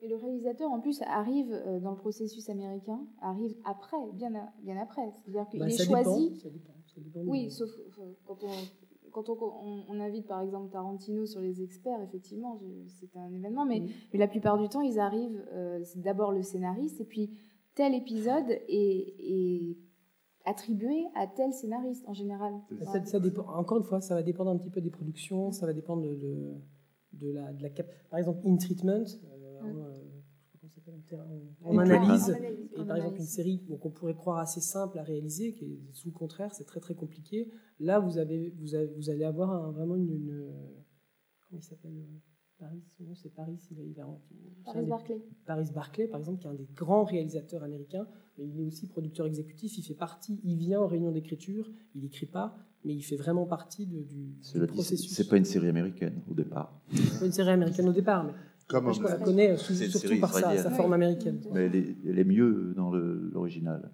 Et 0.01 0.07
le 0.09 0.15
réalisateur, 0.15 0.71
en 0.71 0.79
plus, 0.79 1.01
arrive 1.03 1.51
dans 1.83 1.91
le 1.91 1.97
processus 1.97 2.49
américain, 2.49 2.99
arrive 3.21 3.55
après, 3.65 3.97
bien, 4.13 4.31
après. 4.81 5.11
C'est-à-dire 5.25 5.47
qu'il 5.49 5.59
Bah, 5.59 5.67
est 5.67 5.77
choisi. 5.85 6.29
Dépend, 6.29 6.73
Oui, 7.29 7.49
sauf 7.51 7.69
enfin, 7.89 8.03
quand, 8.25 8.43
on, 8.43 9.11
quand 9.11 9.29
on, 9.29 9.37
on- 9.41 9.83
on 9.89 9.99
invite 9.99 10.27
par 10.27 10.41
exemple 10.41 10.69
Tarantino 10.71 11.25
sur 11.25 11.41
les 11.41 11.61
experts, 11.61 12.01
effectivement, 12.01 12.57
c'est 12.87 13.15
un 13.17 13.31
événement, 13.33 13.65
mais, 13.65 13.79
mais 14.13 14.19
la 14.19 14.27
plupart 14.27 14.57
du 14.57 14.67
temps, 14.69 14.81
ils 14.81 14.99
arrivent, 14.99 15.43
euh, 15.53 15.79
c'est 15.83 16.01
d'abord 16.01 16.31
le 16.31 16.41
scénariste, 16.43 16.99
et 17.01 17.05
puis 17.05 17.31
tel 17.75 17.93
épisode 17.93 18.49
est, 18.49 19.15
est 19.19 19.77
attribué 20.45 21.05
à 21.15 21.27
tel 21.27 21.51
scénariste 21.53 22.03
en 22.07 22.13
général. 22.13 22.53
Ça, 22.85 23.03
ça 23.05 23.19
dépend. 23.19 23.45
Encore 23.53 23.77
une 23.77 23.83
fois, 23.83 24.01
ça 24.01 24.15
va 24.15 24.23
dépendre 24.23 24.49
un 24.51 24.57
petit 24.57 24.69
peu 24.69 24.81
des 24.81 24.89
productions, 24.91 25.51
ça 25.51 25.65
va 25.65 25.73
dépendre 25.73 26.03
de, 26.03 26.15
de, 26.15 26.53
de 27.13 27.31
la, 27.33 27.51
de 27.53 27.61
la 27.63 27.69
cap- 27.69 27.91
Par 28.09 28.19
exemple, 28.19 28.39
In 28.45 28.55
Treatment, 28.57 29.03
euh, 29.25 29.59
en, 29.61 30.06
en, 30.91 31.69
en 31.69 31.77
In 31.77 31.81
analyse, 31.83 32.29
et 32.29 32.79
En 32.79 32.85
par 32.85 32.97
exemple 32.97 33.17
une 33.19 33.25
série 33.25 33.57
donc 33.69 33.85
on 33.85 33.89
pourrait 33.91 34.15
croire 34.15 34.37
assez 34.39 34.61
simple 34.61 34.97
à 34.99 35.03
réaliser, 35.03 35.53
qui 35.53 35.65
est 35.65 35.79
sous 35.93 36.07
le 36.09 36.13
contraire, 36.13 36.53
c'est 36.53 36.63
très 36.65 36.79
très 36.79 36.95
compliqué. 36.95 37.51
Là, 37.79 37.99
vous, 37.99 38.17
avez, 38.17 38.53
vous, 38.59 38.73
avez- 38.75 38.93
vous 38.95 39.09
allez 39.09 39.23
avoir 39.23 39.51
un- 39.51 39.71
vraiment 39.71 39.95
une, 39.95 40.09
une- 40.09 40.53
Comment 41.49 41.59
il 41.61 41.63
s'appelle 41.63 41.93
Paris, 42.59 42.81
son 42.97 43.03
nom, 43.03 43.13
c'est 43.15 43.29
Paris, 43.33 43.57
il, 43.71 43.77
il 43.91 43.99
a- 44.01 44.07
c'est 44.63 44.69
un 44.69 44.73
Paris 44.73 44.83
des- 44.85 44.89
Barclay. 44.89 45.21
Paris 45.45 45.69
Barclay, 45.73 46.07
par 46.07 46.19
exemple, 46.19 46.41
qui 46.41 46.47
est 46.47 46.49
un 46.49 46.55
des 46.55 46.67
grands 46.75 47.03
réalisateurs 47.03 47.63
américains, 47.63 48.07
mais 48.37 48.45
il 48.47 48.59
est 48.59 48.63
aussi 48.63 48.87
producteur 48.87 49.25
exécutif. 49.27 49.77
Il 49.77 49.83
fait 49.83 49.93
partie, 49.93 50.39
il 50.43 50.57
vient 50.57 50.81
aux 50.81 50.87
réunions 50.87 51.11
d'écriture, 51.11 51.69
il 51.95 52.01
n'écrit 52.01 52.25
pas, 52.25 52.57
mais 52.83 52.95
il 52.95 53.01
fait 53.03 53.15
vraiment 53.15 53.45
partie 53.45 53.85
de- 53.85 54.01
du, 54.01 54.33
du 54.59 54.67
processus. 54.67 55.11
c'est 55.13 55.27
pas 55.27 55.37
une 55.37 55.45
série 55.45 55.67
américaine 55.69 56.21
au 56.29 56.33
départ. 56.33 56.81
C'est 56.93 57.19
pas 57.19 57.25
une 57.27 57.31
série 57.31 57.49
américaine 57.51 57.87
au 57.89 57.93
départ, 57.93 58.23
mais 58.23 58.33
Comme 58.67 58.93
je 58.93 59.01
la 59.01 59.15
connais 59.15 59.51
une 59.51 59.57
surtout 59.57 60.19
par 60.19 60.33
sa, 60.33 60.69
forme 60.71 60.93
américaine. 60.93 61.39
Mais 61.53 61.65
elle 61.65 61.75
est, 61.75 61.95
elle 62.05 62.19
est 62.19 62.23
mieux 62.25 62.73
dans 62.75 62.91
l'original. 62.91 63.89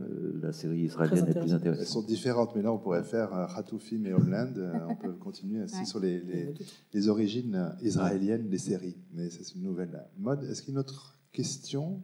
Euh, 0.00 0.40
la 0.42 0.52
série 0.52 0.82
israélienne 0.84 1.26
est 1.28 1.32
plus 1.32 1.52
intéressant. 1.52 1.54
Elles 1.54 1.68
intéressante. 1.72 1.86
sont 2.02 2.06
différentes, 2.06 2.56
mais 2.56 2.62
là 2.62 2.72
on 2.72 2.78
pourrait 2.78 3.02
faire 3.04 3.34
euh, 3.34 3.46
Hatoufim 3.56 4.04
et 4.06 4.14
Homeland. 4.14 4.52
euh, 4.56 4.72
on 4.88 4.94
peut 4.96 5.12
continuer 5.20 5.60
ainsi 5.60 5.80
Ouais. 5.80 5.84
sur 5.84 6.00
les, 6.00 6.20
les- 6.20 6.54
les 6.94 7.08
origines 7.08 7.54
euh, 7.56 7.68
israéliennes 7.86 8.48
des 8.48 8.56
séries. 8.58 8.96
Mais 9.12 9.28
c'est 9.28 9.54
une 9.54 9.62
nouvelle 9.64 10.02
mode. 10.18 10.44
Est-ce 10.44 10.62
qu'il 10.62 10.72
y 10.72 10.76
a 10.76 10.80
une 10.80 10.86
autre 10.86 11.18
question 11.32 12.00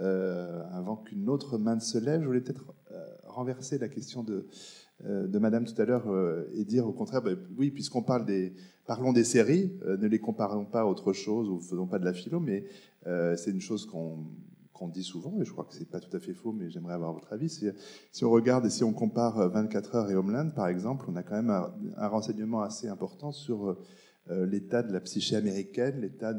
Euh, 0.00 0.62
Avant 0.72 0.96
qu'une 0.96 1.28
autre 1.28 1.58
main 1.58 1.74
ne 1.74 1.80
se 1.80 1.98
lève, 1.98 2.22
je 2.22 2.26
voulais 2.26 2.40
peut-être 2.40 2.72
euh, 2.92 3.04
renverser 3.26 3.78
la 3.78 3.88
question 3.88 4.22
de, 4.22 4.34
euh, 4.34 4.46
de 5.04 5.38
Madame 5.38 5.64
tout 5.64 5.80
à 5.80 5.84
l'heure 5.84 6.08
euh, 6.08 6.50
et 6.54 6.64
dire 6.64 6.86
au 6.86 6.92
contraire, 6.92 7.22
bah, 7.22 7.30
oui, 7.56 7.70
puisqu'on 7.70 8.02
parle 8.02 8.24
des, 8.24 8.52
parlons 8.88 9.12
des 9.12 9.22
séries, 9.22 9.70
euh, 9.84 9.96
ne 9.98 10.08
les 10.08 10.18
comparons 10.18 10.64
pas 10.64 10.80
à 10.80 10.84
autre 10.86 11.12
chose 11.12 11.48
ou 11.48 11.60
faisons 11.60 11.86
pas 11.86 11.98
de 11.98 12.04
la 12.04 12.14
philo, 12.14 12.40
mais 12.40 12.64
euh, 13.06 13.36
c'est 13.36 13.50
une 13.50 13.60
chose 13.60 13.86
qu'on 13.86 14.88
dit 14.88 15.04
souvent, 15.04 15.34
et 15.40 15.44
je 15.44 15.52
crois 15.52 15.64
que 15.64 15.74
c'est 15.74 15.90
pas 15.90 16.00
tout 16.00 16.16
à 16.16 16.20
fait 16.20 16.32
faux, 16.32 16.52
mais 16.52 16.70
j'aimerais 16.70 16.94
avoir 16.94 17.12
votre 17.12 17.32
avis. 17.32 17.48
Si, 17.48 18.24
on 18.24 18.30
regarde 18.30 18.64
et 18.64 18.70
si 18.70 18.82
on 18.84 18.92
compare 18.92 19.38
euh, 19.38 19.48
24 19.48 19.94
heures 19.94 20.10
et 20.10 20.14
Homeland, 20.14 20.50
par 20.50 20.68
exemple, 20.68 21.04
on 21.08 21.16
a 21.16 21.22
quand 21.22 21.36
même 21.36 21.50
un, 21.50 22.08
renseignement 22.08 22.62
assez 22.62 22.88
important 22.88 23.30
sur 23.30 23.76
euh, 24.30 24.46
l'état 24.46 24.82
de 24.82 24.92
la 24.92 25.00
psyché 25.00 25.36
américaine, 25.36 26.00
l'état 26.00 26.32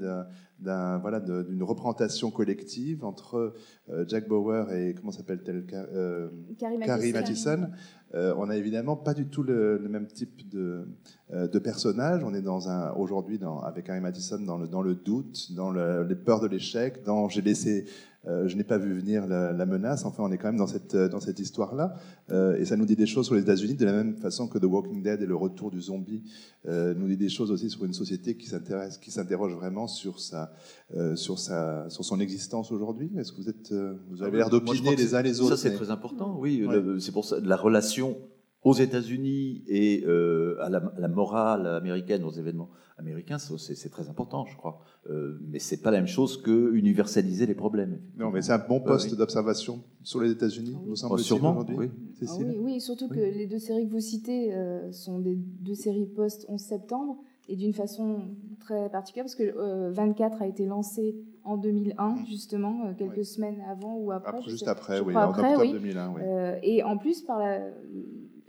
d'un, 0.62 0.98
voilà, 1.00 1.20
d'une 1.20 1.64
représentation 1.64 2.32
collective 2.32 3.04
entre 3.06 3.54
euh, 3.90 4.06
Jack 4.08 4.28
Bauer 4.28 4.72
et 4.74 4.94
comment 4.94 5.12
s'appelle-t-elle 5.12 5.66
euh, 5.74 6.30
Carrie 6.58 6.80
Carrie 6.80 7.14
Mathison. 7.14 7.70
Euh, 8.16 8.34
on 8.38 8.50
a 8.50 8.58
évidemment 8.58 8.96
pas 8.96 9.14
du 9.14 9.28
tout 9.28 9.44
le, 9.44 9.78
le 9.78 9.88
même 9.90 10.08
type 10.08 10.50
de, 10.50 10.88
de 11.32 11.60
personnage. 11.60 12.24
On 12.24 12.34
est 12.34 12.42
dans 12.42 12.68
un 12.68 12.92
aujourd'hui 12.94 13.40
avec 13.64 13.86
Carrie 13.86 14.02
Mathison 14.02 14.40
dans 14.40 14.58
le, 14.58 14.68
dans 14.68 14.82
le 14.82 14.96
doute, 14.96 15.54
dans 15.56 15.70
le- 15.72 16.04
les 16.04 16.16
peurs 16.16 16.40
de 16.40 16.48
l'échec, 16.48 17.04
dans 17.06 17.30
j'ai 17.30 17.42
laissé, 17.44 17.86
euh, 18.28 18.48
je 18.48 18.58
n'ai 18.58 18.64
pas 18.64 18.80
vu 18.80 18.94
venir 18.96 19.28
la, 19.28 19.54
la 19.54 19.66
menace. 19.68 20.06
Enfin, 20.06 20.24
on 20.24 20.32
est 20.32 20.40
quand 20.40 20.48
même 20.48 20.58
dans 20.58 20.66
cette 20.68 20.96
dans 20.96 21.20
cette 21.20 21.40
histoire-là, 21.40 21.94
Euh, 22.32 22.58
et 22.58 22.66
ça 22.66 22.76
nous 22.78 22.86
dit 22.86 22.96
des 22.96 23.08
choses 23.08 23.26
sur 23.26 23.34
les 23.36 23.42
États-Unis 23.42 23.74
de 23.76 23.86
la 23.86 23.92
même 23.94 24.16
façon 24.18 24.48
que 24.48 24.60
The 24.60 24.66
Walking 24.66 25.02
Dead 25.02 25.22
et 25.22 25.26
le 25.26 25.36
retour 25.36 25.72
du 25.72 25.82
zombie 25.82 26.24
euh, 26.68 26.94
nous 26.96 27.08
dit 27.08 27.18
des 27.18 27.30
choses 27.30 27.50
aussi 27.52 27.70
sur 27.72 27.86
une 27.86 27.94
société 27.94 28.36
qui 28.38 28.48
s'intéresse, 28.48 28.98
qui 29.00 29.10
s'interroge 29.12 29.54
vraiment 29.56 29.88
sur 29.88 30.20
sa 30.20 30.49
euh, 30.96 31.16
sur 31.16 31.38
sa 31.40 31.90
sur 31.90 32.04
son 32.06 32.20
existence 32.20 32.72
aujourd'hui? 32.72 33.12
Est-ce 33.18 33.32
que 33.32 33.38
vous 33.42 33.50
êtes 33.50 33.72
euh, 33.72 33.94
vous 34.10 34.24
avez 34.24 34.38
l'air 34.38 34.48
crois 34.50 34.60
d'opiner 34.60 34.96
les 34.96 35.16
uns 35.16 35.22
les 35.22 35.42
autres 35.42 35.56
Ça, 35.56 35.62
c'est 35.64 35.70
mais- 35.70 35.76
très 35.76 35.92
important, 35.92 36.38
oui. 36.40 36.66
Ouais. 36.66 37.00
C'est 37.00 37.12
pour 37.12 37.26
ça, 37.26 37.40
la 37.42 37.56
relation 37.58 38.18
aux 38.64 38.74
États-Unis 38.74 39.64
et 39.68 40.04
euh, 40.06 40.58
à, 40.62 40.70
la, 40.70 40.80
à, 40.80 41.00
la, 41.00 41.08
morale 41.08 41.66
américaine, 41.66 42.24
aux 42.26 42.32
événements 42.32 42.70
américains, 42.98 43.38
c'est 43.40 43.90
très 43.90 44.10
important, 44.10 44.46
je 44.46 44.58
crois. 44.58 44.82
Euh, 45.10 45.40
mais 45.48 45.60
c'est 45.60 45.82
pas 45.82 45.92
la 45.92 46.00
même 46.00 46.08
chose 46.08 46.42
que 46.42 46.74
universaliser 46.74 47.46
les 47.46 47.56
problèmes. 47.56 48.02
Non, 48.18 48.32
mais 48.32 48.42
c'est 48.42 48.52
un 48.52 48.58
bon 48.60 48.82
poste 48.82 49.12
oui. 49.12 49.18
d'observation 49.18 49.82
sur 50.04 50.20
les 50.20 50.32
États-Unis, 50.32 50.74
Ah 50.76 50.82
nous 50.86 50.92
Oh, 50.92 50.96
semble-t-il 50.96 51.26
sûrement, 51.26 51.52
aujourd'hui. 51.52 51.76
oui. 51.78 51.90
Ah 52.28 52.32
oui, 52.40 52.58
oui, 52.60 52.82
surtout 52.82 53.08
que 53.08 53.16
les 53.20 53.48
deux 53.48 53.60
séries 53.60 53.88
que 53.88 53.94
vous 53.94 54.02
citez 54.02 54.54
euh, 54.54 54.92
sont 54.92 55.20
des 55.20 55.36
deux 55.38 55.76
séries 55.76 56.08
post-11 56.08 56.58
septembre 56.58 57.18
et 57.50 57.56
d'une 57.58 57.74
façon 57.74 58.22
très 58.62 58.90
particulière 58.90 59.26
parce 59.26 59.36
que 59.36 59.44
euh, 59.44 59.92
24 59.92 60.42
a 60.42 60.48
été 60.48 60.66
lancé 60.66 61.16
en 61.44 61.58
2001 61.58 62.26
justement 62.30 62.86
euh, 62.86 62.94
quelques 62.98 63.18
Oui. 63.18 63.26
semaines 63.26 63.62
avant 63.70 63.96
ou 63.98 64.12
après. 64.12 64.42
Juste 64.44 64.66
sais- 64.66 64.70
après, 64.70 65.00
oui, 65.02 65.16
en 65.16 65.30
octobre 65.30 65.60
oui. 65.62 65.72
2001. 65.74 66.14
oui. 66.16 66.22
Euh, 66.24 66.60
et 66.64 66.84
en 66.84 66.98
plus 66.98 67.22
par 67.22 67.40
la, 67.40 67.60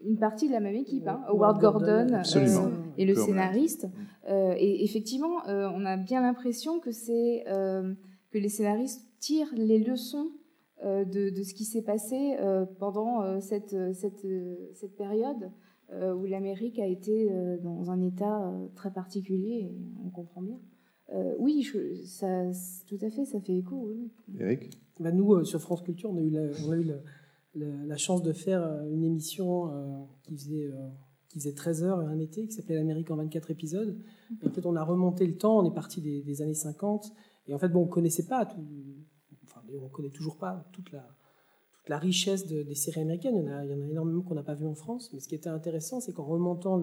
une 0.04 0.18
partie 0.18 0.48
de 0.48 0.52
la 0.52 0.60
même 0.60 0.74
équipe, 0.74 1.08
hein, 1.08 1.20
Howard 1.28 1.60
Gordon, 1.60 2.08
euh, 2.12 2.68
et 2.98 3.04
le 3.06 3.14
scénariste. 3.14 3.86
Euh, 4.28 4.54
et 4.58 4.84
effectivement, 4.84 5.46
euh, 5.48 5.68
on 5.74 5.84
a 5.86 5.96
bien 5.96 6.20
l'impression 6.22 6.78
que 6.78 6.90
c'est 6.92 7.44
euh, 7.48 7.94
que 8.30 8.38
les 8.38 8.48
scénaristes 8.50 9.02
tirent 9.18 9.52
les 9.54 9.78
leçons 9.78 10.28
euh, 10.84 11.04
de, 11.04 11.30
de 11.30 11.42
ce 11.42 11.52
qui 11.54 11.64
s'est 11.64 11.82
passé 11.82 12.36
euh, 12.40 12.64
pendant 12.78 13.22
euh, 13.22 13.40
cette, 13.40 13.76
cette, 13.94 14.24
euh, 14.24 14.56
cette 14.74 14.96
période 14.96 15.44
euh, 15.44 15.48
où 16.14 16.24
l'Amérique 16.26 16.78
a 16.78 16.86
été 16.86 17.30
euh, 17.32 17.58
dans 17.58 17.90
un 17.90 18.00
état 18.02 18.48
euh, 18.48 18.68
très 18.74 18.92
particulier, 18.92 19.70
et 19.70 19.74
on 20.04 20.10
comprend 20.10 20.42
bien. 20.42 20.58
Euh, 21.12 21.34
oui, 21.38 21.62
je- 21.62 22.02
ça, 22.04 22.44
tout 22.86 22.98
à 23.02 23.10
fait, 23.10 23.24
ça 23.24 23.40
fait 23.40 23.56
écho. 23.56 23.88
oui. 23.88 24.10
Eric 24.38 24.70
Bah, 25.00 25.10
nous, 25.12 25.32
euh, 25.34 25.44
sur 25.44 25.60
France 25.60 25.82
Culture, 25.82 26.10
on 26.10 26.16
a 26.16 26.20
eu 26.22 26.30
la, 26.30 26.42
on 26.66 26.70
a 26.70 26.76
eu 26.76 26.84
la- 26.84 27.00
la- 27.56 27.84
la 27.86 27.96
chance 27.96 28.22
de 28.22 28.32
faire 28.32 28.62
euh, 28.62 28.88
une 28.92 29.02
émission 29.02 29.72
euh, 29.72 30.04
qui, 30.22 30.36
faisait, 30.36 30.66
euh, 30.72 30.88
qui 31.28 31.38
faisait 31.40 31.52
13 31.54 31.82
heures 31.82 31.98
un 31.98 32.18
été, 32.20 32.46
qui 32.46 32.52
s'appelait 32.52 32.76
L'Amérique 32.76 33.10
en 33.10 33.16
24 33.16 33.50
épisodes. 33.50 33.96
Et 34.40 34.46
en 34.46 34.50
fait, 34.50 34.64
on 34.66 34.76
a 34.76 34.84
remonté 34.84 35.26
le 35.26 35.36
temps, 35.36 35.58
on 35.58 35.64
est 35.64 35.74
parti 35.74 36.00
des, 36.00 36.22
des 36.22 36.42
années 36.42 36.54
50. 36.54 37.12
Et 37.48 37.54
en 37.54 37.58
fait, 37.58 37.68
bon, 37.68 37.80
on 37.82 37.86
ne 37.86 37.90
connaissait 37.90 38.26
pas 38.26 38.46
tout. 38.46 38.60
Enfin, 39.44 39.62
d'ailleurs, 39.66 39.82
on 39.82 39.86
ne 39.88 39.92
connaît 39.92 40.10
toujours 40.10 40.36
pas 40.36 40.64
toute 40.72 40.92
la, 40.92 41.08
la 41.88 41.98
richesse 41.98 42.46
de- 42.46 42.62
des 42.62 42.74
séries 42.74 43.00
américaines. 43.00 43.36
Il 43.36 43.44
y 43.44 43.48
en 43.48 43.52
a, 43.52 43.64
il 43.64 43.90
énormément 43.90 44.22
qu'on 44.22 44.34
n'a 44.34 44.42
pas 44.42 44.54
vu 44.54 44.66
en 44.66 44.74
France. 44.74 45.10
Mais 45.12 45.20
ce 45.20 45.28
qui 45.28 45.34
était 45.34 45.48
intéressant, 45.48 46.00
c'est 46.00 46.12
qu'en 46.12 46.24
remontant 46.24 46.82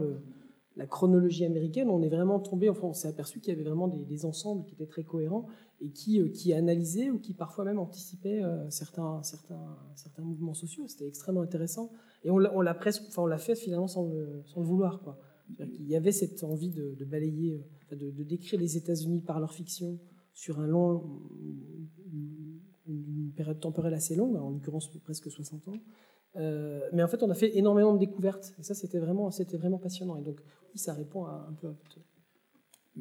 la 0.78 0.86
chronologie 0.86 1.44
américaine, 1.44 1.90
on 1.90 2.02
est 2.04 2.10
vraiment 2.10 2.40
tombé, 2.40 2.70
enfin, 2.70 2.88
on 2.88 2.94
s'est 2.94 3.08
aperçu 3.08 3.40
qu'il 3.40 3.52
y 3.52 3.56
avait 3.56 3.68
vraiment 3.68 3.88
des, 3.88 4.26
ensembles 4.26 4.64
qui 4.66 4.76
étaient 4.76 4.86
très 4.86 5.04
cohérents 5.04 5.48
et 5.82 5.90
qui, 5.90 6.20
euh, 6.22 6.56
analysaient 6.56 7.10
ou 7.10 7.20
qui 7.20 7.34
parfois 7.34 7.66
même 7.66 7.80
anticipaient 7.80 8.44
euh, 8.44 8.70
certains, 8.70 9.22
mouvements 10.20 10.54
sociaux. 10.54 10.88
C'était 10.88 11.08
extrêmement 11.08 11.42
intéressant. 11.42 11.92
Et 12.24 12.30
on 12.30 12.38
l'a 12.38 12.74
presque, 12.76 13.04
enfin, 13.08 13.24
on 13.24 13.28
l'a 13.28 13.38
fait 13.38 13.56
finalement 13.56 13.88
sans 13.88 14.06
le, 14.06 14.44
vouloir. 14.56 15.02
Qu'il 15.58 15.88
y 15.88 15.96
avait 15.96 16.12
cette 16.12 16.44
envie 16.44 16.70
de, 16.70 17.06
balayer, 17.06 17.66
euh, 17.92 17.96
de 17.96 18.24
décrire 18.24 18.60
les 18.60 18.78
États-Unis 18.78 19.22
par 19.22 19.40
leur 19.40 19.54
fiction 19.54 19.98
sur 20.38 20.60
un 20.60 20.68
long, 20.68 21.04
une, 22.86 23.32
période 23.36 23.60
temporelle 23.60 23.96
assez 23.96 24.16
longue, 24.16 24.36
en 24.36 24.52
l'occurrence 24.52 24.88
presque 25.00 25.32
60 25.32 25.68
ans. 25.68 25.80
Euh, 26.36 26.88
mais 26.94 27.02
en 27.02 27.08
fait, 27.08 27.24
on 27.24 27.30
a 27.32 27.34
fait 27.34 27.58
énormément 27.58 27.92
de 27.94 27.98
découvertes. 27.98 28.54
Et 28.60 28.64
ça, 28.64 28.76
c'était 28.76 29.00
vraiment, 29.00 29.32
c'était 29.32 29.58
vraiment 29.58 29.80
passionnant. 29.80 30.16
Et 30.16 30.22
donc, 30.22 30.40
oui, 30.72 30.78
ça 30.78 30.94
répond 30.94 31.26
à, 31.26 31.48
un 31.50 31.54
peu 31.54 31.68
à 31.68 31.74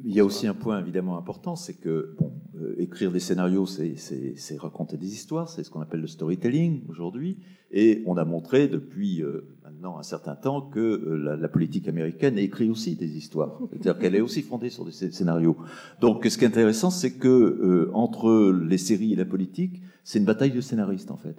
Il 0.03 0.13
y 0.15 0.19
a 0.19 0.25
aussi 0.25 0.47
un 0.47 0.53
point 0.53 0.79
évidemment 0.79 1.17
important, 1.17 1.55
c'est 1.55 1.73
que 1.73 2.15
bon, 2.19 2.31
euh, 2.59 2.75
écrire 2.77 3.11
des 3.11 3.19
scénarios, 3.19 3.65
c'est- 3.65 4.57
raconter 4.57 4.97
des 4.97 5.07
histoires, 5.13 5.49
c'est 5.49 5.63
ce 5.63 5.69
qu'on 5.69 5.81
appelle 5.81 6.01
le 6.01 6.07
storytelling 6.07 6.83
aujourd'hui. 6.87 7.37
Et 7.71 8.03
on 8.05 8.15
a 8.15 8.23
montré 8.23 8.67
depuis 8.67 9.21
euh, 9.21 9.41
maintenant 9.63 9.97
un 9.97 10.03
certain 10.03 10.35
temps 10.35 10.61
que 10.61 10.79
euh, 10.79 11.37
la, 11.39 11.47
politique 11.49 11.87
américaine 11.87 12.37
écrit 12.37 12.69
aussi 12.69 12.95
des 12.95 13.17
histoires, 13.17 13.59
c'est-à-dire 13.71 13.97
qu'elle 13.97 14.15
est 14.15 14.21
aussi 14.21 14.41
fondée 14.41 14.69
sur 14.69 14.85
des 14.85 14.91
scé- 14.91 15.11
scénarios. 15.11 15.57
Donc, 15.99 16.25
ce 16.25 16.37
qui 16.37 16.45
est 16.45 16.47
intéressant, 16.47 16.89
c'est 16.89 17.17
que 17.17 17.27
euh, 17.27 17.91
entre 17.93 18.51
les 18.51 18.77
séries 18.77 19.13
et 19.13 19.17
la 19.17 19.25
politique, 19.25 19.81
c'est 20.03 20.19
une 20.19 20.25
bataille 20.25 20.51
de 20.51 20.61
scénaristes 20.61 21.11
en 21.11 21.17
fait. 21.17 21.35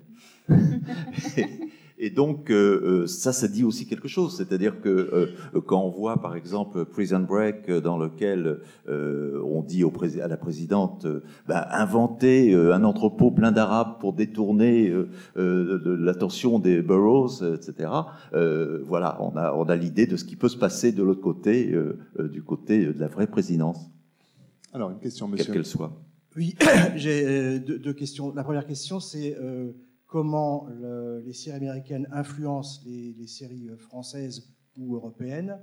donc, 2.10 2.50
euh, 2.50 3.02
euh, 3.02 3.06
ça, 3.08 3.32
ça 3.32 3.48
dit 3.48 3.64
aussi 3.64 3.86
quelque 3.86 4.06
chose. 4.06 4.36
C'est-à-dire 4.36 4.80
que 4.80 4.88
euh, 4.88 5.60
quand 5.66 5.82
on 5.82 5.90
voit, 5.90 6.22
par 6.22 6.36
exemple, 6.36 6.84
Prison 6.84 7.20
Break, 7.20 7.68
euh, 7.68 7.80
dans 7.80 7.98
lequel 7.98 8.60
euh, 8.88 9.42
on 9.44 9.62
dit 9.62 9.82
au 9.82 9.90
prés- 9.90 10.20
à 10.20 10.28
la 10.28 10.36
présidente, 10.36 11.06
euh, 11.06 11.22
bah, 11.48 11.66
inventer 11.72 12.54
euh, 12.54 12.72
un 12.72 12.84
entrepôt 12.84 13.32
plein 13.32 13.50
d'Arabes 13.50 13.98
pour 13.98 14.12
détourner 14.12 14.92
l'attention 15.36 16.58
des 16.58 16.82
boroughs, 16.82 17.42
etc. 17.54 17.90
euh, 18.34 18.80
voilà, 18.84 19.16
on 19.20 19.36
a, 19.36 19.52
on 19.54 19.64
a 19.64 19.76
l'idée 19.76 20.06
de 20.06 20.16
ce 20.16 20.24
qui 20.24 20.36
peut 20.36 20.48
se 20.48 20.56
passer 20.56 20.92
de 20.92 21.02
l'autre 21.02 21.20
côté, 21.20 21.74
du 22.18 22.42
côté 22.42 22.86
de 22.86 22.98
la 23.00 23.08
vraie 23.08 23.26
présidence, 23.26 23.90
Alors, 24.72 24.90
une 24.90 24.98
question, 25.00 25.26
quelle 25.28 25.38
monsieur. 25.38 25.52
qu'elle 25.52 25.66
soit. 25.66 25.92
Oui, 26.36 26.54
j'ai 26.96 27.58
deux, 27.58 27.78
deux 27.78 27.92
questions. 27.92 28.32
La 28.34 28.44
première 28.44 28.66
question, 28.66 29.00
c'est 29.00 29.36
euh, 29.40 29.72
comment 30.08 30.66
le- 30.70 31.20
les 31.20 31.34
séries 31.34 31.56
américaines 31.58 32.08
influencent 32.10 32.80
les, 32.84 33.26
séries 33.26 33.68
euh, 33.68 33.76
françaises 33.76 34.56
ou 34.76 34.96
européennes. 34.96 35.60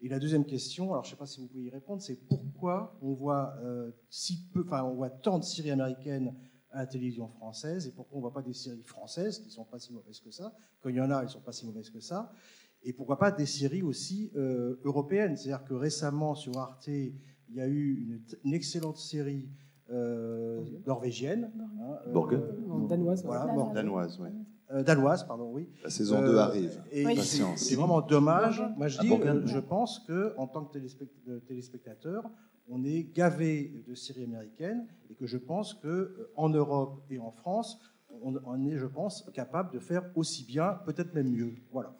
Et 0.00 0.08
la 0.08 0.18
deuxième 0.18 0.46
question, 0.46 0.92
alors 0.92 1.04
je 1.04 1.08
ne 1.08 1.10
sais 1.10 1.18
pas 1.18 1.26
si 1.26 1.40
vous 1.40 1.48
pouvez 1.48 1.64
y 1.64 1.70
répondre, 1.70 2.00
c'est 2.00 2.16
pourquoi 2.28 2.96
on 3.02 3.12
voit 3.12 3.54
euh, 3.62 3.90
si 4.08 4.48
peu, 4.54 4.64
on 4.70 4.94
voit 4.94 5.10
tant 5.10 5.38
de 5.38 5.44
séries 5.44 5.72
américaines 5.72 6.34
à 6.70 6.78
la 6.78 6.86
télévision 6.86 7.28
française 7.28 7.86
et 7.88 7.90
pourquoi 7.90 8.16
on 8.16 8.20
ne 8.20 8.22
voit 8.22 8.32
pas 8.32 8.42
des 8.42 8.54
séries 8.54 8.84
françaises 8.84 9.40
qui 9.40 9.46
ne 9.46 9.50
sont 9.52 9.64
pas 9.64 9.80
si 9.80 9.92
mauvaises 9.92 10.20
que 10.20 10.30
ça? 10.30 10.54
Quand 10.80 10.88
il 10.88 10.96
y 10.96 11.00
en 11.00 11.10
a, 11.10 11.18
elles 11.18 11.26
ne 11.26 11.30
sont 11.30 11.40
pas 11.40 11.52
si 11.52 11.66
mauvaises 11.66 11.90
que 11.90 12.00
ça. 12.00 12.32
Et 12.82 12.92
pourquoi 12.92 13.18
pas 13.18 13.32
des 13.32 13.44
séries 13.44 13.82
aussi 13.82 14.30
euh, 14.36 14.80
européennes? 14.84 15.36
C'est-à-dire 15.36 15.64
que 15.64 15.74
récemment 15.74 16.34
sur 16.34 16.56
Arte, 16.56 16.86
il 16.86 17.20
y 17.50 17.60
a 17.60 17.66
eu 17.66 18.22
une 18.44 18.54
excellente 18.54 18.96
série 18.96 19.50
euh, 19.92 20.60
norvégienne. 20.86 21.50
hein, 21.58 21.98
euh. 22.06 22.12
Non, 22.66 22.86
danoise, 22.86 23.24
Voilà, 23.24 23.46
ouais. 23.46 23.54
Borgen. 23.54 23.74
Danoise, 23.74 24.18
oui. 24.20 24.28
Euh, 24.72 24.82
danoise, 24.84 25.24
pardon, 25.26 25.50
oui. 25.52 25.68
La 25.82 25.90
saison 25.90 26.22
Euh, 26.22 26.26
2 26.26 26.36
arrive. 26.38 26.80
Et 26.92 27.04
Oui. 27.04 27.12
c'est- 27.16 27.38
Patience. 27.40 27.58
c'est 27.60 27.74
vraiment 27.74 28.00
dommage. 28.00 28.62
Moi, 28.76 28.86
je 28.88 29.00
dis, 29.00 29.12
euh, 29.12 29.42
je 29.46 29.58
pense 29.58 29.98
que 30.00 30.32
en 30.36 30.46
tant 30.46 30.64
que 30.64 30.78
téléspectateur, 31.48 32.24
on 32.68 32.84
est 32.84 33.02
gavé 33.14 33.82
de 33.88 33.94
séries 33.94 34.24
américaines 34.24 34.86
et 35.10 35.14
que 35.14 35.26
je 35.26 35.38
pense 35.38 35.74
que 35.74 35.88
euh, 35.88 36.30
en 36.36 36.48
Europe 36.50 37.02
et 37.10 37.18
en 37.18 37.32
France, 37.32 37.80
on, 38.22 38.34
on 38.44 38.64
est, 38.66 38.76
je 38.76 38.86
pense, 38.86 39.28
capable 39.34 39.72
de 39.72 39.78
faire 39.80 40.04
aussi 40.14 40.44
bien, 40.44 40.78
peut-être 40.86 41.14
même 41.14 41.30
mieux. 41.30 41.54
Voilà. 41.72 41.96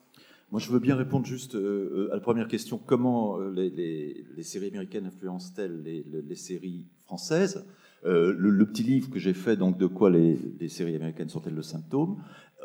Moi, 0.52 0.60
je 0.60 0.70
veux 0.70 0.80
bien 0.80 0.96
répondre 0.96 1.26
juste 1.26 1.54
euh, 1.54 2.08
à 2.10 2.14
la 2.16 2.20
première 2.20 2.48
question. 2.48 2.78
Comment 2.84 3.38
euh, 3.38 3.50
les, 3.50 3.70
les- 3.70 4.26
les 4.36 4.42
séries 4.42 4.68
américaines 4.68 5.06
influencent-elles 5.06 5.82
les, 5.82 6.02
les- 6.04 6.22
les 6.22 6.34
séries 6.36 6.86
françaises? 7.04 7.64
Euh, 8.06 8.35
le, 8.36 8.51
le 8.51 8.66
petit 8.66 8.82
livre 8.82 9.10
que 9.10 9.18
j'ai 9.18 9.35
fait, 9.35 9.56
donc 9.56 9.78
de 9.78 9.86
quoi 9.86 10.10
les, 10.10 10.39
les 10.59 10.68
séries 10.68 10.97
américaines 10.97 11.28
sont-elles 11.28 11.55
le 11.55 11.62
symptôme 11.62 12.16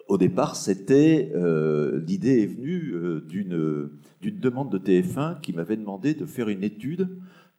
Au 0.07 0.17
départ, 0.17 0.55
c'était 0.55 1.31
euh, 1.35 2.01
l'idée 2.05 2.43
est 2.43 2.47
venue 2.47 2.93
euh, 2.93 3.21
d'une 3.21 3.89
d'une 4.21 4.39
demande 4.39 4.71
de 4.71 4.79
TF1 4.79 5.39
qui 5.41 5.53
m'avait 5.53 5.77
demandé 5.77 6.15
de 6.15 6.25
faire 6.25 6.49
une 6.49 6.63
étude 6.63 7.09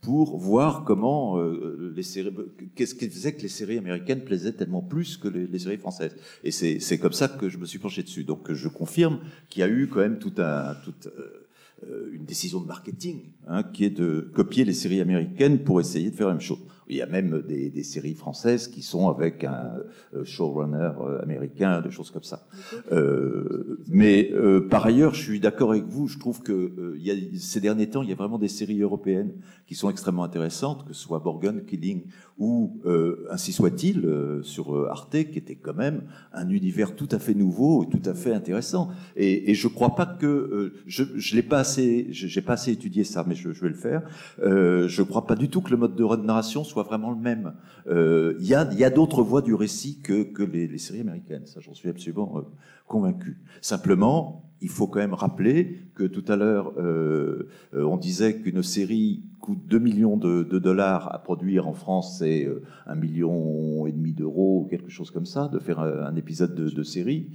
pour 0.01 0.36
voir 0.36 0.85
comment 0.85 1.39
euh, 1.39 1.93
les 1.94 2.03
séries, 2.03 2.32
qu'est-ce 2.74 2.94
qui 2.94 3.09
faisait 3.09 3.35
que 3.35 3.43
les 3.43 3.48
séries 3.48 3.78
américaines 3.78 4.23
plaisaient 4.23 4.53
tellement 4.53 4.82
plus 4.82 5.16
que 5.16 5.28
les, 5.28 5.47
les 5.47 5.59
séries 5.59 5.78
françaises. 5.78 6.15
Et 6.44 6.51
c'est 6.51 6.98
comme 6.98 7.12
ça 7.12 7.28
que 7.28 7.48
je 7.48 7.59
me 7.59 7.66
suis 7.66 7.78
penché 7.78 8.03
dessus. 8.03 8.24
Donc 8.24 8.53
je 8.53 8.69
confirme 8.69 9.20
qu'il 9.48 9.61
y 9.61 9.62
a 9.65 9.69
eu 9.69 9.89
quand 9.89 10.01
même 10.01 10.19
tout 10.19 10.35
un, 10.39 10.74
tout, 10.85 10.94
euh, 11.07 11.47
euh, 11.85 12.11
une 12.12 12.24
décision 12.24 12.61
de 12.61 12.66
marketing 12.66 13.32
hein, 13.47 13.62
qui 13.62 13.85
est 13.85 13.90
de 13.90 14.31
copier 14.35 14.65
les 14.65 14.73
séries 14.73 15.01
américaines 15.01 15.59
pour 15.59 15.81
essayer 15.81 16.11
de 16.11 16.16
faire 16.16 16.28
la 16.28 16.35
même 16.35 16.40
chose. 16.40 16.61
Il 16.89 16.97
y 16.97 17.03
a 17.03 17.07
même 17.07 17.43
des, 17.49 17.71
des 17.71 17.83
séries 17.83 18.15
françaises 18.15 18.69
qui 18.69 18.83
sont 18.83 19.09
avec 19.09 19.45
un 19.45 19.73
euh, 20.15 20.25
showrunner 20.25 20.93
euh, 21.01 21.23
américain, 21.23 21.81
des 21.81 21.91
choses 21.91 22.11
comme 22.11 22.23
ça. 22.23 22.47
Euh, 22.93 23.81
mais 23.89 24.31
euh, 24.33 24.61
par 24.69 24.87
ailleurs, 24.87 25.15
je 25.15 25.23
suis 25.23 25.41
d'accord 25.41 25.73
avec 25.73 25.85
vous. 25.85 26.07
Je 26.07 26.19
trouve 26.19 26.43
que 26.43 26.53
euh, 26.53 26.95
il 26.97 27.05
y 27.05 27.11
a, 27.11 27.15
ces 27.39 27.61
derniers 27.61 27.89
temps, 27.89 28.03
il 28.03 28.09
y 28.09 28.13
a 28.13 28.17
vraiment 28.17 28.39
des 28.39 28.49
séries 28.49 28.81
européennes 28.81 29.33
qui 29.67 29.75
sont 29.75 29.91
extrêmement 29.91 30.23
intéressantes, 30.23 30.87
que 30.87 30.93
ce 30.93 31.03
soit 31.03 31.19
Borgen, 31.19 31.65
Killing 31.65 32.03
ou 32.39 32.81
euh, 32.85 33.27
ainsi 33.31 33.53
soit-il 33.53 34.05
euh, 34.05 34.43
sur 34.43 34.89
Arte, 34.91 35.17
qui 35.31 35.39
était 35.39 35.57
quand 35.57 35.75
même 35.75 36.03
un 36.33 36.49
univers 36.51 36.95
tout 36.95 37.09
à 37.11 37.19
fait 37.19 37.35
nouveau 37.35 37.85
et 37.85 37.89
tout 37.89 38.09
à 38.09 38.15
fait 38.15 38.33
intéressant. 38.33 38.91
Et, 39.17 39.51
et 39.51 39.55
je 39.55 39.69
crois 39.69 39.95
pas 39.95 40.07
que 40.07 40.27
euh, 40.27 40.75
je, 40.87 41.03
je 41.17 41.35
l'ai 41.35 41.43
pas 41.43 41.59
assez, 41.59 42.07
j'ai 42.11 42.43
pas 42.43 42.53
assez 42.53 42.73
étudié 42.73 43.05
ça, 43.05 43.25
mais 43.27 43.35
je, 43.35 43.53
je 43.53 43.61
vais 43.63 43.71
le 43.71 43.75
faire. 43.75 44.03
Euh, 44.43 44.87
je 44.87 45.03
crois 45.03 45.27
pas 45.27 45.35
du 45.35 45.49
tout 45.49 45.63
que 45.63 45.71
le 45.71 45.77
mode 45.79 45.97
de 45.97 46.05
narration 46.23 46.63
soit 46.63 46.76
soit 46.77 46.82
vraiment 46.82 47.11
le 47.11 47.16
même. 47.16 47.55
Euh, 47.86 48.35
Il 48.39 48.47
y 48.47 48.55
a, 48.55 48.90
d'autres 48.90 49.23
voies 49.23 49.40
du 49.40 49.55
récit 49.55 50.03
que, 50.03 50.43
les, 50.43 50.77
séries 50.77 51.01
américaines, 51.01 51.47
ça 51.47 51.61
j'en 51.61 51.73
suis 51.73 51.89
absolument 51.89 52.35
euh, 52.36 52.43
convaincu. 52.86 53.39
Simplement, 53.62 54.47
il 54.61 54.69
faut 54.69 54.86
quand 54.86 54.98
même 54.98 55.15
rappeler 55.15 55.78
que 55.94 56.05
tout 56.05 56.24
à 56.28 56.36
l'heure, 56.36 56.73
euh, 56.78 57.48
euh, 57.74 57.85
on 57.85 57.97
disait 57.97 58.36
qu'une 58.40 58.62
série 58.62 59.23
coûte 59.40 59.61
2 59.69 59.78
millions 59.78 60.16
de, 60.16 60.43
dollars 60.59 61.15
à 61.15 61.19
produire 61.19 61.66
en 61.69 61.73
France, 61.73 62.19
c'est 62.19 62.44
euh, 62.44 62.62
un 62.86 62.94
million 62.94 63.86
et 63.86 63.93
demi 63.93 64.12
d'euros, 64.12 64.62
ou 64.65 64.69
quelque 64.69 64.90
chose 64.90 65.11
comme 65.11 65.27
ça, 65.27 65.48
de 65.48 65.59
faire 65.59 65.81
un, 65.81 66.15
épisode 66.16 66.55
de, 66.55 66.82
série. 66.82 67.31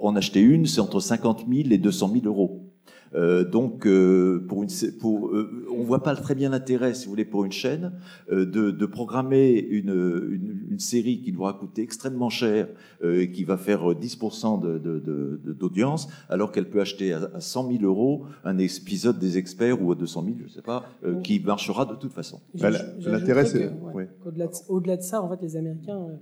En 0.00 0.16
acheter 0.16 0.40
une, 0.40 0.66
c'est 0.66 0.80
entre 0.80 1.00
50 1.00 1.46
000 1.48 1.68
et 1.70 1.78
200 1.78 2.12
000 2.12 2.26
euros. 2.26 2.67
Euh, 3.14 3.44
donc, 3.44 3.86
euh, 3.86 4.44
pour 4.48 4.62
une, 4.62 4.68
pour, 5.00 5.28
euh, 5.28 5.66
on 5.74 5.82
voit 5.82 6.02
pas 6.02 6.14
très 6.14 6.34
bien 6.34 6.50
l'intérêt, 6.50 6.94
si 6.94 7.06
vous 7.06 7.10
voulez, 7.12 7.24
pour 7.24 7.44
une 7.44 7.52
chaîne, 7.52 7.92
euh, 8.30 8.44
de, 8.44 8.70
de 8.70 8.86
programmer 8.86 9.58
une, 9.58 9.90
une, 10.30 10.66
une 10.70 10.78
série 10.78 11.20
qui 11.20 11.32
doit 11.32 11.54
coûter 11.54 11.82
extrêmement 11.82 12.28
cher 12.30 12.68
euh, 13.02 13.20
et 13.22 13.30
qui 13.30 13.44
va 13.44 13.56
faire 13.56 13.90
euh, 13.90 13.94
10% 13.94 14.60
de- 14.60 14.78
de- 14.78 14.98
de- 14.98 15.40
de- 15.44 15.52
d'audience, 15.52 16.08
alors 16.28 16.52
qu'elle 16.52 16.68
peut 16.68 16.80
acheter 16.80 17.12
à, 17.12 17.30
à 17.34 17.40
100 17.40 17.70
000 17.72 17.84
euros 17.84 18.24
un 18.44 18.58
épisode 18.58 19.18
des 19.18 19.38
experts 19.38 19.82
ou 19.82 19.92
à 19.92 19.94
200 19.94 20.24
000, 20.24 20.36
je 20.46 20.52
sais 20.52 20.62
pas, 20.62 20.84
euh, 21.04 21.20
qui 21.20 21.40
marchera 21.40 21.84
de 21.86 21.94
toute 21.94 22.12
façon. 22.12 22.40
Bah, 22.60 22.70
l'intérêt, 23.10 23.44
c'est- 23.46 23.68
ouais, 23.68 23.94
ouais. 23.94 24.08
qu'au-delà 24.22 24.46
de, 24.48 24.52
au-delà 24.68 24.96
de 24.96 25.02
ça, 25.02 25.22
en 25.22 25.28
fait, 25.28 25.40
les 25.42 25.56
Américains, 25.56 25.96
euh, 25.98 26.16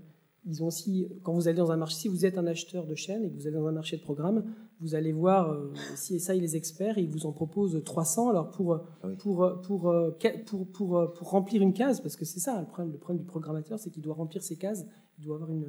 ils 0.49 0.63
ont 0.63 0.69
aussi, 0.69 1.09
quand 1.23 1.33
vous 1.33 1.49
allez 1.49 1.57
dans 1.57 1.73
un 1.73 1.77
marché, 1.77 1.97
si 1.97 2.09
vous 2.09 2.25
êtes 2.25 2.39
un 2.39 2.47
acheteur 2.47 2.87
de 2.87 2.95
chaîne 2.95 3.25
et 3.25 3.31
que 3.31 3.35
vous 3.35 3.47
allez 3.47 3.57
dans 3.57 3.67
un 3.67 3.73
marché 3.73 3.97
de 3.97 4.03
programme, 4.03 4.45
vous 4.81 4.95
allez 4.95 5.13
voir 5.13 5.51
euh, 5.51 5.73
si 5.97 6.15
et 6.17 6.19
ça, 6.19 6.35
les 6.35 6.55
experts, 6.57 6.99
ils 6.99 7.09
vous 7.09 7.27
en 7.27 7.33
proposent 7.33 7.83
300. 7.85 8.31
Alors 8.31 8.51
pour 8.51 8.75
Ah 8.75 8.85
oui. 9.05 9.17
pour 9.17 9.61
pour 9.63 9.89
euh, 9.91 10.11
ca- 10.23 10.39
pour 10.47 10.71
pour, 10.71 10.97
euh, 10.99 11.07
pour 11.09 11.31
remplir 11.31 11.63
une 11.63 11.73
case, 11.73 12.01
parce 12.01 12.17
que 12.17 12.25
c'est 12.25 12.41
ça 12.41 12.61
le 12.61 12.67
problème, 12.67 12.93
le 12.93 12.99
problème 12.99 13.19
du 13.19 13.27
programmateur, 13.27 13.79
c'est 13.79 13.91
qu'il 13.91 14.03
doit 14.03 14.15
remplir 14.15 14.43
ses 14.43 14.57
cases, 14.57 14.85
il 15.19 15.25
doit 15.25 15.35
avoir 15.37 15.51
une 15.51 15.69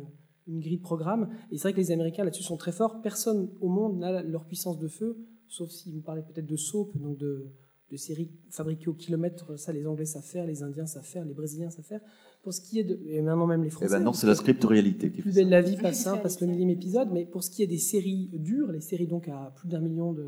une 0.50 0.62
grille 0.62 0.78
de 0.78 0.82
programme. 0.84 1.28
Et 1.52 1.58
c'est 1.58 1.64
vrai 1.64 1.74
que 1.74 1.78
les 1.80 1.92
Américains 1.92 2.24
là-dessus 2.24 2.44
sont 2.44 2.56
très 2.56 2.72
forts. 2.72 3.02
Personne 3.02 3.50
au 3.60 3.68
monde 3.68 3.98
n'a 4.00 4.22
leur 4.24 4.46
puissance 4.46 4.78
de 4.80 4.88
feu, 4.88 5.18
sauf 5.50 5.70
si 5.70 5.92
vous 5.92 6.00
parlez 6.02 6.22
peut-être 6.22 6.46
de 6.46 6.56
soap, 6.56 6.96
donc 6.98 7.18
de 7.18 7.48
de 7.90 7.96
séries 7.96 8.30
fabriquées 8.50 8.90
au 8.90 8.94
kilomètre, 8.94 9.58
ça 9.58 9.72
les 9.72 9.88
Anglais 9.88 10.06
savent 10.06 10.22
faire, 10.24 10.46
les 10.46 10.62
Indiens 10.62 10.86
savent 10.86 11.06
faire, 11.06 11.24
les 11.24 11.34
Brésiliens 11.34 11.70
savent 11.70 11.86
faire. 11.86 12.02
Pour 12.48 12.54
ce 12.54 12.62
qui 12.62 12.80
est 12.80 12.86
de, 12.86 12.98
et 13.08 13.22
maintenant 13.22 13.46
même 13.46 13.62
les 13.62 13.68
Eh 13.68 13.72
Français. 13.72 13.98
ben 13.98 14.00
non, 14.06 14.14
c'est 14.14 14.26
la 14.26 14.34
script-réalité 14.36 15.10
qui 15.12 15.18
fait 15.18 15.22
Plus 15.24 15.36
belle 15.36 15.50
la 15.50 15.62
vie 15.62 15.76
passe, 15.76 16.08
hein, 16.08 16.16
passe 16.16 16.40
le 16.40 16.48
millième 16.48 16.70
épisode, 16.70 17.10
mais 17.12 17.26
pour 17.26 17.44
ce 17.44 17.50
qui 17.52 17.62
est 17.62 17.68
des 17.68 17.78
séries 17.78 18.30
dures, 18.36 18.72
les 18.72 18.80
séries 18.80 19.06
donc 19.06 19.28
à 19.28 19.52
plus 19.58 19.68
d'un 19.68 19.82
million 19.82 20.14
de 20.14 20.28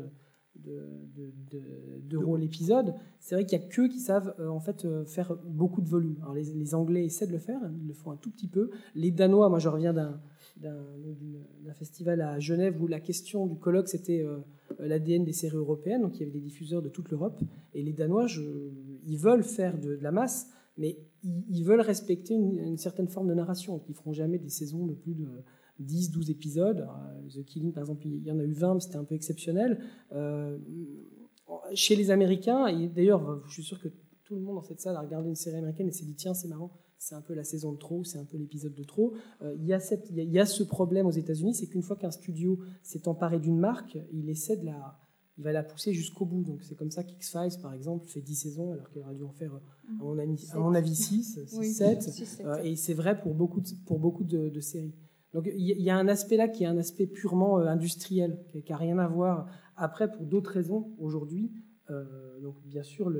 de- 0.56 0.86
de- 1.16 1.32
de- 1.50 2.00
d'euros 2.10 2.36
l'épisode, 2.36 2.92
c'est 3.20 3.34
vrai 3.34 3.46
qu'il 3.46 3.58
y 3.58 3.62
a 3.62 3.66
qu'eux 3.66 3.88
qui 3.88 4.00
savent 4.00 4.34
euh, 4.38 4.48
en 4.48 4.60
fait 4.60 4.84
euh, 4.84 5.06
faire 5.06 5.34
beaucoup 5.46 5.80
de 5.80 5.88
volume. 5.88 6.16
Alors 6.20 6.34
les, 6.34 6.44
les 6.52 6.74
Anglais 6.74 7.06
essaient 7.06 7.26
de 7.26 7.32
le 7.32 7.38
faire, 7.38 7.58
ils 7.80 7.86
le 7.88 7.94
font 7.94 8.10
un 8.10 8.16
tout 8.18 8.28
petit 8.30 8.48
peu. 8.48 8.68
Les 8.94 9.10
Danois, 9.10 9.48
moi 9.48 9.58
je 9.58 9.70
reviens 9.70 9.94
d'un 9.94 10.20
festival 11.72 12.20
à 12.20 12.38
Genève 12.38 12.76
où 12.82 12.86
la 12.86 13.00
question 13.00 13.46
du 13.46 13.56
colloque 13.56 13.88
c'était 13.88 14.20
euh, 14.22 14.38
l'ADN 14.78 15.24
des 15.24 15.32
séries 15.32 15.56
européennes, 15.56 16.02
donc 16.02 16.16
il 16.16 16.20
y 16.20 16.22
avait 16.24 16.32
des 16.32 16.40
diffuseurs 16.40 16.82
de 16.82 16.90
toute 16.90 17.10
l'Europe. 17.10 17.40
Et 17.72 17.82
les 17.82 17.94
Danois, 17.94 18.26
je, 18.26 18.42
ils 19.06 19.16
veulent 19.16 19.44
faire 19.44 19.78
de, 19.78 19.96
de 19.96 20.02
la 20.02 20.12
masse, 20.12 20.48
mais 20.76 20.98
ils, 21.22 21.64
veulent 21.64 21.80
respecter 21.80 22.34
une, 22.34 22.76
certaine 22.76 23.08
forme 23.08 23.28
de 23.28 23.34
narration. 23.34 23.82
Ils 23.88 23.94
feront 23.94 24.12
jamais 24.12 24.38
des 24.38 24.48
saisons 24.48 24.86
de 24.86 24.94
plus 24.94 25.14
de 25.14 25.28
10, 25.78 26.10
12 26.10 26.30
épisodes. 26.30 26.80
Euh, 26.80 27.28
The 27.28 27.44
Killing, 27.44 27.72
par 27.72 27.82
exemple, 27.82 28.06
il 28.06 28.22
y 28.22 28.30
en 28.30 28.38
a 28.38 28.44
eu 28.44 28.52
20, 28.52 28.74
mais 28.74 28.80
c'était 28.80 28.96
un 28.96 29.04
peu 29.04 29.14
exceptionnel. 29.14 29.80
Euh, 30.12 30.58
chez 31.74 31.96
les 31.96 32.10
Américains, 32.10 32.66
et 32.66 32.88
d'ailleurs, 32.88 33.42
je 33.46 33.52
suis 33.52 33.62
sûr 33.62 33.80
que 33.80 33.88
tout 34.24 34.36
le 34.36 34.42
monde 34.42 34.56
dans 34.56 34.62
cette 34.62 34.80
salle 34.80 34.96
a 34.96 35.00
regardé 35.00 35.28
une 35.28 35.34
série 35.34 35.56
américaine 35.56 35.88
et 35.88 35.92
s'est 35.92 36.04
dit 36.04 36.14
tiens, 36.14 36.34
c'est 36.34 36.46
marrant, 36.46 36.70
c'est 36.98 37.14
un 37.14 37.20
peu 37.20 37.34
la 37.34 37.44
saison 37.44 37.72
de 37.72 37.78
trop, 37.78 38.04
c'est 38.04 38.18
un 38.18 38.24
peu 38.24 38.36
l'épisode 38.36 38.74
de 38.74 38.84
trop. 38.84 39.14
Euh, 39.42 39.56
il 39.58 39.66
y 39.66 39.72
a 40.38 40.46
ce 40.46 40.62
problème 40.62 41.06
aux 41.06 41.10
États-Unis, 41.10 41.54
c'est 41.54 41.66
qu'une 41.66 41.82
fois 41.82 41.96
qu'un 41.96 42.10
studio 42.10 42.60
s'est 42.82 43.08
emparé 43.08 43.40
d'une 43.40 43.58
marque, 43.58 43.98
il 44.12 44.28
essaie 44.28 44.56
de 44.56 44.66
la. 44.66 44.98
Il 45.40 45.42
va 45.42 45.52
la 45.52 45.62
pousser 45.62 45.94
jusqu'au 45.94 46.26
bout. 46.26 46.42
Donc 46.44 46.62
c'est 46.62 46.74
comme 46.74 46.90
ça 46.90 47.02
qu'X-Files, 47.02 47.62
par 47.62 47.72
exemple, 47.72 48.04
fait 48.06 48.20
10 48.20 48.34
saisons 48.34 48.72
alors 48.74 48.90
qu'il 48.90 49.00
aurait 49.00 49.14
dû 49.14 49.24
en 49.24 49.32
faire, 49.32 49.54
euh, 49.54 49.58
à 49.98 50.04
mon, 50.04 50.18
ami- 50.18 50.46
à 50.52 50.58
mon 50.58 50.74
avis, 50.74 50.94
6, 50.94 51.40
6 51.46 51.58
Oui, 51.58 51.66
7. 51.72 52.02
six, 52.02 52.26
sept. 52.26 52.44
Euh, 52.46 52.62
et 52.62 52.76
c'est 52.76 52.92
vrai 52.92 53.18
pour 53.18 53.34
beaucoup 53.34 53.62
de, 53.62 53.68
pour 53.86 53.98
beaucoup 53.98 54.22
de, 54.24 54.50
de 54.50 54.60
séries. 54.60 54.92
Donc 55.32 55.48
il 55.56 55.80
y, 55.80 55.88
a 55.88 55.96
un 55.96 56.08
aspect 56.08 56.36
là 56.36 56.46
qui 56.46 56.64
est 56.64 56.66
un 56.66 56.76
aspect 56.76 57.06
purement 57.06 57.58
euh, 57.58 57.64
industriel, 57.68 58.38
qui 58.52 58.62
n'a 58.70 58.76
rien 58.76 58.98
à 58.98 59.08
voir. 59.08 59.46
Après, 59.76 60.12
pour 60.12 60.26
d'autres 60.26 60.50
raisons, 60.50 60.90
aujourd'hui, 60.98 61.50
euh, 61.88 62.04
donc 62.42 62.56
bien 62.66 62.82
sûr, 62.82 63.10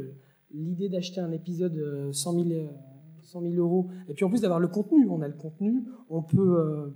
l'idée 0.52 0.90
d'acheter 0.90 1.20
un 1.22 1.32
épisode 1.32 1.74
euh, 1.78 2.12
100 2.12 2.32
000, 2.34 2.48
euh, 2.50 2.66
100 3.22 3.40
000 3.40 3.54
euros, 3.54 3.88
et 4.08 4.12
puis 4.14 4.26
en 4.26 4.28
plus 4.28 4.42
d'avoir 4.42 4.60
le 4.60 4.68
contenu, 4.68 5.08
on 5.08 5.22
a 5.22 5.28
le 5.28 5.32
contenu, 5.38 5.84
on 6.10 6.22
peut. 6.22 6.92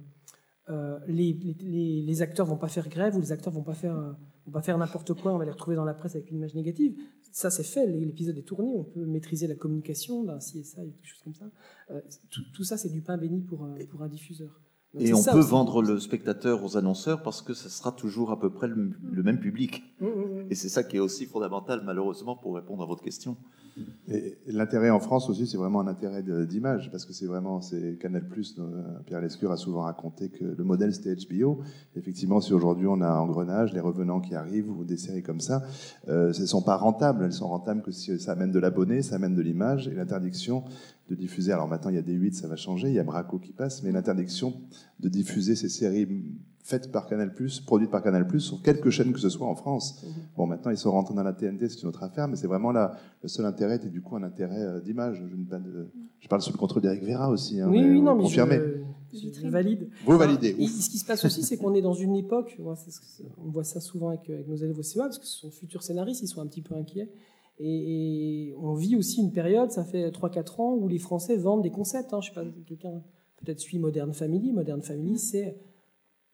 Euh, 0.69 0.73
euh, 0.73 0.99
les, 1.07 1.33
les, 1.61 2.03
les- 2.03 2.23
acteurs 2.23 2.47
vont 2.47 2.57
pas 2.57 2.69
faire 2.69 2.89
grève 2.89 3.17
ou 3.17 3.21
les 3.21 3.33
acteurs 3.33 3.53
vont 3.53 3.63
pas 3.63 3.75
faire 3.75 3.97
euh, 3.97 4.13
vont 4.47 4.53
pas 4.53 4.63
faire 4.63 4.79
n'importe 4.79 5.15
quoi, 5.15 5.35
on 5.35 5.39
va 5.39 5.45
les 5.45 5.51
retrouver 5.51 5.77
dans 5.77 5.85
la 5.85 5.95
presse 5.95 6.15
avec 6.17 6.31
une 6.31 6.37
image 6.39 6.55
négative. 6.55 6.95
Ça, 7.33 7.51
c'est 7.51 7.65
fait, 7.65 7.87
l'épisode 7.87 8.39
est 8.39 8.43
tourné, 8.43 8.69
on 8.77 8.85
peut 8.85 9.05
maîtriser 9.05 9.47
la 9.47 9.55
communication 9.57 10.23
d'un 10.23 10.39
CSI, 10.39 10.77
quelque 10.77 11.05
chose 11.05 11.23
comme 11.25 11.35
ça. 11.35 11.51
Euh, 11.91 12.01
tout, 12.31 12.43
tout 12.55 12.65
ça, 12.65 12.77
c'est 12.77 12.91
du 12.91 13.03
pain 13.03 13.17
béni 13.19 13.41
pour, 13.43 13.69
pour 13.91 14.03
un 14.03 14.09
diffuseur. 14.09 14.61
Et 14.99 15.13
on 15.13 15.19
ça 15.19 15.33
peut 15.33 15.39
aussi. 15.41 15.51
vendre 15.51 15.83
le 15.83 15.99
spectateur 15.99 16.63
aux 16.65 16.77
annonceurs 16.77 17.23
parce 17.23 17.43
que 17.43 17.55
ce 17.55 17.69
sera 17.69 17.93
toujours 17.93 18.31
à 18.31 18.39
peu 18.39 18.51
près 18.51 18.69
le, 18.69 18.91
le 19.13 19.23
même 19.23 19.41
public. 19.41 19.83
Mmh, 20.01 20.07
mmh, 20.07 20.09
mmh. 20.09 20.47
Et 20.51 20.55
c'est 20.55 20.69
ça 20.69 20.85
qui 20.85 20.97
est 20.97 21.01
aussi 21.01 21.27
fondamental, 21.27 21.83
malheureusement, 21.85 22.37
pour 22.37 22.55
répondre 22.55 22.83
à 22.83 22.87
votre 22.87 23.03
question. 23.03 23.37
Et 24.09 24.39
l'intérêt 24.47 24.91
en 24.91 25.01
France 25.01 25.29
aussi, 25.29 25.47
c'est 25.47 25.57
vraiment 25.57 25.81
un 25.81 25.89
intérêt 25.89 26.23
d'image, 26.23 26.91
parce 26.93 27.05
que 27.05 27.13
c'est 27.13 27.27
vraiment, 27.27 27.61
c'est 27.61 27.99
Canal+, 27.99 28.23
euh, 28.59 28.83
Pierre 29.07 29.21
Lescure 29.21 29.51
a 29.51 29.57
souvent 29.57 29.83
raconté 29.83 30.29
que 30.29 30.45
le 30.45 30.65
modèle 30.65 30.95
c'était 30.95 31.17
HBO. 31.17 31.61
Effectivement, 31.97 32.41
si 32.41 32.53
aujourd'hui 32.53 32.87
on 32.87 33.01
a 33.01 33.11
Engrenage, 33.19 33.73
Les 33.73 33.81
Revenants 33.81 34.21
qui 34.21 34.35
arrivent, 34.35 34.71
ou 34.71 34.85
des 34.85 34.97
séries 34.97 35.23
comme 35.23 35.41
ça, 35.41 35.65
euh, 36.09 36.33
elles 36.33 36.41
ne 36.41 36.47
sont 36.47 36.63
pas 36.63 36.77
rentables, 36.77 37.25
elles 37.25 37.33
sont 37.33 37.49
rentables 37.49 37.83
que 37.83 37.91
si 37.91 38.17
ça 38.21 38.33
amène 38.33 38.53
de 38.53 38.61
l'abonné, 38.61 39.03
ça 39.03 39.17
amène 39.17 39.35
de 39.35 39.43
l'image, 39.43 39.89
et 39.89 39.95
l'interdiction 39.95 40.63
de 41.11 41.15
diffuser, 41.15 41.53
alors 41.53 41.69
maintenant 41.69 41.91
il 41.91 41.97
y 41.97 41.99
a 41.99 42.03
des 42.03 42.15
8, 42.15 42.35
ça 42.35 42.49
va 42.49 42.57
changer, 42.57 42.89
il 42.89 42.95
y 42.95 42.99
a 42.99 43.05
Braco 43.05 43.39
qui 43.39 43.53
passe, 43.53 43.83
mais 43.83 43.93
l'interdiction 43.93 44.55
de 45.01 45.09
diffuser 45.09 45.55
ces 45.55 45.69
séries 45.69 46.09
faites 46.63 46.91
par 46.91 47.07
Canal+, 47.07 47.31
produites 47.67 47.91
par 47.91 48.03
Canal+, 48.03 48.27
sur 48.41 48.63
quelques 48.63 48.89
chaînes 48.89 49.13
que 49.13 49.21
ce 49.21 49.29
soit 49.29 49.47
en 49.47 49.55
France. 49.55 50.03
Bon, 50.35 50.47
maintenant 50.47 50.71
ils 50.71 50.79
sont 50.79 50.91
rentrés 50.93 51.13
dans 51.15 51.23
la 51.23 51.35
TNT, 51.35 51.69
c'est 51.69 51.83
une 51.83 51.89
autre 51.89 52.03
affaire, 52.03 52.27
mais 52.27 52.37
c'est 52.37 52.47
vraiment 52.47 52.73
là, 52.73 52.97
le 53.23 53.29
seul 53.29 53.45
intérêt 53.45 53.77
était 53.77 53.91
du 53.91 54.01
coup 54.01 54.17
un 54.17 54.23
intérêt 54.23 54.63
euh, 54.63 54.81
d'image. 54.81 55.23
Je, 55.31 55.37
ne- 55.37 55.85
parle 56.31 56.41
sous 56.41 56.53
le 56.53 56.57
contrôle 56.57 56.81
d'Eric 56.81 57.03
Vera 57.05 57.29
aussi. 57.29 57.61
hein, 57.61 57.69
Oui, 57.71 57.83
mais 57.83 57.89
oui, 57.91 57.99
vous 57.99 58.03
non, 58.05 58.15
mais 58.17 58.23
confirmez. 58.23 58.59
je, 59.13 59.19
je- 59.19 59.41
je 59.43 59.47
valide. 59.49 59.91
Vous 60.07 60.17
validez, 60.17 60.57
Et 60.59 60.67
ce 60.67 60.89
qui 60.89 60.97
se 60.97 61.05
passe 61.05 61.23
aussi, 61.27 61.43
c'est 61.43 61.59
qu'on 61.59 61.75
est 61.75 61.83
dans 61.83 61.93
une 61.93 62.17
époque, 62.17 62.59
on 62.59 63.51
voit 63.51 63.65
ça 63.65 63.81
souvent 63.81 64.09
avec, 64.09 64.31
avec 64.31 64.49
nos 64.49 64.57
élèves 64.57 64.79
au 64.79 64.83
CEA, 64.83 65.03
parce 65.03 65.19
que 65.19 65.27
ce 65.27 65.41
sont 65.41 65.51
futurs 65.51 65.83
scénaristes, 65.83 66.23
ils 66.23 66.29
sont 66.29 66.41
un 66.41 66.47
petit 66.47 66.63
peu 66.63 66.75
inquiets. 66.75 67.11
Et, 67.59 68.49
et 68.49 68.55
on 68.57 68.75
vit 68.75 68.97
aussi 68.97 69.21
une 69.21 69.31
période, 69.33 69.71
ça 69.71 69.85
fait 69.85 70.11
3-4 70.11 70.61
ans, 70.61 70.75
où 70.75 70.89
les 70.89 70.99
Français 70.99 71.37
vendent 71.37 71.63
des 71.63 71.71
concepts. 71.71 72.13
Hein. 72.13 72.21
Je 72.21 72.29
sais 72.29 72.35
pas, 72.35 72.45
quelqu'un 72.67 73.03
peut-être 73.37 73.61
suit 73.61 73.79
Modern 73.79 74.13
Family. 74.13 74.53
Modern 74.53 74.83
Family, 74.83 75.19
c'est, 75.19 75.57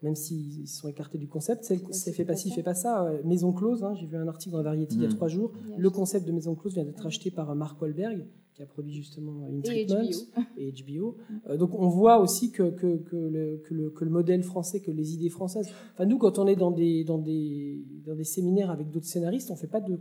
même 0.02 0.14
s'ils 0.14 0.66
sont 0.66 0.88
écartés 0.88 1.18
du 1.18 1.28
concept, 1.28 1.64
c'est, 1.64 1.78
c'est 1.92 2.12
fait 2.12 2.24
pas 2.24 2.36
ci, 2.36 2.50
fait 2.50 2.62
pas 2.62 2.74
ça. 2.74 3.12
Maison 3.24 3.52
close, 3.52 3.84
hein, 3.84 3.94
j'ai 4.00 4.06
vu 4.06 4.16
un 4.16 4.28
article 4.28 4.52
dans 4.52 4.58
la 4.58 4.64
Variety 4.64 4.96
il 4.96 5.02
y 5.02 5.04
a 5.04 5.08
Mm. 5.08 5.14
3 5.14 5.28
jours. 5.28 5.52
Le 5.76 5.90
concept 5.90 6.26
de 6.26 6.32
Maison 6.32 6.54
close 6.54 6.72
vient 6.74 6.84
d'être 6.84 7.04
acheté 7.06 7.30
par 7.30 7.54
Mark 7.54 7.80
Wahlberg, 7.82 8.24
qui 8.54 8.62
a 8.62 8.66
produit 8.66 8.92
justement 8.94 9.42
In 9.44 9.58
Et 9.58 9.62
Treatment 9.86 10.04
HBO. 10.04 10.42
et 10.56 10.72
HBO. 10.72 11.16
Euh, 11.50 11.56
donc 11.58 11.74
on 11.78 11.88
voit 11.88 12.18
aussi 12.20 12.50
que, 12.50 12.70
que, 12.70 12.96
que, 12.96 13.16
le, 13.16 13.58
que, 13.68 13.74
le, 13.74 13.90
que 13.90 14.04
le 14.06 14.10
modèle 14.10 14.42
français, 14.42 14.80
que 14.80 14.90
les 14.90 15.12
idées 15.12 15.28
françaises. 15.28 15.68
Enfin 15.92 16.06
nous, 16.06 16.16
quand 16.16 16.38
on 16.38 16.46
est 16.46 16.56
dans 16.56 16.70
des, 16.70 17.04
dans 17.04 17.18
des, 17.18 17.84
dans 18.06 18.14
des 18.14 18.24
séminaires 18.24 18.70
avec 18.70 18.90
d'autres 18.90 19.06
scénaristes, 19.06 19.50
on 19.50 19.56
fait 19.56 19.66
pas 19.66 19.80
de. 19.82 19.98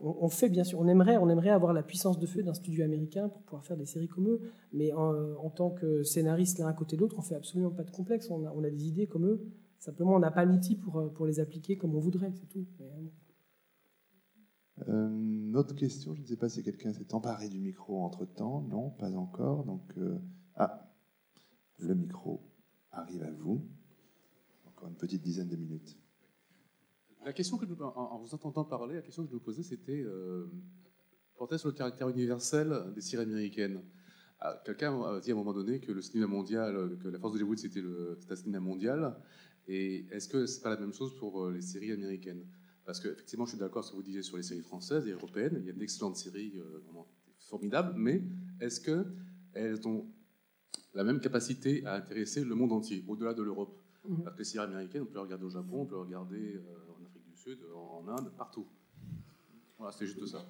On, 0.00 0.28
fait 0.28 0.48
bien 0.48 0.64
sûr, 0.64 0.80
on 0.80 0.88
aimerait, 0.88 1.50
avoir 1.50 1.72
la 1.72 1.82
puissance 1.82 2.18
de 2.18 2.26
feu 2.26 2.42
d'un 2.42 2.52
studio 2.52 2.84
américain 2.84 3.28
pour 3.28 3.42
pouvoir 3.42 3.64
faire 3.64 3.76
des 3.76 3.86
séries 3.86 4.08
comme 4.08 4.28
eux, 4.28 4.40
mais 4.72 4.92
en, 4.92 5.50
tant 5.50 5.70
que 5.70 6.02
scénariste 6.02 6.58
l'un 6.58 6.66
à 6.66 6.72
côté 6.72 6.96
de 6.96 7.00
l'autre, 7.00 7.16
on 7.18 7.22
fait 7.22 7.36
absolument 7.36 7.70
pas 7.70 7.84
de 7.84 7.90
complexe. 7.90 8.28
On 8.30 8.44
a, 8.44 8.70
des 8.70 8.88
idées 8.88 9.06
comme 9.06 9.26
eux. 9.26 9.40
Simplement, 9.78 10.14
on 10.14 10.18
n'a 10.18 10.30
pas 10.30 10.44
l'outil 10.44 10.76
pour, 10.76 10.96
euh, 10.98 11.08
pour 11.08 11.26
les 11.26 11.40
appliquer 11.40 11.76
comme 11.76 11.94
on 11.94 12.00
voudrait, 12.00 12.32
c'est 12.32 12.48
tout. 12.48 12.66
Euh, 12.80 12.84
Euh, 14.88 15.54
autre 15.54 15.74
question, 15.76 16.14
je 16.16 16.22
ne 16.22 16.26
sais 16.26 16.36
pas 16.36 16.48
si 16.48 16.62
quelqu'un 16.64 16.92
s'est 16.92 17.14
emparé 17.14 17.48
du 17.48 17.60
micro 17.60 18.02
entre-temps. 18.02 18.62
Non, 18.62 18.90
pas 18.90 19.14
encore. 19.14 19.64
Donc, 19.64 19.94
ah, 20.56 20.90
le 21.78 21.94
micro 21.94 22.40
arrive 22.90 23.22
à 23.22 23.30
vous. 23.30 23.64
Encore 24.66 24.88
une 24.88 24.96
petite 24.96 25.22
dizaine 25.22 25.48
de 25.48 25.56
minutes. 25.56 25.96
La 27.24 27.32
question 27.32 27.56
que 27.56 27.66
je, 27.66 27.72
en, 27.82 28.18
vous 28.18 28.34
entendant 28.34 28.64
parler, 28.64 28.96
la 28.96 29.02
question 29.02 29.24
que 29.24 29.30
je 29.30 29.34
me 29.34 29.40
posais, 29.40 29.62
c'était 29.62 30.02
euh, 30.02 30.46
portait 31.36 31.58
sur 31.58 31.68
le 31.68 31.74
caractère 31.74 32.08
universel 32.08 32.92
des 32.94 33.00
séries 33.00 33.22
américaines. 33.22 33.82
Ah, 34.40 34.60
Quelqu'un 34.64 35.00
a 35.02 35.20
dit 35.20 35.30
à 35.30 35.34
un 35.34 35.38
moment 35.38 35.54
donné 35.54 35.80
que 35.80 35.90
le 35.90 36.02
cinéma 36.02 36.26
mondial, 36.26 36.98
que 37.02 37.08
la 37.08 37.18
force 37.18 37.32
d'Hollywood 37.32 37.58
c'était 37.58 37.80
le 37.80 38.16
c'était 38.20 38.32
un 38.32 38.36
cinéma 38.36 38.60
mondial. 38.60 39.16
Et 39.66 40.06
est-ce 40.10 40.28
que 40.28 40.44
c'est 40.44 40.62
pas 40.62 40.70
la 40.70 40.78
même 40.78 40.92
chose 40.92 41.16
pour 41.18 41.44
euh, 41.44 41.52
les 41.52 41.62
séries 41.62 41.92
américaines? 41.92 42.44
Parce 42.84 43.00
que 43.00 43.08
effectivement, 43.08 43.46
je 43.46 43.52
suis 43.52 43.58
d'accord 43.58 43.78
avec 43.78 43.86
ce 43.86 43.90
que 43.92 43.96
vous 43.96 44.02
disiez 44.02 44.22
sur 44.22 44.36
les 44.36 44.42
séries 44.42 44.60
françaises 44.60 45.08
et 45.08 45.12
européennes. 45.12 45.56
Il 45.60 45.66
y 45.66 45.70
a 45.70 45.72
d'excellentes 45.72 46.16
séries 46.16 46.52
euh, 46.58 46.80
vraiment 46.84 47.08
formidables, 47.38 47.94
mais 47.96 48.22
est-ce 48.60 48.80
qu'elles 48.80 49.88
ont 49.88 50.06
la 50.92 51.04
même 51.04 51.20
capacité 51.20 51.84
à 51.86 51.94
intéresser 51.94 52.44
le 52.44 52.54
monde 52.54 52.72
entier, 52.72 53.02
au-delà 53.08 53.32
de 53.32 53.42
l'Europe? 53.42 53.80
Mhm. 54.06 54.22
Parce 54.24 54.34
que 54.34 54.40
les 54.40 54.44
séries 54.44 54.66
américaines, 54.66 55.02
on 55.02 55.06
peut 55.06 55.14
les 55.14 55.20
regarder 55.20 55.44
au 55.46 55.50
Japon, 55.50 55.80
on 55.80 55.86
peut 55.86 55.94
les 55.94 56.02
regarder 56.02 56.56
euh, 56.56 56.93
Sud, 57.44 57.58
en 57.74 58.08
Inde, 58.08 58.30
partout. 58.38 58.66
Voilà, 59.78 59.92
c'est 59.92 60.06
juste 60.06 60.26
ça. 60.26 60.46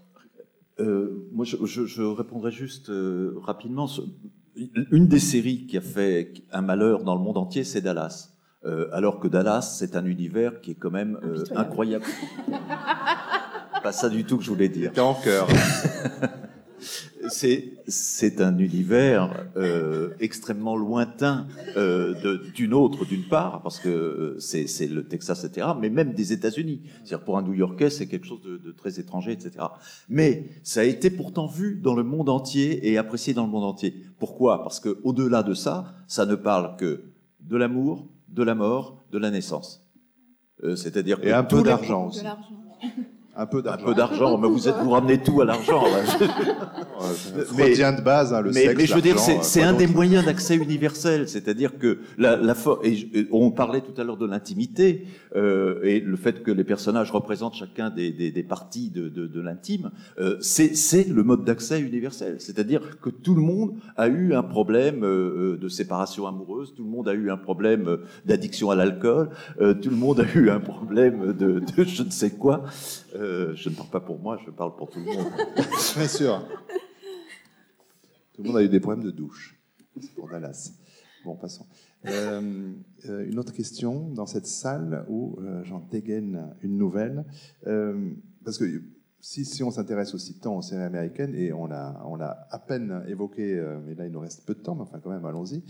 Euh, 0.80 1.28
moi, 1.32 1.44
je, 1.44 1.56
je- 1.64 1.86
je 1.86 2.02
répondrai 2.02 2.50
juste 2.52 2.88
euh, 2.90 3.34
rapidement. 3.42 3.88
Une 4.90 5.08
des 5.08 5.18
séries 5.18 5.66
qui 5.66 5.76
a 5.76 5.80
fait 5.80 6.32
un 6.52 6.62
malheur 6.62 7.02
dans 7.02 7.16
le 7.16 7.20
monde 7.22 7.36
entier, 7.36 7.64
c'est 7.64 7.80
Dallas. 7.80 8.30
Euh, 8.64 8.88
alors 8.92 9.18
que 9.20 9.28
Dallas, 9.28 9.62
c'est 9.78 9.96
un 9.96 10.04
univers 10.06 10.60
qui 10.60 10.72
est 10.72 10.74
quand 10.76 10.90
même 10.90 11.18
euh, 11.24 11.44
incroyable. 11.56 12.04
Pas 13.82 13.92
ça 13.92 14.08
du 14.08 14.24
tout 14.24 14.38
que 14.38 14.44
je 14.44 14.50
voulais 14.50 14.68
dire. 14.68 14.92
T'es 14.92 15.00
en 15.00 15.14
cœur. 15.14 15.46
C'est 17.34 17.72
c'est 17.88 18.40
un 18.40 18.56
univers 18.58 19.44
euh, 19.56 20.10
extrêmement 20.20 20.76
lointain 20.76 21.48
euh, 21.76 22.38
d'une 22.54 22.72
autre, 22.72 23.04
d'une 23.04 23.24
part, 23.24 23.60
parce 23.62 23.80
que 23.80 23.88
euh, 23.88 24.38
c'est 24.38 24.68
c'est 24.68 24.86
le 24.86 25.02
Texas, 25.08 25.42
etc., 25.42 25.66
mais 25.80 25.90
même 25.90 26.12
des 26.12 26.32
États-Unis. 26.32 26.82
C'est-à-dire 27.02 27.24
pour 27.24 27.36
un 27.36 27.42
New-Yorkais, 27.42 27.90
c'est 27.90 28.06
quelque 28.06 28.26
chose 28.26 28.40
de, 28.42 28.56
de 28.56 28.70
très 28.70 29.00
étranger, 29.00 29.32
etc. 29.32 29.66
Mais 30.08 30.44
ça 30.62 30.80
a 30.82 30.84
été 30.84 31.10
pourtant 31.10 31.48
vu 31.48 31.80
dans 31.82 31.96
le 31.96 32.04
monde 32.04 32.28
entier 32.28 32.88
et 32.88 32.98
apprécié 32.98 33.34
dans 33.34 33.46
le 33.46 33.50
monde 33.50 33.64
entier. 33.64 33.96
Pourquoi? 34.20 34.62
Parce 34.62 34.78
que 34.78 35.00
au-delà 35.02 35.42
de 35.42 35.54
ça, 35.54 35.92
ça 36.06 36.26
ne 36.26 36.36
parle 36.36 36.76
que 36.76 37.02
de 37.40 37.56
l'amour, 37.56 38.06
de 38.28 38.44
la 38.44 38.54
mort, 38.54 39.02
de 39.10 39.18
la 39.18 39.32
naissance. 39.32 39.82
Euh, 40.62 40.76
C'est-à-dire 40.76 41.18
Et 41.24 41.32
un 41.32 41.42
peu 41.42 41.64
d'argent 41.64 42.04
De 42.04 42.08
aussi. 42.10 42.24
Un 43.36 43.46
peu 43.46 43.58
Un 43.58 43.62
d'argent. 43.62 43.84
peu 43.86 43.94
d'argent, 43.94 44.38
mais 44.38 44.48
vous 44.48 44.68
êtes 44.68 44.76
vous 44.76 44.90
ramenez 44.90 45.18
tout 45.18 45.40
à 45.40 45.44
l'argent. 45.44 45.82
Mais- 47.56 47.74
de 47.74 48.00
base, 48.02 48.32
hein, 48.32 48.40
le 48.40 48.50
mais, 48.50 48.62
sexe, 48.62 48.76
mais 48.78 48.86
je 48.86 48.94
veux 48.94 49.00
dire, 49.02 49.18
c'est 49.18 49.38
euh, 49.38 49.42
c'est 49.42 49.62
un 49.62 49.72
des 49.72 49.86
moyens 49.86 50.24
d'accès 50.24 50.56
universel. 50.56 51.28
C'est-à-dire 51.28 51.78
que 51.78 51.98
la, 52.16 52.36
la 52.36 52.54
et 52.82 53.26
on 53.30 53.50
parlait 53.50 53.80
tout 53.82 54.00
à 54.00 54.04
l'heure 54.04 54.16
de 54.16 54.26
l'intimité 54.26 55.04
euh, 55.36 55.80
et 55.82 56.00
le 56.00 56.16
fait 56.16 56.42
que 56.42 56.50
les 56.50 56.64
personnages 56.64 57.10
représentent 57.10 57.54
chacun 57.54 57.90
des, 57.90 58.10
des, 58.12 58.30
des 58.30 58.42
parties 58.42 58.90
de, 58.90 59.08
de, 59.08 59.26
de 59.26 59.40
l'intime, 59.40 59.90
euh, 60.18 60.36
c'est 60.40 61.08
le 61.08 61.22
mode 61.22 61.44
d'accès 61.44 61.80
universel. 61.80 62.36
C'est-à-dire 62.38 62.98
que 63.00 63.10
tout 63.10 63.34
le 63.34 63.42
monde 63.42 63.74
a 63.96 64.08
eu 64.08 64.34
un 64.34 64.42
problème 64.42 65.04
euh, 65.04 65.58
de 65.60 65.68
séparation 65.68 66.26
amoureuse, 66.26 66.72
tout 66.76 66.84
le 66.84 66.90
monde 66.90 67.08
a 67.08 67.14
eu 67.14 67.30
un 67.30 67.36
problème 67.36 67.88
euh, 67.88 67.96
d'addiction 68.24 68.70
à 68.70 68.76
l'alcool, 68.76 69.28
euh, 69.60 69.74
tout 69.74 69.90
le 69.90 69.96
monde 69.96 70.20
a 70.20 70.38
eu 70.38 70.48
un 70.50 70.60
problème 70.60 71.32
de, 71.32 71.60
de 71.60 71.84
je 71.84 72.02
ne 72.02 72.10
sais 72.10 72.30
quoi. 72.30 72.64
Euh, 73.14 73.54
je 73.54 73.68
ne 73.68 73.74
parle 73.74 73.90
pas 73.90 74.00
pour 74.00 74.18
moi, 74.18 74.38
je 74.44 74.50
parle 74.50 74.74
pour 74.76 74.90
tout 74.90 74.98
le 74.98 75.06
monde. 75.06 75.26
Bien 75.96 76.08
sûr. 76.08 76.46
Tout 78.32 78.42
le 78.42 78.48
monde 78.48 78.56
a 78.56 78.62
eu 78.64 78.68
des 78.68 78.80
problèmes 78.80 79.04
de 79.04 79.10
douche. 79.10 79.56
C'est 80.00 80.14
pour 80.14 80.28
Dallas. 80.28 80.72
Bon, 81.24 81.36
passons. 81.36 81.66
Euh, 82.06 82.72
euh, 83.08 83.26
une 83.26 83.38
autre 83.38 83.52
question 83.52 84.10
dans 84.10 84.26
cette 84.26 84.46
salle 84.46 85.06
où 85.08 85.38
j'en 85.62 85.78
dégaine 85.78 86.54
une 86.62 86.76
nouvelle. 86.76 87.24
Parce 87.62 88.58
que 88.58 88.82
si, 89.24 89.62
on 89.62 89.70
s'intéresse 89.70 90.14
aussi 90.14 90.34
tant 90.34 90.58
aux 90.58 90.62
séries 90.62 90.82
américaines, 90.82 91.34
et 91.34 91.52
on 91.52 91.66
l'a 91.66 91.98
on 92.06 92.14
l'a 92.14 92.46
à 92.50 92.58
peine 92.58 93.02
évoqué, 93.08 93.58
euh, 93.58 93.78
mais 93.84 93.94
là 93.94 94.04
il 94.04 94.12
nous 94.12 94.20
reste 94.20 94.44
peu 94.44 94.54
de 94.54 94.60
temps, 94.60 94.74
mais 94.74 94.82
enfin 94.82 95.00
quand 95.02 95.10
même 95.10 95.24
allons-y, 95.24 95.62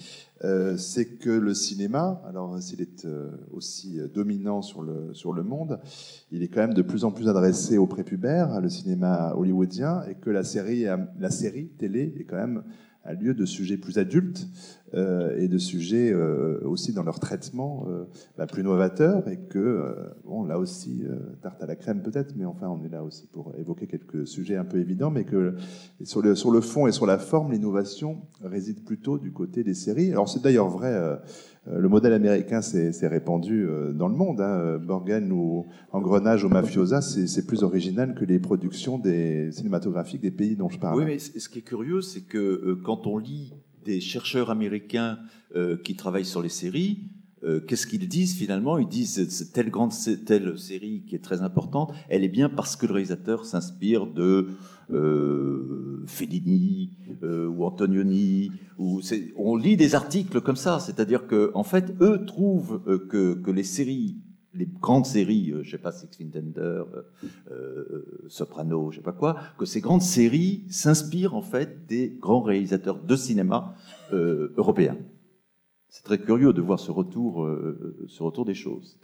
euh, 0.42 0.76
c'est 0.76 1.06
que 1.18 1.30
le 1.30 1.54
cinéma, 1.54 2.20
alors 2.26 2.60
s'il 2.60 2.80
est 2.80 3.04
euh, 3.04 3.30
aussi 3.52 4.00
dominant 4.12 4.60
sur 4.60 4.82
le, 4.82 5.14
sur 5.14 5.32
le 5.32 5.44
monde, 5.44 5.78
il 6.32 6.42
est 6.42 6.48
quand 6.48 6.62
même 6.62 6.74
de 6.74 6.82
plus 6.82 7.04
en 7.04 7.12
plus 7.12 7.28
adressé 7.28 7.78
aux 7.78 7.86
prépubères, 7.86 8.60
le 8.60 8.68
cinéma 8.68 9.34
hollywoodien, 9.36 10.02
et 10.08 10.16
que 10.16 10.30
la 10.30 10.42
série, 10.42 10.86
la 11.20 11.30
série 11.30 11.68
télé 11.68 12.12
est 12.18 12.24
quand 12.24 12.36
même 12.36 12.64
un 13.04 13.12
lieu 13.12 13.34
de 13.34 13.44
sujets 13.44 13.76
plus 13.76 13.98
adultes 13.98 14.48
euh, 14.94 15.36
et 15.38 15.48
de 15.48 15.58
sujets 15.58 16.12
euh, 16.12 16.60
aussi 16.64 16.92
dans 16.92 17.02
leur 17.02 17.18
traitement 17.18 17.86
euh, 17.88 18.04
bah, 18.38 18.46
plus 18.46 18.62
novateurs, 18.62 19.26
et 19.28 19.38
que, 19.38 19.94
bon, 20.24 20.44
là 20.44 20.58
aussi, 20.58 21.04
tarte 21.42 21.62
à 21.62 21.66
la 21.66 21.74
crème 21.74 22.02
peut-être, 22.02 22.34
mais 22.36 22.44
enfin, 22.44 22.68
on 22.68 22.84
est 22.84 22.88
là 22.88 23.02
aussi 23.02 23.26
pour 23.26 23.52
évoquer 23.58 23.86
quelques 23.86 24.26
sujets 24.26 24.56
un 24.56 24.64
peu 24.64 24.78
évidents, 24.78 25.10
mais 25.10 25.24
que 25.24 25.54
sur 26.02 26.22
le, 26.22 26.34
sur 26.34 26.50
le 26.50 26.60
fond 26.60 26.86
et 26.86 26.92
sur 26.92 27.06
la 27.06 27.18
forme, 27.18 27.52
l'innovation 27.52 28.22
réside 28.42 28.84
plutôt 28.84 29.18
du 29.18 29.32
côté 29.32 29.64
des 29.64 29.74
séries. 29.74 30.10
Alors 30.12 30.28
c'est 30.28 30.42
d'ailleurs 30.42 30.68
vrai. 30.68 31.18
le 31.66 31.88
modèle 31.88 32.12
américain 32.12 32.62
s'est 32.62 33.08
répandu 33.08 33.66
dans 33.94 34.08
le 34.08 34.14
monde. 34.14 34.40
Hein. 34.40 34.78
Borgen 34.78 35.32
ou 35.32 35.66
Engrenage 35.92 36.44
ou 36.44 36.48
Mafiosa, 36.48 37.00
c'est 37.00 37.46
plus 37.46 37.62
original 37.62 38.14
que 38.14 38.24
les 38.24 38.38
productions 38.38 39.02
cinématographiques 39.50 40.22
des 40.22 40.30
pays 40.30 40.56
dont 40.56 40.68
je 40.68 40.78
parle. 40.78 40.98
Oui, 40.98 41.04
mais 41.04 41.18
ce 41.18 41.48
qui 41.48 41.58
est 41.58 41.62
curieux, 41.62 42.00
c'est 42.00 42.22
que 42.22 42.78
quand 42.84 43.06
on 43.06 43.18
lit 43.18 43.54
des 43.84 44.00
chercheurs 44.00 44.50
américains 44.50 45.18
euh, 45.54 45.76
qui 45.76 45.96
travaillent 45.96 46.24
sur 46.24 46.42
les 46.42 46.48
séries, 46.48 47.10
euh, 47.44 47.60
qu'est-ce 47.60 47.86
qu'ils 47.86 48.08
disent 48.08 48.36
finalement? 48.36 48.78
Ils 48.78 48.88
disent 48.88 49.50
telle 49.52 49.70
grande 49.70 49.92
telle 50.26 50.58
série 50.58 51.04
qui 51.06 51.14
est 51.14 51.22
très 51.22 51.42
importante, 51.42 51.92
elle 52.08 52.24
est 52.24 52.28
bien 52.28 52.48
parce 52.48 52.74
que 52.74 52.86
le 52.86 52.94
réalisateur 52.94 53.44
s'inspire 53.44 54.06
de 54.06 54.48
euh, 54.90 56.02
Fellini 56.06 56.96
euh, 57.22 57.46
ou 57.46 57.64
Antonioni. 57.64 58.50
Ou 58.78 59.00
on 59.36 59.56
lit 59.56 59.76
des 59.76 59.94
articles 59.94 60.40
comme 60.40 60.56
ça, 60.56 60.80
c'est-à-dire 60.80 61.26
que 61.26 61.50
en 61.54 61.64
fait, 61.64 61.94
eux 62.00 62.24
trouvent 62.26 62.82
que 63.08 63.50
les 63.50 63.62
séries 63.62 64.16
les 64.54 64.66
grandes 64.66 65.06
séries, 65.06 65.50
euh, 65.52 65.62
je 65.62 65.70
sais 65.72 65.78
pas, 65.78 65.92
Six 65.92 66.08
Feet 66.16 66.36
Under, 66.36 66.62
euh, 66.62 67.02
euh, 67.50 68.24
Soprano, 68.28 68.90
je 68.90 68.96
sais 68.96 69.02
pas 69.02 69.12
quoi, 69.12 69.36
que 69.58 69.64
ces 69.64 69.80
grandes 69.80 70.02
séries 70.02 70.64
s'inspirent 70.70 71.34
en 71.34 71.42
fait 71.42 71.86
des 71.86 72.10
grands 72.10 72.42
réalisateurs 72.42 73.02
de 73.02 73.16
cinéma 73.16 73.74
euh, 74.12 74.52
européens. 74.56 74.96
C'est 75.88 76.02
très 76.04 76.18
curieux 76.18 76.52
de 76.52 76.60
voir 76.60 76.80
ce 76.80 76.90
retour, 76.90 77.44
euh, 77.44 78.04
ce 78.08 78.22
retour 78.22 78.44
des 78.44 78.54
choses. 78.54 78.98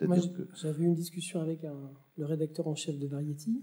J'avais 0.61 0.83
eu 0.83 0.87
une 0.87 0.95
discussion 0.95 1.41
avec 1.41 1.65
un- 1.65 1.91
le 2.17 2.25
rédacteur 2.25 2.67
en 2.67 2.75
chef 2.75 2.99
de 2.99 3.07
Variety, 3.07 3.63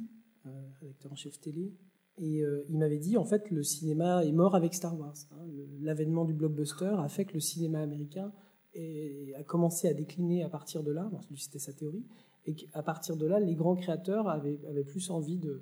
rédacteur 0.81 1.11
en 1.11 1.15
chef 1.15 1.39
télé, 1.41 1.73
et 2.19 2.41
il 2.69 2.77
m'avait 2.80 2.97
dit 2.99 3.18
en 3.18 3.26
fait 3.26 3.51
le 3.51 3.64
cinéma 3.64 4.23
est 4.26 4.31
mort 4.31 4.55
avec 4.55 4.73
Star 4.73 4.97
Wars. 4.97 5.14
hein. 5.31 5.45
L'avènement 5.81 6.23
du 6.26 6.34
blockbuster 6.34 6.95
a 6.97 7.09
fait 7.09 7.26
que 7.26 7.34
le 7.34 7.39
cinéma 7.41 7.80
américain 7.80 8.31
est- 8.78 9.34
a 9.36 9.44
commencé 9.44 9.88
à 9.88 9.94
décliner 9.94 10.44
à 10.44 10.49
partir 10.49 10.84
de 10.84 10.91
là. 10.91 11.10
C'était 11.36 11.60
sa 11.60 11.74
théorie, 11.74 12.06
et 12.45 12.54
qu'à 12.54 12.82
partir 12.84 13.18
de 13.18 13.26
là, 13.26 13.40
les 13.40 13.56
grands 13.56 13.76
créateurs 13.76 14.30
avaient, 14.30 14.60
plus 14.86 15.10
envie 15.10 15.38
de, 15.38 15.62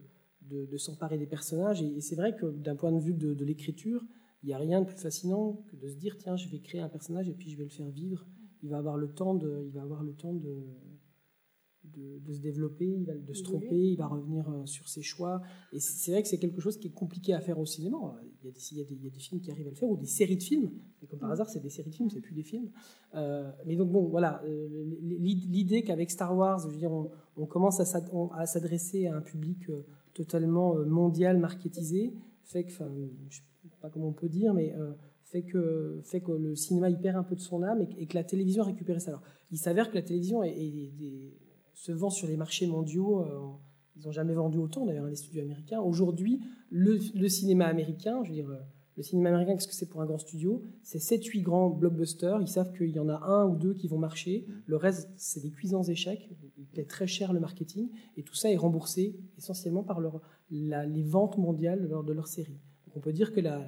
s'emparer 0.78 1.18
des 1.18 1.26
personnages. 1.26 1.82
Et, 1.82 1.98
et 1.98 2.02
c'est 2.02 2.16
vrai 2.16 2.36
que 2.36 2.46
d'un 2.46 2.76
point 2.76 2.92
de 2.92 3.00
vue 3.00 3.14
de, 3.14 3.34
de 3.34 3.46
l'écriture, 3.46 4.04
il 4.44 4.50
n'y 4.50 4.54
a 4.54 4.60
rien 4.60 4.82
de 4.82 4.86
plus 4.86 4.98
fascinant 4.98 5.64
que 5.68 5.76
de 5.76 5.90
se 5.90 5.96
dire 5.96 6.18
tiens, 6.20 6.36
je 6.36 6.48
vais 6.50 6.60
créer 6.60 6.80
un 6.82 6.90
personnage 6.90 7.28
et 7.28 7.34
puis 7.34 7.50
je 7.50 7.58
vais 7.58 7.64
le 7.64 7.70
faire 7.70 7.90
vivre. 7.90 8.28
Il 8.62 8.70
va 8.70 8.78
avoir 8.78 8.96
le 8.96 9.08
temps 9.08 9.34
de, 9.34 9.64
il 9.66 9.72
va 9.72 9.82
avoir 9.82 10.04
le 10.04 10.14
temps 10.14 10.34
de, 10.34 10.68
de, 11.96 12.20
de 12.20 12.34
se 12.34 12.40
développer, 12.40 12.86
il 12.86 13.06
va, 13.06 13.14
de 13.14 13.34
se 13.34 13.42
Évoluer. 13.42 13.60
tromper, 13.68 13.76
il 13.92 13.96
va 13.98 14.08
revenir 14.08 14.50
euh, 14.50 14.66
sur 14.66 14.88
ses 14.90 15.02
choix. 15.02 15.42
Et 15.74 15.80
c'est 15.80 16.12
vrai 16.12 16.22
que 16.24 16.28
c'est 16.28 16.38
quelque 16.38 16.62
chose 16.62 16.78
qui 16.78 16.88
est 16.88 16.94
compliqué 16.94 17.34
à 17.34 17.40
faire 17.42 17.58
au 17.60 17.66
cinéma. 17.66 17.98
Il 18.44 18.48
y, 18.48 18.50
a 18.50 18.52
des, 18.52 18.60
il, 18.72 18.78
y 18.78 18.82
a 18.82 18.84
des, 18.84 18.94
il 18.96 19.04
y 19.04 19.08
a 19.08 19.10
des 19.10 19.20
films 19.20 19.42
qui 19.42 19.52
arrivent 19.52 19.68
à 19.68 19.72
le 19.72 19.76
faire, 19.76 19.90
ou 19.90 19.98
des 19.98 20.06
séries 20.06 20.38
de 20.38 20.44
films. 20.44 20.70
Mais 21.02 21.08
comme 21.08 21.20
par 21.20 21.32
hasard, 21.32 21.50
c'est 21.50 21.62
des 21.62 21.70
séries 21.70 21.90
de 21.90 21.96
films, 21.96 22.10
c'est 22.10 22.22
plus 22.22 22.34
des 22.36 22.44
films. 22.44 22.70
Euh, 23.16 23.52
mais 23.66 23.76
donc 23.76 23.92
bon, 23.92 24.04
voilà, 24.08 24.42
euh, 24.46 24.68
l'idée 25.02 25.84
qu'avec 25.84 26.12
Star 26.12 26.36
Wars, 26.36 26.60
je 26.60 26.68
veux 26.74 26.78
dire, 26.78 26.92
on, 26.92 27.10
on 27.38 27.46
commence 27.46 27.80
à 27.80 27.86
s'adresser 28.46 29.08
à 29.08 29.16
un 29.16 29.22
public 29.22 29.70
totalement 30.14 30.76
mondial, 30.86 31.38
marketisé, 31.40 32.14
fait 32.44 32.64
que, 32.64 32.72
enfin, 32.72 32.90
je 33.30 33.38
sais 33.38 33.42
pas 33.82 33.90
comment 33.90 34.08
on 34.10 34.14
peut 34.14 34.30
dire, 34.30 34.54
mais 34.54 34.74
euh, 34.76 34.94
fait 35.24 35.42
que, 35.42 36.00
fait 36.04 36.22
que 36.22 36.32
le 36.32 36.56
cinéma 36.56 36.90
il 36.90 36.98
perd 37.00 37.18
un 37.18 37.24
peu 37.24 37.36
de 37.36 37.42
son 37.42 37.64
âme 37.64 37.82
et, 37.82 37.88
que- 37.88 38.00
et 38.00 38.06
que 38.06 38.14
la 38.16 38.24
télévision 38.24 38.64
a 38.64 38.68
récupéré 38.68 39.00
ça. 39.00 39.10
Alors, 39.12 39.24
il 39.52 39.58
s'avère 39.58 39.90
que 39.90 39.96
la 39.96 40.02
télévision 40.04 40.44
est- 40.44 40.52
est- 40.52 41.04
est- 41.04 41.34
se 41.76 41.92
vend 41.92 42.10
sur 42.10 42.28
les 42.28 42.38
marchés 42.38 42.66
mondiaux. 42.68 43.22
euh, 43.22 43.40
ils 43.98 44.04
n'ont 44.06 44.12
jamais 44.12 44.34
vendu 44.34 44.58
autant 44.58 44.86
d'ailleurs 44.86 45.06
les 45.06 45.16
studios 45.16 45.42
américains. 45.44 45.80
Aujourd'hui, 45.80 46.42
le, 46.70 47.00
le 47.14 47.30
cinéma 47.30 47.66
américain, 47.68 48.22
je 48.24 48.30
veux 48.30 48.36
dire, 48.36 48.50
euh, 48.50 48.58
le 48.98 49.04
cinéma 49.04 49.30
américain, 49.30 49.54
qu'est-ce 49.54 49.68
que 49.70 49.74
c'est 49.74 49.86
pour 49.90 50.02
un 50.02 50.06
grand 50.06 50.18
studio? 50.18 50.64
C'est 50.84 51.00
7-8 51.00 51.42
grands 51.44 51.70
blockbusters. 51.70 52.42
Ils 52.42 52.48
savent 52.48 52.74
qu'il 52.76 52.90
y 52.92 53.00
en 53.00 53.08
a 53.10 53.18
un 53.26 53.46
ou 53.48 53.56
deux 53.58 53.74
qui 53.74 53.88
vont 53.88 53.98
marcher. 53.98 54.46
Le 54.66 54.76
reste, 54.78 55.10
c'est 55.18 55.42
des 55.42 55.52
cuisants 55.52 55.84
échecs. 55.84 56.30
Ils 56.58 56.66
paient 56.66 56.86
très 56.86 57.08
cher 57.08 57.32
le 57.34 57.40
marketing. 57.42 57.90
Et 58.18 58.24
tout 58.24 58.36
ça 58.36 58.50
est 58.52 58.56
remboursé 58.58 59.16
essentiellement 59.38 59.84
par 59.84 60.00
leur, 60.02 60.22
la- 60.50 60.86
les 60.86 61.04
ventes 61.04 61.38
mondiales 61.38 61.82
de, 61.84 61.88
leur- 61.88 62.04
de 62.04 62.14
leurs 62.14 62.28
séries. 62.28 62.60
Donc 62.88 62.98
on 62.98 63.00
peut 63.02 63.14
dire 63.14 63.34
que 63.34 63.40
la- 63.42 63.66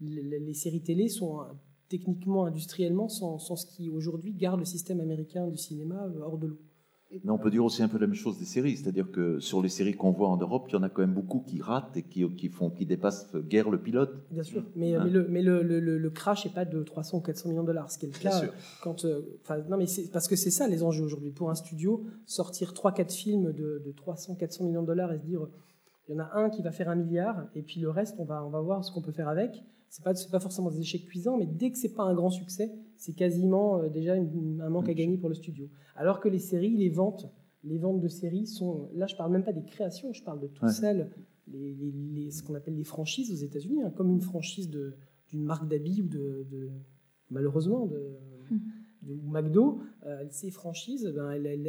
les, 0.00 0.22
les 0.40 0.54
séries 0.54 0.82
télé 0.82 1.08
sont 1.08 1.40
euh, 1.40 1.44
techniquement, 1.88 2.44
industriellement, 2.44 3.08
sont, 3.08 3.38
sont 3.38 3.56
ce 3.56 3.66
qui 3.66 3.90
aujourd'hui 3.90 4.32
garde 4.32 4.60
le 4.60 4.64
système 4.64 5.00
américain 5.00 5.46
du 5.48 5.56
cinéma 5.56 6.08
hors 6.20 6.38
de 6.38 6.46
l'eau. 6.48 6.58
Mais 7.24 7.30
on 7.30 7.38
peut 7.38 7.50
dire 7.50 7.64
aussi 7.64 7.82
un 7.82 7.88
peu 7.88 7.96
la 7.98 8.06
même 8.06 8.14
chose 8.14 8.38
des 8.38 8.44
séries, 8.44 8.76
c'est-à-dire 8.76 9.10
que 9.10 9.40
sur 9.40 9.62
les 9.62 9.70
séries 9.70 9.94
qu'on 9.94 10.10
voit 10.10 10.28
en 10.28 10.36
Europe, 10.36 10.66
il 10.68 10.72
y 10.74 10.76
en 10.76 10.82
a 10.82 10.90
quand 10.90 11.00
même 11.00 11.14
beaucoup 11.14 11.40
qui 11.40 11.62
ratent 11.62 11.96
et 11.96 12.02
qui, 12.02 12.28
qui 12.36 12.48
font, 12.50 12.68
qui 12.68 12.84
dépassent 12.84 13.34
guère 13.34 13.70
le 13.70 13.78
pilote. 13.80 14.14
Bien 14.30 14.42
sûr, 14.42 14.62
mais, 14.76 14.94
Hein 14.94 15.02
mais, 15.04 15.10
le, 15.10 15.26
mais 15.26 15.42
le, 15.42 15.62
le, 15.62 15.80
le- 15.80 15.96
le 15.96 16.10
crash 16.10 16.44
n'est 16.44 16.52
pas 16.52 16.66
de 16.66 16.82
300 16.82 17.16
ou 17.18 17.20
400 17.22 17.48
millions 17.48 17.62
de 17.62 17.68
dollars, 17.68 17.90
ce 17.90 17.98
qui 17.98 18.04
est 18.06 18.10
le 18.10 18.18
cas 18.18 18.30
quand. 18.82 19.06
euh, 19.06 19.22
non, 19.70 19.78
mais 19.78 19.86
parce 20.12 20.28
que 20.28 20.36
c'est 20.36 20.50
ça 20.50 20.68
les 20.68 20.82
enjeux 20.82 21.04
aujourd'hui. 21.04 21.30
Pour 21.30 21.48
un 21.50 21.54
studio, 21.54 22.04
sortir 22.26 22.72
3-4 22.72 23.10
films 23.14 23.52
de, 23.52 23.82
de 23.86 23.92
300-400 23.92 24.64
millions 24.66 24.82
de 24.82 24.86
dollars 24.88 25.12
et 25.12 25.18
se 25.18 25.24
dire 25.24 25.46
Il 26.08 26.14
y 26.14 26.20
en 26.20 26.22
a 26.22 26.30
un 26.34 26.50
qui 26.50 26.60
va 26.62 26.72
faire 26.72 26.90
un 26.90 26.94
milliard, 26.96 27.46
et 27.54 27.62
puis 27.62 27.80
le 27.80 27.88
reste, 27.88 28.16
on 28.18 28.24
va, 28.24 28.44
on 28.44 28.50
va 28.50 28.60
voir 28.60 28.84
ce 28.84 28.92
qu'on 28.92 29.00
peut 29.02 29.12
faire 29.12 29.28
avec. 29.28 29.62
C'est 29.90 30.04
pas, 30.04 30.12
pas 30.30 30.40
forcément 30.40 30.70
des 30.70 30.80
échecs 30.80 31.06
cuisants, 31.06 31.38
mais 31.38 31.46
dès 31.46 31.70
que 31.70 31.78
c'est 31.78 31.94
pas 31.94 32.04
un 32.04 32.14
grand 32.14 32.30
succès, 32.30 32.72
c'est 32.96 33.14
quasiment 33.14 33.78
euh, 33.78 33.88
déjà 33.88 34.14
un 34.14 34.68
manque 34.68 34.88
à 34.88 34.94
gagner 34.94 35.16
pour 35.16 35.28
le 35.28 35.34
studio. 35.34 35.68
Alors 35.96 36.20
que 36.20 36.28
les 36.28 36.38
séries, 36.38 36.76
les 36.76 36.90
ventes, 36.90 37.26
les 37.64 37.78
ventes 37.78 38.00
de 38.00 38.08
séries 38.08 38.46
sont. 38.46 38.90
Là, 38.94 39.06
je 39.06 39.16
parle 39.16 39.32
même 39.32 39.44
pas 39.44 39.52
des 39.52 39.64
créations, 39.64 40.12
je 40.12 40.22
parle 40.22 40.40
de 40.40 40.46
toutes 40.48 40.68
celles, 40.70 41.10
les, 41.46 42.30
ce 42.30 42.42
qu'on 42.42 42.54
appelle 42.54 42.76
les 42.76 42.84
franchises 42.84 43.32
aux 43.32 43.44
États-Unis, 43.44 43.82
hein, 43.82 43.92
comme 43.96 44.10
une 44.10 44.20
franchise 44.20 44.68
d'une 44.68 45.42
marque 45.42 45.68
d'habits 45.68 46.02
ou 46.02 46.08
de, 46.08 46.70
malheureusement 47.30 47.86
de, 47.86 48.18
ou 49.06 49.30
McDo, 49.30 49.80
euh, 50.06 50.24
ces 50.30 50.50
franchises, 50.50 51.10
ben, 51.14 51.30
elles, 51.30 51.66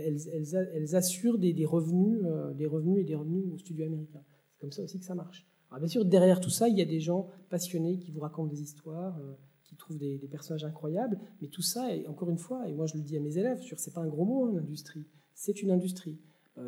elles, 0.73 0.95
assurent 0.95 1.37
des, 1.37 1.65
revenus, 1.65 2.19
euh, 2.23 2.53
des 2.53 2.65
revenus 2.65 3.01
et 3.01 3.03
des 3.03 3.15
revenus 3.15 3.45
aux 3.53 3.57
studios 3.57 3.85
américains. 3.85 4.23
C'est 4.51 4.59
comme 4.59 4.71
ça 4.71 4.83
aussi 4.83 4.99
que 4.99 5.05
ça 5.05 5.15
marche. 5.15 5.47
Alors 5.69 5.79
bien 5.79 5.87
sûr, 5.87 6.05
derrière 6.05 6.39
tout 6.39 6.49
ça, 6.49 6.67
il 6.67 6.77
y 6.77 6.81
a 6.81 6.85
des 6.85 6.99
gens 6.99 7.27
passionnés 7.49 7.97
qui 7.99 8.11
vous 8.11 8.21
racontent 8.21 8.49
des 8.49 8.61
histoires, 8.61 9.17
euh, 9.19 9.33
qui 9.63 9.75
trouvent 9.75 9.97
des, 9.97 10.17
personnages 10.29 10.65
incroyables, 10.65 11.19
mais 11.41 11.47
tout 11.47 11.61
ça, 11.61 11.87
encore 12.07 12.29
une 12.29 12.37
fois, 12.37 12.67
et 12.67 12.73
moi 12.73 12.85
je 12.85 12.97
le 12.97 13.03
dis 13.03 13.17
à 13.17 13.19
mes 13.19 13.37
élèves, 13.37 13.61
c'est 13.77 13.93
pas 13.93 14.01
un 14.01 14.07
gros 14.07 14.25
mot, 14.25 14.45
hein, 14.45 14.51
l'industrie, 14.55 15.05
c'est 15.33 15.61
une 15.61 15.71
industrie. 15.71 16.17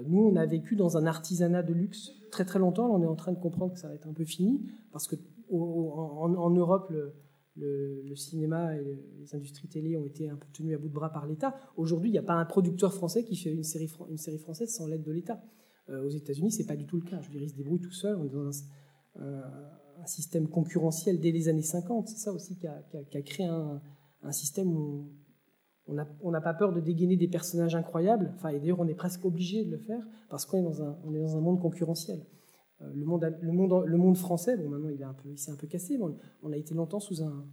nous, 0.07 0.19
on 0.19 0.35
a 0.35 0.45
vécu 0.45 0.75
dans 0.75 0.97
un 0.97 1.05
artisanat 1.05 1.63
de 1.63 1.73
luxe 1.73 2.11
très 2.29 2.45
très 2.45 2.59
longtemps, 2.59 2.93
on 2.93 3.01
est 3.01 3.07
en 3.07 3.15
train 3.15 3.31
de 3.31 3.39
comprendre 3.39 3.73
que 3.73 3.79
ça 3.79 3.87
va 3.87 3.95
être 3.95 4.07
un 4.07 4.13
peu 4.13 4.23
fini, 4.23 4.61
parce 4.91 5.07
que 5.07 5.15
en, 5.51 6.49
Europe, 6.49 6.93
le, 7.55 8.15
cinéma 8.15 8.77
et 8.77 8.99
les 9.19 9.35
industries 9.35 9.67
télé 9.67 9.97
ont 9.97 10.05
été 10.05 10.29
un 10.29 10.35
peu 10.35 10.47
tenues 10.53 10.75
à 10.75 10.77
bout 10.77 10.87
de 10.87 10.93
bras 10.93 11.11
par 11.11 11.25
l'État. 11.25 11.55
Aujourd'hui, 11.75 12.09
il 12.09 12.13
n'y 12.13 12.19
a 12.19 12.23
pas 12.23 12.35
un 12.35 12.45
producteur 12.45 12.93
français 12.93 13.23
qui 13.23 13.35
fait 13.35 13.51
une 13.51 13.63
série, 13.63 13.91
une 14.09 14.17
série 14.17 14.37
française 14.37 14.69
sans 14.69 14.87
l'aide 14.87 15.03
de 15.03 15.11
l'État. 15.11 15.41
Euh, 15.89 16.05
aux 16.05 16.09
États-Unis, 16.09 16.51
c'est 16.51 16.65
pas 16.65 16.75
du 16.75 16.85
tout 16.85 16.97
le 16.97 17.03
cas. 17.03 17.19
Je 17.21 17.27
veux 17.27 17.33
dire, 17.33 17.41
ils 17.41 17.49
se 17.49 17.55
débrouillent 17.55 17.81
tout 17.81 17.91
seuls. 17.91 18.15
On 18.15 18.25
est 18.25 18.29
dans 18.29 18.47
un, 18.47 18.51
système 20.05 20.47
concurrentiel 20.47 21.19
dès 21.19 21.31
les 21.31 21.47
années 21.47 21.61
50. 21.61 22.07
C'est 22.07 22.17
ça 22.17 22.31
aussi 22.31 22.57
qui 22.57 22.67
a, 22.67 23.21
créé 23.21 23.45
un, 23.45 23.81
système 24.31 24.69
où 24.69 25.11
on 25.87 26.31
n'a 26.31 26.41
pas 26.41 26.53
peur 26.53 26.73
de 26.73 26.79
dégainer 26.79 27.17
des 27.17 27.27
personnages 27.27 27.75
incroyables. 27.75 28.33
Enfin, 28.35 28.49
et 28.49 28.59
d'ailleurs, 28.59 28.79
on 28.79 28.87
est 28.87 28.95
presque 28.95 29.25
obligé 29.25 29.65
de 29.65 29.71
le 29.71 29.77
faire 29.77 30.03
parce 30.29 30.45
qu'on 30.45 30.59
est 30.59 31.19
dans 31.19 31.35
un, 31.35 31.37
un 31.37 31.41
monde 31.41 31.59
concurrentiel. 31.59 32.25
Euh, 32.81 32.91
le 32.93 33.97
monde, 33.97 34.17
français, 34.17 34.57
bon, 34.57 34.69
maintenant 34.69 34.89
il, 34.89 35.37
s'est 35.37 35.51
un 35.51 35.55
peu 35.55 35.67
cassé, 35.67 35.99
on, 36.41 36.51
a 36.51 36.57
été 36.57 36.73
longtemps 36.73 36.99
sous 36.99 37.23
un, 37.23 37.47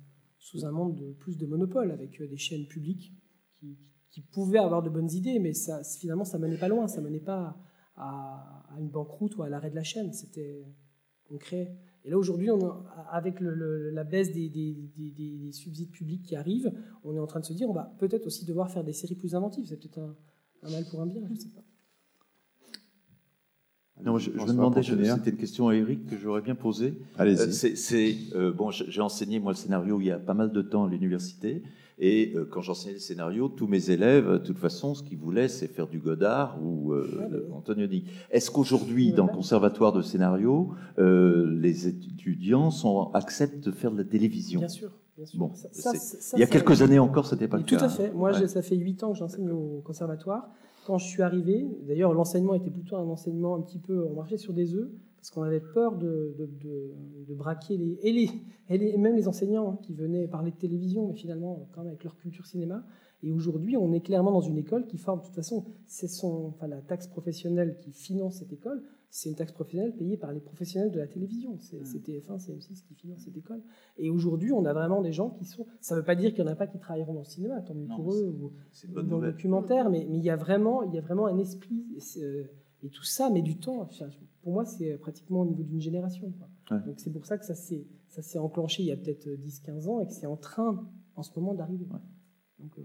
un 0.63 0.71
monde 0.71 0.97
de 0.97 1.13
plus 1.13 1.37
de 1.37 1.47
monopole, 1.47 1.91
avec 1.91 2.21
euh, 2.21 2.29
des 2.29 2.37
chaînes 2.37 2.67
publiques 2.67 3.13
qui, 4.11 4.23
pouvaient 4.33 4.59
avoir 4.59 4.83
de 4.83 4.91
bonnes 4.91 5.11
idées, 5.13 5.39
mais 5.39 5.53
finalement 6.01 6.25
ça 6.25 6.39
menait 6.39 6.59
pas 6.59 6.67
loin, 6.67 6.89
ça 6.89 7.01
menait 7.01 7.21
pas 7.21 7.57
à, 7.95 8.65
une 8.79 8.89
banqueroute 8.89 9.37
ou 9.37 9.43
à 9.43 9.49
l'arrêt 9.49 9.71
de 9.71 9.77
la 9.77 9.85
chaîne. 9.85 10.13
C'était 10.13 10.65
concret. 11.29 11.73
Et 12.05 12.11
là 12.11 12.19
aujourd'hui, 12.19 12.49
avec 13.11 13.41
le, 13.41 13.91
la 13.91 14.05
baisse 14.05 14.33
des, 14.33 14.49
des, 14.49 14.75
des, 14.97 15.53
subsides 15.53 15.91
publics 15.91 16.23
qui 16.23 16.37
arrivent, 16.37 16.73
on 17.05 17.15
est 17.15 17.19
en 17.19 17.27
train 17.27 17.41
de 17.41 17.45
se 17.45 17.53
dire 17.53 17.69
on 17.69 17.75
va 17.75 17.93
peut-être 17.99 18.27
aussi 18.27 18.45
devoir 18.45 18.71
faire 18.71 18.85
des 18.85 18.93
séries 18.93 19.15
plus 19.15 19.35
inventives. 19.35 19.67
C'est 19.67 19.77
peut-être 19.77 19.99
un, 19.99 20.17
un, 20.63 20.71
mal 20.71 20.85
pour 20.91 21.01
un 21.01 21.07
bien, 21.07 21.23
je 21.29 21.35
sais 21.35 21.49
pas. 21.49 21.63
Non, 24.05 24.17
je, 24.17 24.31
me 24.31 24.47
demandais, 24.47 24.83
c'était 24.83 25.31
une 25.31 25.37
question 25.37 25.69
à 25.69 25.75
Eric 25.75 26.07
que 26.07 26.17
j'aurais 26.17 26.41
bien 26.41 26.55
posée. 26.55 26.95
Allez-y. 27.17 27.41
Euh, 27.41 27.75
c'est, 27.75 28.17
euh, 28.35 28.53
bon, 28.53 28.71
j'ai 28.71 29.01
enseigné 29.01 29.41
moi 29.41 29.53
le 29.53 29.57
scénario 29.57 30.01
il 30.01 30.07
y 30.07 30.13
a 30.13 30.19
pas 30.19 30.35
mal 30.35 30.53
de 30.53 30.63
temps 30.63 30.85
à 30.85 30.89
l'université, 30.89 31.63
et 31.99 32.33
euh, 32.35 32.45
quand 32.51 32.61
j'enseignais 32.61 32.95
le 32.95 33.01
scénario, 33.01 33.49
tous 33.49 33.67
mes 33.67 33.91
élèves, 33.91 34.31
de 34.31 34.39
toute 34.39 34.59
façon, 34.59 34.95
ce 34.95 35.03
qu'ils 35.03 35.19
voulaient, 35.19 35.49
c'est 35.49 35.67
faire 35.67 35.87
du 35.87 35.99
Godard 35.99 36.59
ou 36.63 36.95
Antonioni. 37.53 38.05
Est-ce 38.31 38.51
qu'aujourd'hui, 38.51 39.13
dans 39.13 39.27
le 39.27 39.33
conservatoire 39.33 39.93
de 39.93 40.03
scénario, 40.03 40.75
les 40.99 41.89
étudiants 41.89 42.71
sont, 42.71 43.11
acceptent 43.13 43.65
de 43.65 43.71
faire 43.71 43.91
de 43.93 43.99
la 43.99 44.05
télévision? 44.05 44.61
Bien 44.61 44.69
sûr. 44.69 44.91
Bien 45.17 45.27
sûr. 45.27 45.39
Bon, 45.41 45.51
il 46.35 46.39
y 46.39 46.45
a 46.45 46.47
quelques 46.47 46.81
années 46.81 47.01
encore, 47.01 47.27
ce 47.27 47.35
n'était 47.35 47.49
pas 47.49 47.57
le 47.57 47.65
cas. 47.65 47.77
Tout 47.77 47.85
à 47.85 47.89
fait. 47.89 48.13
Moi, 48.13 48.47
ça 48.47 48.63
fait 48.63 48.77
huit 48.77 49.03
ans 49.03 49.13
que 49.13 49.19
j'enseigne 49.19 49.51
au 49.51 49.83
conservatoire 49.85 50.49
quand 50.89 50.97
je 50.97 51.07
suis 51.07 51.23
arrivé, 51.23 51.69
d'ailleurs 51.87 52.15
l'enseignement 52.15 52.55
était 52.55 52.71
plutôt 52.71 52.97
un 52.97 53.07
enseignement 53.11 53.57
un 53.57 53.61
petit 53.61 53.79
peu, 53.79 54.07
on 54.11 54.15
marchait 54.15 54.39
sur 54.39 54.55
des 54.55 54.75
œufs, 54.75 54.89
parce 55.19 55.31
qu'on 55.31 55.43
avait 55.43 55.61
peur 55.61 55.97
de, 55.97 56.35
de, 56.39 57.35
braquer 57.35 57.77
les 57.77 57.99
et, 58.03 58.13
les, 58.13 58.31
et 58.69 58.97
même 58.97 59.17
les 59.17 59.29
enseignants 59.29 59.73
hein, 59.73 59.79
qui 59.83 59.93
venaient 59.93 60.27
parler 60.27 60.51
de 60.51 60.57
télévision, 60.57 61.07
mais 61.07 61.15
finalement 61.15 61.69
quand 61.73 61.83
même 61.83 61.89
avec 61.89 62.05
leur 62.05 62.17
culture 62.17 62.47
cinéma. 62.47 62.85
Et 63.23 63.33
aujourd'hui, 63.33 63.77
on 63.77 63.93
est 63.93 64.01
clairement 64.01 64.31
dans 64.31 64.41
une 64.41 64.59
école 64.59 64.87
qui 64.87 64.97
forme, 64.97 65.21
de 65.21 65.25
toute 65.25 65.35
façon, 65.35 65.65
c'est 65.87 66.07
son, 66.07 66.47
enfin, 66.47 66.69
la 66.69 66.81
taxe 66.81 67.09
professionnelle 67.09 67.77
qui 67.81 67.91
finance 67.91 68.37
cette 68.37 68.53
école, 68.53 68.83
c'est 69.11 69.31
une 69.31 69.35
taxe 69.35 69.53
professionnelle 69.53 69.95
payée 69.97 70.17
par 70.17 70.33
les 70.33 70.41
professionnels 70.41 70.91
de 70.91 70.99
la 70.99 71.07
télévision. 71.07 71.57
C'est 71.59 71.79
TF1, 71.79 72.39
c'est 72.39 72.53
M6 72.53 72.85
qui 72.87 72.95
finance 72.95 73.21
cette 73.25 73.37
école. 73.37 73.63
Et 73.97 74.11
aujourd'hui, 74.11 74.53
on 74.53 74.65
a 74.67 74.73
vraiment 74.73 75.01
des 75.01 75.13
gens 75.13 75.31
qui 75.31 75.47
sont. 75.47 75.67
Ça 75.81 75.95
ne 75.95 76.01
veut 76.01 76.05
pas 76.05 76.15
dire 76.15 76.35
qu'il 76.35 76.45
n'y 76.45 76.51
en 76.51 76.53
a 76.53 76.57
pas 76.57 76.67
qui 76.67 76.79
travailleront 76.79 77.15
dans 77.15 77.21
le 77.21 77.27
cinéma, 77.27 77.61
tant 77.63 77.75
mieux 77.75 77.87
pour 77.87 78.13
eux, 78.13 78.35
ou, 78.39 78.53
dans 79.03 79.19
le 79.19 79.33
documentaire, 79.33 79.89
mais, 79.91 80.07
mais, 80.09 80.19
il, 80.19 80.25
y 80.25 80.31
a 80.31 80.37
vraiment, 80.37 80.83
il 80.83 80.95
y 80.95 80.99
a 80.99 81.01
vraiment 81.01 81.27
un 81.27 81.39
esprit. 81.39 81.85
Et, 82.83 82.89
tout 82.91 83.05
ça 83.05 83.31
met 83.31 83.43
du 83.43 83.57
temps. 83.57 83.89
Pour 84.49 84.55
moi, 84.55 84.65
c'est 84.65 84.97
pratiquement 84.97 85.43
au 85.43 85.45
niveau 85.45 85.63
d'une 85.63 85.79
génération. 85.79 86.33
Donc 86.71 86.95
c'est 86.97 87.13
pour 87.13 87.27
ça 87.27 87.37
que 87.37 87.45
ça 87.45 87.55
s'est 87.55 88.39
enclenché 88.39 88.83
il 88.83 88.87
y 88.87 88.93
a 88.93 88.97
peut-être 88.97 89.29
10-15 89.29 89.89
ans 89.91 90.01
et 90.01 90.07
que 90.07 90.15
c'est 90.15 90.25
en 90.25 90.39
train, 90.39 90.89
en 91.17 91.23
ce 91.23 91.39
moment, 91.39 91.53
d'arriver. 91.53 91.85
Donc, 92.59 92.73
euh, 92.79 92.83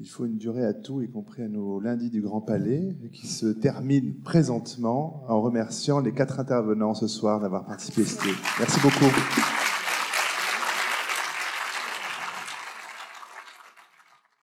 il 0.00 0.08
faut 0.08 0.26
une 0.26 0.36
durée 0.36 0.64
à 0.64 0.74
tout, 0.74 1.00
y 1.00 1.08
compris 1.08 1.42
à 1.42 1.48
nos 1.48 1.78
lundis 1.78 2.10
du 2.10 2.20
Grand 2.22 2.40
Palais, 2.40 2.96
qui 3.12 3.28
se 3.28 3.46
termine 3.46 4.16
présentement 4.16 5.22
en 5.28 5.40
remerciant 5.40 6.00
les 6.00 6.12
quatre 6.12 6.40
intervenants 6.40 6.94
ce 6.94 7.06
soir 7.06 7.38
d'avoir 7.38 7.64
participé. 7.64 8.02
Merci 8.58 8.80
beaucoup. 8.80 9.57